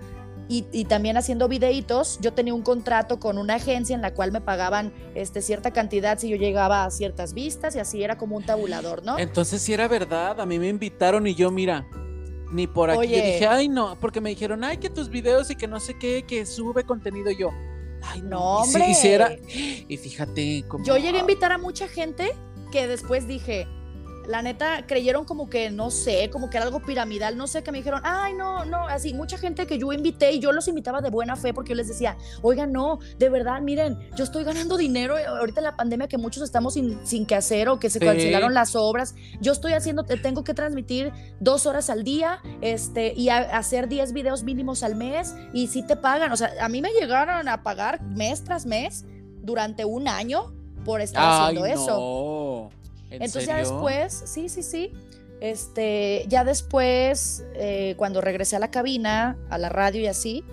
y, 0.47 0.85
también 0.85 1.15
haciendo 1.15 1.47
videitos, 1.47 2.19
yo 2.21 2.33
tenía 2.33 2.53
un 2.53 2.61
contrato 2.61 3.19
con 3.19 3.37
una 3.37 3.55
agencia 3.55 3.95
en 3.95 4.01
la 4.01 4.13
cual 4.13 4.31
me 4.31 4.41
pagaban 4.41 4.93
este, 5.15 5.41
cierta 5.41 5.71
cantidad 5.71 6.17
si 6.19 6.29
yo 6.29 6.35
llegaba 6.35 6.83
a 6.83 6.91
ciertas 6.91 7.33
vistas 7.33 7.75
y 7.75 7.79
así 7.79 8.03
era 8.03 8.17
como 8.17 8.35
un 8.35 8.43
tabulador, 8.43 9.03
¿no? 9.03 9.17
Entonces 9.17 9.61
sí 9.61 9.73
era 9.73 9.87
verdad, 9.87 10.41
a 10.41 10.45
mí 10.45 10.59
me 10.59 10.67
invitaron 10.67 11.25
y 11.25 11.35
yo, 11.35 11.51
mira, 11.51 11.87
ni 12.51 12.67
por 12.67 12.89
aquí. 12.89 13.07
Yo 13.07 13.15
dije, 13.15 13.47
ay, 13.47 13.69
no, 13.69 13.97
porque 13.99 14.19
me 14.19 14.29
dijeron, 14.29 14.63
ay, 14.63 14.77
que 14.77 14.89
tus 14.89 15.09
videos 15.09 15.49
y 15.51 15.55
que 15.55 15.67
no 15.67 15.79
sé 15.79 15.97
qué, 15.97 16.23
que 16.23 16.45
sube 16.45 16.83
contenido 16.83 17.31
yo. 17.31 17.51
Ay, 18.03 18.21
no, 18.21 18.57
hombre. 18.57 18.87
Y, 19.87 19.97
fíjate 19.97 20.65
cómo. 20.67 20.83
Yo 20.83 20.97
llegué 20.97 21.17
a 21.17 21.21
invitar 21.21 21.51
a 21.51 21.57
mucha 21.57 21.87
gente 21.87 22.33
que 22.71 22.87
después 22.87 23.27
dije, 23.27 23.67
la 24.27 24.41
neta 24.41 24.85
creyeron 24.87 25.25
como 25.25 25.49
que, 25.49 25.71
no 25.71 25.91
sé, 25.91 26.29
como 26.29 26.49
que 26.49 26.57
era 26.57 26.65
algo 26.65 26.81
piramidal, 26.81 27.37
no 27.37 27.47
sé, 27.47 27.63
que 27.63 27.71
me 27.71 27.79
dijeron, 27.79 28.01
ay, 28.03 28.33
no, 28.33 28.65
no, 28.65 28.87
así, 28.87 29.13
mucha 29.13 29.37
gente 29.37 29.67
que 29.67 29.77
yo 29.77 29.91
invité 29.93 30.31
y 30.31 30.39
yo 30.39 30.51
los 30.51 30.67
invitaba 30.67 31.01
de 31.01 31.09
buena 31.09 31.35
fe 31.35 31.53
porque 31.53 31.69
yo 31.69 31.75
les 31.75 31.87
decía, 31.87 32.17
oigan, 32.41 32.71
no, 32.71 32.99
de 33.17 33.29
verdad, 33.29 33.61
miren, 33.61 33.97
yo 34.15 34.23
estoy 34.23 34.43
ganando 34.43 34.77
dinero 34.77 35.17
eh, 35.17 35.25
ahorita 35.25 35.59
en 35.59 35.65
la 35.65 35.75
pandemia 35.75 36.07
que 36.07 36.17
muchos 36.17 36.43
estamos 36.43 36.73
sin, 36.73 37.05
sin 37.05 37.25
que 37.25 37.35
hacer 37.35 37.69
o 37.69 37.79
que 37.79 37.89
se 37.89 37.99
cancelaron 37.99 38.53
las 38.53 38.75
obras, 38.75 39.15
yo 39.39 39.51
estoy 39.51 39.73
haciendo, 39.73 40.03
tengo 40.03 40.43
que 40.43 40.53
transmitir 40.53 41.11
dos 41.39 41.65
horas 41.65 41.89
al 41.89 42.03
día 42.03 42.41
este, 42.61 43.13
y 43.15 43.29
hacer 43.29 43.87
10 43.87 44.13
videos 44.13 44.43
mínimos 44.43 44.83
al 44.83 44.95
mes 44.95 45.35
y 45.53 45.67
si 45.67 45.83
te 45.85 45.95
pagan, 45.95 46.31
o 46.31 46.37
sea, 46.37 46.51
a 46.61 46.69
mí 46.69 46.81
me 46.81 46.91
llegaron 46.91 47.47
a 47.47 47.63
pagar 47.63 48.01
mes 48.03 48.43
tras 48.43 48.65
mes 48.65 49.05
durante 49.41 49.85
un 49.85 50.07
año 50.07 50.53
por 50.85 51.01
estar 51.01 51.23
haciendo 51.23 51.65
eso. 51.65 52.71
Entonces 53.11 53.45
ya 53.45 53.57
después, 53.57 54.23
sí, 54.25 54.49
sí, 54.49 54.63
sí. 54.63 54.93
Este, 55.41 56.25
ya 56.27 56.43
después, 56.43 57.43
eh, 57.55 57.95
cuando 57.97 58.21
regresé 58.21 58.55
a 58.55 58.59
la 58.59 58.71
cabina, 58.71 59.37
a 59.49 59.57
la 59.57 59.69
radio 59.69 60.01
y 60.01 60.07
así, 60.07 60.45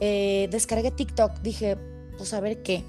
eh, 0.00 0.48
descargué 0.50 0.90
TikTok. 0.90 1.38
Dije, 1.40 1.78
pues 2.16 2.34
a 2.34 2.40
ver 2.40 2.62
qué. 2.62 2.84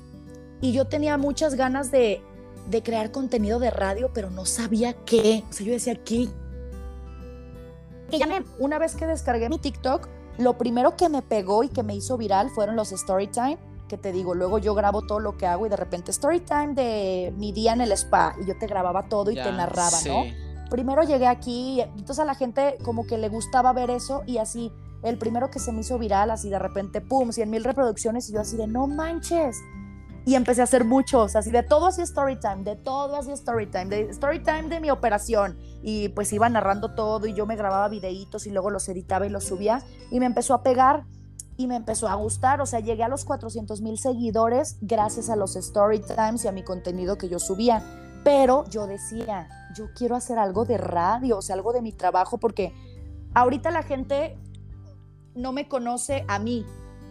Y 0.61 0.73
yo 0.73 0.85
tenía 0.85 1.17
muchas 1.17 1.55
ganas 1.55 1.91
de, 1.91 2.21
de 2.69 2.83
crear 2.83 3.11
contenido 3.11 3.59
de 3.59 3.69
radio, 3.69 4.11
pero 4.13 4.29
no 4.29 4.45
sabía 4.45 4.93
qué. 4.93 5.43
O 5.49 5.53
sea, 5.53 5.65
yo 5.65 5.73
decía, 5.73 5.95
¿qué? 6.03 6.27
Y 8.09 8.19
ya 8.19 8.43
una 8.59 8.79
vez 8.79 8.95
que 8.95 9.05
descargué 9.05 9.49
mi 9.49 9.59
TikTok, 9.59 10.07
lo 10.37 10.57
primero 10.57 10.95
que 10.95 11.09
me 11.09 11.21
pegó 11.21 11.63
y 11.63 11.69
que 11.69 11.83
me 11.83 11.95
hizo 11.95 12.17
viral 12.17 12.49
fueron 12.49 12.75
los 12.75 12.91
story 12.91 13.27
time 13.27 13.57
que 13.87 13.97
te 13.97 14.11
digo, 14.11 14.35
luego 14.35 14.59
yo 14.59 14.73
grabo 14.75 15.01
todo 15.01 15.19
lo 15.19 15.37
que 15.37 15.45
hago 15.45 15.65
y 15.65 15.69
de 15.69 15.77
repente 15.77 16.11
story 16.11 16.41
time 16.41 16.73
de 16.73 17.33
mi 17.37 17.51
día 17.51 17.73
en 17.73 17.81
el 17.81 17.91
spa 17.93 18.35
y 18.41 18.45
yo 18.45 18.57
te 18.57 18.67
grababa 18.67 19.07
todo 19.09 19.31
y 19.31 19.35
te 19.35 19.51
narraba, 19.51 19.97
¿no? 20.05 20.23
Primero 20.69 21.03
llegué 21.03 21.27
aquí, 21.27 21.81
entonces 21.81 22.19
a 22.19 22.25
la 22.25 22.35
gente 22.35 22.77
como 22.83 23.07
que 23.07 23.17
le 23.17 23.29
gustaba 23.29 23.71
ver 23.71 23.89
eso 23.89 24.23
y 24.25 24.37
así, 24.37 24.71
el 25.01 25.17
primero 25.17 25.49
que 25.49 25.59
se 25.59 25.71
me 25.71 25.81
hizo 25.81 25.97
viral, 25.97 26.29
así 26.29 26.49
de 26.49 26.59
repente, 26.59 26.99
pum, 26.99 27.31
100 27.31 27.49
mil 27.49 27.63
reproducciones 27.63 28.29
y 28.29 28.33
yo 28.33 28.41
así 28.41 28.57
de, 28.57 28.67
no 28.67 28.87
manches. 28.87 29.57
Y 30.25 30.35
empecé 30.35 30.59
a 30.59 30.65
hacer 30.65 30.83
muchos, 30.83 31.37
así 31.37 31.51
de 31.51 31.63
todo 31.63 31.87
así 31.87 32.01
story 32.01 32.37
time, 32.37 32.63
de 32.65 32.75
todo 32.75 33.15
así 33.15 33.31
story 33.31 33.67
time, 33.67 33.85
de 33.85 34.01
story 34.09 34.43
time 34.43 34.63
de 34.63 34.81
mi 34.81 34.91
operación. 34.91 35.57
Y 35.81 36.09
pues 36.09 36.33
iba 36.33 36.49
narrando 36.49 36.95
todo 36.95 37.27
y 37.27 37.33
yo 37.33 37.45
me 37.45 37.55
grababa 37.55 37.87
videitos 37.87 38.45
y 38.45 38.49
luego 38.49 38.69
los 38.69 38.89
editaba 38.89 39.25
y 39.25 39.29
los 39.29 39.45
subía 39.45 39.81
y 40.11 40.19
me 40.19 40.25
empezó 40.25 40.53
a 40.53 40.63
pegar 40.63 41.05
y 41.57 41.67
me 41.67 41.75
empezó 41.75 42.07
a 42.07 42.15
gustar, 42.15 42.61
o 42.61 42.65
sea, 42.65 42.79
llegué 42.79 43.03
a 43.03 43.07
los 43.07 43.25
400 43.25 43.81
mil 43.81 43.97
seguidores 43.97 44.77
gracias 44.81 45.29
a 45.29 45.35
los 45.35 45.55
story 45.55 45.99
times 45.99 46.45
y 46.45 46.47
a 46.47 46.51
mi 46.51 46.63
contenido 46.63 47.17
que 47.17 47.27
yo 47.27 47.39
subía, 47.39 47.83
pero 48.23 48.65
yo 48.69 48.85
decía, 48.85 49.49
yo 49.75 49.87
quiero 49.95 50.15
hacer 50.15 50.37
algo 50.37 50.65
de 50.65 50.77
radio, 50.77 51.39
o 51.39 51.41
sea, 51.41 51.55
algo 51.55 51.73
de 51.73 51.81
mi 51.81 51.91
trabajo, 51.91 52.37
porque 52.37 52.73
ahorita 53.33 53.71
la 53.71 53.81
gente 53.81 54.37
no 55.33 55.51
me 55.51 55.67
conoce 55.67 56.23
a 56.27 56.37
mí, 56.37 56.65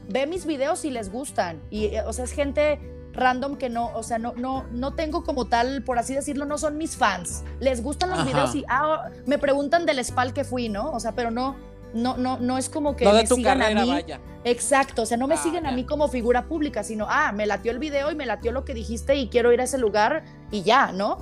ve 0.09 0.27
mis 0.27 0.47
videos 0.47 0.85
y 0.85 0.91
les 0.91 1.11
gustan, 1.11 1.61
y, 1.71 1.97
o 1.99 2.13
sea, 2.13 2.25
es 2.25 2.31
gente 2.31 2.79
random 3.17 3.57
que 3.57 3.69
no, 3.69 3.91
o 3.95 4.03
sea, 4.03 4.19
no, 4.19 4.35
no, 4.37 4.65
no 4.71 4.95
tengo 4.95 5.25
como 5.25 5.47
tal, 5.47 5.83
por 5.83 5.99
así 5.99 6.15
decirlo, 6.15 6.45
no 6.45 6.59
son 6.59 6.77
mis 6.77 6.97
fans. 6.97 7.43
Les 7.61 7.83
gustan 7.83 8.11
los 8.11 8.25
videos 8.25 8.55
y 8.55 8.65
ah, 8.69 9.09
me 9.25 9.39
preguntan 9.39 9.87
del 9.87 10.05
spal 10.05 10.35
que 10.35 10.45
fui, 10.45 10.69
¿no? 10.69 10.93
O 10.93 11.01
sea, 11.01 11.13
pero 11.13 11.31
no, 11.31 11.57
no, 11.97 12.17
no, 12.17 12.39
no 12.39 12.59
es 12.59 12.69
como 12.69 12.95
que 12.95 13.05
me 13.05 13.27
sigan 13.27 13.63
a 13.63 13.71
mí. 13.71 14.05
Exacto, 14.45 15.03
o 15.03 15.07
sea, 15.07 15.17
no 15.17 15.27
me 15.27 15.35
ah, 15.35 15.43
siguen 15.43 15.67
a 15.67 15.73
mí 15.73 15.85
como 15.85 16.07
figura 16.09 16.47
pública, 16.47 16.85
sino, 16.85 17.07
ah, 17.09 17.33
me 17.33 17.47
latió 17.47 17.73
el 17.73 17.81
video 17.81 18.13
y 18.13 18.15
me 18.15 18.27
latió 18.27 18.53
lo 18.53 18.65
que 18.65 18.75
dijiste 18.75 19.17
y 19.17 19.29
quiero 19.29 19.53
ir 19.53 19.61
a 19.61 19.65
ese 19.65 19.79
lugar 19.79 20.25
y 20.53 20.63
ya, 20.63 20.93
¿no? 20.93 21.19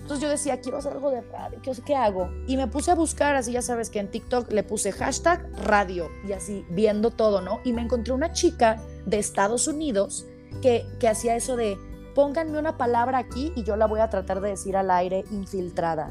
Entonces 0.00 0.20
yo 0.20 0.28
decía, 0.28 0.60
quiero 0.60 0.78
hacer 0.78 0.92
algo 0.92 1.10
de 1.10 1.20
radio, 1.20 1.60
¿qué, 1.62 1.72
¿qué 1.84 1.96
hago? 1.96 2.30
Y 2.46 2.56
me 2.56 2.68
puse 2.68 2.90
a 2.90 2.94
buscar, 2.94 3.34
así 3.34 3.52
ya 3.52 3.62
sabes 3.62 3.90
que 3.90 3.98
en 3.98 4.10
TikTok 4.10 4.52
le 4.52 4.62
puse 4.62 4.92
hashtag 4.92 5.48
radio 5.64 6.08
y 6.26 6.32
así 6.32 6.64
viendo 6.70 7.10
todo, 7.10 7.40
¿no? 7.40 7.60
Y 7.64 7.72
me 7.72 7.82
encontré 7.82 8.12
una 8.12 8.32
chica 8.32 8.80
de 9.04 9.18
Estados 9.18 9.66
Unidos 9.66 10.26
que, 10.62 10.86
que 11.00 11.08
hacía 11.08 11.36
eso 11.36 11.56
de, 11.56 11.76
pónganme 12.14 12.58
una 12.58 12.76
palabra 12.76 13.18
aquí 13.18 13.52
y 13.56 13.64
yo 13.64 13.76
la 13.76 13.86
voy 13.86 14.00
a 14.00 14.10
tratar 14.10 14.40
de 14.40 14.50
decir 14.50 14.76
al 14.76 14.90
aire 14.90 15.24
infiltrada. 15.30 16.10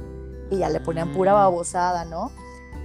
Y 0.49 0.57
ya 0.57 0.70
le 0.70 0.80
ponían 0.80 1.14
pura 1.14 1.34
mm. 1.34 1.36
babosada, 1.36 2.05
¿no? 2.05 2.32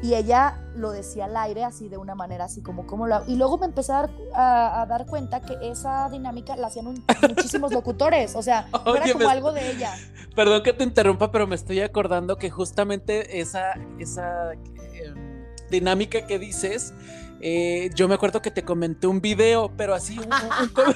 Y 0.05 0.15
ella 0.15 0.59
lo 0.77 0.91
decía 0.91 1.25
al 1.25 1.37
aire 1.39 1.65
así 1.65 1.89
de 1.89 1.97
una 1.97 2.15
manera 2.15 2.45
así 2.45 2.61
como 2.61 2.87
como 2.87 3.07
lo 3.07 3.25
y 3.27 3.37
luego 3.37 3.57
me 3.57 3.65
empecé 3.65 3.93
a 3.95 4.87
dar, 4.87 5.07
cuenta 5.07 5.41
que 5.41 5.57
esa 5.63 6.11
dinámica 6.11 6.57
la 6.57 6.67
hacían 6.67 6.85
muchísimos 7.29 7.73
locutores 7.73 8.37
o 8.37 8.43
sea 8.43 8.69
era 8.95 9.13
como 9.15 9.29
algo 9.31 9.53
de 9.53 9.71
ella 9.71 9.97
perdón 10.37 10.63
que 10.63 10.75
te 10.75 10.85
interrumpa 10.85 11.33
pero 11.33 11.47
me 11.47 11.55
estoy 11.55 11.81
acordando 11.81 12.37
que 12.37 12.51
justamente 12.51 13.41
esa 13.41 13.73
esa 13.99 14.53
em, 14.53 15.47
dinámica 15.71 16.27
que 16.27 16.39
dices 16.39 16.93
eh, 17.41 17.89
yo 17.95 18.07
me 18.07 18.15
acuerdo 18.15 18.43
que 18.43 18.51
te 18.51 18.63
comenté 18.63 19.07
un 19.07 19.23
video 19.23 19.73
pero 19.75 19.95
así 19.95 20.19
un, 20.19 20.29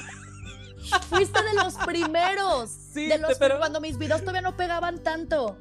Fuiste 1.09 1.43
de 1.43 1.53
los 1.53 1.75
primeros. 1.75 2.71
Sí, 2.71 3.07
de 3.07 3.19
los, 3.19 3.37
pero... 3.37 3.59
cuando 3.59 3.79
mis 3.79 3.99
videos 3.99 4.21
todavía 4.21 4.41
no 4.41 4.57
pegaban 4.57 5.03
tanto 5.03 5.55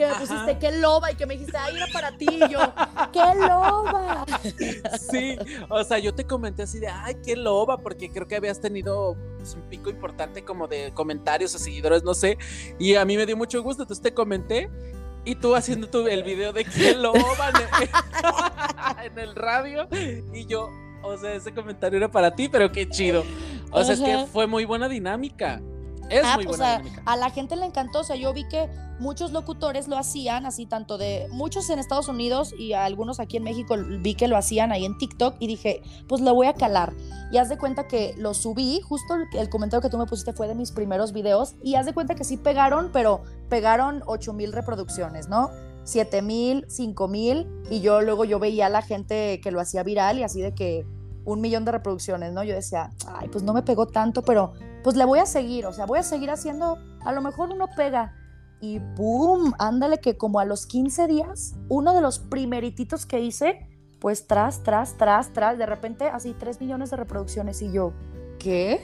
que 0.00 0.06
me 0.06 0.14
pusiste 0.14 0.58
qué 0.58 0.72
loba 0.72 1.12
y 1.12 1.14
que 1.14 1.26
me 1.26 1.34
dijiste, 1.34 1.56
ay, 1.56 1.76
era 1.76 1.86
para 1.92 2.16
ti. 2.16 2.26
Y 2.30 2.48
yo, 2.50 2.60
qué 3.12 3.20
loba. 3.38 4.24
Sí, 5.10 5.36
o 5.68 5.84
sea, 5.84 5.98
yo 5.98 6.14
te 6.14 6.24
comenté 6.24 6.62
así 6.62 6.78
de, 6.78 6.88
ay, 6.88 7.16
qué 7.24 7.36
loba, 7.36 7.78
porque 7.78 8.10
creo 8.10 8.26
que 8.26 8.36
habías 8.36 8.60
tenido 8.60 9.16
pues, 9.36 9.54
un 9.54 9.62
pico 9.62 9.90
importante 9.90 10.44
como 10.44 10.68
de 10.68 10.92
comentarios 10.94 11.54
o 11.54 11.58
seguidores, 11.58 12.02
no 12.02 12.14
sé. 12.14 12.38
Y 12.78 12.94
a 12.94 13.04
mí 13.04 13.16
me 13.16 13.26
dio 13.26 13.36
mucho 13.36 13.62
gusto, 13.62 13.82
entonces 13.82 14.02
te 14.02 14.14
comenté. 14.14 14.70
Y 15.24 15.34
tú 15.34 15.54
haciendo 15.54 15.90
tu, 15.90 16.06
el 16.06 16.22
video 16.22 16.54
de 16.54 16.64
qué 16.64 16.94
loba 16.94 17.50
en 19.04 19.18
el 19.18 19.34
radio. 19.34 19.86
Y 20.32 20.46
yo, 20.46 20.70
o 21.02 21.16
sea, 21.18 21.34
ese 21.34 21.52
comentario 21.52 21.98
era 21.98 22.10
para 22.10 22.34
ti, 22.34 22.48
pero 22.48 22.72
qué 22.72 22.88
chido. 22.88 23.22
O 23.70 23.84
sea, 23.84 23.94
es 23.94 24.00
que 24.00 24.26
fue 24.32 24.46
muy 24.46 24.64
buena 24.64 24.88
dinámica. 24.88 25.60
Es 26.10 26.22
ah, 26.24 26.34
muy 26.34 26.44
pues, 26.44 26.58
buena 26.58 26.82
a, 27.04 27.16
la 27.16 27.30
gente 27.30 27.56
le 27.56 27.64
encantó, 27.64 28.00
o 28.00 28.04
sea, 28.04 28.16
yo 28.16 28.32
vi 28.32 28.44
que 28.48 28.68
muchos 28.98 29.32
locutores 29.32 29.88
lo 29.88 29.96
hacían, 29.96 30.44
así 30.44 30.66
tanto 30.66 30.98
de 30.98 31.26
muchos 31.30 31.70
en 31.70 31.78
Estados 31.78 32.08
Unidos 32.08 32.52
y 32.58 32.72
algunos 32.72 33.20
aquí 33.20 33.36
en 33.36 33.44
México 33.44 33.76
vi 34.00 34.14
que 34.14 34.28
lo 34.28 34.36
hacían 34.36 34.72
ahí 34.72 34.84
en 34.84 34.98
TikTok 34.98 35.36
y 35.38 35.46
dije, 35.46 35.82
pues 36.08 36.20
lo 36.20 36.34
voy 36.34 36.48
a 36.48 36.54
calar. 36.54 36.92
Y 37.32 37.38
haz 37.38 37.48
de 37.48 37.56
cuenta 37.56 37.86
que 37.86 38.14
lo 38.18 38.34
subí, 38.34 38.80
justo 38.80 39.14
el, 39.32 39.48
comentario 39.48 39.80
que 39.80 39.88
tú 39.88 39.98
me 39.98 40.06
pusiste 40.06 40.32
fue 40.32 40.48
de 40.48 40.54
mis 40.54 40.72
primeros 40.72 41.12
videos 41.12 41.54
y 41.62 41.76
haz 41.76 41.86
de 41.86 41.94
cuenta 41.94 42.14
que 42.14 42.24
sí 42.24 42.36
pegaron, 42.36 42.90
pero 42.92 43.22
pegaron 43.48 44.02
8 44.06 44.32
mil 44.32 44.52
reproducciones, 44.52 45.28
¿no? 45.28 45.50
7 45.84 46.22
mil, 46.22 46.66
5 46.68 47.08
mil 47.08 47.48
y 47.70 47.80
yo 47.80 48.00
luego 48.02 48.24
yo 48.24 48.38
veía 48.38 48.66
a 48.66 48.68
la 48.68 48.82
gente 48.82 49.40
que 49.40 49.50
lo 49.50 49.60
hacía 49.60 49.82
viral 49.82 50.18
y 50.18 50.24
así 50.24 50.40
de 50.42 50.54
que 50.54 50.84
un 51.24 51.40
millón 51.40 51.64
de 51.64 51.72
reproducciones, 51.72 52.32
¿no? 52.32 52.42
Yo 52.42 52.54
decía, 52.54 52.90
ay, 53.06 53.28
pues 53.28 53.44
no 53.44 53.52
me 53.52 53.62
pegó 53.62 53.86
tanto, 53.86 54.22
pero 54.22 54.52
pues 54.82 54.96
le 54.96 55.04
voy 55.04 55.18
a 55.18 55.26
seguir, 55.26 55.66
o 55.66 55.72
sea, 55.72 55.86
voy 55.86 55.98
a 55.98 56.02
seguir 56.02 56.30
haciendo, 56.30 56.78
a 57.04 57.12
lo 57.12 57.20
mejor 57.20 57.50
uno 57.50 57.68
pega. 57.76 58.14
y 58.60 58.78
¡boom! 58.78 59.54
Ándale 59.58 59.98
que 59.98 60.16
como 60.16 60.38
a 60.38 60.44
los 60.44 60.66
15 60.66 61.06
días, 61.06 61.54
uno 61.68 61.94
de 61.94 62.00
los 62.00 62.18
primerititos 62.18 63.06
que 63.06 63.20
hice, 63.20 63.66
pues 64.00 64.26
tras, 64.26 64.62
tras, 64.62 64.96
tras, 64.96 65.32
tras, 65.32 65.58
de 65.58 65.66
repente 65.66 66.08
así 66.08 66.34
3 66.38 66.60
millones 66.60 66.90
de 66.90 66.96
reproducciones 66.96 67.62
y 67.62 67.72
yo, 67.72 67.92
¿qué? 68.38 68.80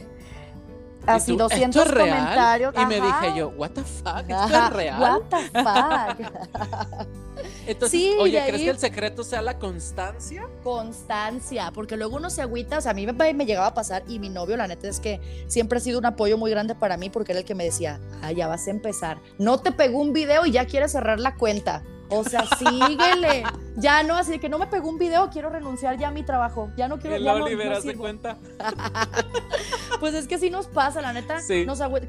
Así 1.07 1.37
200 1.37 1.93
comentarios. 1.93 2.75
Y 2.81 2.87
me 2.87 2.97
dije 2.97 3.35
yo, 3.37 3.49
what 3.51 3.71
the 3.71 3.83
fuck, 3.83 4.29
¿esto 4.29 4.67
es 4.67 4.73
real? 4.73 5.01
What 5.01 5.23
the 5.31 5.63
fuck. 5.63 7.07
Entonces, 7.67 8.15
oye, 8.19 8.43
¿crees 8.47 8.63
que 8.63 8.71
el 8.71 8.79
secreto 8.79 9.25
sea 9.25 9.43
la 9.43 9.59
constancia? 9.59 10.49
Constancia, 10.63 11.71
porque 11.73 11.97
luego 11.97 12.17
uno 12.17 12.31
se 12.31 12.43
agüita, 12.43 12.79
o 12.79 12.81
sea, 12.81 12.93
a 12.93 12.95
mí 12.95 13.07
me, 13.07 13.35
me, 13.35 13.47
llegaba 13.47 13.69
a 13.69 13.75
pasar 13.75 14.05
y 14.09 14.19
mi 14.19 14.29
novio, 14.29 14.57
la 14.57 14.69
neta 14.69 14.89
es 14.89 15.01
que 15.01 15.21
siempre 15.47 15.79
ha 15.79 15.81
sido 15.81 15.99
un 15.99 16.07
apoyo 16.07 16.39
muy 16.39 16.51
grande 16.51 16.75
para 16.75 16.97
mí 16.97 17.11
porque 17.11 17.33
era 17.33 17.41
el 17.41 17.45
que 17.45 17.55
me 17.55 17.65
decía, 17.65 18.01
ah, 18.23 18.33
ya 18.33 18.47
vas 18.47 18.67
a 18.67 18.71
empezar, 18.71 19.21
no 19.39 19.59
te 19.59 19.73
pegó 19.73 20.01
un 20.01 20.13
video 20.13 20.47
y 20.47 20.53
ya 20.53 20.67
quieres 20.67 20.93
cerrar 20.93 21.21
la 21.21 21.35
cuenta. 21.35 21.83
O 22.09 22.25
sea, 22.25 22.45
síguele. 22.59 23.45
Ya 23.77 24.03
no, 24.03 24.17
así 24.17 24.39
que 24.39 24.49
no 24.49 24.59
me 24.59 24.67
pegó 24.67 24.89
un 24.89 24.99
video, 24.99 25.29
quiero 25.31 25.51
renunciar 25.51 25.99
ya 25.99 26.09
a 26.09 26.11
mi 26.11 26.23
trabajo. 26.23 26.71
Ya 26.77 26.89
no 26.89 26.99
quiero. 26.99 27.19
ya 27.19 27.39
no, 27.39 27.49
no 27.49 27.99
cuenta? 27.99 28.39
pues 30.01 30.15
es 30.15 30.27
que 30.27 30.39
sí 30.39 30.51
nos 30.51 30.67
pasa, 30.67 31.01
la 31.01 31.13
neta. 31.13 31.39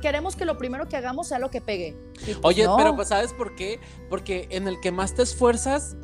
queremos 0.02 0.36
que 0.36 0.45
lo 0.45 0.58
primero 0.58 0.88
que 0.88 0.98
hagamos 0.98 1.28
sea 1.28 1.39
lo 1.39 1.50
que 1.50 1.62
pegue. 1.62 1.98
Pues 2.24 2.38
Oye, 2.43 2.68
pero 2.78 2.95
pues 2.95 3.10
¿sabes 3.10 3.34
por 3.34 3.56
qué? 3.56 3.80
Porque 4.10 4.48
en 4.52 4.68
el 4.68 4.80
que 4.80 4.91
más 4.91 5.14
te 5.14 5.24
esfuerzas, 5.24 5.95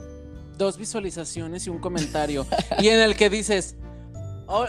dos 0.58 0.78
visualizaciones 0.78 1.68
y 1.68 1.70
un 1.70 1.80
comentario. 1.80 2.46
y 2.80 2.90
en 2.90 3.00
el 3.00 3.16
que 3.16 3.30
dices, 3.30 3.76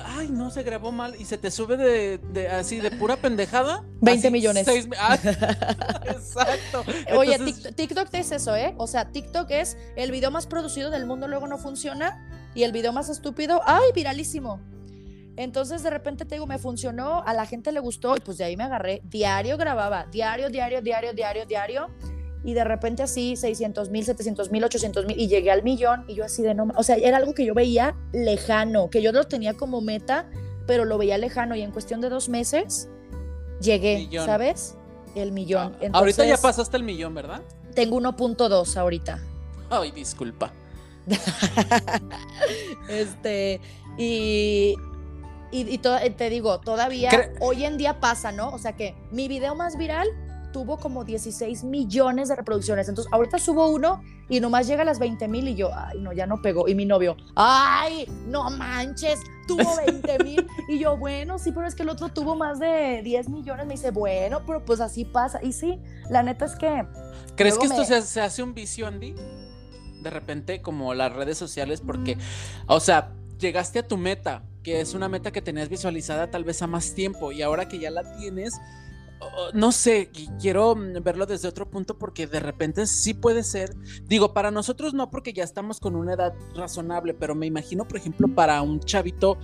Ay, 0.05 0.29
no, 0.31 0.51
se 0.51 0.63
grabó 0.63 0.93
mal 0.93 1.15
y 1.19 1.25
se 1.25 1.39
te 1.39 1.51
sube 1.51 1.77
de, 1.77 2.49
así 2.49 2.79
de 2.79 2.91
pura 2.91 3.17
pendejada. 3.17 3.85
20 4.01 4.31
millones. 4.31 4.67
Ah, 4.99 5.15
exacto. 6.07 6.85
Oye, 7.17 7.39
TikTok 7.77 8.09
es 8.13 8.33
eso, 8.33 8.57
¿eh? 8.57 8.75
O 8.79 8.87
sea, 8.87 9.11
TikTok 9.11 9.51
es 9.51 9.77
el 9.97 10.11
video 10.11 10.31
más 10.31 10.47
producido 10.47 10.91
del 10.91 11.07
mundo, 11.07 11.29
luego 11.29 11.47
no 11.47 11.59
funciona. 11.59 12.31
Y 12.55 12.63
el 12.63 12.73
video 12.73 12.93
más 12.93 13.09
estúpido, 13.09 13.61
ay, 13.65 13.91
viralísimo. 13.95 14.61
Entonces 15.37 15.83
de 15.83 15.91
repente 15.91 16.25
te 16.25 16.37
digo, 16.37 16.47
me 16.47 16.59
funcionó, 16.59 17.25
a 17.27 17.35
la 17.35 17.45
gente 17.45 17.73
le 17.73 17.81
gustó 17.81 18.17
y 18.17 18.21
pues 18.21 18.39
de 18.39 18.45
ahí 18.45 18.57
me 18.57 18.63
agarré. 18.65 19.03
Diario 19.05 19.57
grababa, 19.57 20.07
diario, 20.13 20.49
diario, 20.49 20.81
diario, 20.81 21.13
diario, 21.13 21.47
diario 21.47 21.89
y 22.45 22.53
de 22.53 22.63
repente 22.63 23.03
así 23.03 23.37
600 23.37 23.91
mil, 23.91 24.05
700 24.05 24.51
mil, 24.51 24.63
800 24.65 25.07
mil 25.07 25.19
y 25.19 25.29
llegué 25.29 25.51
al 25.51 25.63
millón 25.63 26.05
y 26.07 26.15
yo 26.15 26.25
así 26.25 26.43
de 26.43 26.55
no, 26.55 26.69
o 26.77 26.83
sea, 26.83 26.97
era 26.97 27.17
algo 27.17 27.35
que 27.35 27.45
yo 27.45 27.55
veía 27.55 27.97
lejano, 28.13 28.91
que 28.91 29.01
yo 29.01 29.13
lo 29.13 29.25
tenía 29.25 29.55
como 29.55 29.81
meta, 29.81 30.29
pero 30.67 30.85
lo 30.85 30.99
veía 30.99 31.17
lejano 31.17 31.57
y 31.57 31.63
en 31.63 31.73
cuestión 31.73 32.03
de 32.03 32.11
dos 32.11 32.29
meses 32.29 32.89
llegué, 33.61 34.09
¿sabes? 34.25 34.77
El 35.15 35.33
millón. 35.33 35.77
Ah, 35.81 35.89
ahorita 35.93 36.27
ya 36.27 36.37
pasaste 36.37 36.77
el 36.77 36.83
millón, 36.83 37.15
¿verdad? 37.15 37.41
Tengo 37.75 37.99
1.2 37.99 38.77
ahorita. 38.77 39.23
Ay, 39.71 39.91
disculpa. 39.93 40.53
este, 42.89 43.61
y, 43.97 44.75
y, 45.51 45.79
te 45.79 46.31
digo, 46.31 46.61
todavía 46.61 47.11
hoy 47.41 47.65
en 47.65 47.79
día 47.79 48.01
pasa, 48.01 48.33
¿no? 48.33 48.51
O 48.51 48.59
sea 48.59 48.75
que 48.75 48.95
mi 49.11 49.29
video 49.29 49.55
más 49.55 49.77
viral 49.77 50.09
tuvo 50.55 50.79
como 50.79 51.05
16 51.05 51.65
millones 51.65 52.29
de 52.29 52.37
reproducciones. 52.37 52.89
Entonces, 52.89 53.13
ahorita 53.13 53.41
subo 53.41 53.67
uno 53.67 54.01
y 54.29 54.39
nomás 54.39 54.69
llega 54.69 54.83
a 54.83 54.85
las 54.85 55.01
20 55.01 55.27
mil 55.27 55.49
y 55.49 55.57
yo, 55.57 55.71
ay, 55.75 56.01
no, 56.01 56.13
ya 56.13 56.29
no 56.29 56.41
pegó. 56.41 56.69
Y 56.69 56.77
mi 56.77 56.87
novio, 56.87 57.17
ay, 57.35 58.07
no 58.29 58.49
manches, 58.51 59.19
tuvo 59.49 59.77
20 59.85 60.19
mil. 60.23 60.47
y 60.69 60.79
yo, 60.79 60.97
bueno, 60.97 61.41
sí, 61.41 61.51
pero 61.51 61.67
es 61.67 61.75
que 61.75 61.83
el 61.83 61.89
otro 61.89 62.09
tuvo 62.09 62.37
más 62.37 62.61
de 62.61 63.03
10 63.03 63.31
millones. 63.31 63.67
Me 63.67 63.75
dice, 63.75 63.91
bueno, 63.91 64.43
pero 64.47 64.65
pues 64.65 64.81
así 64.81 65.05
pasa. 65.05 65.41
Y 65.43 65.53
sí, 65.53 65.81
la 66.09 66.23
neta 66.23 66.45
es 66.45 66.55
que... 66.55 66.87
¿Crees 67.35 67.59
que 67.59 67.67
esto 67.67 67.85
se, 67.85 68.21
hace 68.21 68.43
un 68.45 68.55
vicio, 68.55 68.87
Andy? 68.87 69.17
De 70.03 70.11
repente, 70.11 70.63
como 70.63 70.95
las 70.95 71.13
redes 71.13 71.37
sociales, 71.37 71.81
porque, 71.85 72.17
o 72.69 72.79
sea, 72.79 73.11
llegaste 73.41 73.81
a 73.81 73.89
tu 73.89 73.97
meta, 73.97 74.45
que 74.63 74.81
es 74.81 74.95
una 74.95 75.09
meta 75.09 75.33
que 75.33 75.43
tenías 75.43 75.69
visualizada 75.69 76.31
tal 76.31 76.45
vez 76.45 76.63
a 76.63 76.69
más 76.69 76.95
tiempo, 76.95 77.33
y 77.33 77.43
ahora 77.43 77.67
que 77.67 77.81
ya 77.81 77.91
la 77.91 78.17
tienes, 78.19 78.55
no 79.53 79.73
sé, 79.73 80.11
quiero 80.41 80.75
mm, 80.75 81.03
verlo 81.03 81.27
desde 81.27 81.49
otro 81.49 81.69
punto 81.69 81.99
porque 81.99 82.27
de 82.27 82.41
repente 82.41 82.87
sí 82.87 83.15
puede 83.15 83.43
ser, 83.43 83.75
digo, 84.05 84.35
para 84.35 84.51
nosotros 84.51 84.95
no 84.95 85.11
porque 85.11 85.33
ya 85.33 85.45
estamos 85.45 85.81
con 85.81 85.97
una 85.97 86.15
edad 86.15 86.35
razonable, 86.55 87.15
pero 87.15 87.35
me 87.35 87.47
imagino, 87.47 87.87
por 87.87 87.97
ejemplo, 87.97 88.29
para 88.35 88.61
un 88.63 88.81
chavito 88.81 89.39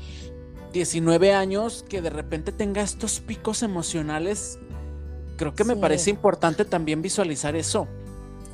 19 0.72 1.32
años 1.32 1.84
que 1.88 2.00
de 2.00 2.10
repente 2.10 2.52
tenga 2.52 2.82
estos 2.82 3.20
picos 3.20 3.62
emocionales, 3.62 4.58
creo 5.36 5.54
que 5.54 5.64
me 5.64 5.76
parece 5.76 6.10
importante 6.10 6.64
también 6.64 7.02
visualizar 7.02 7.56
eso. 7.56 7.88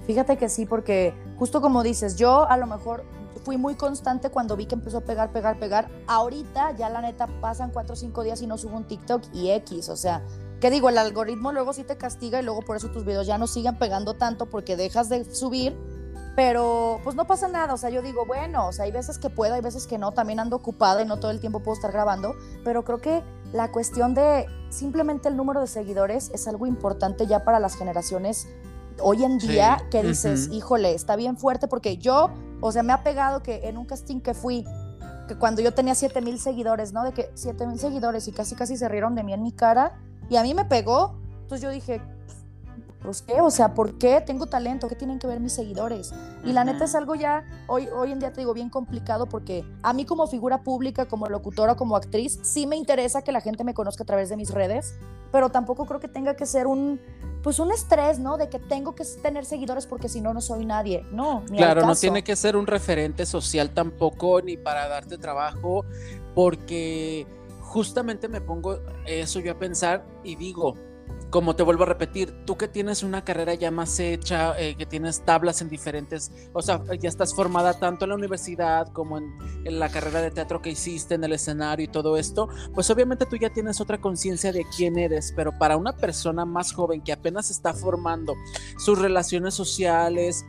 Fíjate 0.07 0.37
que 0.39 0.49
sí, 0.49 0.67
porque 0.67 1.15
justo 1.37 1.61
como 1.61 1.83
dices, 1.83 2.17
yo 2.17 2.49
a 2.49 2.57
lo 2.57 2.67
mejor 2.67 3.05
fui 3.45 3.57
muy 3.57 3.75
constante 3.75 4.31
cuando 4.31 4.57
vi 4.57 4.67
que 4.67 4.75
empezó 4.75 4.99
a 4.99 5.01
pegar, 5.03 5.33
pegar, 5.33 5.59
pegar. 5.59 5.89
Ahorita 6.07 6.75
ya 6.77 6.89
la 6.89 7.01
neta 7.01 7.27
pasan 7.41 7.71
4 7.71 7.93
o 7.93 7.97
5 7.97 8.23
días 8.25 8.43
y 8.43 8.47
no 8.47 8.57
subo 8.57 8.77
un 8.77 8.85
TikTok 8.85 9.23
y 9.33 9.51
X, 9.51 9.89
o 9.89 9.97
sea, 9.97 10.23
que 10.61 10.71
digo, 10.71 10.89
el 10.89 10.99
algoritmo 10.99 11.53
luego 11.53 11.73
sí 11.73 11.85
te 11.85 11.97
castiga 11.97 12.41
y 12.41 12.43
luego 12.43 12.63
por 12.63 12.77
eso 12.77 12.89
tus 12.89 13.05
videos 13.05 13.27
ya 13.27 13.39
no 13.39 13.47
siguen 13.47 13.79
pegando 13.79 14.15
tanto 14.15 14.47
porque 14.47 14.77
dejas 14.77 15.09
de 15.09 15.25
subir, 15.25 15.77
pero 16.35 17.01
pues 17.05 17.17
no 17.17 17.27
pasa 17.27 17.49
nada, 17.49 17.75
o 17.75 17.77
sea, 17.77 17.91
yo 17.91 18.03
digo, 18.03 18.27
bueno, 18.27 18.69
o 18.69 18.73
sea, 18.73 18.85
hay 18.85 18.93
veces 18.93 19.19
que 19.19 19.31
puedo, 19.31 19.55
hay 19.55 19.63
veces 19.63 19.87
que 19.87 19.99
no, 19.99 20.13
también 20.13 20.41
ando 20.41 20.57
ocupada 20.57 21.03
y 21.03 21.07
no 21.07 21.19
todo 21.19 21.31
el 21.31 21.41
tiempo 21.41 21.61
puedo 21.61 21.75
estar 21.75 21.93
grabando, 21.93 22.35
pero 22.65 22.85
creo 22.85 22.99
que 22.99 23.23
la 23.53 23.71
cuestión 23.71 24.15
de 24.15 24.47
simplemente 24.69 25.29
el 25.29 25.37
número 25.37 25.61
de 25.61 25.67
seguidores 25.67 26.31
es 26.35 26.47
algo 26.47 26.67
importante 26.67 27.27
ya 27.27 27.45
para 27.45 27.61
las 27.61 27.77
generaciones 27.77 28.47
hoy 29.01 29.25
en 29.25 29.39
día 29.39 29.79
que 29.91 30.03
dices, 30.03 30.49
híjole, 30.51 30.95
está 30.95 31.17
bien 31.17 31.37
fuerte 31.37 31.69
porque 31.69 31.99
yo, 31.99 32.31
o 32.61 32.73
sea, 32.73 32.83
me 32.83 32.93
ha 32.93 33.03
pegado 33.03 33.43
que 33.43 33.69
en 33.69 33.79
un 33.79 33.87
casting 33.87 34.21
que 34.21 34.35
fui, 34.35 34.65
que 35.29 35.37
cuando 35.37 35.61
yo 35.61 35.75
tenía 35.75 35.95
7 35.95 36.21
mil 36.21 36.39
seguidores, 36.39 36.93
¿no? 36.93 37.05
De 37.05 37.13
que 37.13 37.31
7 37.35 37.67
mil 37.67 37.79
seguidores 37.79 38.29
y 38.29 38.33
casi 38.33 38.55
casi 38.55 38.77
se 38.77 38.89
rieron 38.89 39.15
de 39.15 39.23
mí 39.23 39.33
en 39.33 39.43
mi 39.43 39.53
cara, 39.53 39.99
y 40.29 40.37
a 40.37 40.43
mí 40.43 40.55
me 40.55 40.65
pegó. 40.65 41.15
Entonces 41.43 41.63
yo 41.63 41.71
dije, 41.71 42.01
pues 43.07 43.23
qué, 43.23 43.41
o 43.41 43.51
sea, 43.51 43.73
¿por 43.73 43.99
qué 43.99 44.21
tengo 44.21 44.47
talento? 44.47 44.89
¿Qué 44.89 44.97
tienen 44.97 45.19
que 45.19 45.29
ver 45.29 45.39
mis 45.39 45.53
seguidores? 45.53 46.13
Y 46.45 46.53
la 46.53 46.65
neta 46.65 46.85
es 46.85 46.95
algo 46.95 47.15
ya, 47.15 47.45
hoy, 47.69 47.89
hoy 47.89 48.11
en 48.11 48.19
día 48.19 48.33
te 48.33 48.41
digo, 48.41 48.53
bien 48.53 48.69
complicado 48.69 49.27
porque 49.27 49.65
a 49.83 49.93
mí 49.93 50.05
como 50.05 50.27
figura 50.27 50.63
pública, 50.63 51.07
como 51.07 51.27
locutora, 51.29 51.77
como 51.77 51.97
actriz, 51.97 52.39
sí 52.43 52.67
me 52.67 52.75
interesa 52.77 53.23
que 53.23 53.31
la 53.31 53.41
gente 53.41 53.63
me 53.63 53.75
conozca 53.75 54.03
a 54.03 54.07
través 54.07 54.29
de 54.29 54.37
mis 54.37 54.51
redes, 54.51 54.97
pero 55.31 55.51
tampoco 55.51 55.87
creo 55.87 56.01
que 56.01 56.09
tenga 56.09 56.35
que 56.35 56.47
ser 56.47 56.67
un, 56.67 57.01
pues 57.45 57.61
un 57.61 57.71
estrés, 57.71 58.19
¿no? 58.19 58.39
De 58.39 58.49
que 58.49 58.59
tengo 58.59 58.97
que 58.97 59.05
tener 59.23 59.45
seguidores 59.45 59.87
porque 59.87 60.09
si 60.09 60.21
no, 60.21 60.35
no 60.35 60.41
soy 60.41 60.67
nadie. 60.67 61.07
No, 61.13 61.45
Claro, 61.47 61.87
no 61.87 61.95
tiene 61.95 62.25
que 62.25 62.35
ser 62.35 62.57
un 62.57 62.67
referente 62.67 63.25
social 63.25 63.71
tampoco, 63.71 64.43
ni 64.43 64.57
para 64.57 64.89
darte 64.89 65.17
trabajo, 65.17 65.85
porque 66.35 67.25
justamente 67.67 68.29
me 68.29 68.41
pongo 68.41 68.79
eso 69.07 69.41
yo 69.41 69.53
a 69.53 69.59
pensar 69.59 70.07
y 70.25 70.37
digo, 70.37 70.75
como 71.31 71.57
te 71.57 71.63
vuelvo 71.63 71.83
a 71.83 71.87
repetir, 71.87 72.33
tú 72.47 72.57
que 72.57 72.69
tienes 72.69 73.03
una 73.03 73.25
carrera 73.25 73.55
ya 73.55 73.71
más 73.71 73.99
hecha, 73.99 74.59
eh, 74.59 74.77
que 74.77 74.87
tienes 74.87 75.25
tablas 75.25 75.61
en 75.61 75.69
diferentes, 75.69 76.31
o 76.53 76.63
sea, 76.63 76.81
ya 76.99 77.09
estás 77.09 77.35
formada 77.35 77.75
tanto 77.75 78.05
en 78.05 78.11
la 78.11 78.15
universidad 78.15 78.89
como 78.93 79.19
en, 79.19 79.27
la 79.65 79.89
carrera 79.89 80.23
de 80.23 80.31
teatro 80.31 80.63
que 80.63 80.71
hiciste, 80.71 81.17
en 81.17 81.25
el 81.25 81.33
escenario 81.33 81.85
y 81.85 81.89
todo 81.89 82.17
esto, 82.17 82.49
pues 82.73 82.89
obviamente 82.91 83.27
tú 83.27 83.37
ya 83.37 83.51
tienes 83.51 83.81
otra 83.81 83.99
conciencia 84.01 84.53
de 84.53 84.65
quién 84.77 84.99
eres, 84.99 85.33
pero 85.35 85.59
para 85.59 85.77
una 85.77 85.93
persona 85.93 86.45
más 86.45 86.73
joven 86.73 87.03
que 87.03 87.13
apenas 87.13 87.51
está 87.51 87.75
formando 87.75 88.35
sus 88.79 88.99
relaciones 88.99 89.55
sociales, 89.55 90.45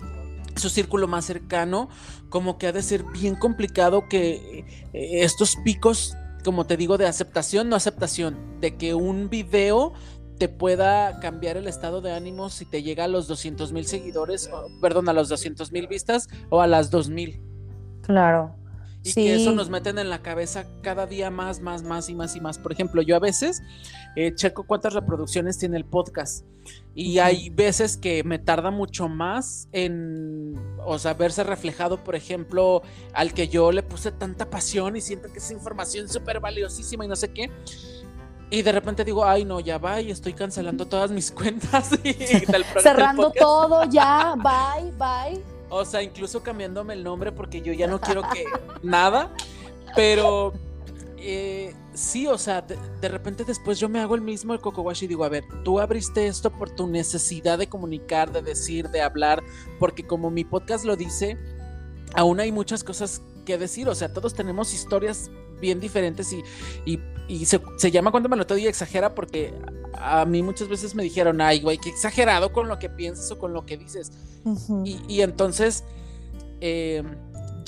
su 0.55 0.69
círculo 0.69 1.07
más 1.07 1.25
cercano, 1.25 1.89
como 2.29 2.57
que 2.57 2.67
ha 2.67 2.71
de 2.71 2.83
ser 2.83 3.03
bien 3.03 3.35
complicado 3.35 4.07
que 4.07 4.65
eh, 4.93 5.23
estos 5.23 5.55
picos 5.57 6.15
como 6.47 6.65
te 6.65 6.77
digo, 6.77 6.97
de 6.97 7.05
aceptación, 7.05 7.67
no 7.67 7.75
aceptación, 7.75 8.37
de 8.61 8.77
que 8.77 8.93
un 8.93 9.29
video 9.29 9.91
te 10.39 10.47
pueda 10.47 11.19
cambiar 11.19 11.57
el 11.57 11.67
estado 11.67 11.99
de 11.99 12.13
ánimo 12.13 12.49
si 12.49 12.63
te 12.63 12.83
llega 12.83 13.03
a 13.03 13.09
los 13.09 13.27
200 13.27 13.73
mil 13.73 13.85
seguidores, 13.85 14.49
perdón, 14.79 15.09
a 15.09 15.13
los 15.13 15.27
200 15.27 15.73
mil 15.73 15.87
vistas 15.87 16.29
o 16.49 16.61
a 16.61 16.67
las 16.67 16.89
2 16.89 17.09
mil. 17.09 17.41
Claro. 18.01 18.55
Y 19.09 19.13
que 19.13 19.35
eso 19.35 19.51
nos 19.51 19.69
meten 19.69 19.99
en 19.99 20.09
la 20.09 20.21
cabeza 20.21 20.65
cada 20.81 21.05
día 21.05 21.29
más, 21.29 21.59
más, 21.59 21.83
más 21.83 22.09
y 22.09 22.15
más 22.15 22.35
y 22.35 22.41
más. 22.41 22.57
Por 22.57 22.71
ejemplo, 22.71 23.01
yo 23.01 23.15
a 23.15 23.19
veces 23.19 23.61
eh, 24.15 24.33
checo 24.35 24.63
cuántas 24.63 24.93
reproducciones 24.93 25.57
tiene 25.57 25.77
el 25.77 25.85
podcast. 25.85 26.45
Y 26.93 27.19
hay 27.19 27.49
veces 27.49 27.97
que 27.97 28.23
me 28.23 28.39
tarda 28.39 28.71
mucho 28.71 29.07
más 29.07 29.69
en, 29.71 30.55
o 30.85 30.97
sea, 30.99 31.13
verse 31.13 31.43
reflejado, 31.43 32.03
por 32.03 32.15
ejemplo, 32.15 32.81
al 33.13 33.33
que 33.33 33.47
yo 33.47 33.71
le 33.71 33.83
puse 33.83 34.11
tanta 34.11 34.49
pasión 34.49 34.95
y 34.95 35.01
siento 35.01 35.31
que 35.31 35.39
es 35.39 35.51
información 35.51 36.09
súper 36.09 36.39
valiosísima 36.39 37.05
y 37.05 37.07
no 37.07 37.15
sé 37.15 37.31
qué. 37.31 37.51
Y 38.49 38.61
de 38.61 38.71
repente 38.71 39.03
digo, 39.03 39.25
ay, 39.25 39.43
no, 39.43 39.59
ya 39.59 39.77
va 39.77 40.01
y 40.01 40.09
estoy 40.09 40.33
cancelando 40.33 40.85
todas 40.85 41.11
mis 41.11 41.31
cuentas. 41.33 41.91
Y 42.03 42.13
Cerrando 42.81 43.31
todo, 43.31 43.83
ya, 43.89 44.35
bye, 44.35 44.91
bye. 44.97 45.56
O 45.69 45.83
sea, 45.85 46.01
incluso 46.01 46.41
cambiándome 46.43 46.93
el 46.93 47.03
nombre 47.03 47.31
porque 47.31 47.61
yo 47.61 47.73
ya 47.73 47.87
no 47.87 47.99
quiero 47.99 48.23
que 48.29 48.45
nada. 48.83 49.31
Pero 49.95 50.53
eh, 51.17 51.73
sí, 51.93 52.27
o 52.27 52.37
sea, 52.37 52.61
de, 52.61 53.09
repente 53.09 53.43
después 53.43 53.79
yo 53.79 53.89
me 53.89 53.99
hago 53.99 54.15
el 54.15 54.21
mismo 54.21 54.53
el 54.53 54.61
Coco 54.61 54.81
Wash 54.81 55.03
y 55.03 55.07
digo, 55.07 55.23
a 55.23 55.29
ver, 55.29 55.43
tú 55.63 55.79
abriste 55.79 56.27
esto 56.27 56.51
por 56.51 56.69
tu 56.69 56.87
necesidad 56.87 57.57
de 57.57 57.67
comunicar, 57.67 58.31
de 58.31 58.41
decir, 58.41 58.89
de 58.89 59.01
hablar, 59.01 59.43
porque 59.79 60.05
como 60.05 60.29
mi 60.29 60.43
podcast 60.43 60.85
lo 60.85 60.95
dice, 60.95 61.37
aún 62.13 62.39
hay 62.39 62.51
muchas 62.51 62.83
cosas 62.83 63.21
que 63.45 63.57
decir, 63.57 63.89
o 63.89 63.95
sea, 63.95 64.13
todos 64.13 64.35
tenemos 64.35 64.73
historias 64.73 65.31
bien 65.59 65.79
diferentes 65.79 66.31
y, 66.33 66.43
y, 67.27 67.45
se, 67.45 67.91
llama 67.91 68.11
cuando 68.11 68.29
me 68.29 68.37
lo 68.37 68.45
te 68.45 68.59
y 68.59 68.67
exagera 68.67 69.13
porque 69.13 69.53
a 69.93 70.25
mí 70.25 70.41
muchas 70.43 70.67
veces 70.67 70.95
me 70.95 71.03
dijeron, 71.03 71.41
ay, 71.41 71.61
güey, 71.61 71.77
qué 71.77 71.89
exagerado 71.89 72.53
con 72.53 72.67
lo 72.67 72.79
que 72.79 72.89
piensas 72.89 73.29
o 73.31 73.39
con 73.39 73.53
lo 73.53 73.65
que 73.65 73.77
dices. 73.77 74.11
y, 74.83 74.99
y, 75.07 75.21
entonces... 75.21 75.83
Eh, 76.59 77.03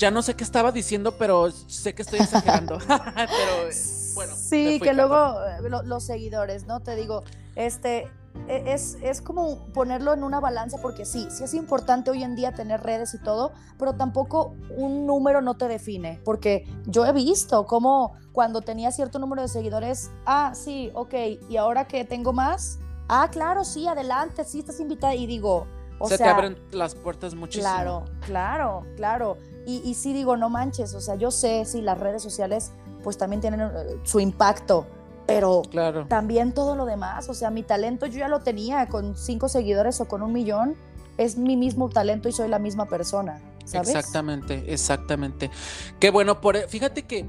ya 0.00 0.10
no 0.10 0.22
sé 0.22 0.34
qué 0.34 0.42
estaba 0.42 0.72
diciendo, 0.72 1.12
pero 1.12 1.50
sé 1.50 1.94
que 1.94 2.02
estoy 2.02 2.20
exagerando. 2.20 2.78
pero 2.88 3.70
bueno. 4.14 4.34
Sí, 4.34 4.80
que 4.80 4.94
luego 4.94 5.38
eh, 5.44 5.84
los 5.84 6.04
seguidores, 6.04 6.66
¿no? 6.66 6.80
Te 6.80 6.96
digo, 6.96 7.22
este, 7.54 8.10
es, 8.48 8.96
es, 9.02 9.20
como 9.20 9.66
ponerlo 9.72 10.12
en 10.12 10.24
una 10.24 10.40
balanza 10.40 10.78
porque 10.82 11.04
sí, 11.04 11.28
sí 11.30 11.44
es 11.44 11.54
importante 11.54 12.10
hoy 12.10 12.24
en 12.24 12.34
día 12.34 12.52
tener 12.52 12.82
redes 12.82 13.14
y 13.14 13.18
todo, 13.18 13.52
pero 13.78 13.94
tampoco 13.94 14.54
un 14.76 15.06
número 15.06 15.40
no 15.40 15.56
te 15.56 15.68
define, 15.68 16.20
porque 16.24 16.66
yo 16.86 17.06
he 17.06 17.12
visto 17.12 17.66
cómo 17.66 18.14
cuando 18.32 18.60
tenía 18.60 18.90
cierto 18.90 19.18
número 19.18 19.42
de 19.42 19.48
seguidores, 19.48 20.10
ah, 20.26 20.52
sí, 20.54 20.90
ok, 20.94 21.14
y 21.48 21.56
ahora 21.56 21.86
que 21.86 22.04
tengo 22.04 22.32
más, 22.32 22.78
ah, 23.08 23.28
claro, 23.30 23.64
sí, 23.64 23.86
adelante, 23.86 24.44
sí 24.44 24.60
estás 24.60 24.80
invitada 24.80 25.14
y 25.14 25.26
digo, 25.26 25.66
o 26.00 26.08
Se 26.08 26.16
te 26.16 26.24
abren 26.24 26.56
las 26.72 26.94
puertas 26.94 27.34
muchísimo. 27.34 27.70
Claro, 27.70 28.04
claro, 28.24 28.86
claro. 28.96 29.36
Y, 29.66 29.82
y 29.84 29.94
sí 29.94 30.14
digo, 30.14 30.34
no 30.38 30.48
manches, 30.48 30.94
o 30.94 31.00
sea, 31.00 31.14
yo 31.16 31.30
sé, 31.30 31.66
sí, 31.66 31.82
las 31.82 32.00
redes 32.00 32.22
sociales 32.22 32.72
pues 33.02 33.18
también 33.18 33.40
tienen 33.40 33.60
eh, 33.60 33.70
su 34.02 34.20
impacto, 34.20 34.86
pero 35.34 35.62
claro. 35.70 36.06
también 36.06 36.52
todo 36.52 36.76
lo 36.76 36.84
demás, 36.84 37.28
o 37.28 37.34
sea, 37.34 37.50
mi 37.50 37.62
talento 37.62 38.06
yo 38.06 38.18
ya 38.18 38.28
lo 38.28 38.40
tenía 38.40 38.86
con 38.86 39.16
cinco 39.16 39.48
seguidores 39.48 40.00
o 40.00 40.06
con 40.06 40.22
un 40.22 40.32
millón, 40.32 40.76
es 41.18 41.36
mi 41.36 41.56
mismo 41.56 41.88
talento 41.88 42.28
y 42.28 42.32
soy 42.32 42.48
la 42.48 42.58
misma 42.58 42.86
persona. 42.86 43.40
¿sabes? 43.64 43.88
Exactamente, 43.88 44.72
exactamente. 44.72 45.50
Qué 45.98 46.10
bueno, 46.10 46.40
por, 46.40 46.56
fíjate 46.68 47.02
que 47.02 47.24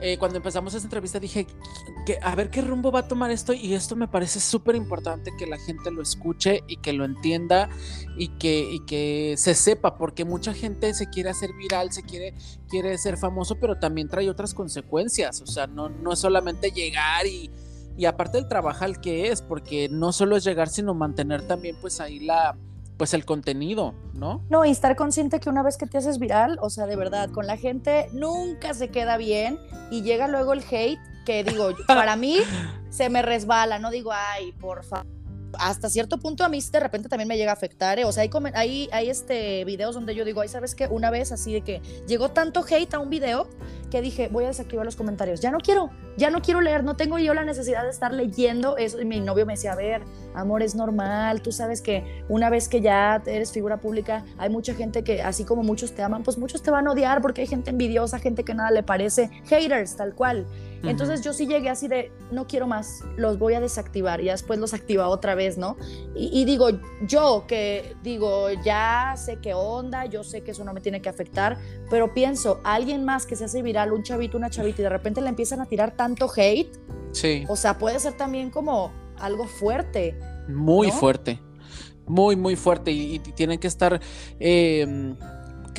eh, 0.00 0.16
cuando 0.18 0.38
empezamos 0.38 0.74
esta 0.74 0.86
entrevista 0.86 1.20
dije 1.20 1.46
a 2.22 2.34
ver 2.34 2.50
qué 2.50 2.62
rumbo 2.62 2.90
va 2.90 3.00
a 3.00 3.08
tomar 3.08 3.30
esto 3.30 3.52
y 3.52 3.74
esto 3.74 3.96
me 3.96 4.08
parece 4.08 4.40
súper 4.40 4.74
importante 4.74 5.30
que 5.38 5.46
la 5.46 5.58
gente 5.58 5.90
lo 5.90 6.02
escuche 6.02 6.62
y 6.66 6.78
que 6.78 6.92
lo 6.92 7.04
entienda 7.04 7.68
y 8.16 8.28
que, 8.38 8.60
y 8.60 8.80
que 8.86 9.34
se 9.36 9.54
sepa 9.54 9.96
porque 9.96 10.24
mucha 10.24 10.54
gente 10.54 10.94
se 10.94 11.08
quiere 11.10 11.30
hacer 11.30 11.52
viral, 11.52 11.92
se 11.92 12.02
quiere, 12.02 12.34
quiere 12.68 12.96
ser 12.98 13.16
famoso, 13.16 13.58
pero 13.60 13.78
también 13.78 14.08
trae 14.08 14.30
otras 14.30 14.54
consecuencias, 14.54 15.40
o 15.42 15.46
sea, 15.46 15.66
no, 15.66 15.88
no 15.88 16.12
es 16.12 16.18
solamente 16.18 16.70
llegar 16.70 17.26
y, 17.26 17.50
y 17.96 18.06
aparte 18.06 18.38
el 18.38 18.48
trabajar 18.48 19.00
que 19.00 19.28
es, 19.28 19.42
porque 19.42 19.88
no 19.90 20.12
solo 20.12 20.36
es 20.36 20.44
llegar, 20.44 20.68
sino 20.68 20.94
mantener 20.94 21.46
también 21.46 21.76
pues 21.80 22.00
ahí 22.00 22.20
la, 22.20 22.56
pues 23.00 23.14
el 23.14 23.24
contenido, 23.24 23.94
¿no? 24.12 24.44
No, 24.50 24.66
y 24.66 24.70
estar 24.70 24.94
consciente 24.94 25.40
que 25.40 25.48
una 25.48 25.62
vez 25.62 25.78
que 25.78 25.86
te 25.86 25.96
haces 25.96 26.18
viral, 26.18 26.58
o 26.60 26.68
sea, 26.68 26.84
de 26.84 26.96
verdad, 26.96 27.30
con 27.30 27.46
la 27.46 27.56
gente 27.56 28.10
nunca 28.12 28.74
se 28.74 28.90
queda 28.90 29.16
bien 29.16 29.58
y 29.90 30.02
llega 30.02 30.28
luego 30.28 30.52
el 30.52 30.62
hate 30.70 31.00
que 31.24 31.42
digo, 31.42 31.70
para 31.86 32.16
mí 32.16 32.40
se 32.90 33.08
me 33.08 33.22
resbala, 33.22 33.78
no 33.78 33.90
digo, 33.90 34.12
ay, 34.12 34.52
por 34.52 34.84
favor 34.84 35.19
hasta 35.58 35.88
cierto 35.88 36.18
punto 36.18 36.44
a 36.44 36.48
mí 36.48 36.60
de 36.70 36.80
repente 36.80 37.08
también 37.08 37.28
me 37.28 37.36
llega 37.36 37.50
a 37.50 37.54
afectar, 37.54 37.98
¿eh? 37.98 38.04
o 38.04 38.12
sea, 38.12 38.24
hay, 38.54 38.88
hay, 38.92 39.10
este 39.10 39.64
videos 39.64 39.94
donde 39.94 40.14
yo 40.14 40.24
digo, 40.24 40.40
ay, 40.40 40.48
¿sabes 40.48 40.74
qué? 40.74 40.86
Una 40.86 41.10
vez 41.10 41.32
así 41.32 41.52
de 41.52 41.62
que 41.62 41.80
llegó 42.06 42.30
tanto 42.30 42.64
hate 42.68 42.94
a 42.94 42.98
un 42.98 43.10
video 43.10 43.48
que 43.90 44.00
dije, 44.00 44.28
voy 44.30 44.44
a 44.44 44.48
desactivar 44.48 44.84
los 44.84 44.96
comentarios, 44.96 45.40
ya 45.40 45.50
no 45.50 45.58
quiero, 45.58 45.90
ya 46.16 46.30
no 46.30 46.42
quiero 46.42 46.60
leer, 46.60 46.84
no 46.84 46.96
tengo 46.96 47.18
yo 47.18 47.34
la 47.34 47.44
necesidad 47.44 47.82
de 47.82 47.90
estar 47.90 48.12
leyendo 48.12 48.76
eso, 48.76 49.00
y 49.00 49.04
mi 49.04 49.20
novio 49.20 49.46
me 49.46 49.54
decía, 49.54 49.72
a 49.72 49.76
ver, 49.76 50.02
amor, 50.34 50.62
es 50.62 50.74
normal, 50.74 51.42
tú 51.42 51.50
sabes 51.50 51.82
que 51.82 52.24
una 52.28 52.50
vez 52.50 52.68
que 52.68 52.80
ya 52.80 53.22
eres 53.26 53.50
figura 53.50 53.80
pública, 53.80 54.24
hay 54.38 54.50
mucha 54.50 54.74
gente 54.74 55.02
que, 55.02 55.22
así 55.22 55.44
como 55.44 55.62
muchos 55.62 55.92
te 55.92 56.02
aman, 56.02 56.22
pues 56.22 56.38
muchos 56.38 56.62
te 56.62 56.70
van 56.70 56.86
a 56.86 56.92
odiar 56.92 57.20
porque 57.20 57.40
hay 57.40 57.46
gente 57.46 57.70
envidiosa, 57.70 58.18
gente 58.18 58.44
que 58.44 58.54
nada 58.54 58.70
le 58.70 58.82
parece, 58.82 59.30
haters, 59.46 59.96
tal 59.96 60.14
cual. 60.14 60.46
Entonces 60.82 61.22
yo 61.22 61.32
sí 61.32 61.46
llegué 61.46 61.68
así 61.68 61.88
de, 61.88 62.10
no 62.30 62.46
quiero 62.46 62.66
más, 62.66 63.04
los 63.16 63.38
voy 63.38 63.54
a 63.54 63.60
desactivar 63.60 64.20
y 64.20 64.26
después 64.26 64.58
los 64.58 64.72
activa 64.72 65.08
otra 65.08 65.34
vez, 65.34 65.58
¿no? 65.58 65.76
Y, 66.14 66.44
digo, 66.44 66.68
yo 67.06 67.44
que 67.46 67.96
digo, 68.02 68.48
ya 68.64 69.14
sé 69.16 69.38
qué 69.42 69.52
onda, 69.54 70.06
yo 70.06 70.24
sé 70.24 70.42
que 70.42 70.52
eso 70.52 70.64
no 70.64 70.72
me 70.72 70.80
tiene 70.80 71.02
que 71.02 71.08
afectar, 71.08 71.58
pero 71.90 72.14
pienso, 72.14 72.60
alguien 72.64 73.04
más 73.04 73.26
que 73.26 73.36
se 73.36 73.44
hace 73.44 73.62
viral, 73.62 73.92
un 73.92 74.02
chavito, 74.02 74.36
una 74.36 74.50
chavita, 74.50 74.80
y 74.80 74.84
de 74.84 74.90
repente 74.90 75.20
le 75.20 75.28
empiezan 75.28 75.60
a 75.60 75.66
tirar 75.66 75.96
tanto 75.96 76.30
hate, 76.34 76.74
sí. 77.12 77.44
o 77.48 77.56
sea, 77.56 77.78
puede 77.78 77.98
ser 78.00 78.14
también 78.14 78.50
como 78.50 78.90
algo 79.18 79.46
fuerte. 79.46 80.18
Muy 80.48 80.90
fuerte, 80.90 81.38
muy, 82.06 82.36
muy 82.36 82.56
fuerte 82.56 82.90
y, 82.90 83.18
tienen 83.18 83.58
que 83.58 83.66
estar... 83.66 84.00
Eh, 84.38 85.14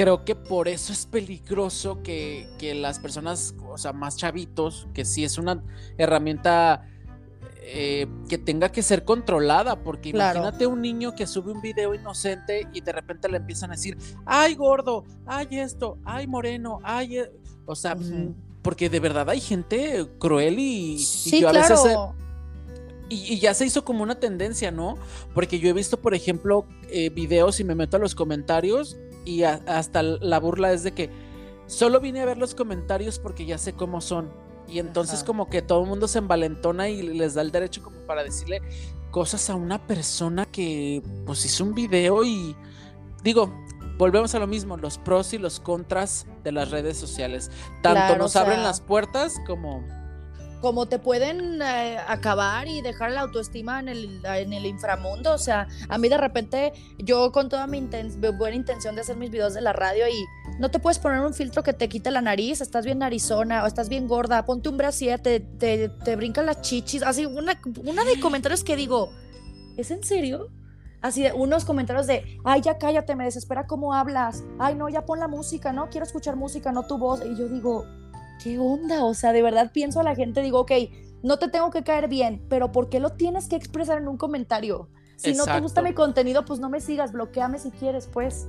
creo 0.02 0.26
que 0.26 0.34
por 0.34 0.68
eso 0.68 0.92
es 0.92 1.06
peligroso 1.06 2.02
que, 2.02 2.48
las 2.76 2.98
personas, 2.98 3.54
o 3.70 3.78
sea, 3.78 3.94
más 3.94 4.18
chavitos, 4.18 4.88
que 4.96 5.06
sí 5.06 5.24
es 5.24 5.38
una 5.38 5.64
herramienta 5.96 6.90
eh, 7.62 8.08
que 8.28 8.40
tenga 8.40 8.72
que 8.72 8.82
ser 8.82 9.06
controlada, 9.06 9.84
porque 9.84 10.10
imagínate 10.10 10.66
un 10.66 10.82
niño 10.82 11.14
que 11.14 11.28
sube 11.28 11.52
un 11.52 11.62
video 11.62 11.94
inocente 11.94 12.68
y 12.74 12.82
de 12.82 12.92
repente 12.92 13.30
le 13.30 13.38
empiezan 13.38 13.70
a 13.70 13.76
decir, 13.76 13.96
ay 14.26 14.56
gordo, 14.56 15.06
ay 15.28 15.60
esto, 15.60 16.00
ay 16.04 16.26
moreno, 16.26 16.80
ay, 16.82 17.20
e-". 17.20 17.32
o 17.68 17.76
sea, 17.76 17.96
porque 18.64 18.90
de 18.90 19.00
verdad 19.00 19.30
hay 19.30 19.40
gente 19.40 20.08
cruel 20.18 20.58
y, 20.58 20.98
sí, 20.98 21.46
a 21.46 21.52
veces... 21.52 21.80
y, 23.08 23.38
ya 23.40 23.54
se 23.54 23.68
hizo 23.68 23.86
como 23.86 24.02
una 24.02 24.16
tendencia, 24.16 24.72
¿no? 24.72 24.98
Porque 25.36 25.60
yo 25.60 25.70
he 25.70 25.74
visto, 25.74 26.02
por 26.02 26.16
ejemplo, 26.16 26.66
eh, 26.90 27.12
videos 27.12 27.60
y 27.60 27.64
me 27.64 27.76
meto 27.76 27.98
a 27.98 28.00
los 28.00 28.16
comentarios 28.16 28.98
y 29.26 29.44
hasta 29.44 30.04
la 30.04 30.40
burla 30.40 30.72
es 30.74 30.84
de 30.84 30.94
que 30.94 31.10
solo 31.68 32.00
vine 32.00 32.22
a 32.22 32.26
ver 32.26 32.38
los 32.38 32.56
comentarios 32.56 33.20
porque 33.20 33.46
ya 33.46 33.58
sé 33.58 33.74
cómo 33.74 34.02
son. 34.02 34.30
Y 34.68 34.80
entonces 34.80 35.24
como 35.24 35.50
que 35.50 35.62
todo 35.62 35.82
el 35.82 35.90
mundo 35.90 36.08
se 36.08 36.20
envalentona 36.20 36.90
y 36.90 37.02
les 37.02 37.34
da 37.34 37.42
el 37.42 37.52
derecho 37.52 37.84
como 37.84 37.98
para 38.08 38.24
decirle 38.24 38.62
cosas 39.12 39.50
a 39.50 39.56
una 39.56 39.86
persona 39.86 40.46
que 40.46 41.04
pues 41.26 41.46
hizo 41.46 41.66
un 41.66 41.76
video 41.76 42.24
y 42.24 42.56
digo, 43.24 43.54
volvemos 43.98 44.34
a 44.34 44.40
lo 44.40 44.48
mismo, 44.48 44.78
los 44.78 44.98
pros 44.98 45.34
y 45.34 45.38
los 45.38 45.60
contras 45.60 46.26
de 46.44 46.52
las 46.52 46.72
redes 46.72 46.98
sociales. 46.98 47.52
Tanto 47.84 48.18
nos 48.18 48.36
abren 48.36 48.64
las 48.64 48.80
puertas 48.82 49.36
como 49.46 49.84
como 50.62 50.86
te 50.86 51.00
pueden 51.00 51.62
eh, 51.62 51.98
acabar 52.08 52.68
y 52.68 52.82
dejar 52.82 53.12
la 53.12 53.22
autoestima 53.22 53.80
en 53.80 53.90
el, 53.90 54.66
inframundo. 54.66 55.34
O 55.34 55.38
sea, 55.38 55.68
a 55.90 55.98
mí 55.98 56.08
de 56.08 56.18
repente, 56.18 56.74
yo 56.98 57.32
con 57.32 57.50
toda 57.50 57.68
mi 57.68 57.82
buena 58.38 58.56
intención 58.56 58.96
de 58.96 59.02
hacer 59.02 59.18
mis 59.18 59.32
videos 59.32 59.54
de 59.54 59.62
la 59.62 59.74
radio 59.74 60.08
y 60.08 60.26
no 60.60 60.70
te 60.70 60.80
puedes 60.80 61.00
poner 61.00 61.20
un 61.22 61.34
filtro 61.34 61.64
que 61.64 61.74
te 61.74 61.90
quite 61.90 62.12
la 62.12 62.22
nariz, 62.22 62.62
estás 62.62 62.86
bien 62.86 63.00
narizona 63.00 63.64
o 63.64 63.68
estás 63.68 63.90
bien 63.90 64.08
gorda, 64.08 64.46
ponte 64.46 64.70
un 64.70 64.78
brasier, 64.78 65.20
te, 65.20 65.40
te, 65.40 65.90
te 65.90 66.16
brincan 66.16 66.46
las 66.46 66.62
chichis. 66.62 67.04
Así, 67.04 67.26
una, 67.26 67.60
una 67.84 68.06
de 68.06 68.20
comentarios 68.20 68.64
que 68.64 68.76
digo, 68.76 69.12
¿es 69.78 69.92
en 69.92 70.04
serio? 70.04 70.50
Así 71.02 71.24
de 71.24 71.34
unos 71.34 71.66
comentarios 71.66 72.06
de, 72.06 72.40
ay, 72.44 72.62
ya 72.62 72.78
cállate, 72.78 73.16
me 73.16 73.24
desespera 73.24 73.66
cómo 73.66 73.96
hablas. 73.96 74.44
Ay, 74.60 74.76
no, 74.76 74.88
ya 74.88 75.04
pon 75.04 75.20
la 75.20 75.28
música, 75.28 75.74
¿no? 75.74 75.90
Quiero 75.90 76.06
escuchar 76.06 76.36
música, 76.36 76.72
no 76.72 76.84
tu 76.84 77.00
voz. 77.00 77.24
Y 77.26 77.36
yo 77.36 77.50
digo, 77.50 77.88
¿qué 78.42 78.60
onda? 78.60 79.04
O 79.06 79.14
sea, 79.14 79.34
de 79.34 79.42
verdad 79.42 79.72
pienso 79.72 80.00
a 80.00 80.04
la 80.04 80.16
gente, 80.16 80.42
digo, 80.42 80.62
ok, 80.62 80.72
no 81.24 81.38
te 81.38 81.48
tengo 81.48 81.70
que 81.70 81.84
caer 81.84 82.08
bien, 82.08 82.44
pero 82.50 82.72
¿por 82.72 82.90
qué 82.90 83.00
lo 83.00 83.12
tienes 83.12 83.48
que 83.48 83.56
expresar 83.56 84.00
en 84.00 84.08
un 84.08 84.18
comentario? 84.18 84.90
Si 85.16 85.34
no 85.34 85.46
te 85.46 85.60
gusta 85.60 85.84
mi 85.84 85.94
contenido, 85.94 86.46
pues 86.46 86.60
no 86.60 86.70
me 86.70 86.82
sigas, 86.82 87.12
bloqueame 87.12 87.60
si 87.60 87.72
quieres, 87.72 88.08
pues. 88.08 88.48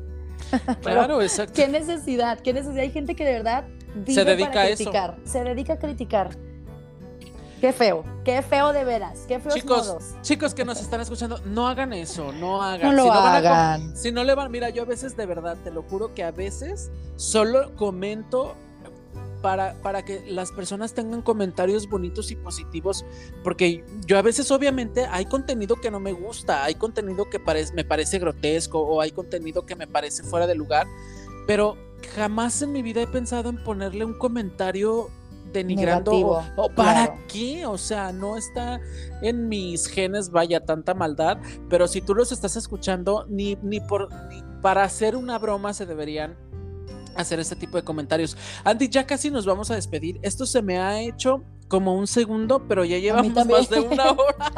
Claro, 0.81 1.21
exacto. 1.23 1.53
¿Qué 1.55 1.69
necesidad? 1.69 2.41
¿Qué 2.41 2.53
necesidad? 2.53 2.83
Hay 2.83 2.91
gente 2.91 3.15
que 3.15 3.25
de 3.25 3.33
verdad 3.33 3.65
se 4.07 4.25
dedica 4.25 4.63
a 4.63 4.67
criticar, 4.67 5.17
se 5.25 5.45
dedica 5.45 5.75
a 5.75 5.79
criticar. 5.79 6.31
Qué 7.61 7.73
feo, 7.73 8.03
qué 8.25 8.43
feo 8.43 8.73
de 8.73 8.85
veras, 8.85 9.21
qué 9.29 9.39
feos 9.39 9.55
chicos, 9.55 9.97
Chicos 10.23 10.53
que 10.53 10.65
nos 10.65 10.81
están 10.81 11.01
escuchando, 11.01 11.39
no 11.45 11.69
hagan 11.69 11.93
eso, 11.93 12.33
no 12.33 12.61
hagan. 12.61 12.97
No 12.97 13.05
lo 13.05 13.13
hagan. 13.13 13.97
si 13.97 14.11
no 14.11 14.25
le 14.25 14.35
van, 14.35 14.51
mira, 14.51 14.71
yo 14.71 14.83
a 14.83 14.87
veces 14.87 15.17
de 15.17 15.27
verdad, 15.27 15.57
te 15.63 15.71
lo 15.71 15.83
juro 15.83 16.13
que 16.13 16.25
a 16.25 16.33
veces 16.33 16.91
solo 17.15 17.77
comento 17.77 18.57
para, 19.43 19.75
para 19.83 20.05
que 20.05 20.25
las 20.27 20.53
personas 20.53 20.95
tengan 20.95 21.21
comentarios 21.21 21.89
bonitos 21.89 22.31
y 22.31 22.37
positivos, 22.37 23.05
porque 23.43 23.85
yo 24.07 24.17
a 24.17 24.23
veces 24.23 24.51
obviamente 24.51 25.07
hay 25.11 25.27
contenido 25.27 25.77
que 25.77 25.91
no 25.91 26.01
me 26.01 26.13
gusta, 26.13 26.65
hay 26.65 26.77
contenido 26.77 27.29
que 27.29 27.41
me 27.75 27.85
parece 27.85 28.19
grotesco 28.19 28.81
o 28.81 29.01
hay 29.01 29.11
contenido 29.11 29.67
que 29.67 29.77
me 29.77 29.87
parece 29.87 30.23
fuera 30.23 30.47
de 30.47 30.55
lugar, 30.55 30.87
pero 31.47 31.77
jamás 32.15 32.63
en 32.63 32.73
mi 32.73 32.83
vida 32.83 33.03
he 33.03 33.07
pensado 33.07 33.51
en 33.51 33.63
ponerle 33.63 34.05
un 34.05 34.15
comentario 34.15 35.11
denigrando 35.53 36.43
o, 36.57 36.71
para 36.71 37.15
qué, 37.29 37.67
o 37.67 37.77
sea, 37.77 38.13
no 38.13 38.37
está 38.37 38.81
en 39.21 39.49
mis 39.49 39.87
genes 39.87 40.31
vaya 40.31 40.65
tanta 40.65 40.95
maldad, 40.95 41.39
pero 41.69 41.89
si 41.89 42.01
tú 42.01 42.15
los 42.15 42.33
estás 42.33 42.57
escuchando 42.57 43.27
ni 43.29 43.57
ni 43.63 43.81
por 43.81 44.09
ni 44.29 44.43
para 44.63 44.85
hacer 44.85 45.17
una 45.17 45.39
broma 45.39 45.75
se 45.75 45.85
deberían 45.85 46.37
hacer 47.17 47.41
este 47.41 47.57
tipo 47.57 47.77
de 47.77 47.85
comentarios. 47.85 48.37
Andy, 48.65 48.89
ya 48.89 49.07
casi 49.07 49.31
nos 49.31 49.47
vamos 49.47 49.71
a 49.71 49.75
despedir. 49.75 50.19
Esto 50.23 50.47
se 50.47 50.63
me 50.63 50.79
ha 50.79 51.01
hecho 51.01 51.43
como 51.69 51.97
un 51.97 52.07
segundo, 52.07 52.67
pero 52.69 52.85
ya 52.85 52.99
llevamos 52.99 53.47
más 53.47 53.71
de 53.71 53.81
una 53.81 54.11
hora 54.13 54.53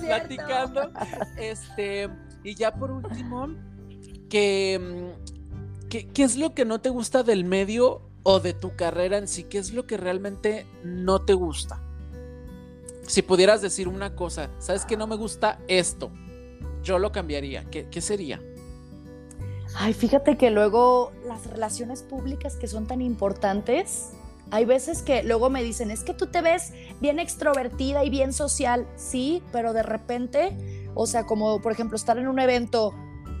platicando. 0.00 0.90
Este, 1.36 2.08
y 2.42 2.54
ya 2.54 2.74
por 2.74 2.90
último, 2.90 3.48
que, 4.30 5.14
¿qué 5.88 6.22
es 6.22 6.36
lo 6.36 6.54
que 6.54 6.64
no 6.64 6.80
te 6.80 6.90
gusta 6.90 7.22
del 7.22 7.44
medio 7.44 8.02
o 8.22 8.40
de 8.40 8.54
tu 8.54 8.76
carrera 8.76 9.18
en 9.18 9.28
sí? 9.28 9.44
¿Qué 9.44 9.58
es 9.58 9.72
lo 9.72 9.86
que 9.86 9.96
realmente 9.96 10.66
no 10.84 11.24
te 11.24 11.34
gusta? 11.34 11.82
Si 13.06 13.22
pudieras 13.22 13.62
decir 13.62 13.88
una 13.88 14.14
cosa, 14.14 14.50
¿sabes 14.58 14.84
que 14.84 14.96
no 14.96 15.06
me 15.06 15.16
gusta 15.16 15.58
esto? 15.66 16.10
Yo 16.82 16.98
lo 16.98 17.10
cambiaría. 17.10 17.64
¿Qué, 17.70 17.88
qué 17.90 18.00
sería? 18.00 18.40
Ay, 19.76 19.92
fíjate 19.92 20.36
que 20.36 20.50
luego 20.50 21.12
las 21.26 21.46
relaciones 21.46 22.02
públicas 22.02 22.56
que 22.56 22.66
son 22.66 22.86
tan 22.86 23.02
importantes, 23.02 24.12
hay 24.50 24.64
veces 24.64 25.02
que 25.02 25.22
luego 25.22 25.50
me 25.50 25.62
dicen, 25.62 25.90
es 25.90 26.02
que 26.02 26.14
tú 26.14 26.26
te 26.26 26.40
ves 26.40 26.72
bien 27.00 27.18
extrovertida 27.18 28.04
y 28.04 28.10
bien 28.10 28.32
social, 28.32 28.86
sí, 28.96 29.42
pero 29.52 29.72
de 29.72 29.82
repente, 29.82 30.56
o 30.94 31.06
sea, 31.06 31.26
como 31.26 31.60
por 31.60 31.72
ejemplo 31.72 31.96
estar 31.96 32.18
en 32.18 32.28
un 32.28 32.38
evento 32.38 32.94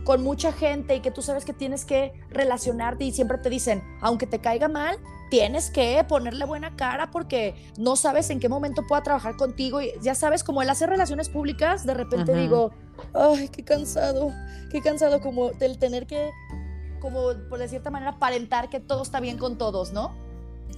con 0.04 0.22
mucha 0.22 0.52
gente 0.52 0.96
y 0.96 1.00
que 1.00 1.10
tú 1.10 1.22
sabes 1.22 1.44
que 1.44 1.52
tienes 1.52 1.84
que 1.84 2.12
relacionarte 2.30 3.04
y 3.04 3.12
siempre 3.12 3.38
te 3.38 3.50
dicen, 3.50 3.82
aunque 4.00 4.26
te 4.26 4.40
caiga 4.40 4.68
mal, 4.68 4.98
tienes 5.30 5.70
que 5.70 6.04
ponerle 6.08 6.44
buena 6.44 6.76
cara 6.76 7.10
porque 7.10 7.54
no 7.76 7.96
sabes 7.96 8.30
en 8.30 8.40
qué 8.40 8.48
momento 8.48 8.86
pueda 8.86 9.02
trabajar 9.02 9.36
contigo 9.36 9.80
y 9.80 9.92
ya 10.00 10.14
sabes, 10.14 10.44
como 10.44 10.62
el 10.62 10.70
hacer 10.70 10.88
relaciones 10.88 11.28
públicas, 11.28 11.84
de 11.84 11.94
repente 11.94 12.34
digo, 12.34 12.72
ay, 13.14 13.48
qué 13.48 13.64
cansado, 13.64 14.32
qué 14.70 14.80
cansado 14.80 15.20
como 15.20 15.50
del 15.50 15.78
tener 15.78 16.06
que, 16.06 16.30
como 17.00 17.32
por 17.48 17.58
de 17.58 17.68
cierta 17.68 17.90
manera, 17.90 18.12
aparentar 18.12 18.68
que 18.68 18.80
todo 18.80 19.02
está 19.02 19.20
bien 19.20 19.38
con 19.38 19.58
todos, 19.58 19.92
¿no? 19.92 20.14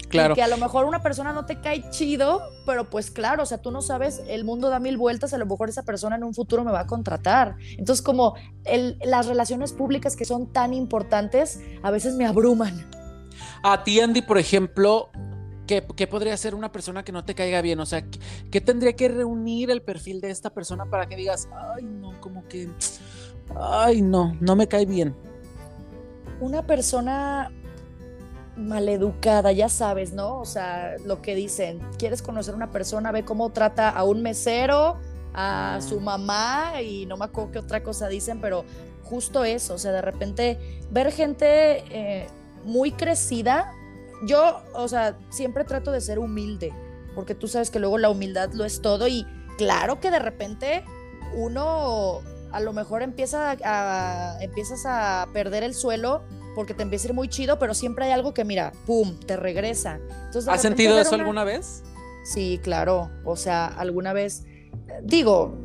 Claro. 0.08 0.34
que 0.34 0.42
a 0.42 0.48
lo 0.48 0.56
mejor 0.56 0.86
una 0.86 1.02
persona 1.02 1.32
no 1.32 1.46
te 1.46 1.60
cae 1.60 1.88
chido, 1.90 2.42
pero 2.66 2.90
pues 2.90 3.12
claro, 3.12 3.44
o 3.44 3.46
sea, 3.46 3.58
tú 3.58 3.70
no 3.70 3.80
sabes, 3.80 4.22
el 4.26 4.44
mundo 4.44 4.68
da 4.68 4.80
mil 4.80 4.96
vueltas, 4.96 5.32
a 5.34 5.38
lo 5.38 5.46
mejor 5.46 5.68
esa 5.68 5.84
persona 5.84 6.16
en 6.16 6.24
un 6.24 6.34
futuro 6.34 6.64
me 6.64 6.72
va 6.72 6.80
a 6.80 6.86
contratar. 6.88 7.56
Entonces, 7.78 8.02
como 8.02 8.34
el, 8.64 8.98
las 9.04 9.26
relaciones 9.26 9.72
públicas 9.72 10.16
que 10.16 10.24
son 10.24 10.52
tan 10.52 10.74
importantes, 10.74 11.60
a 11.82 11.92
veces 11.92 12.14
me 12.14 12.26
abruman. 12.26 12.90
A 13.62 13.84
ti, 13.84 14.00
Andy, 14.00 14.22
por 14.22 14.38
ejemplo, 14.38 15.10
¿qué, 15.66 16.06
podría 16.06 16.36
ser 16.36 16.54
una 16.54 16.72
persona 16.72 17.04
que 17.04 17.12
no 17.12 17.24
te 17.24 17.34
caiga 17.34 17.60
bien? 17.60 17.78
O 17.80 17.86
sea, 17.86 18.04
¿qué, 18.50 18.60
tendría 18.60 18.94
que 18.94 19.08
reunir 19.08 19.70
el 19.70 19.82
perfil 19.82 20.20
de 20.20 20.30
esta 20.30 20.50
persona 20.50 20.86
para 20.86 21.06
que 21.06 21.16
digas, 21.16 21.48
ay, 21.74 21.84
no, 21.84 22.18
como 22.20 22.46
que, 22.48 22.70
ay, 23.54 24.02
no, 24.02 24.36
no 24.40 24.56
me 24.56 24.66
cae 24.66 24.86
bien? 24.86 25.14
Una 26.40 26.66
persona 26.66 27.52
maleducada, 28.56 29.52
ya 29.52 29.68
sabes, 29.68 30.12
¿no? 30.12 30.40
O 30.40 30.44
sea, 30.46 30.96
lo 31.04 31.20
que 31.20 31.34
dicen, 31.34 31.80
quieres 31.98 32.22
conocer 32.22 32.54
a 32.54 32.56
una 32.56 32.70
persona, 32.70 33.12
ve 33.12 33.24
cómo 33.24 33.50
trata 33.50 33.90
a 33.90 34.04
un 34.04 34.22
mesero, 34.22 34.98
a 35.34 35.78
su 35.86 36.00
mamá 36.00 36.82
y 36.82 37.06
no 37.06 37.16
me 37.16 37.26
acuerdo 37.26 37.52
qué 37.52 37.58
otra 37.60 37.82
cosa 37.82 38.08
dicen, 38.08 38.40
pero 38.40 38.64
justo 39.04 39.44
eso, 39.44 39.74
o 39.74 39.78
sea, 39.78 39.92
de 39.92 40.02
repente 40.02 40.58
ver 40.90 41.12
gente 41.12 41.84
eh, 41.90 42.26
muy 42.64 42.92
crecida, 42.92 43.72
yo, 44.26 44.62
o 44.74 44.88
sea, 44.88 45.18
siempre 45.30 45.64
trato 45.64 45.92
de 45.92 46.00
ser 46.00 46.18
humilde, 46.18 46.72
porque 47.14 47.34
tú 47.34 47.48
sabes 47.48 47.70
que 47.70 47.78
luego 47.78 47.98
la 47.98 48.10
humildad 48.10 48.52
lo 48.52 48.64
es 48.64 48.82
todo 48.82 49.08
y 49.08 49.26
claro 49.56 50.00
que 50.00 50.10
de 50.10 50.18
repente 50.18 50.84
uno 51.34 52.20
a 52.52 52.60
lo 52.60 52.72
mejor 52.72 53.02
empieza 53.02 53.56
a, 53.64 54.36
empiezas 54.40 54.84
a 54.86 55.28
perder 55.32 55.62
el 55.62 55.74
suelo 55.74 56.22
porque 56.54 56.74
te 56.74 56.82
empieza 56.82 57.06
a 57.06 57.08
ir 57.10 57.14
muy 57.14 57.28
chido, 57.28 57.58
pero 57.58 57.74
siempre 57.74 58.06
hay 58.06 58.12
algo 58.12 58.34
que, 58.34 58.44
mira, 58.44 58.72
pum, 58.86 59.18
te 59.20 59.36
regresa. 59.36 60.00
¿Has 60.48 60.62
sentido 60.62 60.98
eso 60.98 61.14
alguna 61.14 61.44
vez? 61.44 61.84
Sí, 62.24 62.60
claro. 62.62 63.10
O 63.24 63.36
sea, 63.36 63.66
alguna 63.66 64.12
vez, 64.12 64.44
digo, 65.02 65.58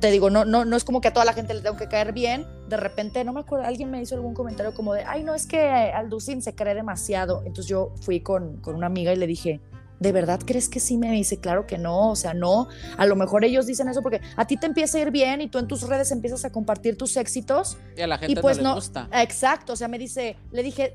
te 0.00 0.10
digo, 0.10 0.30
no, 0.30 0.44
no, 0.44 0.64
no 0.64 0.76
es 0.76 0.84
como 0.84 1.00
que 1.00 1.08
a 1.08 1.12
toda 1.12 1.24
la 1.24 1.32
gente 1.32 1.54
le 1.54 1.60
tengo 1.60 1.76
que 1.76 1.88
caer 1.88 2.12
bien. 2.12 2.46
De 2.68 2.76
repente, 2.76 3.24
no 3.24 3.32
me 3.32 3.40
acuerdo, 3.40 3.66
alguien 3.66 3.90
me 3.90 4.00
hizo 4.00 4.14
algún 4.14 4.34
comentario 4.34 4.74
como 4.74 4.94
de, 4.94 5.04
ay, 5.04 5.22
no, 5.22 5.34
es 5.34 5.46
que 5.46 5.60
Alducin 5.60 6.42
se 6.42 6.54
cree 6.54 6.74
demasiado. 6.74 7.42
Entonces 7.46 7.66
yo 7.66 7.92
fui 8.00 8.20
con, 8.20 8.58
con 8.58 8.74
una 8.74 8.86
amiga 8.86 9.12
y 9.12 9.16
le 9.16 9.26
dije, 9.26 9.60
¿de 9.98 10.12
verdad 10.12 10.40
crees 10.44 10.68
que 10.68 10.80
sí? 10.80 10.98
Me 10.98 11.10
dice, 11.10 11.38
claro 11.38 11.66
que 11.66 11.78
no, 11.78 12.10
o 12.10 12.16
sea, 12.16 12.34
no. 12.34 12.68
A 12.96 13.06
lo 13.06 13.16
mejor 13.16 13.44
ellos 13.44 13.66
dicen 13.66 13.88
eso 13.88 14.02
porque 14.02 14.20
a 14.36 14.46
ti 14.46 14.56
te 14.56 14.66
empieza 14.66 14.98
a 14.98 15.02
ir 15.02 15.10
bien 15.10 15.40
y 15.40 15.48
tú 15.48 15.58
en 15.58 15.66
tus 15.66 15.82
redes 15.82 16.10
empiezas 16.10 16.44
a 16.44 16.50
compartir 16.50 16.96
tus 16.96 17.16
éxitos. 17.16 17.78
Y 17.96 18.02
a 18.02 18.06
la 18.06 18.18
gente 18.18 18.40
pues 18.40 18.58
no, 18.58 18.70
le 18.70 18.74
gusta. 18.76 19.08
Exacto, 19.12 19.72
o 19.72 19.76
sea, 19.76 19.88
me 19.88 19.98
dice, 19.98 20.36
le 20.50 20.62
dije, 20.62 20.94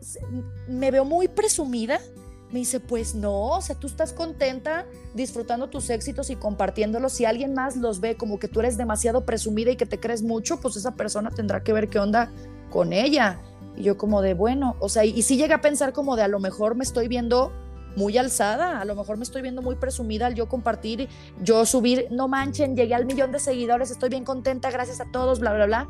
me 0.67 0.91
veo 0.91 1.05
muy 1.05 1.27
presumida 1.27 1.99
me 2.51 2.59
dice, 2.59 2.79
pues 2.79 3.15
no, 3.15 3.49
o 3.49 3.61
sea, 3.61 3.75
tú 3.75 3.87
estás 3.87 4.11
contenta 4.13 4.85
disfrutando 5.13 5.69
tus 5.69 5.89
éxitos 5.89 6.29
y 6.29 6.35
compartiéndolos. 6.35 7.13
Si 7.13 7.25
alguien 7.25 7.53
más 7.53 7.77
los 7.77 8.01
ve 8.01 8.15
como 8.15 8.39
que 8.39 8.47
tú 8.47 8.59
eres 8.59 8.77
demasiado 8.77 9.25
presumida 9.25 9.71
y 9.71 9.77
que 9.77 9.85
te 9.85 9.99
crees 9.99 10.21
mucho, 10.21 10.59
pues 10.59 10.75
esa 10.75 10.95
persona 10.95 11.31
tendrá 11.31 11.63
que 11.63 11.71
ver 11.71 11.87
qué 11.89 11.99
onda 11.99 12.31
con 12.69 12.91
ella. 12.91 13.39
Y 13.77 13.83
yo 13.83 13.97
como 13.97 14.21
de, 14.21 14.33
bueno, 14.33 14.75
o 14.79 14.89
sea, 14.89 15.05
y, 15.05 15.21
si 15.21 15.37
llega 15.37 15.55
a 15.55 15.61
pensar 15.61 15.93
como 15.93 16.15
de 16.15 16.23
a 16.23 16.27
lo 16.27 16.39
mejor 16.39 16.75
me 16.75 16.83
estoy 16.83 17.07
viendo 17.07 17.53
muy 17.95 18.17
alzada, 18.17 18.79
a 18.81 18.85
lo 18.85 18.95
mejor 18.95 19.17
me 19.17 19.23
estoy 19.23 19.41
viendo 19.41 19.61
muy 19.61 19.75
presumida 19.75 20.27
al 20.27 20.35
yo 20.35 20.47
compartir, 20.47 21.09
yo 21.41 21.65
subir, 21.65 22.07
no 22.09 22.27
manchen, 22.27 22.75
llegué 22.75 22.95
al 22.95 23.05
millón 23.05 23.31
de 23.31 23.39
seguidores, 23.39 23.91
estoy 23.91 24.09
bien 24.09 24.23
contenta, 24.23 24.71
gracias 24.71 25.01
a 25.01 25.11
todos, 25.11 25.39
bla, 25.39 25.53
bla, 25.53 25.65
bla. 25.65 25.87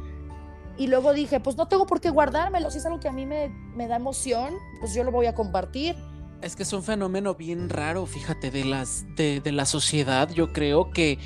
Y 0.78 0.88
luego 0.88 1.14
dije, 1.14 1.40
pues 1.40 1.58
no 1.58 1.68
tengo 1.68 1.86
por 1.86 2.02
qué 2.02 2.10
guardármelo, 2.10 2.72
si 2.72 2.80
es 2.80 2.86
algo 2.86 3.00
que 3.00 3.08
a 3.08 3.12
mí 3.12 3.26
me, 3.26 3.50
me 3.76 3.88
da 3.88 3.98
emoción, 3.98 4.56
pues 4.80 4.94
yo 4.94 5.04
lo 5.04 5.12
voy 5.12 5.28
a 5.28 5.36
compartir. 5.36 5.96
Es 6.42 6.56
que 6.56 6.64
es 6.64 6.74
un 6.74 6.84
fenómeno 6.84 7.36
bien 7.36 7.70
raro, 7.70 8.06
fíjate, 8.06 8.50
de, 8.50 8.66
las, 8.66 9.06
de, 9.16 9.42
la 9.52 9.66
sociedad. 9.66 10.30
Yo 10.32 10.52
creo 10.52 10.92
que, 10.92 11.20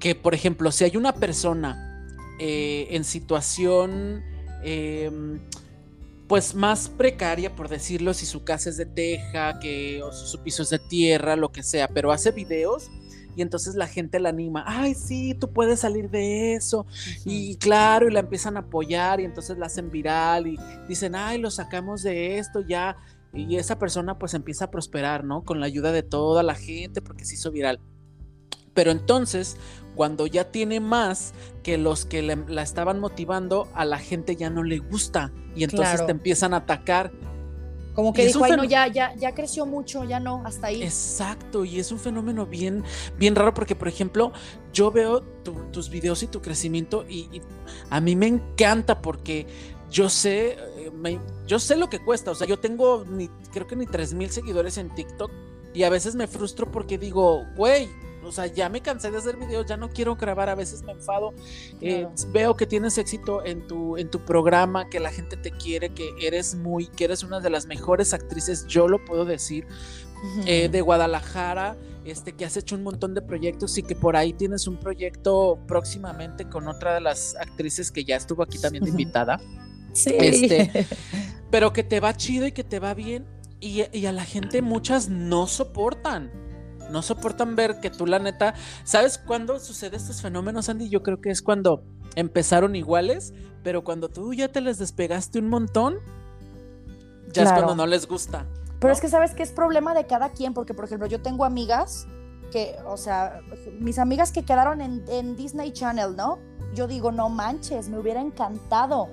que, 0.00 0.14
por 0.14 0.34
ejemplo, 0.34 0.72
si 0.72 0.84
hay 0.84 0.96
una 0.96 1.14
persona 1.14 2.06
eh, 2.40 2.88
en 2.90 3.04
situación 3.04 4.24
em, 4.64 5.40
pues 6.26 6.54
más 6.54 6.88
precaria, 6.88 7.54
por 7.54 7.68
decirlo, 7.68 8.14
si 8.14 8.26
su 8.26 8.42
casa 8.42 8.70
es 8.70 8.76
de 8.76 8.86
teja, 8.86 9.60
que, 9.60 10.02
o 10.02 10.10
su 10.12 10.42
piso 10.42 10.62
es 10.62 10.70
de 10.70 10.80
tierra, 10.80 11.36
lo 11.36 11.52
que 11.52 11.62
sea, 11.62 11.86
pero 11.86 12.10
hace 12.10 12.32
videos 12.32 12.90
y 13.36 13.42
entonces 13.42 13.74
la 13.74 13.86
gente 13.86 14.20
la 14.20 14.28
anima, 14.28 14.64
ay, 14.66 14.94
sí, 14.94 15.34
tú 15.34 15.50
puedes 15.52 15.80
salir 15.80 16.10
de 16.10 16.54
eso. 16.54 16.86
Y 17.24 17.56
claro, 17.56 18.08
y 18.08 18.12
la 18.12 18.20
empiezan 18.20 18.56
a 18.56 18.60
apoyar 18.60 19.20
y 19.20 19.24
entonces 19.24 19.56
la 19.56 19.66
hacen 19.66 19.90
viral 19.90 20.46
y 20.46 20.58
dicen, 20.88 21.14
ay, 21.14 21.38
lo 21.38 21.50
sacamos 21.50 22.02
de 22.02 22.38
esto, 22.38 22.60
ya 22.60 22.96
y 23.34 23.56
esa 23.56 23.78
persona 23.78 24.18
pues 24.18 24.34
empieza 24.34 24.66
a 24.66 24.70
prosperar, 24.70 25.24
¿no? 25.24 25.42
Con 25.42 25.60
la 25.60 25.66
ayuda 25.66 25.92
de 25.92 26.02
toda 26.02 26.42
la 26.42 26.54
gente 26.54 27.00
porque 27.00 27.24
se 27.24 27.34
hizo 27.34 27.50
viral. 27.50 27.80
Pero 28.74 28.90
entonces, 28.90 29.56
cuando 29.94 30.26
ya 30.26 30.50
tiene 30.50 30.80
más 30.80 31.34
que 31.62 31.78
los 31.78 32.06
que 32.06 32.22
la 32.22 32.62
estaban 32.62 33.00
motivando, 33.00 33.68
a 33.74 33.84
la 33.84 33.98
gente 33.98 34.36
ya 34.36 34.50
no 34.50 34.62
le 34.62 34.78
gusta 34.78 35.32
y 35.54 35.64
entonces 35.64 36.04
te 36.04 36.12
empiezan 36.12 36.54
a 36.54 36.58
atacar. 36.58 37.12
Como 37.94 38.14
que 38.14 38.24
dijo, 38.24 38.42
ay, 38.42 38.52
no, 38.52 38.64
ya, 38.64 38.86
ya, 38.86 39.14
ya 39.16 39.34
creció 39.34 39.66
mucho, 39.66 40.04
ya 40.04 40.18
no, 40.18 40.42
hasta 40.46 40.68
ahí. 40.68 40.82
Exacto, 40.82 41.66
y 41.66 41.78
es 41.78 41.92
un 41.92 41.98
fenómeno 41.98 42.46
bien, 42.46 42.82
bien 43.18 43.34
raro 43.34 43.52
porque, 43.52 43.76
por 43.76 43.86
ejemplo, 43.86 44.32
yo 44.72 44.90
veo 44.90 45.20
tus 45.20 45.90
videos 45.90 46.22
y 46.22 46.26
tu 46.26 46.40
crecimiento 46.40 47.04
y, 47.06 47.28
y, 47.30 47.42
a 47.90 48.00
mí 48.00 48.16
me 48.16 48.28
encanta 48.28 49.02
porque 49.02 49.46
yo 49.90 50.08
sé, 50.08 50.56
eh, 50.86 51.20
yo 51.46 51.58
sé 51.58 51.76
lo 51.76 51.88
que 51.88 52.02
cuesta. 52.02 52.30
O 52.30 52.34
sea, 52.34 52.46
yo 52.46 52.58
tengo 52.58 53.04
ni, 53.04 53.28
creo 53.52 53.66
que 53.66 53.76
ni 53.76 53.86
3 53.86 54.14
mil 54.14 54.30
seguidores 54.30 54.78
en 54.78 54.94
TikTok. 54.94 55.30
Y 55.74 55.84
a 55.84 55.90
veces 55.90 56.14
me 56.14 56.26
frustro 56.26 56.70
porque 56.70 56.98
digo, 56.98 57.46
güey, 57.56 57.88
o 58.24 58.30
sea, 58.30 58.46
ya 58.46 58.68
me 58.68 58.80
cansé 58.80 59.10
de 59.10 59.18
hacer 59.18 59.36
videos, 59.36 59.66
ya 59.66 59.76
no 59.76 59.90
quiero 59.90 60.16
grabar, 60.16 60.48
a 60.48 60.54
veces 60.54 60.82
me 60.82 60.92
enfado. 60.92 61.32
Eh, 61.80 62.06
veo 62.28 62.56
que 62.56 62.66
tienes 62.66 62.98
éxito 62.98 63.44
en 63.44 63.66
tu, 63.66 63.96
en 63.96 64.10
tu 64.10 64.20
programa, 64.20 64.88
que 64.88 65.00
la 65.00 65.10
gente 65.10 65.36
te 65.36 65.50
quiere, 65.50 65.90
que 65.90 66.10
eres 66.20 66.54
muy, 66.54 66.86
que 66.86 67.04
eres 67.04 67.22
una 67.22 67.40
de 67.40 67.50
las 67.50 67.66
mejores 67.66 68.14
actrices, 68.14 68.66
yo 68.66 68.86
lo 68.86 69.04
puedo 69.04 69.24
decir, 69.24 69.66
eh, 70.46 70.68
de 70.68 70.80
Guadalajara, 70.82 71.76
este, 72.04 72.32
que 72.32 72.44
has 72.44 72.56
hecho 72.56 72.76
un 72.76 72.84
montón 72.84 73.14
de 73.14 73.22
proyectos 73.22 73.76
y 73.78 73.82
que 73.82 73.96
por 73.96 74.16
ahí 74.16 74.32
tienes 74.32 74.68
un 74.68 74.76
proyecto 74.76 75.58
próximamente 75.66 76.48
con 76.48 76.68
otra 76.68 76.94
de 76.94 77.00
las 77.00 77.34
actrices 77.36 77.90
que 77.90 78.04
ya 78.04 78.16
estuvo 78.16 78.42
aquí 78.42 78.58
también 78.58 78.84
de 78.84 78.90
invitada. 78.90 79.40
Sí. 79.92 80.14
Este, 80.18 80.86
pero 81.50 81.72
que 81.72 81.84
te 81.84 82.00
va 82.00 82.14
chido 82.16 82.46
y 82.46 82.52
que 82.52 82.64
te 82.64 82.78
va 82.78 82.94
bien. 82.94 83.26
Y, 83.60 83.82
a 84.06 84.12
la 84.12 84.24
gente 84.24 84.60
muchas 84.60 85.08
no 85.08 85.46
soportan. 85.46 86.32
No 86.90 87.00
soportan 87.00 87.54
ver 87.54 87.78
que 87.80 87.90
tú 87.90 88.06
la 88.06 88.18
neta. 88.18 88.54
¿Sabes 88.82 89.18
cuándo 89.18 89.60
sucede 89.60 89.96
estos 89.96 90.20
fenómenos, 90.20 90.68
Andy? 90.68 90.88
Yo 90.88 91.02
creo 91.02 91.20
que 91.20 91.30
es 91.30 91.42
cuando 91.42 91.84
empezaron 92.16 92.74
iguales, 92.74 93.32
pero 93.62 93.84
cuando 93.84 94.08
tú 94.08 94.34
ya 94.34 94.48
te 94.48 94.60
les 94.60 94.78
despegaste 94.78 95.38
un 95.38 95.48
montón, 95.48 95.98
ya 97.32 97.44
es 97.44 97.52
cuando 97.52 97.76
no 97.76 97.86
les 97.86 98.08
gusta. 98.08 98.46
Pero 98.80 98.92
es 98.92 99.00
que 99.00 99.08
sabes 99.08 99.32
que 99.32 99.44
es 99.44 99.52
problema 99.52 99.94
de 99.94 100.06
cada 100.06 100.30
quien, 100.30 100.54
porque 100.54 100.74
por 100.74 100.86
ejemplo, 100.86 101.06
yo 101.06 101.22
tengo 101.22 101.44
amigas 101.44 102.08
que, 102.50 102.74
o 102.84 102.96
sea, 102.96 103.40
mis 103.78 103.98
amigas 103.98 104.32
que 104.32 104.44
quedaron 104.44 104.80
en, 104.80 105.04
en 105.08 105.36
Disney 105.36 105.72
Channel, 105.72 106.16
¿no? 106.16 106.40
Yo 106.74 106.88
digo, 106.88 107.12
no 107.12 107.28
manches, 107.28 107.88
me 107.88 107.98
hubiera 107.98 108.20
encantado 108.20 109.08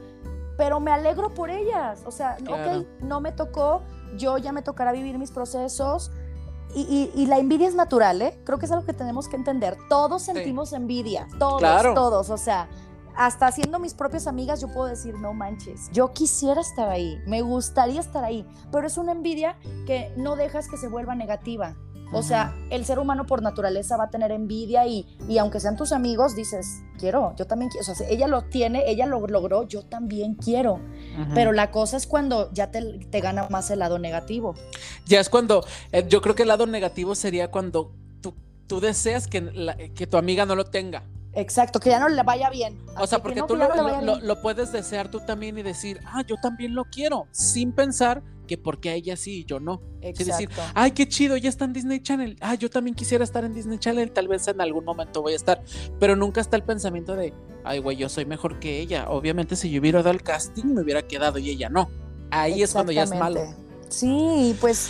pero 0.59 0.81
me 0.81 0.91
alegro 0.91 1.33
por 1.33 1.49
ellas. 1.49 2.03
O 2.05 2.11
sea, 2.11 2.35
ok, 2.41 2.85
no 2.99 3.21
me 3.21 3.31
tocó, 3.31 3.81
yo 4.17 4.37
ya 4.37 4.51
me 4.51 4.61
tocará 4.61 4.91
vivir 4.91 5.17
mis 5.17 5.31
procesos. 5.31 6.11
Y, 6.75 7.25
la 7.27 7.39
envidia 7.39 7.67
es 7.67 7.75
natural, 7.75 8.21
¿eh? 8.21 8.39
Creo 8.43 8.59
que 8.59 8.65
es 8.65 8.71
algo 8.71 8.85
que 8.85 8.93
tenemos 8.93 9.29
que 9.29 9.37
entender. 9.37 9.77
Todos 9.87 10.21
sentimos 10.21 10.73
envidia, 10.73 11.27
todos, 11.39 11.61
todos. 11.95 12.29
O 12.29 12.37
sea, 12.37 12.67
hasta 13.15 13.49
siendo 13.53 13.79
mis 13.79 13.93
propias 13.93 14.27
amigas, 14.27 14.59
yo 14.59 14.67
puedo 14.67 14.87
decir, 14.87 15.15
no 15.15 15.33
manches, 15.33 15.89
yo 15.93 16.11
quisiera 16.11 16.59
estar 16.59 16.89
ahí, 16.89 17.17
me 17.25 17.41
gustaría 17.41 18.01
estar 18.01 18.23
ahí, 18.25 18.45
pero 18.69 18.85
es 18.85 18.97
una 18.97 19.13
envidia 19.13 19.57
que 19.87 20.13
no 20.17 20.35
dejas 20.35 20.67
que 20.67 20.75
se 20.75 20.89
vuelva 20.89 21.15
negativa. 21.15 21.75
O 22.11 22.23
sea, 22.23 22.55
el 22.69 22.85
ser 22.85 22.97
humano 22.97 23.25
por 23.25 23.41
naturaleza 23.41 23.95
va 23.97 24.05
a 24.05 24.09
tener 24.09 24.31
envidia 24.31 24.87
y, 24.87 25.05
y 25.27 25.37
aunque 25.37 25.59
sean 25.59 25.75
tus 25.75 25.91
amigos, 25.91 26.35
dices, 26.35 26.81
quiero, 26.97 27.35
yo 27.35 27.45
también 27.45 27.69
quiero. 27.69 27.91
O 27.91 27.95
sea, 27.95 28.07
ella 28.07 28.27
lo 28.27 28.43
tiene, 28.43 28.89
ella 28.89 29.05
lo 29.05 29.25
logró, 29.27 29.67
yo 29.67 29.83
también 29.83 30.35
quiero. 30.35 30.79
Pero 31.33 31.51
la 31.51 31.69
cosa 31.69 31.97
es 31.97 32.07
cuando 32.07 32.51
ya 32.53 32.71
te, 32.71 32.81
te, 32.81 33.19
gana 33.19 33.47
más 33.49 33.69
el 33.71 33.79
lado 33.79 33.99
negativo. 33.99 34.55
Ya 35.05 35.19
es 35.19 35.29
cuando, 35.29 35.65
eh, 35.91 36.05
yo 36.07 36.21
creo 36.21 36.33
que 36.33 36.43
el 36.43 36.47
lado 36.47 36.65
negativo 36.65 37.13
sería 37.13 37.51
cuando 37.51 37.91
tú, 38.21 38.33
tú 38.67 38.79
deseas 38.79 39.27
que, 39.27 39.91
que 39.95 40.07
tu 40.07 40.17
amiga 40.17 40.45
no 40.45 40.55
lo 40.55 40.65
tenga. 40.65 41.03
Exacto, 41.33 41.79
que 41.79 41.89
ya 41.89 41.99
no 41.99 42.09
le 42.09 42.23
vaya 42.23 42.49
bien. 42.49 42.79
O 42.97 43.05
sea, 43.05 43.19
porque 43.19 43.43
tú 43.47 43.55
lo, 43.55 43.67
lo, 44.21 44.41
puedes 44.41 44.71
desear 44.71 45.11
tú 45.11 45.19
también 45.19 45.57
y 45.57 45.63
decir, 45.63 45.99
ah, 46.05 46.23
yo 46.25 46.35
también 46.41 46.73
lo 46.73 46.85
quiero, 46.85 47.27
sin 47.31 47.71
pensar 47.71 48.23
que 48.49 48.57
porque 48.57 48.89
a 48.89 48.95
ella 48.95 49.15
sí 49.15 49.41
y 49.41 49.45
yo 49.45 49.59
no. 49.59 49.79
Es 50.01 50.25
decir, 50.25 50.49
ay, 50.73 50.91
qué 50.91 51.07
chido, 51.07 51.37
ya 51.37 51.49
está 51.49 51.65
en 51.65 51.73
Disney 51.73 52.01
Channel. 52.01 52.35
Ah, 52.41 52.55
yo 52.55 52.67
también 52.71 52.95
quisiera 52.95 53.23
estar 53.23 53.45
en 53.45 53.53
Disney 53.53 53.77
Channel, 53.77 54.11
tal 54.11 54.27
vez 54.27 54.47
en 54.47 54.59
algún 54.59 54.85
momento 54.85 55.21
voy 55.21 55.33
a 55.33 55.35
estar. 55.35 55.61
Pero 55.99 56.15
nunca 56.15 56.41
está 56.41 56.57
el 56.57 56.63
pensamiento 56.63 57.15
de, 57.15 57.31
ay, 57.63 57.77
güey, 57.77 57.95
yo 57.95 58.09
soy 58.09 58.25
mejor 58.25 58.59
que 58.59 58.79
ella. 58.79 59.07
Obviamente, 59.07 59.55
si 59.55 59.69
yo 59.69 59.79
hubiera 59.79 59.99
dado 59.99 60.15
el 60.15 60.23
casting, 60.23 60.65
me 60.65 60.81
hubiera 60.81 61.03
quedado 61.03 61.37
y 61.37 61.51
ella 61.51 61.69
no. 61.69 61.91
Ahí 62.31 62.63
es 62.63 62.73
cuando 62.73 62.91
ya 62.91 63.03
es 63.03 63.11
malo. 63.11 63.41
Sí, 63.89 64.57
pues, 64.59 64.89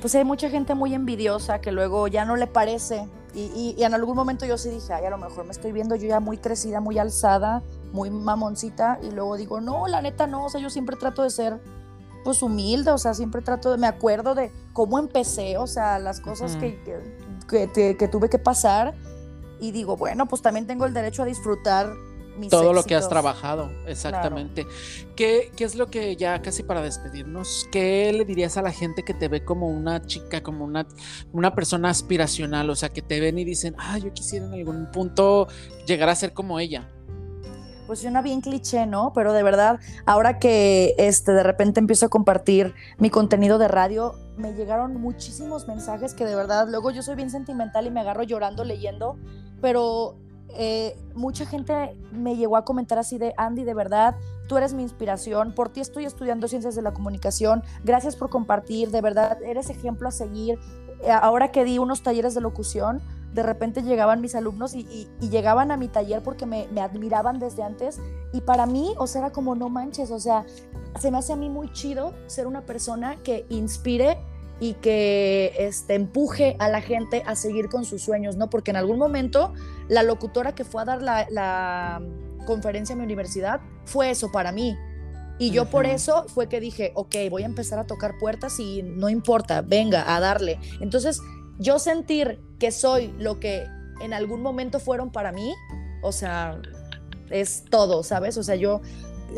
pues 0.00 0.14
hay 0.14 0.24
mucha 0.24 0.48
gente 0.48 0.74
muy 0.74 0.94
envidiosa 0.94 1.60
que 1.60 1.70
luego 1.70 2.08
ya 2.08 2.24
no 2.24 2.36
le 2.36 2.46
parece. 2.46 3.06
Y, 3.34 3.74
y, 3.76 3.84
en 3.84 3.92
algún 3.92 4.16
momento 4.16 4.46
yo 4.46 4.56
sí 4.56 4.70
dije, 4.70 4.94
ay, 4.94 5.04
a 5.04 5.10
lo 5.10 5.18
mejor 5.18 5.44
me 5.44 5.50
estoy 5.50 5.72
viendo 5.72 5.94
yo 5.94 6.08
ya 6.08 6.20
muy 6.20 6.38
crecida, 6.38 6.80
muy 6.80 6.98
alzada, 6.98 7.62
muy 7.92 8.08
mamoncita. 8.08 8.98
Y 9.02 9.10
luego 9.10 9.36
digo, 9.36 9.60
no, 9.60 9.88
la 9.88 10.00
neta 10.00 10.26
no, 10.26 10.46
o 10.46 10.48
sea, 10.48 10.58
yo 10.58 10.70
siempre 10.70 10.96
trato 10.96 11.22
de 11.22 11.28
ser 11.28 11.60
pues 12.24 12.42
humilde, 12.42 12.90
o 12.90 12.98
sea, 12.98 13.14
siempre 13.14 13.42
trato 13.42 13.70
de, 13.70 13.78
me 13.78 13.86
acuerdo 13.86 14.34
de 14.34 14.50
cómo 14.72 14.98
empecé, 14.98 15.58
o 15.58 15.66
sea, 15.66 15.98
las 15.98 16.20
cosas 16.20 16.56
que, 16.56 16.80
que, 17.48 18.08
tuve 18.08 18.28
que 18.28 18.38
pasar 18.38 18.94
y 19.60 19.70
digo, 19.70 19.96
bueno, 19.96 20.26
pues 20.26 20.42
también 20.42 20.66
tengo 20.66 20.86
el 20.86 20.94
derecho 20.94 21.22
a 21.22 21.26
disfrutar 21.26 21.92
mis 22.38 22.50
todo 22.50 22.72
lo 22.72 22.82
que 22.82 22.96
has 22.96 23.08
trabajado, 23.08 23.70
exactamente. 23.86 24.66
¿Qué, 25.14 25.52
¿Qué, 25.54 25.64
es 25.64 25.76
lo 25.76 25.88
que 25.88 26.16
ya 26.16 26.42
casi 26.42 26.64
para 26.64 26.82
despedirnos, 26.82 27.68
qué 27.70 28.12
le 28.12 28.24
dirías 28.24 28.56
a 28.56 28.62
la 28.62 28.72
gente 28.72 29.04
que 29.04 29.14
te 29.14 29.28
ve 29.28 29.44
como 29.44 29.68
una 29.68 30.04
chica, 30.04 30.42
como 30.42 30.64
una, 30.64 30.86
una 31.32 31.54
persona 31.54 31.90
aspiracional, 31.90 32.70
o 32.70 32.74
sea, 32.74 32.88
que 32.88 33.02
te 33.02 33.20
ven 33.20 33.38
y 33.38 33.44
dicen, 33.44 33.76
ah, 33.78 33.98
yo 33.98 34.12
quisiera 34.12 34.46
en 34.46 34.54
algún 34.54 34.90
punto 34.90 35.46
llegar 35.86 36.08
a 36.08 36.16
ser 36.16 36.32
como 36.32 36.58
ella? 36.58 36.90
Pues 37.86 38.00
suena 38.00 38.22
bien 38.22 38.40
cliché, 38.40 38.86
¿no? 38.86 39.12
Pero 39.14 39.32
de 39.32 39.42
verdad, 39.42 39.80
ahora 40.06 40.38
que 40.38 40.94
este, 40.98 41.32
de 41.32 41.42
repente 41.42 41.80
empiezo 41.80 42.06
a 42.06 42.08
compartir 42.08 42.74
mi 42.98 43.10
contenido 43.10 43.58
de 43.58 43.68
radio, 43.68 44.14
me 44.36 44.52
llegaron 44.52 45.00
muchísimos 45.00 45.68
mensajes 45.68 46.14
que 46.14 46.24
de 46.24 46.34
verdad, 46.34 46.68
luego 46.68 46.90
yo 46.90 47.02
soy 47.02 47.14
bien 47.14 47.30
sentimental 47.30 47.86
y 47.86 47.90
me 47.90 48.00
agarro 48.00 48.22
llorando 48.22 48.64
leyendo, 48.64 49.16
pero 49.60 50.16
eh, 50.56 50.96
mucha 51.14 51.46
gente 51.46 51.96
me 52.12 52.36
llegó 52.36 52.56
a 52.56 52.64
comentar 52.64 52.98
así 52.98 53.18
de, 53.18 53.34
Andy, 53.36 53.64
de 53.64 53.74
verdad, 53.74 54.16
tú 54.48 54.56
eres 54.56 54.74
mi 54.74 54.82
inspiración, 54.82 55.54
por 55.54 55.70
ti 55.70 55.80
estoy 55.80 56.04
estudiando 56.04 56.48
ciencias 56.48 56.74
de 56.74 56.82
la 56.82 56.92
comunicación, 56.92 57.62
gracias 57.82 58.16
por 58.16 58.30
compartir, 58.30 58.90
de 58.90 59.00
verdad, 59.00 59.42
eres 59.42 59.70
ejemplo 59.70 60.08
a 60.08 60.10
seguir. 60.10 60.58
Eh, 61.02 61.10
ahora 61.10 61.50
que 61.50 61.64
di 61.64 61.78
unos 61.78 62.02
talleres 62.02 62.34
de 62.34 62.40
locución, 62.40 63.02
de 63.34 63.42
repente 63.42 63.82
llegaban 63.82 64.20
mis 64.20 64.34
alumnos 64.36 64.74
y, 64.74 65.08
llegaban 65.20 65.72
a 65.72 65.76
mi 65.76 65.88
taller 65.88 66.22
porque 66.22 66.46
me, 66.46 66.68
admiraban 66.80 67.40
desde 67.40 67.62
antes 67.62 67.98
y 68.32 68.40
para 68.40 68.64
mí, 68.64 68.94
o 68.96 69.06
sea, 69.06 69.22
era 69.22 69.32
como 69.32 69.56
no 69.56 69.68
manches, 69.68 70.10
o 70.12 70.20
sea, 70.20 70.46
se 71.00 71.10
me 71.10 71.18
hace 71.18 71.32
a 71.32 71.36
mí 71.36 71.50
muy 71.50 71.70
chido 71.72 72.14
ser 72.26 72.46
una 72.46 72.64
persona 72.64 73.16
que 73.16 73.44
inspire 73.48 74.16
y 74.60 74.74
que 74.74 75.52
este, 75.58 75.94
empuje 75.94 76.54
a 76.60 76.68
la 76.68 76.80
gente 76.80 77.24
a 77.26 77.34
seguir 77.34 77.68
con 77.68 77.84
sus 77.84 78.02
sueños, 78.02 78.36
¿no? 78.36 78.48
Porque 78.48 78.70
en 78.70 78.76
algún 78.76 78.98
momento 78.98 79.52
la 79.88 80.04
locutora 80.04 80.54
que 80.54 80.64
fue 80.64 80.82
a 80.82 80.84
dar 80.84 81.02
la, 81.02 82.00
conferencia 82.46 82.92
en 82.92 82.98
mi 82.98 83.04
universidad 83.04 83.62
fue 83.84 84.10
eso 84.10 84.30
para 84.30 84.52
mí. 84.52 84.76
Y 85.38 85.50
yo 85.50 85.70
por 85.70 85.86
eso 85.86 86.26
fue 86.28 86.46
que 86.46 86.60
dije, 86.60 86.92
ok, 86.94 87.16
voy 87.30 87.42
a 87.42 87.46
empezar 87.46 87.78
a 87.78 87.86
tocar 87.86 88.18
puertas 88.18 88.60
y 88.60 88.82
no 88.82 89.08
importa, 89.08 89.62
venga, 89.62 90.14
a 90.14 90.20
darle. 90.20 90.60
Entonces, 90.80 91.20
yo 91.58 91.78
sentir 91.78 92.40
que 92.58 92.70
soy 92.72 93.12
lo 93.18 93.40
que 93.40 93.66
en 94.00 94.12
algún 94.12 94.42
momento 94.42 94.80
fueron 94.80 95.10
para 95.10 95.32
mí, 95.32 95.54
o 96.02 96.12
sea, 96.12 96.60
es 97.30 97.64
todo, 97.70 98.02
¿sabes? 98.02 98.36
O 98.36 98.42
sea, 98.42 98.56
yo 98.56 98.80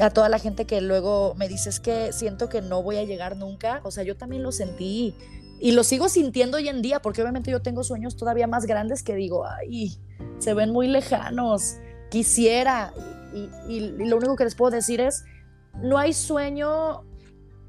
a 0.00 0.10
toda 0.10 0.28
la 0.28 0.38
gente 0.38 0.66
que 0.66 0.80
luego 0.80 1.34
me 1.36 1.48
dices 1.48 1.80
que 1.80 2.12
siento 2.12 2.48
que 2.48 2.60
no 2.60 2.82
voy 2.82 2.96
a 2.96 3.04
llegar 3.04 3.36
nunca, 3.36 3.80
o 3.84 3.90
sea, 3.90 4.04
yo 4.04 4.16
también 4.16 4.42
lo 4.42 4.52
sentí 4.52 5.14
y 5.58 5.72
lo 5.72 5.84
sigo 5.84 6.08
sintiendo 6.08 6.58
hoy 6.58 6.68
en 6.68 6.82
día, 6.82 7.00
porque 7.00 7.22
obviamente 7.22 7.50
yo 7.50 7.62
tengo 7.62 7.82
sueños 7.82 8.16
todavía 8.16 8.46
más 8.46 8.66
grandes 8.66 9.02
que 9.02 9.14
digo, 9.14 9.46
ay, 9.46 9.96
se 10.38 10.54
ven 10.54 10.70
muy 10.70 10.88
lejanos, 10.88 11.76
quisiera, 12.10 12.92
y, 13.68 13.80
lo 13.80 14.16
único 14.16 14.36
que 14.36 14.44
les 14.44 14.54
puedo 14.54 14.70
decir 14.70 15.00
es, 15.00 15.24
no 15.82 15.98
hay 15.98 16.12
sueño, 16.12 17.04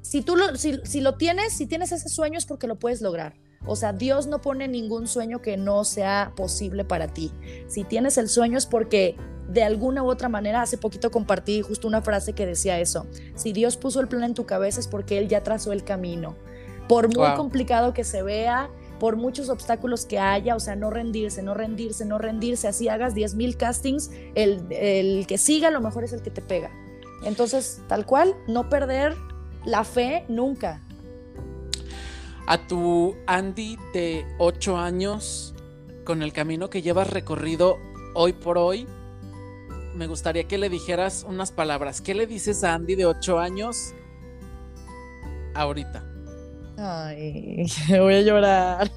si 0.02 0.22
tú 0.22 0.36
lo, 0.36 0.54
si 0.56 1.00
lo 1.00 1.16
tienes, 1.16 1.54
si 1.54 1.66
tienes 1.66 1.92
ese 1.92 2.08
sueño 2.08 2.38
es 2.38 2.46
porque 2.46 2.66
lo 2.66 2.78
puedes 2.78 3.00
lograr. 3.00 3.34
O 3.66 3.76
sea, 3.76 3.92
Dios 3.92 4.26
no 4.26 4.40
pone 4.40 4.68
ningún 4.68 5.06
sueño 5.06 5.42
que 5.42 5.56
no 5.56 5.84
sea 5.84 6.32
posible 6.36 6.84
para 6.84 7.08
ti. 7.08 7.32
Si 7.66 7.84
tienes 7.84 8.18
el 8.18 8.28
sueño 8.28 8.56
es 8.56 8.66
porque 8.66 9.16
de 9.48 9.62
alguna 9.62 10.02
u 10.02 10.10
otra 10.10 10.28
manera, 10.28 10.62
hace 10.62 10.76
poquito 10.76 11.10
compartí 11.10 11.62
justo 11.62 11.88
una 11.88 12.02
frase 12.02 12.34
que 12.34 12.46
decía 12.46 12.78
eso. 12.78 13.06
Si 13.34 13.52
Dios 13.52 13.76
puso 13.76 14.00
el 14.00 14.08
plan 14.08 14.24
en 14.24 14.34
tu 14.34 14.46
cabeza 14.46 14.78
es 14.78 14.86
porque 14.86 15.18
Él 15.18 15.28
ya 15.28 15.42
trazó 15.42 15.72
el 15.72 15.84
camino. 15.84 16.36
Por 16.86 17.14
muy 17.14 17.34
complicado 17.34 17.92
que 17.92 18.04
se 18.04 18.22
vea, 18.22 18.70
por 18.98 19.16
muchos 19.16 19.48
obstáculos 19.48 20.06
que 20.06 20.18
haya, 20.18 20.54
o 20.56 20.60
sea, 20.60 20.76
no 20.76 20.90
rendirse, 20.90 21.42
no 21.42 21.54
rendirse, 21.54 22.04
no 22.04 22.18
rendirse, 22.18 22.68
así 22.68 22.88
hagas 22.88 23.14
10 23.14 23.34
mil 23.34 23.56
castings, 23.56 24.10
el, 24.34 24.66
el 24.70 25.26
que 25.26 25.38
siga 25.38 25.68
a 25.68 25.70
lo 25.70 25.80
mejor 25.80 26.04
es 26.04 26.12
el 26.12 26.22
que 26.22 26.30
te 26.30 26.42
pega. 26.42 26.70
Entonces, 27.24 27.82
tal 27.88 28.06
cual, 28.06 28.34
no 28.46 28.68
perder 28.68 29.14
la 29.64 29.84
fe 29.84 30.24
nunca, 30.28 30.82
a 32.48 32.66
tu 32.66 33.14
Andy 33.26 33.76
de 33.92 34.26
8 34.38 34.78
años, 34.78 35.54
con 36.06 36.22
el 36.22 36.32
camino 36.32 36.70
que 36.70 36.80
llevas 36.80 37.10
recorrido 37.10 37.76
hoy 38.14 38.32
por 38.32 38.56
hoy, 38.56 38.86
me 39.94 40.06
gustaría 40.06 40.44
que 40.44 40.56
le 40.56 40.70
dijeras 40.70 41.26
unas 41.28 41.52
palabras. 41.52 42.00
¿Qué 42.00 42.14
le 42.14 42.26
dices 42.26 42.64
a 42.64 42.72
Andy 42.72 42.94
de 42.94 43.04
8 43.04 43.38
años 43.38 43.92
ahorita? 45.54 46.02
Ay, 46.78 47.66
voy 47.90 48.14
a 48.14 48.22
llorar. 48.22 48.90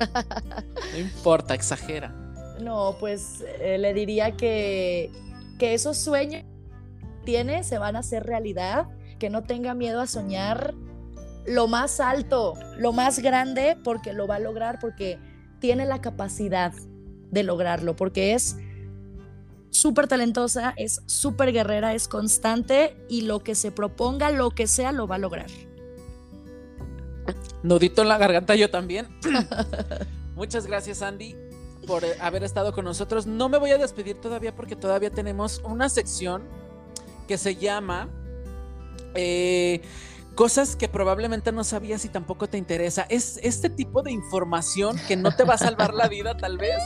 No 0.94 0.98
importa, 0.98 1.54
exagera. 1.54 2.08
No, 2.62 2.96
pues 3.02 3.44
eh, 3.60 3.78
le 3.78 3.94
diría 3.94 4.38
que, 4.38 5.12
que 5.60 5.74
esos 5.74 5.98
sueños 5.98 6.44
que 7.02 7.26
tiene 7.26 7.66
se 7.66 7.78
van 7.80 7.98
a 7.98 8.00
hacer 8.00 8.24
realidad, 8.24 8.88
que 9.20 9.30
no 9.30 9.44
tenga 9.44 9.74
miedo 9.74 10.00
a 10.00 10.08
soñar, 10.08 10.74
lo 11.46 11.68
más 11.68 12.00
alto, 12.00 12.56
lo 12.78 12.94
más 12.94 13.20
grande, 13.20 13.78
porque 13.84 14.14
lo 14.14 14.28
va 14.28 14.36
a 14.36 14.40
lograr, 14.40 14.80
porque 14.80 15.20
tiene 15.60 15.86
la 15.86 16.02
capacidad 16.02 16.74
de 17.30 17.44
lograrlo, 17.44 17.96
porque 17.96 18.34
es 18.34 18.58
súper 19.70 20.08
talentosa, 20.08 20.74
es 20.78 21.02
súper 21.06 21.52
guerrera, 21.54 21.94
es 21.94 22.08
constante 22.08 22.98
y 23.10 23.22
lo 23.22 23.40
que 23.40 23.56
se 23.56 23.72
proponga, 23.72 24.32
lo 24.32 24.52
que 24.52 24.68
sea, 24.68 24.92
lo 24.92 25.08
va 25.08 25.16
a 25.16 25.20
lograr. 25.20 25.50
Nudito 27.64 28.02
en 28.02 28.10
la 28.10 28.18
garganta 28.18 28.56
yo 28.56 28.70
también. 28.70 29.08
Muchas 30.36 30.66
gracias 30.66 31.02
Andy 31.02 31.36
por 31.88 32.04
eh, 32.04 32.16
haber 32.20 32.44
estado 32.44 32.74
con 32.74 32.86
nosotros. 32.86 33.28
No 33.28 33.50
me 33.50 33.58
voy 33.58 33.72
a 33.72 33.78
despedir 33.78 34.20
todavía 34.20 34.56
porque 34.56 34.76
todavía 34.76 35.10
tenemos 35.10 35.62
una 35.64 35.90
sección 35.90 36.44
que 37.28 37.38
se 37.38 37.56
llama... 37.56 38.10
Eh, 39.14 39.82
cosas 40.36 40.76
que 40.76 40.88
probablemente 40.88 41.52
no 41.52 41.64
sabías 41.64 42.06
y 42.06 42.10
tampoco 42.10 42.48
te 42.48 42.58
interesa. 42.58 43.06
Es 43.10 43.40
este 43.44 43.70
tipo 43.70 44.02
de 44.02 44.12
información 44.12 44.98
que 45.08 45.16
no 45.16 45.36
te 45.36 45.44
va 45.44 45.56
a 45.56 45.58
salvar 45.58 45.94
la 45.94 46.08
vida, 46.08 46.38
tal 46.38 46.58
vez. 46.58 46.80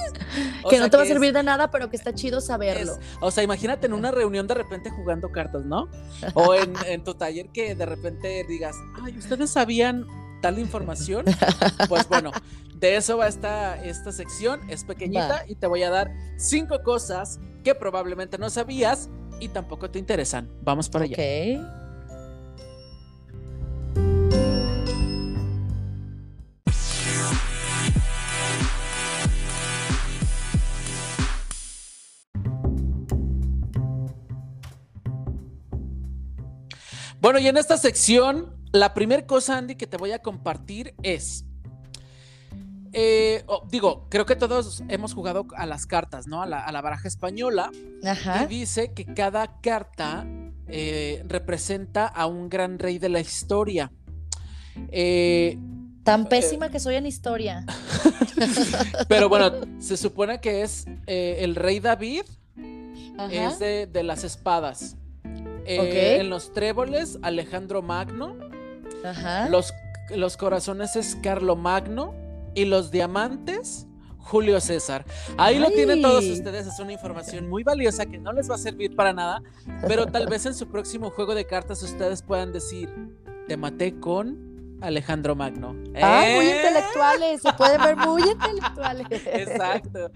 que 0.70 0.80
no 0.80 0.90
te 0.90 0.98
va 0.98 1.04
a 1.04 1.06
servir 1.06 1.34
de 1.34 1.44
nada, 1.44 1.72
pero 1.72 1.90
que 1.90 1.96
está 1.96 2.14
chido 2.14 2.42
saberlo. 2.42 2.98
o 3.22 3.32
sea, 3.32 3.44
imagínate 3.44 3.88
en 3.88 3.94
una 3.94 4.12
reunión 4.12 4.48
de 4.48 4.56
repente 4.56 4.90
jugando 4.90 5.32
cartas, 5.32 5.66
¿no? 5.66 5.90
O 6.34 6.54
en, 6.54 7.04
tu 7.04 7.14
taller 7.14 7.50
que 7.50 7.76
de 7.76 7.86
repente 7.86 8.46
digas, 8.48 8.76
ay, 9.04 9.18
¿ustedes 9.18 9.50
sabían 9.52 10.06
tal 10.42 10.60
información? 10.60 11.26
Pues 11.88 12.08
bueno, 12.10 12.32
de 12.76 12.96
eso 12.96 13.18
va 13.18 13.28
esta, 13.28 13.84
esta 13.84 14.12
sección. 14.12 14.62
Es 14.70 14.84
pequeñita 14.84 15.44
y 15.48 15.56
te 15.56 15.68
voy 15.68 15.84
a 15.84 15.90
dar 15.90 16.12
cinco 16.38 16.82
cosas 16.84 17.40
que 17.64 17.76
probablemente 17.76 18.38
no 18.38 18.50
sabías 18.50 19.10
y 19.40 19.50
tampoco 19.50 19.90
te 19.90 20.00
interesan. 20.00 20.50
Vamos 20.64 20.90
para 20.90 21.06
allá. 21.06 21.16
Bueno, 37.26 37.40
y 37.40 37.48
en 37.48 37.58
esta 37.58 37.76
sección, 37.76 38.54
la 38.72 38.94
primera 38.94 39.26
cosa, 39.26 39.58
Andy, 39.58 39.74
que 39.74 39.88
te 39.88 39.98
voy 39.98 40.12
a 40.12 40.20
compartir 40.20 40.94
es. 41.02 41.44
eh, 42.94 43.44
oh, 43.48 43.66
digo, 43.68 44.06
creo 44.12 44.28
que 44.28 44.36
todos 44.36 44.84
hemos 44.90 45.16
jugado 45.16 45.48
a 45.56 45.66
las 45.66 45.88
cartas, 45.88 46.28
¿no? 46.28 46.44
A 46.44 46.46
la, 46.46 46.60
a 46.60 46.72
la 46.72 46.82
baraja 46.84 47.08
española. 47.08 47.72
Y 48.04 48.08
Ajá. 48.08 48.46
dice 48.46 48.94
que 48.94 49.06
cada 49.06 49.60
carta 49.60 50.24
eh, 50.68 51.24
representa 51.28 52.06
a 52.06 52.28
un 52.28 52.48
gran 52.48 52.78
rey 52.78 53.00
de 53.00 53.10
la 53.10 53.22
historia. 53.22 53.92
Eh, 54.92 55.58
Tan 56.04 56.30
pésima 56.30 56.70
que 56.70 56.80
soy 56.80 56.94
en 56.94 57.08
historia. 57.08 57.66
pero 59.08 59.30
bueno, 59.30 59.52
se 59.80 59.98
supone 59.98 60.40
que 60.42 60.62
es 60.62 60.86
el 61.08 61.56
rey 61.56 61.80
David, 61.80 62.22
Ajá. 63.18 63.34
es 63.34 63.58
de, 63.58 63.88
de 63.88 64.04
las 64.04 64.24
espadas. 64.24 64.96
Eh. 65.66 66.18
En 66.20 66.30
los 66.30 66.54
tréboles, 66.54 67.20
Alejandro 67.22 67.82
Magno. 67.82 68.36
Ajá. 69.04 69.50
Los, 69.50 69.74
los 70.10 70.38
corazones 70.38 70.96
es 70.96 71.18
Carlo 71.22 71.56
Magno. 71.56 72.14
Y 72.58 72.64
los 72.64 72.90
diamantes, 72.90 73.86
Julio 74.18 74.62
César. 74.62 75.04
Ahí 75.38 75.60
lo 75.60 75.70
tienen 75.72 76.02
todos 76.02 76.24
ustedes. 76.24 76.68
Es 76.68 76.80
una 76.80 76.94
información 76.94 77.50
muy 77.50 77.64
valiosa 77.64 78.06
que 78.06 78.18
no 78.18 78.32
les 78.32 78.50
va 78.50 78.56
a 78.56 78.58
servir 78.58 78.96
para 78.96 79.12
nada. 79.12 79.44
Pero 79.88 80.06
tal 80.06 80.28
vez 80.28 80.46
en 80.46 80.56
su 80.56 80.68
próximo 80.68 81.10
juego 81.10 81.36
de 81.36 81.46
cartas 81.46 81.84
ustedes 81.84 82.22
puedan 82.22 82.54
decir: 82.54 82.90
Te 83.48 83.58
maté 83.58 84.00
con 84.00 84.78
Alejandro 84.82 85.36
Magno. 85.36 85.76
Ah, 86.02 86.24
muy 86.36 86.46
¿Eh? 86.46 86.56
intelectuales, 86.58 87.42
se 87.42 87.54
pueden 87.54 87.82
ver 87.82 87.98
muy 87.98 88.22
intelectuales. 88.32 89.08
Exacto. 89.12 90.12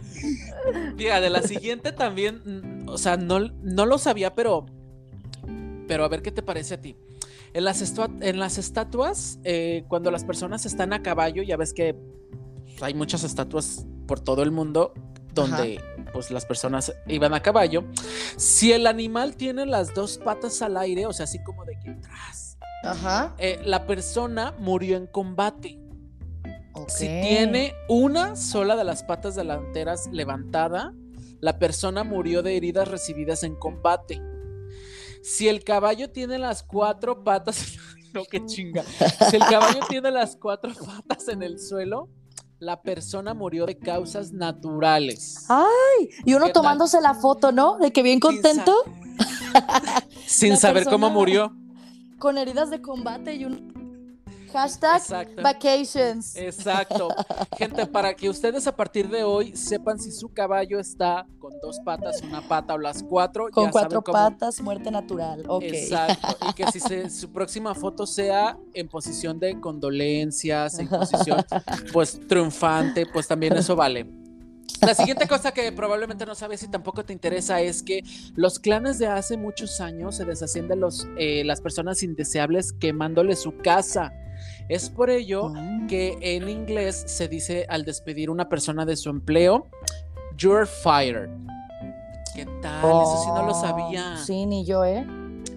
Mira, 0.95 1.21
de 1.21 1.30
la 1.30 1.41
siguiente 1.41 1.91
también, 1.91 2.41
mm, 2.45 2.89
o 2.89 2.97
sea, 2.97 3.17
no, 3.17 3.39
no 3.39 3.85
lo 3.85 3.97
sabía, 3.97 4.34
pero, 4.35 4.65
pero 5.89 6.05
a 6.05 6.07
ver 6.07 6.21
qué 6.21 6.31
te 6.31 6.43
parece 6.43 6.75
a 6.75 6.81
ti. 6.81 6.95
En 7.51 7.65
las, 7.65 7.95
en 8.21 8.39
las 8.39 8.59
estatuas, 8.59 9.39
eh, 9.43 9.85
cuando 9.87 10.11
las 10.11 10.23
personas 10.23 10.67
están 10.67 10.93
a 10.93 11.01
caballo, 11.01 11.41
ya 11.41 11.57
ves 11.57 11.73
que 11.73 11.95
hay 12.79 12.93
muchas 12.93 13.23
estatuas 13.23 13.87
por 14.07 14.19
todo 14.19 14.43
el 14.43 14.51
mundo 14.51 14.93
donde 15.33 15.81
pues 16.13 16.29
las 16.29 16.45
personas 16.45 16.93
iban 17.07 17.33
a 17.33 17.41
caballo. 17.41 17.85
Si 18.37 18.71
el 18.71 18.85
animal 18.85 19.35
tiene 19.35 19.65
las 19.65 19.95
dos 19.95 20.19
patas 20.19 20.61
al 20.61 20.77
aire, 20.77 21.07
o 21.07 21.13
sea, 21.13 21.23
así 21.23 21.41
como 21.41 21.65
de 21.65 21.79
que 21.79 21.95
tras, 21.95 22.59
Ajá. 22.83 23.33
eh, 23.39 23.59
la 23.65 23.87
persona 23.87 24.53
murió 24.59 24.95
en 24.95 25.07
combate. 25.07 25.79
Si 26.87 27.07
tiene 27.07 27.73
una 27.89 28.35
sola 28.35 28.75
de 28.75 28.83
las 28.83 29.01
patas 29.01 29.35
delanteras 29.35 30.07
levantada, 30.11 30.93
la 31.41 31.57
persona 31.57 32.03
murió 32.03 32.43
de 32.43 32.55
heridas 32.57 32.87
recibidas 32.87 33.43
en 33.43 33.55
combate. 33.55 34.21
Si 35.21 35.47
el 35.47 35.63
caballo 35.63 36.09
tiene 36.11 36.37
las 36.39 36.63
cuatro 36.63 37.23
patas, 37.23 37.77
no, 38.13 38.23
qué 38.29 38.45
chinga. 38.45 38.83
Si 39.29 39.35
el 39.35 39.43
caballo 39.45 39.81
tiene 39.89 40.11
las 40.11 40.35
cuatro 40.35 40.71
patas 40.73 41.27
en 41.27 41.43
el 41.43 41.59
suelo, 41.59 42.09
la 42.59 42.81
persona 42.81 43.33
murió 43.33 43.65
de 43.65 43.77
causas 43.77 44.31
naturales. 44.33 45.45
Ay, 45.49 46.09
y 46.25 46.33
uno 46.33 46.49
tomándose 46.51 46.99
la 47.01 47.13
foto, 47.13 47.51
¿no? 47.51 47.77
De 47.77 47.91
que 47.93 48.03
bien 48.03 48.19
Sin 48.21 48.41
sa- 48.41 48.41
contento, 48.41 48.75
Sin 50.25 50.57
saber 50.57 50.85
cómo 50.85 51.09
murió. 51.09 51.53
con 52.17 52.37
heridas 52.37 52.69
de 52.69 52.81
combate 52.81 53.35
y 53.35 53.45
un 53.45 53.78
hashtag 54.51 54.97
Exacto. 55.01 55.41
vacations. 55.41 56.35
Exacto. 56.35 57.09
Gente, 57.57 57.85
para 57.88 58.13
que 58.13 58.30
ustedes 58.30 58.67
a 58.67 58.76
partir 58.76 59.09
de 59.09 59.23
hoy 59.23 59.55
sepan 59.55 59.99
si 59.99 60.11
su 60.11 60.30
caballo 60.34 60.80
está 60.80 61.26
con 61.39 61.53
dos 61.61 61.80
patas, 61.85 62.21
una 62.21 62.41
pata 62.47 62.73
o 62.73 62.77
las 62.77 63.03
cuatro. 63.03 63.47
con 63.51 63.65
ya 63.65 63.71
cuatro 63.71 63.89
saben 63.89 64.03
cómo- 64.03 64.17
patas, 64.17 64.61
muerte 64.61 64.91
natural. 64.91 65.43
Ok. 65.47 65.63
Exacto. 65.63 66.38
Y 66.49 66.53
que 66.53 66.71
si 66.71 66.80
se- 66.80 67.09
su 67.09 67.30
próxima 67.31 67.73
foto 67.76 68.05
sea 68.05 68.57
en 68.73 68.88
posición 68.88 69.39
de 69.39 69.59
condolencias, 69.59 70.80
en 70.80 70.88
posición 70.88 71.43
pues 71.93 72.19
triunfante, 72.27 73.05
pues 73.05 73.27
también 73.27 73.55
eso 73.57 73.76
vale. 73.76 74.05
La 74.81 74.93
siguiente 74.95 75.27
cosa 75.27 75.51
que 75.51 75.71
probablemente 75.73 76.26
no 76.26 76.35
sabes 76.35 76.63
y 76.63 76.69
tampoco 76.69 77.03
te 77.03 77.11
interesa 77.11 77.59
es 77.59 77.84
que 77.84 78.01
los 78.35 78.59
clanes 78.59 78.97
de 78.97 79.07
hace 79.07 79.35
muchos 79.35 79.81
años 79.81 80.15
se 80.15 80.23
deshacían 80.23 80.69
de 80.69 80.77
los, 80.77 81.05
eh, 81.17 81.43
las 81.43 81.59
personas 81.59 82.01
indeseables 82.01 82.71
quemándole 82.71 83.35
su 83.35 83.57
casa. 83.57 84.13
Es 84.69 84.89
por 84.89 85.09
ello 85.09 85.49
Mm. 85.49 85.87
que 85.87 86.17
en 86.21 86.47
inglés 86.47 87.03
se 87.07 87.27
dice 87.27 87.65
al 87.69 87.83
despedir 87.85 88.29
una 88.29 88.47
persona 88.49 88.85
de 88.85 88.95
su 88.95 89.09
empleo, 89.09 89.67
you're 90.37 90.65
fired. 90.67 91.29
¿Qué 92.35 92.45
tal? 92.61 92.85
Eso 92.85 93.17
sí 93.23 93.29
no 93.29 93.43
lo 93.45 93.51
Oh, 93.51 93.61
sabía. 93.61 94.15
Sí, 94.17 94.45
ni 94.45 94.63
yo, 94.65 94.85
¿eh? 94.85 95.05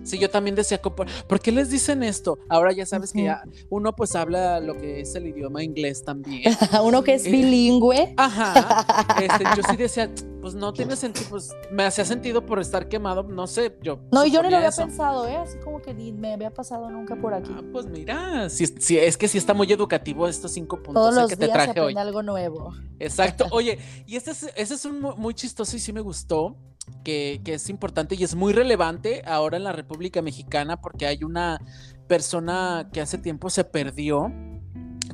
Sí, 0.05 0.19
yo 0.19 0.29
también 0.31 0.57
decía, 0.57 0.81
¿por 0.83 0.95
¿por 1.27 1.41
qué 1.41 1.53
les 1.53 1.71
dicen 1.71 2.03
esto? 2.03 2.39
Ahora 2.49 2.73
ya 2.73 2.85
sabes 2.87 3.13
que 3.13 3.25
ya 3.25 3.43
uno 3.71 3.95
pues 3.95 4.15
habla 4.17 4.61
lo 4.61 4.77
que 4.77 5.01
es 5.01 5.15
el 5.15 5.27
idioma 5.27 5.63
inglés 5.63 6.05
también. 6.05 6.43
Uno 6.83 7.03
que 7.05 7.15
es 7.15 7.27
Eh, 7.27 7.31
bilingüe. 7.31 8.15
Ajá. 8.17 8.85
Este, 9.21 9.45
yo 9.57 9.63
sí 9.69 9.77
decía, 9.77 10.11
pues 10.41 10.55
no 10.55 10.73
tiene 10.73 10.97
sentido, 10.97 11.27
pues 11.31 11.51
me 11.71 11.85
hacía 11.85 12.05
sentido 12.05 12.45
por 12.45 12.59
estar 12.61 12.89
quemado, 12.89 13.23
no 13.23 13.47
sé, 13.47 13.77
yo. 13.83 14.01
No, 14.11 14.27
yo 14.27 14.43
no 14.43 14.51
lo 14.51 14.57
había 14.57 14.71
eso. 14.71 14.83
pensado, 14.83 15.29
¿eh? 15.29 15.37
Así 15.37 15.57
como 15.59 15.81
que 15.81 15.95
ni 15.95 16.13
me 16.13 16.33
había 16.33 16.51
pasado 16.51 16.91
nunca 16.91 17.15
por 17.17 17.33
aquí. 17.33 17.53
Ah, 17.57 17.63
pues 17.73 17.87
mira, 17.87 18.49
sí, 18.51 18.67
sí, 18.67 18.99
es 18.99 19.17
que 19.17 19.29
sí 19.29 19.39
está 19.39 19.55
muy 19.55 19.71
educativo 19.73 20.27
estos 20.27 20.51
cinco 20.53 20.77
puntos 20.83 20.95
Todos 20.95 21.15
los 21.15 21.29
que 21.31 21.37
te 21.37 21.45
días 21.47 21.57
se 21.57 21.65
traje 21.65 21.81
hoy. 21.81 21.93
aprende 21.93 22.01
algo 22.01 22.23
nuevo. 22.23 22.75
Exacto. 22.99 23.47
Oye, 23.53 23.79
y 24.07 24.17
este 24.17 24.33
es, 24.33 24.43
ese 24.57 24.75
es 24.75 24.85
un 24.85 25.01
mu- 25.01 25.17
muy 25.17 25.35
chistoso 25.35 25.77
y 25.77 25.79
sí 25.81 25.93
me 25.93 26.01
gustó, 26.01 26.57
que, 27.05 27.41
que 27.45 27.55
es 27.55 27.69
importante 27.69 28.15
y 28.15 28.25
es 28.25 28.35
muy 28.35 28.53
relevante 28.53 29.23
ahora 29.27 29.57
en 29.57 29.65
la 29.65 29.73
República 29.73 30.23
Mexicana 30.23 30.81
porque 30.81 31.07
hay 31.07 31.25
una 31.25 31.61
persona 32.07 32.89
que 32.93 33.01
hace 33.01 33.19
tiempo 33.19 33.51
se 33.51 33.65
perdió 33.65 34.33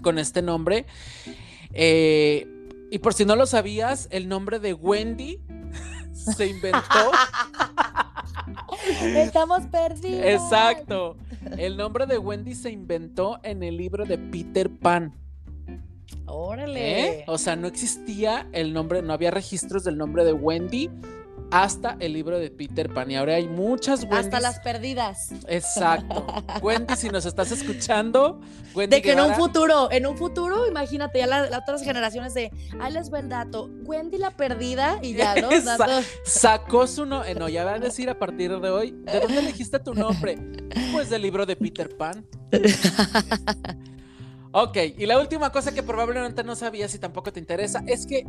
con 0.03 0.19
este 0.19 0.43
nombre. 0.43 0.87
Eh, 1.73 2.47
y 2.91 2.99
por 2.99 3.15
si 3.15 3.25
no 3.25 3.37
lo 3.37 3.47
sabías, 3.47 4.09
el 4.11 4.29
nombre 4.29 4.59
de 4.59 4.73
Wendy 4.73 5.41
se 6.13 6.47
inventó. 6.47 6.81
Estamos 9.03 9.67
perdidos. 9.67 10.25
Exacto. 10.25 11.17
El 11.57 11.77
nombre 11.77 12.07
de 12.07 12.19
Wendy 12.19 12.55
se 12.55 12.71
inventó 12.71 13.41
en 13.43 13.63
el 13.63 13.77
libro 13.77 14.05
de 14.05 14.19
Peter 14.19 14.71
Pan. 14.71 15.15
Órale. 16.27 17.21
¿eh? 17.21 17.25
O 17.27 17.39
sea, 17.39 17.57
no 17.57 17.67
existía 17.67 18.49
el 18.53 18.73
nombre, 18.73 19.03
no 19.03 19.13
había 19.13 19.31
registros 19.31 19.85
del 19.85 19.97
nombre 19.97 20.25
de 20.25 20.33
Wendy 20.33 20.91
hasta 21.51 21.97
el 22.01 22.13
libro 22.13 22.39
de 22.39 22.51
Peter 22.51 22.93
Pan. 22.93 23.11
Y 23.11 23.17
ahora 23.17 23.37
hay 23.37 23.49
muchas 23.49 24.03
Wendy. 24.03 24.17
Hasta 24.17 24.41
las 24.41 24.61
perdidas. 24.61 25.31
Exacto. 25.49 26.27
Wendy, 26.63 26.97
si 26.97 27.09
nos 27.09 27.25
estás 27.25 27.51
escuchando, 27.53 28.41
Wendy 28.75 28.97
De 28.97 29.03
que 29.03 29.13
en 29.13 29.21
un 29.21 29.35
futuro, 29.35 29.91
en 29.91 30.07
un 30.07 30.17
futuro, 30.17 30.67
imagínate, 30.67 31.19
ya 31.19 31.27
la- 31.27 31.49
las 31.49 31.63
otras 31.63 31.83
generaciones 31.83 32.35
de, 32.35 32.51
ahí 32.81 32.93
les 32.93 33.13
va 33.13 33.19
el 33.21 33.29
dato, 33.29 33.71
Wendy 33.85 34.19
la 34.19 34.31
perdida 34.37 34.99
y 35.03 35.15
ya, 35.15 35.35
¿no? 35.37 35.49
Sacó 36.25 36.87
su 36.87 37.07
nombre. 37.07 37.35
No, 37.35 37.49
ya 37.49 37.65
va 37.65 37.75
a 37.75 37.79
decir 37.79 38.11
a 38.11 38.19
partir 38.19 38.59
de 38.61 38.71
hoy, 38.71 38.91
¿de 38.91 39.21
dónde 39.21 39.39
elegiste 39.39 39.79
tu 39.79 39.95
nombre? 39.95 40.39
Pues 40.93 41.11
del 41.11 41.23
libro 41.23 41.47
de 41.47 41.57
Peter 41.57 41.89
Pan. 41.97 42.27
Ok, 44.51 44.79
y 44.97 45.05
la 45.05 45.21
última 45.21 45.53
cosa 45.53 45.73
que 45.73 45.83
probablemente 45.83 46.43
no 46.43 46.57
sabías 46.57 46.95
y 46.95 46.99
tampoco 46.99 47.31
te 47.33 47.39
interesa 47.39 47.83
es 47.87 48.07
que 48.07 48.27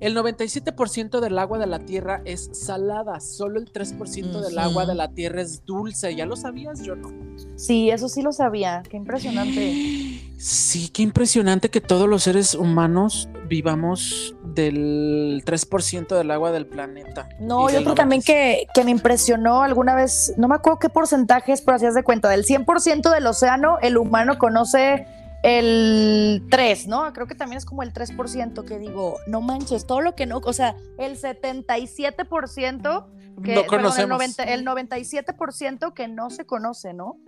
el 0.00 0.16
97% 0.16 1.20
del 1.20 1.38
agua 1.38 1.58
de 1.58 1.66
la 1.66 1.80
Tierra 1.80 2.22
es 2.24 2.50
salada, 2.52 3.20
solo 3.20 3.58
el 3.58 3.72
3% 3.72 4.40
del 4.40 4.58
agua 4.58 4.86
de 4.86 4.94
la 4.94 5.08
Tierra 5.08 5.42
es 5.42 5.64
dulce. 5.64 6.14
¿Ya 6.14 6.26
lo 6.26 6.36
sabías? 6.36 6.82
Yo 6.82 6.94
no. 6.94 7.08
Sí, 7.56 7.90
eso 7.90 8.08
sí 8.08 8.22
lo 8.22 8.32
sabía, 8.32 8.82
qué 8.88 8.96
impresionante. 8.96 10.20
Sí, 10.38 10.88
qué 10.90 11.02
impresionante 11.02 11.68
que 11.68 11.80
todos 11.80 12.08
los 12.08 12.22
seres 12.22 12.54
humanos 12.54 13.28
vivamos 13.48 14.36
del 14.44 15.42
3% 15.44 16.16
del 16.16 16.30
agua 16.30 16.52
del 16.52 16.66
planeta. 16.66 17.28
No, 17.40 17.68
yo 17.70 17.82
creo 17.82 17.94
también 17.94 18.22
97%. 18.22 18.24
que, 18.24 18.66
que 18.72 18.84
me 18.84 18.92
impresionó 18.92 19.62
alguna 19.62 19.96
vez, 19.96 20.34
no 20.36 20.46
me 20.46 20.54
acuerdo 20.54 20.78
qué 20.78 20.88
porcentaje 20.88 21.52
es, 21.52 21.62
pero 21.62 21.76
hacías 21.76 21.94
de 21.94 22.04
cuenta, 22.04 22.28
del 22.28 22.44
100% 22.44 23.12
del 23.12 23.26
océano, 23.26 23.78
el 23.82 23.96
humano 23.96 24.38
conoce 24.38 25.06
el 25.42 26.46
3, 26.50 26.86
¿no? 26.88 27.12
Creo 27.12 27.26
que 27.26 27.34
también 27.34 27.58
es 27.58 27.64
como 27.64 27.82
el 27.82 27.92
3% 27.92 28.64
que 28.64 28.78
digo, 28.78 29.18
no 29.26 29.40
manches, 29.40 29.86
todo 29.86 30.00
lo 30.00 30.14
que 30.14 30.26
no, 30.26 30.38
o 30.38 30.52
sea, 30.52 30.76
el 30.98 31.18
77% 31.20 33.06
que, 33.42 33.54
no 33.54 33.62
perdón, 33.62 33.64
el, 33.64 33.66
conocemos. 33.66 34.18
90 34.18 34.42
el 34.44 34.64
97% 34.66 35.94
que 35.94 36.08
no 36.08 36.30
se 36.30 36.44
conoce, 36.44 36.92
¿no? 36.92 37.18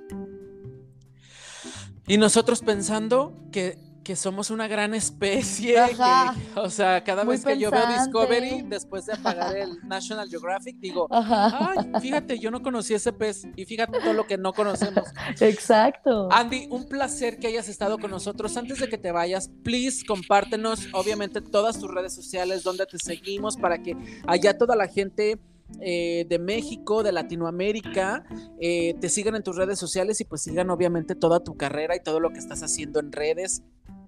Y 2.06 2.18
nosotros 2.18 2.62
pensando 2.62 3.36
que, 3.52 3.78
que 4.02 4.16
somos 4.16 4.50
una 4.50 4.66
gran 4.66 4.94
especie. 4.94 5.78
Ajá. 5.78 6.34
que- 6.54 6.60
o 6.60 6.70
sea, 6.70 7.04
cada 7.04 7.22
vez 7.24 7.44
que 7.44 7.58
yo 7.58 7.70
veo. 7.70 7.86
Discovery, 7.86 8.62
después 8.66 9.06
de 9.06 9.12
apagar 9.12 9.56
el 9.56 9.78
National 9.86 10.28
Geographic, 10.28 10.76
digo, 10.78 11.06
Ajá. 11.10 11.72
ay, 11.76 12.00
fíjate, 12.00 12.38
yo 12.38 12.50
no 12.50 12.62
conocí 12.62 12.94
ese 12.94 13.12
pez 13.12 13.46
y 13.56 13.64
fíjate 13.66 13.98
todo 14.00 14.12
lo 14.14 14.26
que 14.26 14.38
no 14.38 14.52
conocemos. 14.52 15.04
Exacto. 15.40 16.28
Andy, 16.32 16.66
un 16.70 16.88
placer 16.88 17.38
que 17.38 17.48
hayas 17.48 17.68
estado 17.68 17.98
con 17.98 18.10
nosotros. 18.10 18.56
Antes 18.56 18.78
de 18.80 18.88
que 18.88 18.96
te 18.98 19.12
vayas, 19.12 19.50
please 19.62 20.04
compártenos, 20.06 20.88
obviamente, 20.92 21.40
todas 21.40 21.78
tus 21.78 21.90
redes 21.92 22.14
sociales, 22.14 22.62
donde 22.62 22.86
te 22.86 22.98
seguimos, 22.98 23.56
para 23.56 23.82
que 23.82 23.96
allá 24.26 24.56
toda 24.56 24.76
la 24.76 24.88
gente 24.88 25.38
eh, 25.80 26.26
de 26.28 26.38
México, 26.38 27.02
de 27.02 27.12
Latinoamérica, 27.12 28.24
eh, 28.60 28.94
te 29.00 29.08
sigan 29.08 29.36
en 29.36 29.42
tus 29.42 29.56
redes 29.56 29.78
sociales 29.78 30.20
y 30.20 30.24
pues 30.24 30.42
sigan 30.42 30.70
obviamente 30.70 31.14
toda 31.14 31.40
tu 31.40 31.56
carrera 31.56 31.96
y 31.96 32.02
todo 32.02 32.20
lo 32.20 32.30
que 32.32 32.38
estás 32.38 32.62
haciendo 32.62 33.00
en 33.00 33.12
redes. 33.12 33.62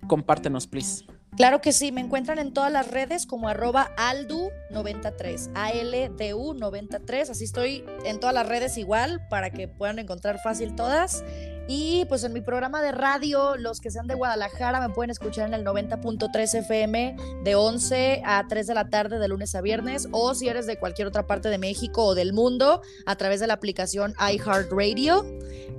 Compártenos, 0.06 0.66
please. 0.66 1.04
Claro 1.36 1.62
que 1.62 1.72
sí, 1.72 1.92
me 1.92 2.02
encuentran 2.02 2.38
en 2.38 2.52
todas 2.52 2.70
las 2.70 2.90
redes 2.90 3.26
como 3.26 3.48
arroba 3.48 3.88
aldu93, 3.96 5.50
A-L-D-U-93, 5.54 7.30
así 7.30 7.44
estoy 7.44 7.84
en 8.04 8.20
todas 8.20 8.34
las 8.34 8.46
redes 8.46 8.76
igual 8.76 9.26
para 9.30 9.50
que 9.50 9.66
puedan 9.66 9.98
encontrar 9.98 10.40
fácil 10.40 10.74
todas. 10.74 11.24
Y 11.74 12.04
pues 12.04 12.22
en 12.22 12.34
mi 12.34 12.42
programa 12.42 12.82
de 12.82 12.92
radio, 12.92 13.56
los 13.56 13.80
que 13.80 13.90
sean 13.90 14.06
de 14.06 14.12
Guadalajara 14.12 14.86
me 14.86 14.92
pueden 14.92 15.08
escuchar 15.08 15.48
en 15.48 15.54
el 15.54 15.64
90.3 15.64 16.58
FM 16.58 17.16
de 17.44 17.54
11 17.54 18.20
a 18.26 18.46
3 18.46 18.66
de 18.66 18.74
la 18.74 18.90
tarde 18.90 19.18
de 19.18 19.26
lunes 19.26 19.54
a 19.54 19.62
viernes 19.62 20.06
o 20.12 20.34
si 20.34 20.48
eres 20.48 20.66
de 20.66 20.78
cualquier 20.78 21.08
otra 21.08 21.26
parte 21.26 21.48
de 21.48 21.56
México 21.56 22.04
o 22.04 22.14
del 22.14 22.34
mundo 22.34 22.82
a 23.06 23.16
través 23.16 23.40
de 23.40 23.46
la 23.46 23.54
aplicación 23.54 24.12
iHeartRadio, 24.20 25.24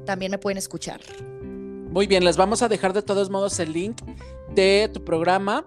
también 0.03 0.31
me 0.31 0.39
pueden 0.39 0.57
escuchar. 0.57 0.99
Muy 1.91 2.07
bien, 2.07 2.25
les 2.25 2.37
vamos 2.37 2.63
a 2.63 2.69
dejar 2.69 2.93
de 2.93 3.03
todos 3.03 3.29
modos 3.29 3.59
el 3.59 3.71
link 3.71 4.01
de 4.55 4.89
tu 4.91 5.05
programa 5.05 5.63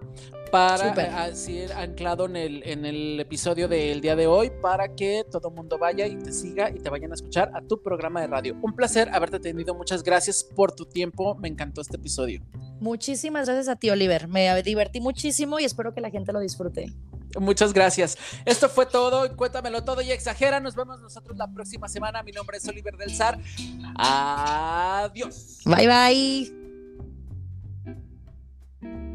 para 0.49 1.23
así 1.23 1.65
anclado 1.75 2.25
en 2.25 2.35
el, 2.35 2.63
en 2.67 2.85
el 2.85 3.19
episodio 3.19 3.67
del 3.67 4.01
día 4.01 4.15
de 4.15 4.27
hoy 4.27 4.51
para 4.61 4.95
que 4.95 5.23
todo 5.31 5.49
el 5.49 5.55
mundo 5.55 5.77
vaya 5.77 6.07
y 6.07 6.17
te 6.17 6.31
siga 6.31 6.69
y 6.69 6.79
te 6.79 6.89
vayan 6.89 7.11
a 7.11 7.15
escuchar 7.15 7.51
a 7.53 7.61
tu 7.61 7.81
programa 7.81 8.21
de 8.21 8.27
radio. 8.27 8.57
Un 8.61 8.73
placer 8.73 9.09
haberte 9.13 9.39
tenido. 9.39 9.75
Muchas 9.75 10.03
gracias 10.03 10.43
por 10.43 10.71
tu 10.71 10.85
tiempo. 10.85 11.35
Me 11.35 11.47
encantó 11.47 11.81
este 11.81 11.97
episodio. 11.97 12.41
Muchísimas 12.79 13.45
gracias 13.47 13.67
a 13.67 13.75
ti, 13.75 13.89
Oliver. 13.89 14.27
Me 14.27 14.61
divertí 14.63 15.01
muchísimo 15.01 15.59
y 15.59 15.65
espero 15.65 15.93
que 15.93 16.01
la 16.01 16.09
gente 16.09 16.31
lo 16.31 16.39
disfrute. 16.39 16.93
Muchas 17.39 17.73
gracias. 17.73 18.17
Esto 18.45 18.69
fue 18.69 18.85
todo. 18.85 19.35
Cuéntamelo 19.35 19.83
todo 19.83 20.01
y 20.01 20.11
exagera. 20.11 20.59
Nos 20.59 20.75
vemos 20.75 21.01
nosotros 21.01 21.37
la 21.37 21.47
próxima 21.47 21.87
semana. 21.87 22.23
Mi 22.23 22.31
nombre 22.31 22.57
es 22.57 22.67
Oliver 22.67 22.97
del 22.97 23.15
Zar. 23.15 23.39
Adiós. 23.97 25.59
Bye 25.65 25.87
bye. 28.81 29.06